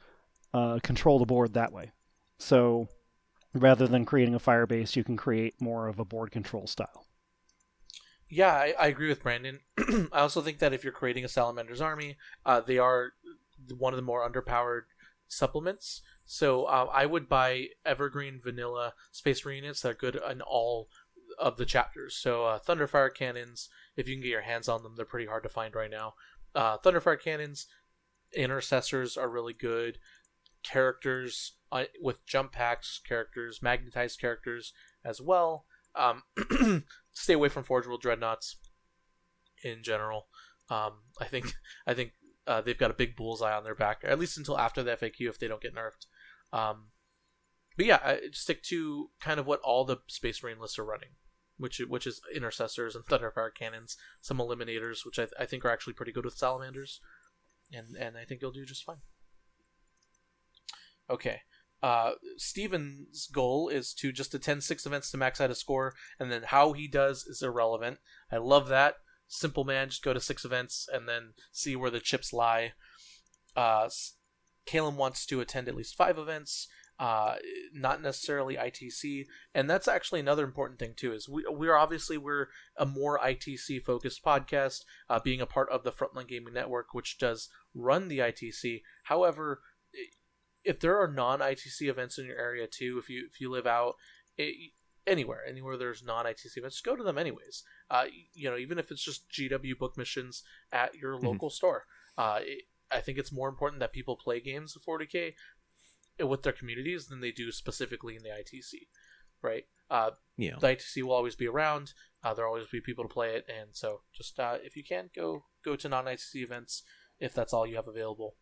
uh, 0.54 0.80
control 0.84 1.20
the 1.20 1.26
board 1.26 1.54
that 1.54 1.72
way. 1.72 1.92
So 2.38 2.88
rather 3.54 3.88
than 3.88 4.06
creating 4.06 4.36
a 4.36 4.40
fire 4.40 4.68
base, 4.68 4.96
you 4.96 5.04
can 5.04 5.18
create 5.18 5.56
more 5.60 5.88
of 5.88 6.00
a 6.00 6.06
board 6.06 6.32
control 6.32 6.68
style. 6.68 7.06
Yeah, 8.30 8.54
I, 8.54 8.76
I 8.80 8.88
agree 8.88 9.10
with 9.10 9.24
Brandon. 9.24 9.60
I 10.12 10.20
also 10.20 10.42
think 10.42 10.60
that 10.60 10.74
if 10.74 10.84
you're 10.84 10.94
creating 10.94 11.26
a 11.26 11.30
Salamander's 11.30 11.82
army, 11.82 12.18
uh, 12.46 12.62
they 12.62 12.78
are 12.78 13.14
one 13.78 13.94
of 13.94 13.98
the 13.98 14.04
more 14.04 14.28
underpowered 14.30 14.84
supplements. 15.28 16.02
So 16.32 16.66
uh, 16.66 16.88
I 16.94 17.08
would 17.08 17.28
buy 17.28 17.70
Evergreen 17.84 18.40
Vanilla 18.40 18.94
Space 19.12 19.44
Marine 19.44 19.64
units 19.64 19.82
that 19.82 19.98
good 19.98 20.16
in 20.30 20.44
all 20.44 20.88
of 21.40 21.58
the 21.58 21.66
chapters. 21.66 22.16
So 22.16 22.46
uh, 22.46 22.60
Thunderfire 22.60 23.12
cannons, 23.12 23.68
if 23.98 24.08
you 24.08 24.14
can 24.14 24.22
get 24.22 24.30
your 24.30 24.44
hands 24.44 24.70
on 24.70 24.84
them, 24.84 24.94
they're 24.96 25.06
pretty 25.08 25.26
hard 25.26 25.42
to 25.42 25.50
find 25.50 25.74
right 25.74 25.90
now. 25.90 26.14
Uh, 26.54 26.78
Thunderfire 26.78 27.20
cannons, 27.20 27.66
intercessors 28.32 29.18
are 29.18 29.28
really 29.28 29.54
good. 29.54 29.98
Characters 30.62 31.54
uh, 31.72 31.86
with 32.00 32.28
jump 32.28 32.52
packs, 32.52 33.02
characters, 33.04 33.64
magnetized 33.64 34.22
characters 34.22 34.72
as 35.04 35.20
well. 35.20 35.66
Um, 35.96 36.22
stay 37.12 37.34
away 37.34 37.50
from 37.50 37.64
Forge 37.64 37.88
World 37.88 38.04
Dreadnoughts 38.04 38.58
in 39.64 39.82
general. 39.82 40.28
Um, 40.70 40.94
I 41.20 41.26
think 41.26 41.54
I 41.88 41.96
think 41.96 42.12
uh, 42.46 42.62
they've 42.62 42.78
got 42.78 42.92
a 42.92 42.96
big 42.96 43.16
bullseye 43.16 43.58
on 43.58 43.64
their 43.64 43.74
back, 43.74 44.02
at 44.04 44.20
least 44.20 44.38
until 44.38 44.60
after 44.60 44.84
the 44.84 44.92
FAQ 44.92 45.28
if 45.28 45.40
they 45.40 45.48
don't 45.48 45.62
get 45.62 45.74
nerfed. 45.74 46.06
Um, 46.52 46.90
but 47.78 47.86
yeah, 47.86 48.00
I 48.04 48.20
stick 48.32 48.64
to 48.64 49.10
kind 49.22 49.40
of 49.40 49.48
what 49.48 49.62
all 49.62 49.86
the 49.86 49.98
Space 50.08 50.44
Marine 50.44 50.60
lists 50.60 50.78
are 50.80 50.86
running, 50.86 51.10
which 51.58 51.80
which 51.88 52.06
is 52.06 52.22
intercessors 52.36 52.96
and 52.96 53.06
thunderfire 53.06 53.54
cannons, 53.54 53.96
some 54.22 54.38
eliminators, 54.38 55.06
which 55.06 55.20
I, 55.20 55.28
I 55.40 55.46
think 55.46 55.64
are 55.64 55.72
actually 55.72 55.94
pretty 55.94 56.12
good 56.12 56.26
with 56.26 56.38
salamanders, 56.38 57.00
and 57.72 57.96
and 57.98 58.18
I 58.18 58.26
think 58.26 58.42
you'll 58.42 58.52
do 58.52 58.66
just 58.66 58.84
fine. 58.84 59.02
Okay. 61.10 61.42
Uh, 61.82 62.12
Steven's 62.36 63.28
goal 63.28 63.70
is 63.70 63.94
to 63.94 64.12
just 64.12 64.34
attend 64.34 64.64
six 64.64 64.86
events 64.86 65.10
to 65.12 65.18
max 65.18 65.40
out 65.40 65.50
a 65.50 65.56
score, 65.56 65.94
and 66.20 66.30
then 66.30 66.44
how 66.48 66.74
he 66.74 66.88
does 66.88 67.24
is 67.24 67.42
irrelevant. 67.42 68.00
I 68.32 68.38
love 68.38 68.68
that. 68.68 68.96
Simple 69.28 69.64
man, 69.64 69.90
just 69.90 70.04
go 70.04 70.14
to 70.14 70.20
six 70.20 70.44
events 70.44 70.88
and 70.92 71.08
then 71.08 71.34
see 71.52 71.76
where 71.76 71.92
the 71.92 72.00
chips 72.02 72.34
lie. 72.34 72.74
Uh, 73.56 73.88
Caleb 74.70 74.98
wants 74.98 75.26
to 75.26 75.42
attend 75.42 75.68
at 75.68 75.76
least 75.76 75.96
five 75.96 76.20
events, 76.20 76.68
uh, 77.00 77.38
not 77.74 78.02
necessarily 78.04 78.56
ITC, 78.56 79.26
and 79.56 79.68
that's 79.68 79.88
actually 79.88 80.20
another 80.20 80.44
important 80.44 80.78
thing 80.80 80.94
too. 80.96 81.12
Is 81.12 81.28
we 81.28 81.44
we're 81.50 81.76
obviously 81.76 82.18
we're 82.18 82.48
a 82.78 82.86
more 82.86 83.18
ITC 83.20 83.84
focused 83.84 84.24
podcast, 84.24 84.84
uh, 85.10 85.20
being 85.20 85.42
a 85.42 85.48
part 85.48 85.70
of 85.70 85.84
the 85.84 85.92
Frontline 85.92 86.28
Gaming 86.28 86.54
Network, 86.54 86.94
which 86.94 87.18
does 87.18 87.50
run 87.74 88.10
the 88.10 88.20
ITC. 88.20 88.82
However, 89.06 89.62
if 90.64 90.80
there 90.80 91.00
are 91.00 91.08
non 91.12 91.40
ITC 91.40 91.90
events 91.90 92.20
in 92.20 92.26
your 92.26 92.38
area 92.38 92.68
too, 92.68 93.00
if 93.02 93.10
you 93.10 93.26
if 93.28 93.42
you 93.42 93.50
live 93.50 93.66
out 93.66 93.96
it, 94.38 94.56
anywhere, 95.08 95.42
anywhere 95.48 95.78
there's 95.78 96.04
non 96.04 96.26
ITC 96.26 96.58
events, 96.58 96.76
just 96.76 96.86
go 96.86 96.96
to 96.96 97.04
them 97.04 97.18
anyways. 97.18 97.64
Uh, 97.90 98.06
you 98.34 98.50
know, 98.52 98.58
even 98.58 98.78
if 98.78 98.92
it's 98.92 99.04
just 99.04 99.28
GW 99.32 99.78
book 99.80 99.98
missions 99.98 100.44
at 100.72 100.94
your 100.94 101.16
Mhm. 101.18 101.24
local 101.24 101.50
store. 101.50 101.86
Uh, 102.18 102.40
it, 102.44 102.64
I 102.92 103.02
think 103.02 103.18
it's 103.18 103.32
more 103.32 103.50
important 103.50 103.80
that 103.82 103.94
people 103.94 104.16
play 104.16 104.40
games 104.40 104.76
of 104.76 104.82
40k 104.84 105.34
with 106.20 106.44
their 106.44 106.54
communities 106.54 107.08
than 107.08 107.22
they 107.22 107.32
do 107.32 107.52
specifically 107.52 108.16
in 108.16 108.24
the 108.24 108.30
ITC, 108.30 108.88
right? 109.42 109.66
Uh, 109.90 110.12
Yeah. 110.38 110.58
the 110.60 110.68
ITC 110.68 111.04
will 111.04 111.14
always 111.14 111.36
be 111.36 111.48
around. 111.48 111.94
Uh, 112.24 112.34
there'll 112.34 112.52
always 112.52 112.68
be 112.68 112.82
people 112.82 113.04
to 113.06 113.14
play 113.14 113.36
it, 113.36 113.48
and 113.50 113.70
so 113.76 114.02
just 114.14 114.40
uh, 114.40 114.58
if 114.64 114.76
you 114.76 114.84
can 114.84 115.10
go 115.16 115.46
go 115.64 115.76
to 115.76 115.88
non 115.90 116.06
ITC 116.06 116.36
events 116.44 116.84
if 117.20 117.34
that's 117.34 117.54
all 117.54 117.66
you 117.68 117.76
have 117.76 117.88
available. 117.88 118.36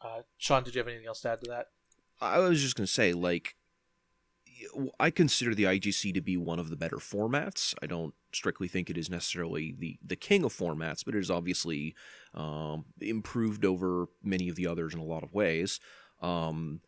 Uh, 0.00 0.22
Sean, 0.36 0.62
did 0.62 0.74
you 0.74 0.80
have 0.80 0.88
anything 0.88 1.06
else 1.06 1.20
to 1.22 1.30
add 1.30 1.40
to 1.42 1.50
that? 1.50 1.68
I 2.20 2.38
was 2.38 2.60
just 2.60 2.76
going 2.76 2.86
to 2.86 2.92
say, 2.92 3.12
like, 3.12 3.56
I 4.98 5.10
consider 5.10 5.54
the 5.54 5.64
ITC 5.64 6.14
to 6.14 6.20
be 6.20 6.36
one 6.36 6.58
of 6.58 6.70
the 6.70 6.76
better 6.76 6.96
formats. 6.96 7.74
I 7.82 7.86
don't 7.86 8.14
strictly 8.32 8.68
think 8.68 8.90
it 8.90 8.98
is 8.98 9.10
necessarily 9.10 9.74
the, 9.78 9.98
the 10.04 10.16
king 10.16 10.44
of 10.44 10.52
formats, 10.52 11.04
but 11.04 11.14
it 11.14 11.20
is 11.20 11.30
obviously 11.30 11.94
um, 12.34 12.84
improved 13.00 13.64
over 13.64 14.06
many 14.22 14.48
of 14.48 14.56
the 14.56 14.66
others 14.66 14.94
in 14.94 15.00
a 15.00 15.04
lot 15.04 15.22
of 15.22 15.32
ways. 15.32 15.80
Um, 16.20 16.80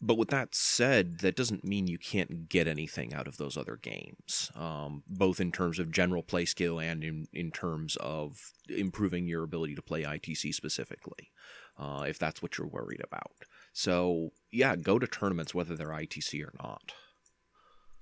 but 0.00 0.18
with 0.18 0.28
that 0.28 0.54
said, 0.54 1.20
that 1.20 1.36
doesn't 1.36 1.64
mean 1.64 1.86
you 1.86 1.98
can't 1.98 2.48
get 2.48 2.68
anything 2.68 3.14
out 3.14 3.26
of 3.26 3.38
those 3.38 3.56
other 3.56 3.76
games, 3.76 4.50
um, 4.54 5.02
both 5.08 5.40
in 5.40 5.50
terms 5.50 5.78
of 5.78 5.90
general 5.90 6.22
play 6.22 6.44
skill 6.44 6.78
and 6.78 7.02
in, 7.02 7.28
in 7.32 7.50
terms 7.50 7.96
of 7.96 8.52
improving 8.68 9.26
your 9.26 9.42
ability 9.42 9.74
to 9.74 9.82
play 9.82 10.02
ITC 10.02 10.52
specifically, 10.52 11.30
uh, 11.78 12.04
if 12.06 12.18
that's 12.18 12.42
what 12.42 12.58
you're 12.58 12.66
worried 12.66 13.02
about. 13.02 13.32
So 13.72 14.32
yeah, 14.50 14.76
go 14.76 14.98
to 14.98 15.06
tournaments 15.06 15.54
whether 15.54 15.74
they're 15.76 15.88
ITC 15.88 16.42
or 16.44 16.52
not. 16.62 16.92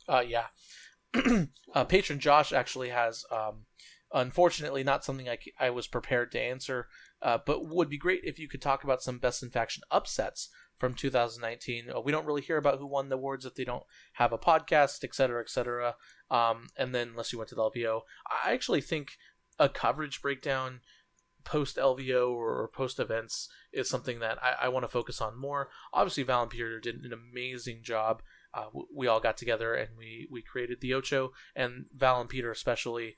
Uh, 0.09 0.25
yeah. 0.27 0.47
uh, 1.75 1.85
patron 1.85 2.19
Josh 2.19 2.53
actually 2.53 2.89
has, 2.89 3.25
um, 3.31 3.67
unfortunately, 4.13 4.83
not 4.83 5.05
something 5.05 5.29
I, 5.29 5.39
I 5.59 5.71
was 5.71 5.87
prepared 5.87 6.33
to 6.33 6.41
answer, 6.41 6.89
uh, 7.23 7.39
but 7.45 7.67
would 7.67 7.89
be 7.89 7.99
great 7.99 8.23
if 8.25 8.39
you 8.39 8.49
could 8.49 8.63
talk 8.63 8.85
about 8.85 9.03
some 9.03 9.19
best 9.19 9.43
in 9.43 9.51
faction 9.51 9.83
upsets 9.91 10.49
from 10.77 10.95
2019. 10.95 11.91
Uh, 11.95 12.01
we 12.01 12.13
don't 12.13 12.27
really 12.27 12.43
hear 12.43 12.57
about 12.57 12.79
who 12.79 12.87
won 12.87 13.09
the 13.09 13.17
awards 13.17 13.47
if 13.47 13.55
they 13.55 13.65
don't 13.65 13.85
have 14.15 14.33
a 14.33 14.39
podcast, 14.39 15.05
et 15.05 15.15
cetera, 15.15 15.41
et 15.41 15.49
cetera. 15.49 15.95
Um, 16.31 16.69
and 16.77 16.95
then 16.95 17.09
unless 17.09 17.33
you 17.33 17.39
went 17.39 17.49
to 17.51 17.55
the 17.55 17.63
LVO, 17.63 18.03
I 18.45 18.53
actually 18.53 18.81
think 18.81 19.13
a 19.59 19.69
coverage 19.69 20.21
breakdown 20.21 20.81
post 21.45 21.77
LVO 21.77 22.31
or 22.31 22.69
post 22.69 22.99
events 22.99 23.49
is 23.73 23.89
something 23.89 24.19
that 24.21 24.43
I, 24.43 24.67
I 24.67 24.69
want 24.69 24.85
to 24.85 24.89
focus 24.89 25.21
on 25.21 25.39
more. 25.39 25.69
Obviously, 25.93 26.23
Val 26.23 26.43
and 26.43 26.51
Peter 26.51 26.81
did 26.81 27.05
an 27.05 27.13
amazing 27.13 27.81
job. 27.83 28.23
Uh, 28.55 28.67
we 28.95 29.07
all 29.07 29.21
got 29.21 29.37
together 29.37 29.75
and 29.75 29.91
we, 29.99 30.29
we 30.31 30.43
created 30.43 30.81
the 30.81 30.95
Ocho, 30.95 31.33
and 31.57 31.87
Val 31.95 32.21
and 32.21 32.29
Peter 32.29 32.51
especially, 32.51 33.17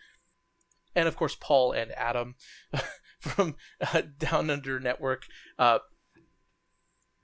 and 0.95 1.09
of 1.09 1.17
course 1.17 1.37
Paul 1.39 1.73
and 1.73 1.93
Adam 1.93 2.37
from 3.21 3.57
uh, 3.81 4.03
Down 4.19 4.51
Under 4.51 4.81
Network. 4.81 5.25
Uh, 5.59 5.81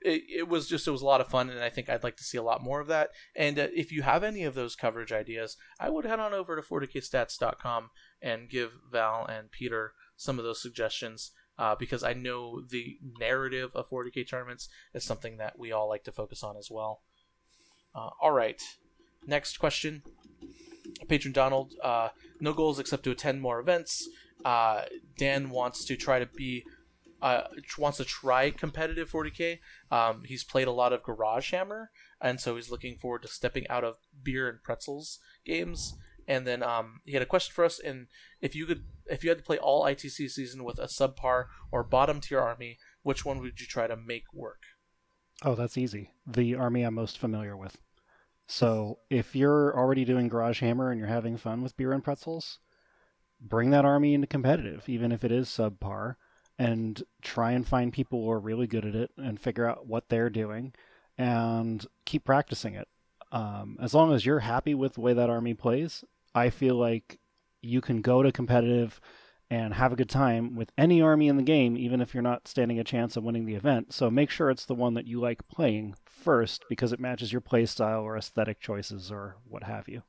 it, 0.01 0.23
it 0.29 0.47
was 0.47 0.67
just 0.67 0.87
it 0.87 0.91
was 0.91 1.01
a 1.01 1.05
lot 1.05 1.21
of 1.21 1.27
fun, 1.27 1.49
and 1.49 1.59
I 1.59 1.69
think 1.69 1.89
I'd 1.89 2.03
like 2.03 2.17
to 2.17 2.23
see 2.23 2.37
a 2.37 2.43
lot 2.43 2.63
more 2.63 2.79
of 2.79 2.87
that. 2.87 3.09
And 3.35 3.57
uh, 3.57 3.67
if 3.73 3.91
you 3.91 4.01
have 4.01 4.23
any 4.23 4.43
of 4.43 4.53
those 4.53 4.75
coverage 4.75 5.11
ideas, 5.11 5.57
I 5.79 5.89
would 5.89 6.05
head 6.05 6.19
on 6.19 6.33
over 6.33 6.55
to 6.55 6.61
40kstats.com 6.61 7.89
and 8.21 8.49
give 8.49 8.73
Val 8.91 9.25
and 9.25 9.51
Peter 9.51 9.93
some 10.15 10.37
of 10.37 10.45
those 10.45 10.61
suggestions 10.61 11.31
uh, 11.57 11.75
because 11.75 12.03
I 12.03 12.13
know 12.13 12.61
the 12.61 12.97
narrative 13.19 13.71
of 13.75 13.89
40k 13.89 14.27
tournaments 14.27 14.69
is 14.93 15.03
something 15.03 15.37
that 15.37 15.57
we 15.57 15.71
all 15.71 15.89
like 15.89 16.03
to 16.05 16.11
focus 16.11 16.43
on 16.43 16.57
as 16.57 16.69
well. 16.71 17.01
Uh, 17.95 18.09
all 18.21 18.31
right, 18.31 18.61
next 19.25 19.57
question. 19.59 20.03
Patron 21.07 21.33
Donald, 21.33 21.73
uh, 21.83 22.09
no 22.39 22.53
goals 22.53 22.79
except 22.79 23.03
to 23.03 23.11
attend 23.11 23.41
more 23.41 23.59
events. 23.59 24.07
Uh, 24.43 24.83
Dan 25.17 25.49
wants 25.49 25.85
to 25.85 25.95
try 25.95 26.19
to 26.19 26.25
be, 26.25 26.63
uh, 27.21 27.43
wants 27.77 27.97
to 27.97 28.05
try 28.05 28.49
competitive 28.49 29.11
40k. 29.11 29.59
Um, 29.91 30.23
he's 30.25 30.43
played 30.43 30.67
a 30.67 30.71
lot 30.71 30.93
of 30.93 31.03
Garage 31.03 31.51
Hammer, 31.51 31.91
and 32.19 32.39
so 32.39 32.55
he's 32.55 32.71
looking 32.71 32.97
forward 32.97 33.21
to 33.23 33.27
stepping 33.27 33.67
out 33.69 33.83
of 33.83 33.95
beer 34.21 34.49
and 34.49 34.63
pretzels 34.63 35.19
games. 35.45 35.95
And 36.27 36.47
then 36.47 36.63
um, 36.63 37.01
he 37.05 37.13
had 37.13 37.21
a 37.21 37.27
question 37.27 37.53
for 37.53 37.65
us, 37.65 37.79
and 37.79 38.07
if 38.41 38.55
you 38.55 38.65
could, 38.65 38.83
if 39.07 39.23
you 39.23 39.29
had 39.29 39.39
to 39.39 39.43
play 39.43 39.57
all 39.57 39.83
ITC 39.83 40.29
season 40.29 40.63
with 40.63 40.79
a 40.79 40.85
subpar 40.85 41.45
or 41.69 41.83
bottom 41.83 42.21
tier 42.21 42.39
army, 42.39 42.77
which 43.01 43.25
one 43.25 43.39
would 43.39 43.59
you 43.59 43.67
try 43.67 43.87
to 43.87 43.97
make 43.97 44.33
work? 44.33 44.61
Oh, 45.43 45.55
that's 45.55 45.77
easy. 45.77 46.11
The 46.25 46.55
army 46.55 46.83
I'm 46.83 46.93
most 46.93 47.17
familiar 47.17 47.57
with. 47.57 47.81
So 48.47 48.99
if 49.09 49.35
you're 49.35 49.77
already 49.77 50.05
doing 50.05 50.29
Garage 50.29 50.61
Hammer 50.61 50.89
and 50.89 50.99
you're 50.99 51.09
having 51.09 51.37
fun 51.37 51.61
with 51.61 51.75
beer 51.75 51.91
and 51.91 52.03
pretzels, 52.03 52.59
bring 53.41 53.69
that 53.71 53.85
army 53.85 54.13
into 54.13 54.27
competitive, 54.27 54.87
even 54.87 55.11
if 55.11 55.23
it 55.23 55.31
is 55.31 55.49
subpar, 55.49 56.15
and 56.57 57.03
try 57.21 57.51
and 57.51 57.67
find 57.67 57.91
people 57.91 58.23
who 58.23 58.31
are 58.31 58.39
really 58.39 58.67
good 58.67 58.85
at 58.85 58.95
it 58.95 59.11
and 59.17 59.39
figure 59.39 59.67
out 59.67 59.85
what 59.85 60.07
they're 60.07 60.29
doing 60.29 60.73
and 61.17 61.85
keep 62.05 62.23
practicing 62.23 62.73
it. 62.73 62.87
Um, 63.31 63.77
as 63.81 63.93
long 63.93 64.13
as 64.13 64.25
you're 64.25 64.39
happy 64.39 64.73
with 64.73 64.93
the 64.93 65.01
way 65.01 65.13
that 65.13 65.29
army 65.29 65.55
plays, 65.55 66.05
I 66.33 66.51
feel 66.51 66.75
like 66.75 67.19
you 67.61 67.81
can 67.81 68.01
go 68.01 68.23
to 68.23 68.31
competitive 68.31 69.01
and 69.49 69.73
have 69.73 69.93
a 69.93 69.95
good 69.95 70.09
time 70.09 70.55
with 70.55 70.71
any 70.77 71.01
army 71.01 71.27
in 71.27 71.37
the 71.37 71.43
game, 71.43 71.77
even 71.77 72.01
if 72.01 72.13
you're 72.13 72.23
not 72.23 72.47
standing 72.47 72.79
a 72.79 72.83
chance 72.83 73.15
of 73.15 73.23
winning 73.23 73.45
the 73.45 73.55
event. 73.55 73.93
So 73.93 74.09
make 74.09 74.29
sure 74.29 74.49
it's 74.49 74.65
the 74.65 74.75
one 74.75 74.93
that 74.95 75.07
you 75.07 75.19
like 75.19 75.47
playing 75.47 75.95
first 76.05 76.65
because 76.69 76.91
it 76.91 76.99
matches 76.99 77.31
your 77.31 77.41
playstyle 77.41 78.03
or 78.03 78.17
aesthetic 78.17 78.59
choices 78.59 79.11
or 79.11 79.37
what 79.47 79.63
have 79.63 79.87
you. 79.87 80.01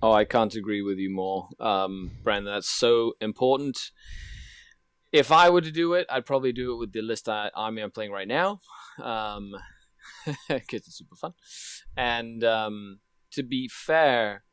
Oh, 0.00 0.12
I 0.12 0.24
can't 0.24 0.54
agree 0.54 0.82
with 0.82 0.98
you 0.98 1.10
more, 1.10 1.48
um, 1.58 2.12
Brandon. 2.22 2.52
That's 2.52 2.68
so 2.68 3.14
important. 3.20 3.90
If 5.10 5.32
I 5.32 5.50
were 5.50 5.60
to 5.60 5.72
do 5.72 5.94
it, 5.94 6.06
I'd 6.08 6.26
probably 6.26 6.52
do 6.52 6.72
it 6.72 6.76
with 6.76 6.92
the 6.92 7.02
list 7.02 7.28
army 7.28 7.82
I'm 7.82 7.90
playing 7.90 8.12
right 8.12 8.28
now, 8.28 8.60
because 8.96 9.36
um, 9.38 9.54
it's 10.50 10.96
super 10.96 11.16
fun. 11.16 11.32
And 11.96 12.44
um, 12.44 13.00
to 13.32 13.42
be 13.42 13.68
fair, 13.68 14.44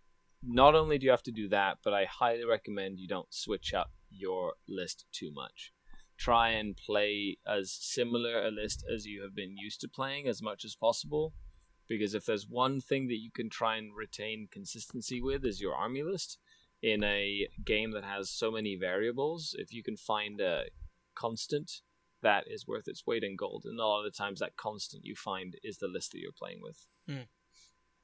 not 0.47 0.75
only 0.75 0.97
do 0.97 1.05
you 1.05 1.11
have 1.11 1.23
to 1.23 1.31
do 1.31 1.49
that, 1.49 1.77
but 1.83 1.93
I 1.93 2.05
highly 2.05 2.45
recommend 2.45 2.99
you 2.99 3.07
don't 3.07 3.33
switch 3.33 3.73
up 3.73 3.91
your 4.09 4.53
list 4.67 5.05
too 5.11 5.31
much. 5.33 5.71
Try 6.17 6.49
and 6.49 6.77
play 6.77 7.37
as 7.47 7.71
similar 7.71 8.43
a 8.43 8.51
list 8.51 8.85
as 8.91 9.05
you 9.05 9.21
have 9.23 9.35
been 9.35 9.57
used 9.57 9.81
to 9.81 9.89
playing 9.89 10.27
as 10.27 10.41
much 10.41 10.63
as 10.63 10.75
possible. 10.75 11.33
Because 11.87 12.13
if 12.15 12.25
there's 12.25 12.47
one 12.47 12.81
thing 12.81 13.07
that 13.07 13.19
you 13.19 13.31
can 13.31 13.49
try 13.49 13.77
and 13.77 13.95
retain 13.95 14.47
consistency 14.51 15.21
with 15.21 15.45
is 15.45 15.61
your 15.61 15.75
army 15.75 16.03
list 16.03 16.39
in 16.81 17.03
a 17.03 17.47
game 17.63 17.91
that 17.91 18.03
has 18.03 18.29
so 18.29 18.51
many 18.51 18.75
variables, 18.75 19.55
if 19.57 19.73
you 19.73 19.83
can 19.83 19.97
find 19.97 20.41
a 20.41 20.63
constant 21.15 21.81
that 22.21 22.45
is 22.47 22.67
worth 22.67 22.87
its 22.87 23.05
weight 23.05 23.23
in 23.23 23.35
gold, 23.35 23.63
and 23.65 23.79
a 23.79 23.85
lot 23.85 23.99
of 23.99 24.11
the 24.11 24.17
times 24.17 24.39
that 24.39 24.57
constant 24.57 25.05
you 25.05 25.15
find 25.15 25.55
is 25.63 25.77
the 25.77 25.87
list 25.87 26.11
that 26.11 26.19
you're 26.19 26.31
playing 26.31 26.59
with. 26.61 26.87
Mm. 27.09 27.27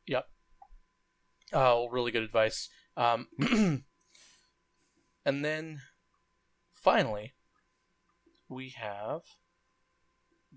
Yep. 0.08 0.26
Oh, 1.54 1.90
really 1.90 2.12
good 2.12 2.24
advice. 2.24 2.70
Um, 2.96 3.28
and 5.26 5.46
then 5.46 5.82
finally, 6.72 7.34
we 8.50 8.70
have 8.70 9.22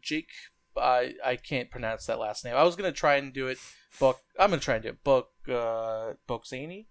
Jake. 0.00 0.30
I 0.76 1.14
I 1.24 1.36
can't 1.36 1.70
pronounce 1.70 2.06
that 2.06 2.18
last 2.18 2.44
name. 2.44 2.54
I 2.56 2.64
was 2.64 2.76
gonna 2.76 2.92
try 2.92 3.16
and 3.16 3.32
do 3.32 3.46
it. 3.46 3.58
Book. 3.98 4.20
I'm 4.38 4.50
gonna 4.50 4.60
try 4.60 4.74
and 4.74 4.82
do 4.82 4.90
it. 4.90 5.04
Book. 5.04 5.30
Uh, 5.48 6.14
Boxani. 6.28 6.86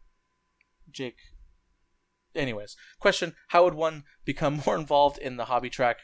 Jake. 0.89 1.19
Anyways, 2.35 2.75
question: 2.99 3.35
How 3.49 3.65
would 3.65 3.73
one 3.73 4.03
become 4.25 4.61
more 4.65 4.75
involved 4.75 5.17
in 5.17 5.37
the 5.37 5.45
hobby 5.45 5.69
track 5.69 5.99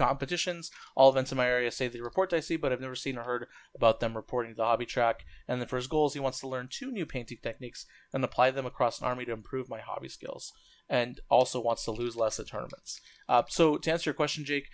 competitions. 0.00 0.70
All 0.96 1.10
events 1.10 1.30
in 1.30 1.38
my 1.38 1.46
area 1.46 1.70
say 1.70 1.86
they 1.86 2.00
report 2.00 2.32
IC, 2.32 2.60
but 2.60 2.72
I've 2.72 2.80
never 2.80 2.94
seen 2.94 3.18
or 3.18 3.24
heard 3.24 3.46
about 3.74 4.00
them 4.00 4.16
reporting 4.16 4.52
to 4.52 4.56
the 4.56 4.64
hobby 4.64 4.86
track. 4.86 5.24
And 5.46 5.60
then 5.60 5.68
for 5.68 5.76
his 5.76 5.86
goals, 5.86 6.14
he 6.14 6.20
wants 6.20 6.40
to 6.40 6.48
learn 6.48 6.68
two 6.70 6.90
new 6.90 7.04
painting 7.04 7.38
techniques 7.42 7.84
and 8.12 8.24
apply 8.24 8.50
them 8.52 8.66
across 8.66 9.00
an 9.00 9.06
army 9.06 9.26
to 9.26 9.32
improve 9.32 9.68
my 9.68 9.80
hobby 9.80 10.08
skills. 10.08 10.52
And 10.88 11.20
also 11.28 11.60
wants 11.60 11.84
to 11.84 11.92
lose 11.92 12.16
less 12.16 12.40
at 12.40 12.48
tournaments. 12.48 13.00
Uh, 13.28 13.42
so 13.48 13.76
to 13.76 13.92
answer 13.92 14.10
your 14.10 14.14
question, 14.14 14.44
Jake, 14.44 14.68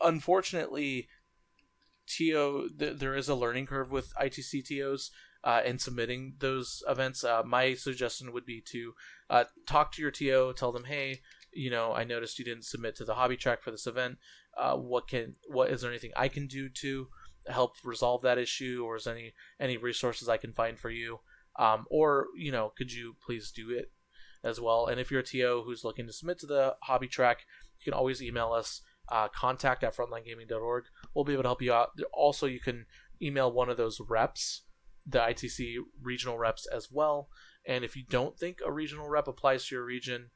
unfortunately, 0.00 1.08
TO 2.06 2.70
th- 2.76 2.98
there 2.98 3.14
is 3.14 3.28
a 3.28 3.34
learning 3.34 3.66
curve 3.66 3.90
with 3.90 4.12
ITC 4.20 4.66
TOs. 4.66 5.10
Uh, 5.44 5.60
in 5.66 5.78
submitting 5.78 6.36
those 6.38 6.82
events, 6.88 7.22
uh, 7.22 7.42
my 7.44 7.74
suggestion 7.74 8.32
would 8.32 8.46
be 8.46 8.62
to 8.62 8.94
uh, 9.28 9.44
talk 9.66 9.92
to 9.92 10.00
your 10.00 10.10
TO, 10.10 10.54
tell 10.56 10.72
them, 10.72 10.84
hey, 10.84 11.20
you 11.54 11.70
know, 11.70 11.92
I 11.92 12.04
noticed 12.04 12.38
you 12.38 12.44
didn't 12.44 12.64
submit 12.64 12.96
to 12.96 13.04
the 13.04 13.14
hobby 13.14 13.36
track 13.36 13.62
for 13.62 13.70
this 13.70 13.86
event 13.86 14.18
uh, 14.56 14.76
what 14.76 15.08
can 15.08 15.34
what 15.48 15.70
is 15.70 15.80
there 15.80 15.90
anything 15.90 16.12
I 16.16 16.28
can 16.28 16.46
do 16.46 16.68
to 16.68 17.08
help 17.46 17.74
resolve 17.84 18.22
that 18.22 18.38
issue, 18.38 18.82
or 18.84 18.96
is 18.96 19.06
any 19.06 19.34
any 19.60 19.76
resources 19.76 20.28
I 20.28 20.36
can 20.36 20.52
find 20.52 20.78
for 20.78 20.90
you, 20.90 21.20
um, 21.58 21.86
or 21.90 22.26
you 22.36 22.52
know, 22.52 22.72
could 22.76 22.92
you 22.92 23.16
please 23.24 23.50
do 23.50 23.70
it 23.70 23.90
as 24.42 24.60
well? 24.60 24.86
And 24.86 25.00
if 25.00 25.10
you're 25.10 25.20
a 25.20 25.24
TO 25.24 25.62
who's 25.64 25.84
looking 25.84 26.06
to 26.06 26.12
submit 26.12 26.38
to 26.40 26.46
the 26.46 26.76
hobby 26.82 27.08
track, 27.08 27.40
you 27.78 27.90
can 27.90 27.98
always 27.98 28.22
email 28.22 28.52
us 28.52 28.80
uh, 29.10 29.28
contact 29.28 29.84
at 29.84 29.96
frontlinegaming.org. 29.96 30.84
We'll 31.14 31.24
be 31.24 31.32
able 31.32 31.42
to 31.42 31.48
help 31.48 31.62
you 31.62 31.72
out. 31.72 31.90
Also, 32.12 32.46
you 32.46 32.60
can 32.60 32.86
email 33.20 33.52
one 33.52 33.68
of 33.68 33.76
those 33.76 34.00
reps, 34.00 34.62
the 35.06 35.18
ITC 35.18 35.76
regional 36.00 36.38
reps 36.38 36.66
as 36.66 36.90
well. 36.90 37.28
And 37.66 37.84
if 37.84 37.96
you 37.96 38.04
don't 38.08 38.38
think 38.38 38.58
a 38.64 38.72
regional 38.72 39.08
rep 39.08 39.26
applies 39.26 39.66
to 39.66 39.74
your 39.74 39.84
region, 39.84 40.30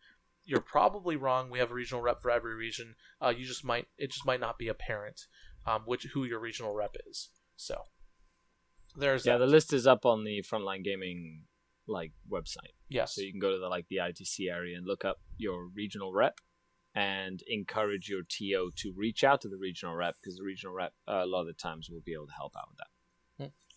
you're 0.48 0.60
probably 0.60 1.14
wrong. 1.14 1.50
We 1.50 1.58
have 1.58 1.70
a 1.70 1.74
regional 1.74 2.02
rep 2.02 2.22
for 2.22 2.30
every 2.30 2.54
region. 2.54 2.96
Uh, 3.22 3.28
you 3.36 3.44
just 3.44 3.64
might 3.64 3.86
it 3.98 4.10
just 4.10 4.26
might 4.26 4.40
not 4.40 4.58
be 4.58 4.68
apparent 4.68 5.26
um, 5.66 5.82
which 5.84 6.06
who 6.14 6.24
your 6.24 6.40
regional 6.40 6.74
rep 6.74 6.96
is. 7.06 7.28
So 7.56 7.82
there's 8.96 9.26
yeah. 9.26 9.34
that. 9.34 9.44
The 9.44 9.50
list 9.50 9.72
is 9.72 9.86
up 9.86 10.06
on 10.06 10.24
the 10.24 10.42
Frontline 10.42 10.82
Gaming 10.82 11.44
like 11.86 12.12
website. 12.30 12.74
Yes. 12.88 13.14
So 13.14 13.20
you 13.20 13.30
can 13.30 13.40
go 13.40 13.52
to 13.52 13.58
the 13.58 13.68
like 13.68 13.86
the 13.88 13.96
ITC 13.96 14.50
area 14.50 14.76
and 14.76 14.86
look 14.86 15.04
up 15.04 15.18
your 15.36 15.68
regional 15.74 16.12
rep 16.12 16.38
and 16.94 17.40
encourage 17.46 18.08
your 18.08 18.22
TO 18.22 18.70
to 18.76 18.92
reach 18.96 19.22
out 19.22 19.42
to 19.42 19.48
the 19.48 19.58
regional 19.58 19.94
rep 19.94 20.16
because 20.20 20.36
the 20.36 20.44
regional 20.44 20.74
rep 20.74 20.94
uh, 21.06 21.22
a 21.24 21.26
lot 21.26 21.42
of 21.42 21.46
the 21.48 21.52
times 21.52 21.88
will 21.90 22.02
be 22.04 22.14
able 22.14 22.26
to 22.26 22.32
help 22.32 22.54
out 22.56 22.68
with 22.70 22.78
that. 22.78 22.97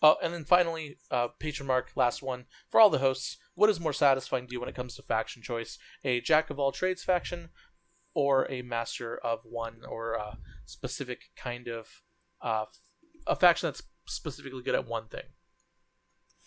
Oh, 0.01 0.15
and 0.21 0.33
then 0.33 0.45
finally, 0.45 0.97
uh, 1.11 1.27
patron 1.39 1.67
mark, 1.67 1.91
last 1.95 2.23
one 2.23 2.45
for 2.69 2.79
all 2.79 2.89
the 2.89 2.97
hosts. 2.97 3.37
What 3.53 3.69
is 3.69 3.79
more 3.79 3.93
satisfying 3.93 4.47
to 4.47 4.53
you 4.53 4.59
when 4.59 4.69
it 4.69 4.75
comes 4.75 4.95
to 4.95 5.03
faction 5.03 5.43
choice? 5.43 5.77
A 6.03 6.21
jack 6.21 6.49
of 6.49 6.59
all 6.59 6.71
trades 6.71 7.03
faction, 7.03 7.49
or 8.15 8.49
a 8.51 8.63
master 8.63 9.15
of 9.17 9.41
one, 9.43 9.81
or 9.87 10.13
a 10.13 10.37
specific 10.65 11.29
kind 11.35 11.67
of 11.67 12.01
uh, 12.41 12.65
a 13.27 13.35
faction 13.35 13.67
that's 13.67 13.83
specifically 14.07 14.63
good 14.63 14.75
at 14.75 14.87
one 14.87 15.07
thing? 15.07 15.25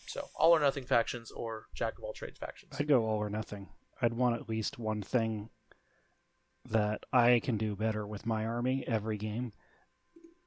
So, 0.08 0.28
all 0.34 0.50
or 0.50 0.60
nothing 0.60 0.84
factions, 0.84 1.30
or 1.30 1.66
jack 1.74 1.96
of 1.96 2.02
all 2.02 2.12
trades 2.12 2.38
factions. 2.38 2.74
I'd 2.78 2.88
go 2.88 3.04
all 3.06 3.18
or 3.18 3.30
nothing. 3.30 3.68
I'd 4.02 4.14
want 4.14 4.34
at 4.34 4.48
least 4.48 4.78
one 4.78 5.00
thing 5.00 5.50
that 6.68 7.04
I 7.12 7.40
can 7.40 7.56
do 7.56 7.76
better 7.76 8.04
with 8.06 8.26
my 8.26 8.44
army 8.44 8.84
every 8.88 9.16
game, 9.16 9.52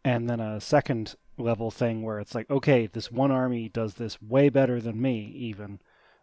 and 0.04 0.30
then 0.30 0.42
a 0.42 0.60
second 0.60 1.16
level 1.38 1.72
thing 1.72 2.02
where 2.02 2.20
it's 2.20 2.36
like, 2.36 2.50
okay, 2.50 2.88
this 2.88 3.12
one 3.12 3.32
army 3.32 3.70
does 3.70 3.96
this 3.96 4.22
way 4.22 4.50
better 4.50 4.82
than 4.82 5.02
me, 5.02 5.32
even, 5.36 5.80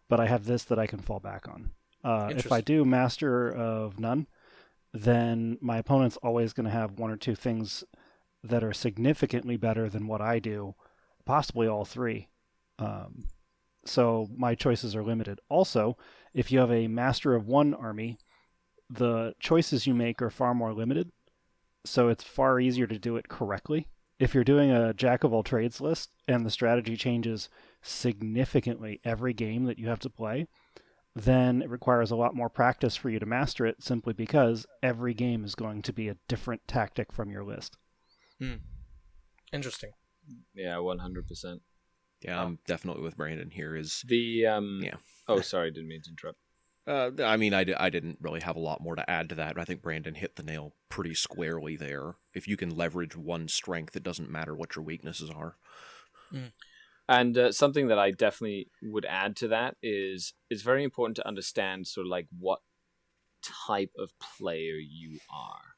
but 0.09 0.19
I 0.19 0.27
have 0.27 0.45
this 0.45 0.63
that 0.65 0.79
I 0.79 0.87
can 0.87 0.99
fall 0.99 1.19
back 1.19 1.47
on. 1.47 1.71
Uh, 2.03 2.31
if 2.35 2.51
I 2.51 2.61
do 2.61 2.85
Master 2.85 3.49
of 3.49 3.99
None, 3.99 4.27
then 4.93 5.57
my 5.61 5.77
opponent's 5.77 6.17
always 6.17 6.53
going 6.53 6.65
to 6.65 6.71
have 6.71 6.99
one 6.99 7.09
or 7.11 7.17
two 7.17 7.35
things 7.35 7.83
that 8.43 8.63
are 8.63 8.73
significantly 8.73 9.57
better 9.57 9.89
than 9.89 10.07
what 10.07 10.21
I 10.21 10.39
do, 10.39 10.75
possibly 11.25 11.67
all 11.67 11.85
three. 11.85 12.29
Um, 12.77 13.25
so 13.85 14.27
my 14.35 14.53
choices 14.53 14.95
are 14.95 15.03
limited. 15.03 15.39
Also, 15.49 15.97
if 16.33 16.51
you 16.51 16.59
have 16.59 16.71
a 16.71 16.87
Master 16.87 17.33
of 17.33 17.47
One 17.47 17.73
army, 17.73 18.19
the 18.89 19.33
choices 19.39 19.87
you 19.87 19.95
make 19.95 20.21
are 20.21 20.29
far 20.29 20.53
more 20.53 20.73
limited, 20.73 21.11
so 21.85 22.09
it's 22.09 22.23
far 22.23 22.59
easier 22.59 22.85
to 22.85 22.99
do 22.99 23.15
it 23.15 23.27
correctly 23.27 23.87
if 24.19 24.33
you're 24.33 24.43
doing 24.43 24.71
a 24.71 24.93
jack 24.93 25.23
of 25.23 25.33
all 25.33 25.43
trades 25.43 25.81
list 25.81 26.11
and 26.27 26.45
the 26.45 26.51
strategy 26.51 26.95
changes 26.95 27.49
significantly 27.81 29.01
every 29.03 29.33
game 29.33 29.65
that 29.65 29.77
you 29.77 29.87
have 29.87 29.99
to 29.99 30.09
play, 30.09 30.47
then 31.15 31.61
it 31.61 31.69
requires 31.69 32.11
a 32.11 32.15
lot 32.15 32.35
more 32.35 32.49
practice 32.49 32.95
for 32.95 33.09
you 33.09 33.19
to 33.19 33.25
master 33.25 33.65
it 33.65 33.81
simply 33.81 34.13
because 34.13 34.65
every 34.83 35.13
game 35.13 35.43
is 35.45 35.55
going 35.55 35.81
to 35.81 35.93
be 35.93 36.09
a 36.09 36.17
different 36.27 36.61
tactic 36.67 37.11
from 37.11 37.29
your 37.29 37.43
list. 37.43 37.77
Hmm. 38.39 38.55
Interesting. 39.53 39.91
Yeah, 40.53 40.75
100%. 40.75 41.59
Yeah, 42.21 42.41
I'm 42.41 42.59
definitely 42.65 43.03
with 43.03 43.17
Brandon 43.17 43.51
here. 43.51 43.75
Is 43.75 44.03
the 44.07 44.47
um 44.47 44.79
Yeah. 44.81 44.95
Oh, 45.27 45.41
sorry, 45.41 45.71
didn't 45.71 45.89
mean 45.89 46.01
to 46.03 46.09
interrupt. 46.09 46.39
Uh, 46.87 47.09
I 47.23 47.35
mean, 47.37 47.53
I, 47.53 47.65
I 47.77 47.89
didn't 47.89 48.19
really 48.21 48.41
have 48.41 48.55
a 48.55 48.59
lot 48.59 48.81
more 48.81 48.95
to 48.95 49.09
add 49.09 49.29
to 49.29 49.35
that. 49.35 49.57
I 49.57 49.65
think 49.65 49.81
Brandon 49.81 50.13
hit 50.13 50.35
the 50.35 50.43
nail 50.43 50.73
pretty 50.87 51.15
squarely 51.15 51.75
there. 51.75 52.15
If 52.33 52.47
you 52.47 52.57
can 52.57 52.75
leverage 52.75 53.15
one 53.15 53.47
strength, 53.47 53.95
it 53.95 54.03
doesn't 54.03 54.29
matter 54.29 54.53
what 54.53 54.75
your 54.75 54.85
weaknesses 54.85 55.31
are. 55.31 55.57
Mm. 56.31 56.51
And 57.07 57.37
uh, 57.37 57.51
something 57.51 57.87
that 57.87 57.99
I 57.99 58.11
definitely 58.11 58.69
would 58.83 59.05
add 59.05 59.35
to 59.37 59.47
that 59.49 59.77
is 59.81 60.33
it's 60.49 60.61
very 60.61 60.83
important 60.83 61.15
to 61.17 61.27
understand 61.27 61.87
sort 61.87 62.05
of 62.05 62.11
like 62.11 62.27
what 62.37 62.59
type 63.67 63.91
of 63.97 64.11
player 64.19 64.75
you 64.75 65.19
are. 65.33 65.75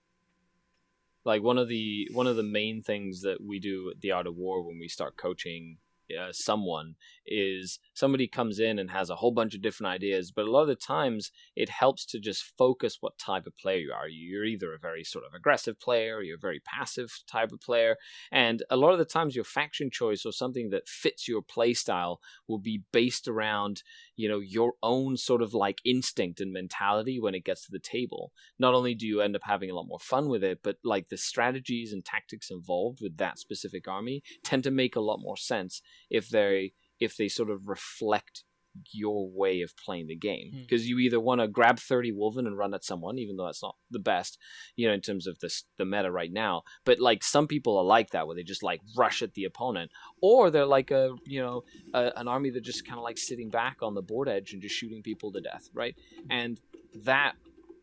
Like 1.26 1.44
one 1.44 1.58
of 1.58 1.68
the 1.68 2.10
one 2.14 2.28
of 2.28 2.38
the 2.38 2.44
main 2.44 2.82
things 2.82 3.22
that 3.22 3.40
we 3.46 3.60
do 3.60 3.92
at 3.92 4.02
the 4.02 4.12
Art 4.12 4.28
of 4.28 4.36
War 4.36 4.66
when 4.66 4.80
we 4.80 4.88
start 4.88 5.18
coaching 5.18 5.78
uh, 6.18 6.32
someone 6.32 6.96
is 7.28 7.80
somebody 7.94 8.28
comes 8.28 8.60
in 8.60 8.80
and 8.80 8.92
has 8.92 9.10
a 9.10 9.16
whole 9.16 9.32
bunch 9.32 9.56
of 9.56 9.62
different 9.62 9.94
ideas, 9.94 10.32
but 10.32 10.46
a 10.46 10.52
lot 10.52 10.62
of 10.62 10.68
the 10.68 10.76
times 10.76 11.32
it 11.56 11.70
helps 11.70 12.06
to 12.08 12.20
just 12.20 12.54
focus 12.58 12.98
what 13.00 13.18
type 13.18 13.46
of 13.46 13.58
player 13.58 13.78
you 13.78 13.92
are. 13.92 14.08
You're 14.08 14.46
either 14.46 14.74
a 14.74 14.80
very 14.80 15.04
sort 15.04 15.26
of 15.26 15.34
aggressive 15.34 15.80
player, 15.80 16.18
or 16.18 16.24
you're 16.24 16.38
a 16.38 16.40
very 16.40 16.62
passive 16.62 17.12
type 17.28 17.52
of 17.52 17.62
player, 17.62 17.98
and 18.32 18.64
a 18.70 18.78
lot 18.78 18.92
of 18.92 19.00
the 19.00 19.06
times 19.06 19.36
your 19.36 19.44
faction 19.44 19.90
choice 19.92 20.26
or 20.26 20.32
something 20.32 20.70
that 20.70 20.88
fits 20.88 21.28
your 21.28 21.42
play 21.42 21.74
style 21.74 22.20
will 22.48 22.60
be 22.60 22.84
based 22.92 23.28
around 23.28 23.84
you 24.16 24.28
know 24.28 24.40
your 24.40 24.74
own 24.84 25.18
sort 25.18 25.42
of 25.42 25.54
like 25.54 25.80
instinct 25.86 26.42
and 26.42 26.52
mentality 26.52 27.20
when 27.20 27.36
it 27.36 27.46
gets 27.46 27.66
to 27.66 27.72
the 27.72 27.80
table. 27.80 28.32
Not 28.60 28.74
only 28.74 28.96
do 28.96 29.06
you 29.08 29.22
end 29.22 29.36
up 29.36 29.44
having 29.44 29.70
a 29.70 29.76
lot 29.76 29.88
more 29.88 30.00
fun 30.00 30.30
with 30.30 30.44
it, 30.44 30.60
but 30.64 30.78
like 30.84 31.10
the 31.10 31.18
strategies 31.18 31.94
and 31.94 32.04
tactics 32.04 32.50
involved 32.50 33.00
with 33.02 33.18
that 33.18 33.40
specific 33.40 33.88
army 33.88 34.24
tend 34.44 34.64
to 34.64 34.72
make 34.72 34.96
a 34.96 35.02
lot 35.02 35.20
more 35.20 35.38
sense 35.38 35.82
if 36.10 36.30
they 36.30 36.74
if 37.00 37.16
they 37.18 37.28
sort 37.28 37.50
of 37.50 37.68
reflect 37.68 38.44
your 38.92 39.30
way 39.30 39.62
of 39.62 39.76
playing 39.78 40.08
the 40.08 40.16
game 40.16 40.52
because 40.54 40.84
mm. 40.84 40.88
you 40.88 41.00
either 41.00 41.20
want 41.20 41.42
to 41.42 41.48
grab 41.48 41.80
30 41.80 42.12
Wulfen 42.12 42.40
and 42.46 42.58
run 42.58 42.74
at 42.74 42.84
someone 42.84 43.18
even 43.18 43.36
though 43.36 43.46
that's 43.46 43.64
not 43.64 43.76
the 43.90 44.00
best 44.00 44.38
you 44.76 44.88
know 44.88 44.94
in 44.94 45.02
terms 45.02 45.28
of 45.28 45.40
this 45.40 45.64
the 45.78 45.86
meta 45.86 46.12
right 46.12 46.32
now 46.32 46.64
but 46.86 47.00
like 47.00 47.24
some 47.24 47.48
people 47.48 47.78
are 47.78 47.84
like 47.84 48.12
that 48.12 48.28
where 48.28 48.36
they 48.36 48.44
just 48.44 48.64
like 48.64 48.82
rush 48.96 49.22
at 49.22 49.34
the 49.34 49.46
opponent 49.46 49.92
or 50.22 50.50
they're 50.50 50.66
like 50.66 50.92
a 50.92 51.12
you 51.26 51.42
know 51.42 51.64
a, 51.94 52.12
an 52.18 52.28
army 52.28 52.50
that 52.50 52.64
just 52.64 52.86
kind 52.86 52.98
of 52.98 53.04
like 53.04 53.18
sitting 53.18 53.50
back 53.50 53.78
on 53.82 53.94
the 53.94 54.02
board 54.02 54.30
edge 54.30 54.54
and 54.54 54.62
just 54.62 54.76
shooting 54.76 55.02
people 55.02 55.32
to 55.32 55.42
death 55.42 55.70
right 55.74 55.96
and 56.30 56.60
that 57.04 57.34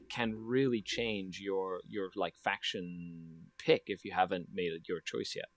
can 0.09 0.35
really 0.37 0.83
change 0.83 1.41
your 1.41 1.81
your 1.89 2.11
like 2.15 2.35
faction 2.37 3.47
pick 3.59 3.85
if 3.87 4.05
you 4.05 4.13
haven't 4.13 4.49
made 4.53 4.71
your 4.87 5.01
choice 5.01 5.35
yet 5.35 5.49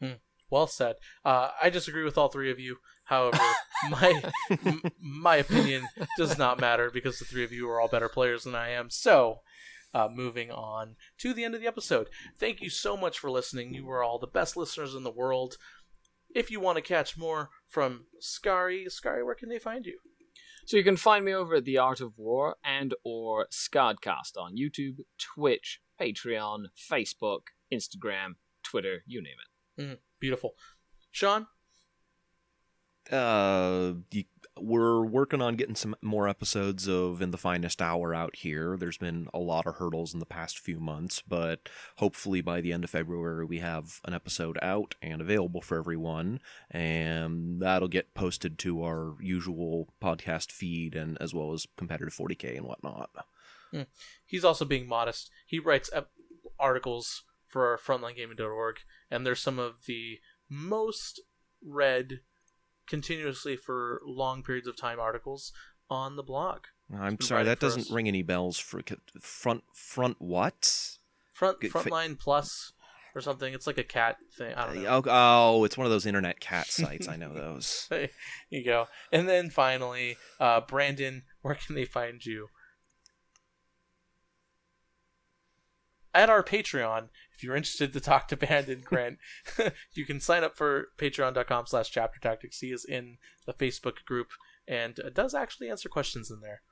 hmm. 0.00 0.16
Well 0.52 0.66
said. 0.66 0.96
Uh, 1.24 1.48
I 1.60 1.70
disagree 1.70 2.04
with 2.04 2.18
all 2.18 2.28
three 2.28 2.50
of 2.50 2.60
you. 2.60 2.76
However, 3.04 3.38
my 3.90 4.22
m- 4.50 4.82
my 5.00 5.36
opinion 5.36 5.88
does 6.18 6.36
not 6.36 6.60
matter 6.60 6.90
because 6.90 7.18
the 7.18 7.24
three 7.24 7.42
of 7.42 7.52
you 7.52 7.68
are 7.70 7.80
all 7.80 7.88
better 7.88 8.10
players 8.10 8.44
than 8.44 8.54
I 8.54 8.68
am. 8.68 8.90
So, 8.90 9.38
uh, 9.94 10.08
moving 10.12 10.50
on 10.50 10.96
to 11.18 11.32
the 11.32 11.42
end 11.42 11.54
of 11.54 11.62
the 11.62 11.66
episode. 11.66 12.08
Thank 12.38 12.60
you 12.60 12.68
so 12.68 12.98
much 12.98 13.18
for 13.18 13.30
listening. 13.30 13.72
You 13.72 13.88
are 13.90 14.04
all 14.04 14.18
the 14.18 14.26
best 14.26 14.54
listeners 14.54 14.94
in 14.94 15.04
the 15.04 15.10
world. 15.10 15.56
If 16.34 16.50
you 16.50 16.60
want 16.60 16.76
to 16.76 16.82
catch 16.82 17.16
more 17.16 17.48
from 17.66 18.04
Skari, 18.22 18.86
Skari, 18.88 19.24
where 19.24 19.34
can 19.34 19.48
they 19.48 19.58
find 19.58 19.86
you? 19.86 19.98
So 20.66 20.76
you 20.76 20.84
can 20.84 20.98
find 20.98 21.24
me 21.24 21.32
over 21.32 21.56
at 21.56 21.64
The 21.64 21.78
Art 21.78 22.02
of 22.02 22.18
War 22.18 22.56
and 22.62 22.94
or 23.04 23.48
Scardcast 23.50 24.36
on 24.38 24.56
YouTube, 24.56 24.98
Twitch, 25.18 25.80
Patreon, 25.98 26.66
Facebook, 26.78 27.40
Instagram, 27.72 28.34
Twitter, 28.62 28.98
you 29.06 29.22
name 29.22 29.36
it. 29.42 29.82
Mm. 29.82 29.98
Beautiful. 30.22 30.54
Sean? 31.10 31.48
Uh, 33.10 33.94
we're 34.56 35.04
working 35.04 35.42
on 35.42 35.56
getting 35.56 35.74
some 35.74 35.96
more 36.00 36.28
episodes 36.28 36.86
of 36.86 37.20
In 37.20 37.32
the 37.32 37.36
Finest 37.36 37.82
Hour 37.82 38.14
out 38.14 38.36
here. 38.36 38.76
There's 38.76 38.98
been 38.98 39.26
a 39.34 39.40
lot 39.40 39.66
of 39.66 39.74
hurdles 39.74 40.14
in 40.14 40.20
the 40.20 40.24
past 40.24 40.60
few 40.60 40.78
months, 40.78 41.24
but 41.26 41.68
hopefully 41.96 42.40
by 42.40 42.60
the 42.60 42.72
end 42.72 42.84
of 42.84 42.90
February 42.90 43.44
we 43.44 43.58
have 43.58 44.00
an 44.04 44.14
episode 44.14 44.60
out 44.62 44.94
and 45.02 45.20
available 45.20 45.60
for 45.60 45.76
everyone, 45.76 46.38
and 46.70 47.60
that'll 47.60 47.88
get 47.88 48.14
posted 48.14 48.60
to 48.60 48.84
our 48.84 49.16
usual 49.20 49.88
podcast 50.00 50.52
feed 50.52 50.94
and 50.94 51.18
as 51.20 51.34
well 51.34 51.52
as 51.52 51.66
competitive 51.76 52.14
40k 52.14 52.58
and 52.58 52.66
whatnot. 52.66 53.10
Hmm. 53.72 53.82
He's 54.24 54.44
also 54.44 54.64
being 54.64 54.86
modest. 54.86 55.32
He 55.46 55.58
writes 55.58 55.90
articles 56.60 57.24
for 57.52 57.68
our 57.68 57.78
frontlinegaming.org, 57.78 58.76
and 59.10 59.26
there's 59.26 59.40
some 59.40 59.58
of 59.58 59.84
the 59.86 60.18
most 60.48 61.20
read 61.62 62.20
continuously 62.86 63.56
for 63.56 64.00
long 64.04 64.42
periods 64.42 64.66
of 64.66 64.76
time 64.76 64.98
articles 64.98 65.52
on 65.90 66.16
the 66.16 66.22
blog. 66.22 66.64
I'm 66.98 67.20
sorry, 67.20 67.44
that 67.44 67.60
doesn't 67.60 67.82
us. 67.82 67.90
ring 67.90 68.08
any 68.08 68.22
bells 68.22 68.58
for 68.58 68.80
front 69.20 69.64
front 69.74 70.16
what? 70.18 70.96
Front 71.34 71.60
frontline 71.60 72.18
plus 72.18 72.72
or 73.14 73.20
something. 73.20 73.52
It's 73.52 73.66
like 73.66 73.78
a 73.78 73.84
cat 73.84 74.16
thing. 74.36 74.54
I 74.54 74.66
don't 74.66 74.82
know. 74.82 75.02
Oh, 75.06 75.10
oh 75.58 75.64
it's 75.64 75.76
one 75.76 75.86
of 75.86 75.90
those 75.90 76.06
internet 76.06 76.40
cat 76.40 76.66
sites. 76.70 77.08
I 77.08 77.16
know 77.16 77.34
those. 77.34 77.86
there 77.90 78.10
you 78.50 78.64
go. 78.64 78.86
And 79.10 79.28
then 79.28 79.50
finally, 79.50 80.16
uh, 80.40 80.62
Brandon, 80.62 81.24
where 81.42 81.54
can 81.54 81.74
they 81.74 81.84
find 81.84 82.24
you? 82.24 82.48
At 86.14 86.28
our 86.28 86.42
Patreon, 86.42 87.08
if 87.42 87.46
you're 87.46 87.56
interested 87.56 87.92
to 87.92 88.00
talk 88.00 88.28
to 88.28 88.36
Brandon 88.36 88.82
Grant, 88.84 89.18
you 89.94 90.06
can 90.06 90.20
sign 90.20 90.44
up 90.44 90.56
for 90.56 90.90
patreon.com 90.96 91.66
slash 91.66 91.90
chapter 91.90 92.20
tactics. 92.20 92.60
He 92.60 92.68
is 92.68 92.84
in 92.84 93.16
the 93.46 93.52
Facebook 93.52 94.04
group 94.06 94.28
and 94.68 95.00
uh, 95.00 95.10
does 95.12 95.34
actually 95.34 95.68
answer 95.68 95.88
questions 95.88 96.30
in 96.30 96.38
there. 96.40 96.62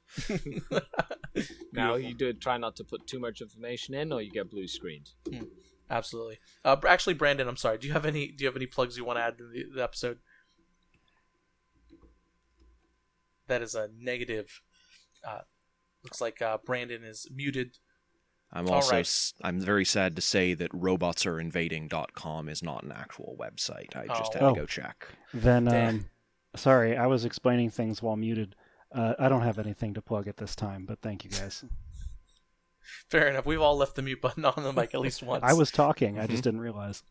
now 1.73 1.95
you 1.95 2.15
do 2.15 2.33
try 2.33 2.57
not 2.57 2.77
to 2.77 2.85
put 2.85 3.07
too 3.07 3.19
much 3.19 3.41
information 3.41 3.95
in, 3.95 4.13
or 4.13 4.23
you 4.23 4.31
get 4.31 4.51
blue 4.51 4.69
screens. 4.69 5.15
Hmm. 5.29 5.45
Absolutely. 5.91 6.39
Uh, 6.65 6.77
actually, 6.87 7.15
Brandon, 7.15 7.47
I'm 7.47 7.57
sorry. 7.57 7.79
Do 7.79 7.87
you 7.87 7.93
have 7.93 8.07
any? 8.07 8.29
Do 8.29 8.45
you 8.45 8.49
have 8.49 8.57
any 8.57 8.67
plugs 8.67 8.97
you 8.97 9.05
want 9.05 9.19
to 9.19 9.23
add 9.23 9.39
to 9.39 9.45
the, 9.45 9.65
the 9.77 9.83
episode? 9.83 10.19
That 13.47 13.63
is 13.63 13.75
a 13.75 13.89
negative. 13.99 14.63
Uh, 15.27 15.41
looks 16.03 16.21
like 16.21 16.41
uh, 16.41 16.59
Brandon 16.65 17.05
is 17.05 17.27
muted 17.35 17.79
I'm 18.55 18.69
also 18.69 18.93
right. 18.93 19.33
I'm 19.43 19.61
very 19.61 19.85
sad 19.85 20.15
to 20.17 20.23
say 20.23 20.55
that 20.55 20.71
robotsarinvading.com 20.71 22.49
is 22.49 22.63
not 22.63 22.85
an 22.85 22.93
actual 22.93 23.37
website. 23.39 23.97
I 23.97 24.07
just 24.07 24.33
oh. 24.37 24.39
had 24.39 24.41
to 24.41 24.47
oh. 24.47 24.55
go 24.55 24.67
check. 24.67 25.09
Then 25.33 25.69
um, 25.69 26.07
sorry, 26.55 26.97
I 26.97 27.07
was 27.07 27.25
explaining 27.25 27.71
things 27.71 28.01
while 28.01 28.17
muted. 28.17 28.55
Uh, 28.95 29.15
I 29.19 29.29
don't 29.29 29.43
have 29.43 29.59
anything 29.59 29.95
to 29.95 30.03
plug 30.03 30.29
at 30.29 30.37
this 30.37 30.55
time, 30.55 30.87
but 30.87 31.01
thank 31.03 31.25
you 31.25 31.31
guys. 31.31 31.65
Fair 33.11 33.29
enough. 33.29 33.45
We've 33.45 33.61
all 33.61 33.77
left 33.77 33.97
the 33.97 34.03
mute 34.03 34.21
button 34.21 34.45
on 34.45 34.63
the 34.63 34.73
mic 34.73 34.95
at 34.95 35.01
least 35.01 35.23
once. 35.23 35.43
I 35.43 35.55
was 35.55 35.71
talking. 35.71 36.19
I 36.19 36.27
just 36.27 36.43
mm-hmm. 36.43 36.43
didn't 36.43 36.61
realize. 36.61 37.03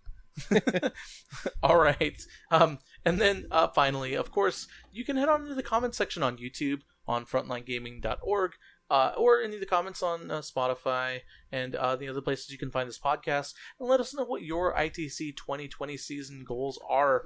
all 1.63 1.77
right. 1.77 2.25
Um, 2.51 2.79
and 3.03 3.19
then 3.19 3.47
uh, 3.51 3.67
finally, 3.67 4.13
of 4.13 4.31
course, 4.31 4.67
you 4.91 5.03
can 5.03 5.17
head 5.17 5.29
on 5.29 5.41
into 5.41 5.55
the 5.55 5.63
comment 5.63 5.93
section 5.93 6.23
on 6.23 6.37
YouTube 6.37 6.81
on 7.07 7.25
frontlinegaming.org 7.25 8.53
uh, 8.89 9.13
or 9.17 9.41
any 9.41 9.55
of 9.55 9.59
the 9.59 9.65
comments 9.65 10.03
on 10.03 10.29
uh, 10.29 10.39
Spotify 10.39 11.21
and 11.51 11.75
uh, 11.75 11.95
the 11.95 12.07
other 12.07 12.21
places 12.21 12.51
you 12.51 12.57
can 12.57 12.71
find 12.71 12.87
this 12.87 12.99
podcast, 12.99 13.53
and 13.79 13.89
let 13.89 13.99
us 13.99 14.13
know 14.13 14.25
what 14.25 14.43
your 14.43 14.73
ITC 14.73 15.35
2020 15.35 15.97
season 15.97 16.43
goals 16.47 16.79
are. 16.89 17.25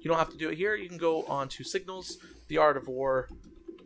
You 0.00 0.08
don't 0.08 0.18
have 0.18 0.30
to 0.30 0.38
do 0.38 0.48
it 0.48 0.56
here. 0.56 0.74
You 0.74 0.88
can 0.88 0.98
go 0.98 1.24
on 1.24 1.48
to 1.50 1.64
Signals, 1.64 2.18
The 2.48 2.56
Art 2.56 2.76
of 2.76 2.88
War, 2.88 3.28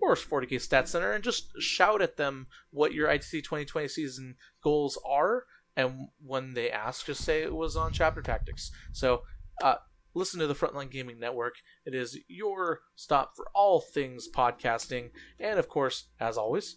or 0.01 0.15
40k 0.15 0.61
Stat 0.61 0.89
Center, 0.89 1.13
and 1.13 1.25
just 1.25 1.51
shout 1.61 2.03
at 2.03 2.17
them 2.17 2.47
what 2.71 2.95
your 2.95 3.09
ITC 3.09 3.43
2020 3.43 3.89
season 3.89 4.37
goals 4.63 4.99
are. 5.09 5.45
And 5.77 6.09
when 6.25 6.55
they 6.55 6.71
ask, 6.71 7.07
just 7.07 7.25
say 7.25 7.43
it 7.43 7.55
was 7.55 7.77
on 7.77 7.93
Chapter 7.93 8.23
Tactics. 8.23 8.71
So, 8.93 9.23
uh, 9.63 9.77
listen 10.15 10.39
to 10.41 10.47
the 10.47 10.55
Frontline 10.55 10.91
Gaming 10.91 11.19
Network. 11.19 11.57
It 11.85 11.95
is 11.95 12.19
your 12.29 12.81
stop 12.95 13.33
for 13.35 13.47
all 13.55 13.81
things 13.81 14.29
podcasting. 14.33 15.11
And 15.41 15.59
of 15.59 15.69
course, 15.69 16.09
as 16.21 16.39
always, 16.39 16.77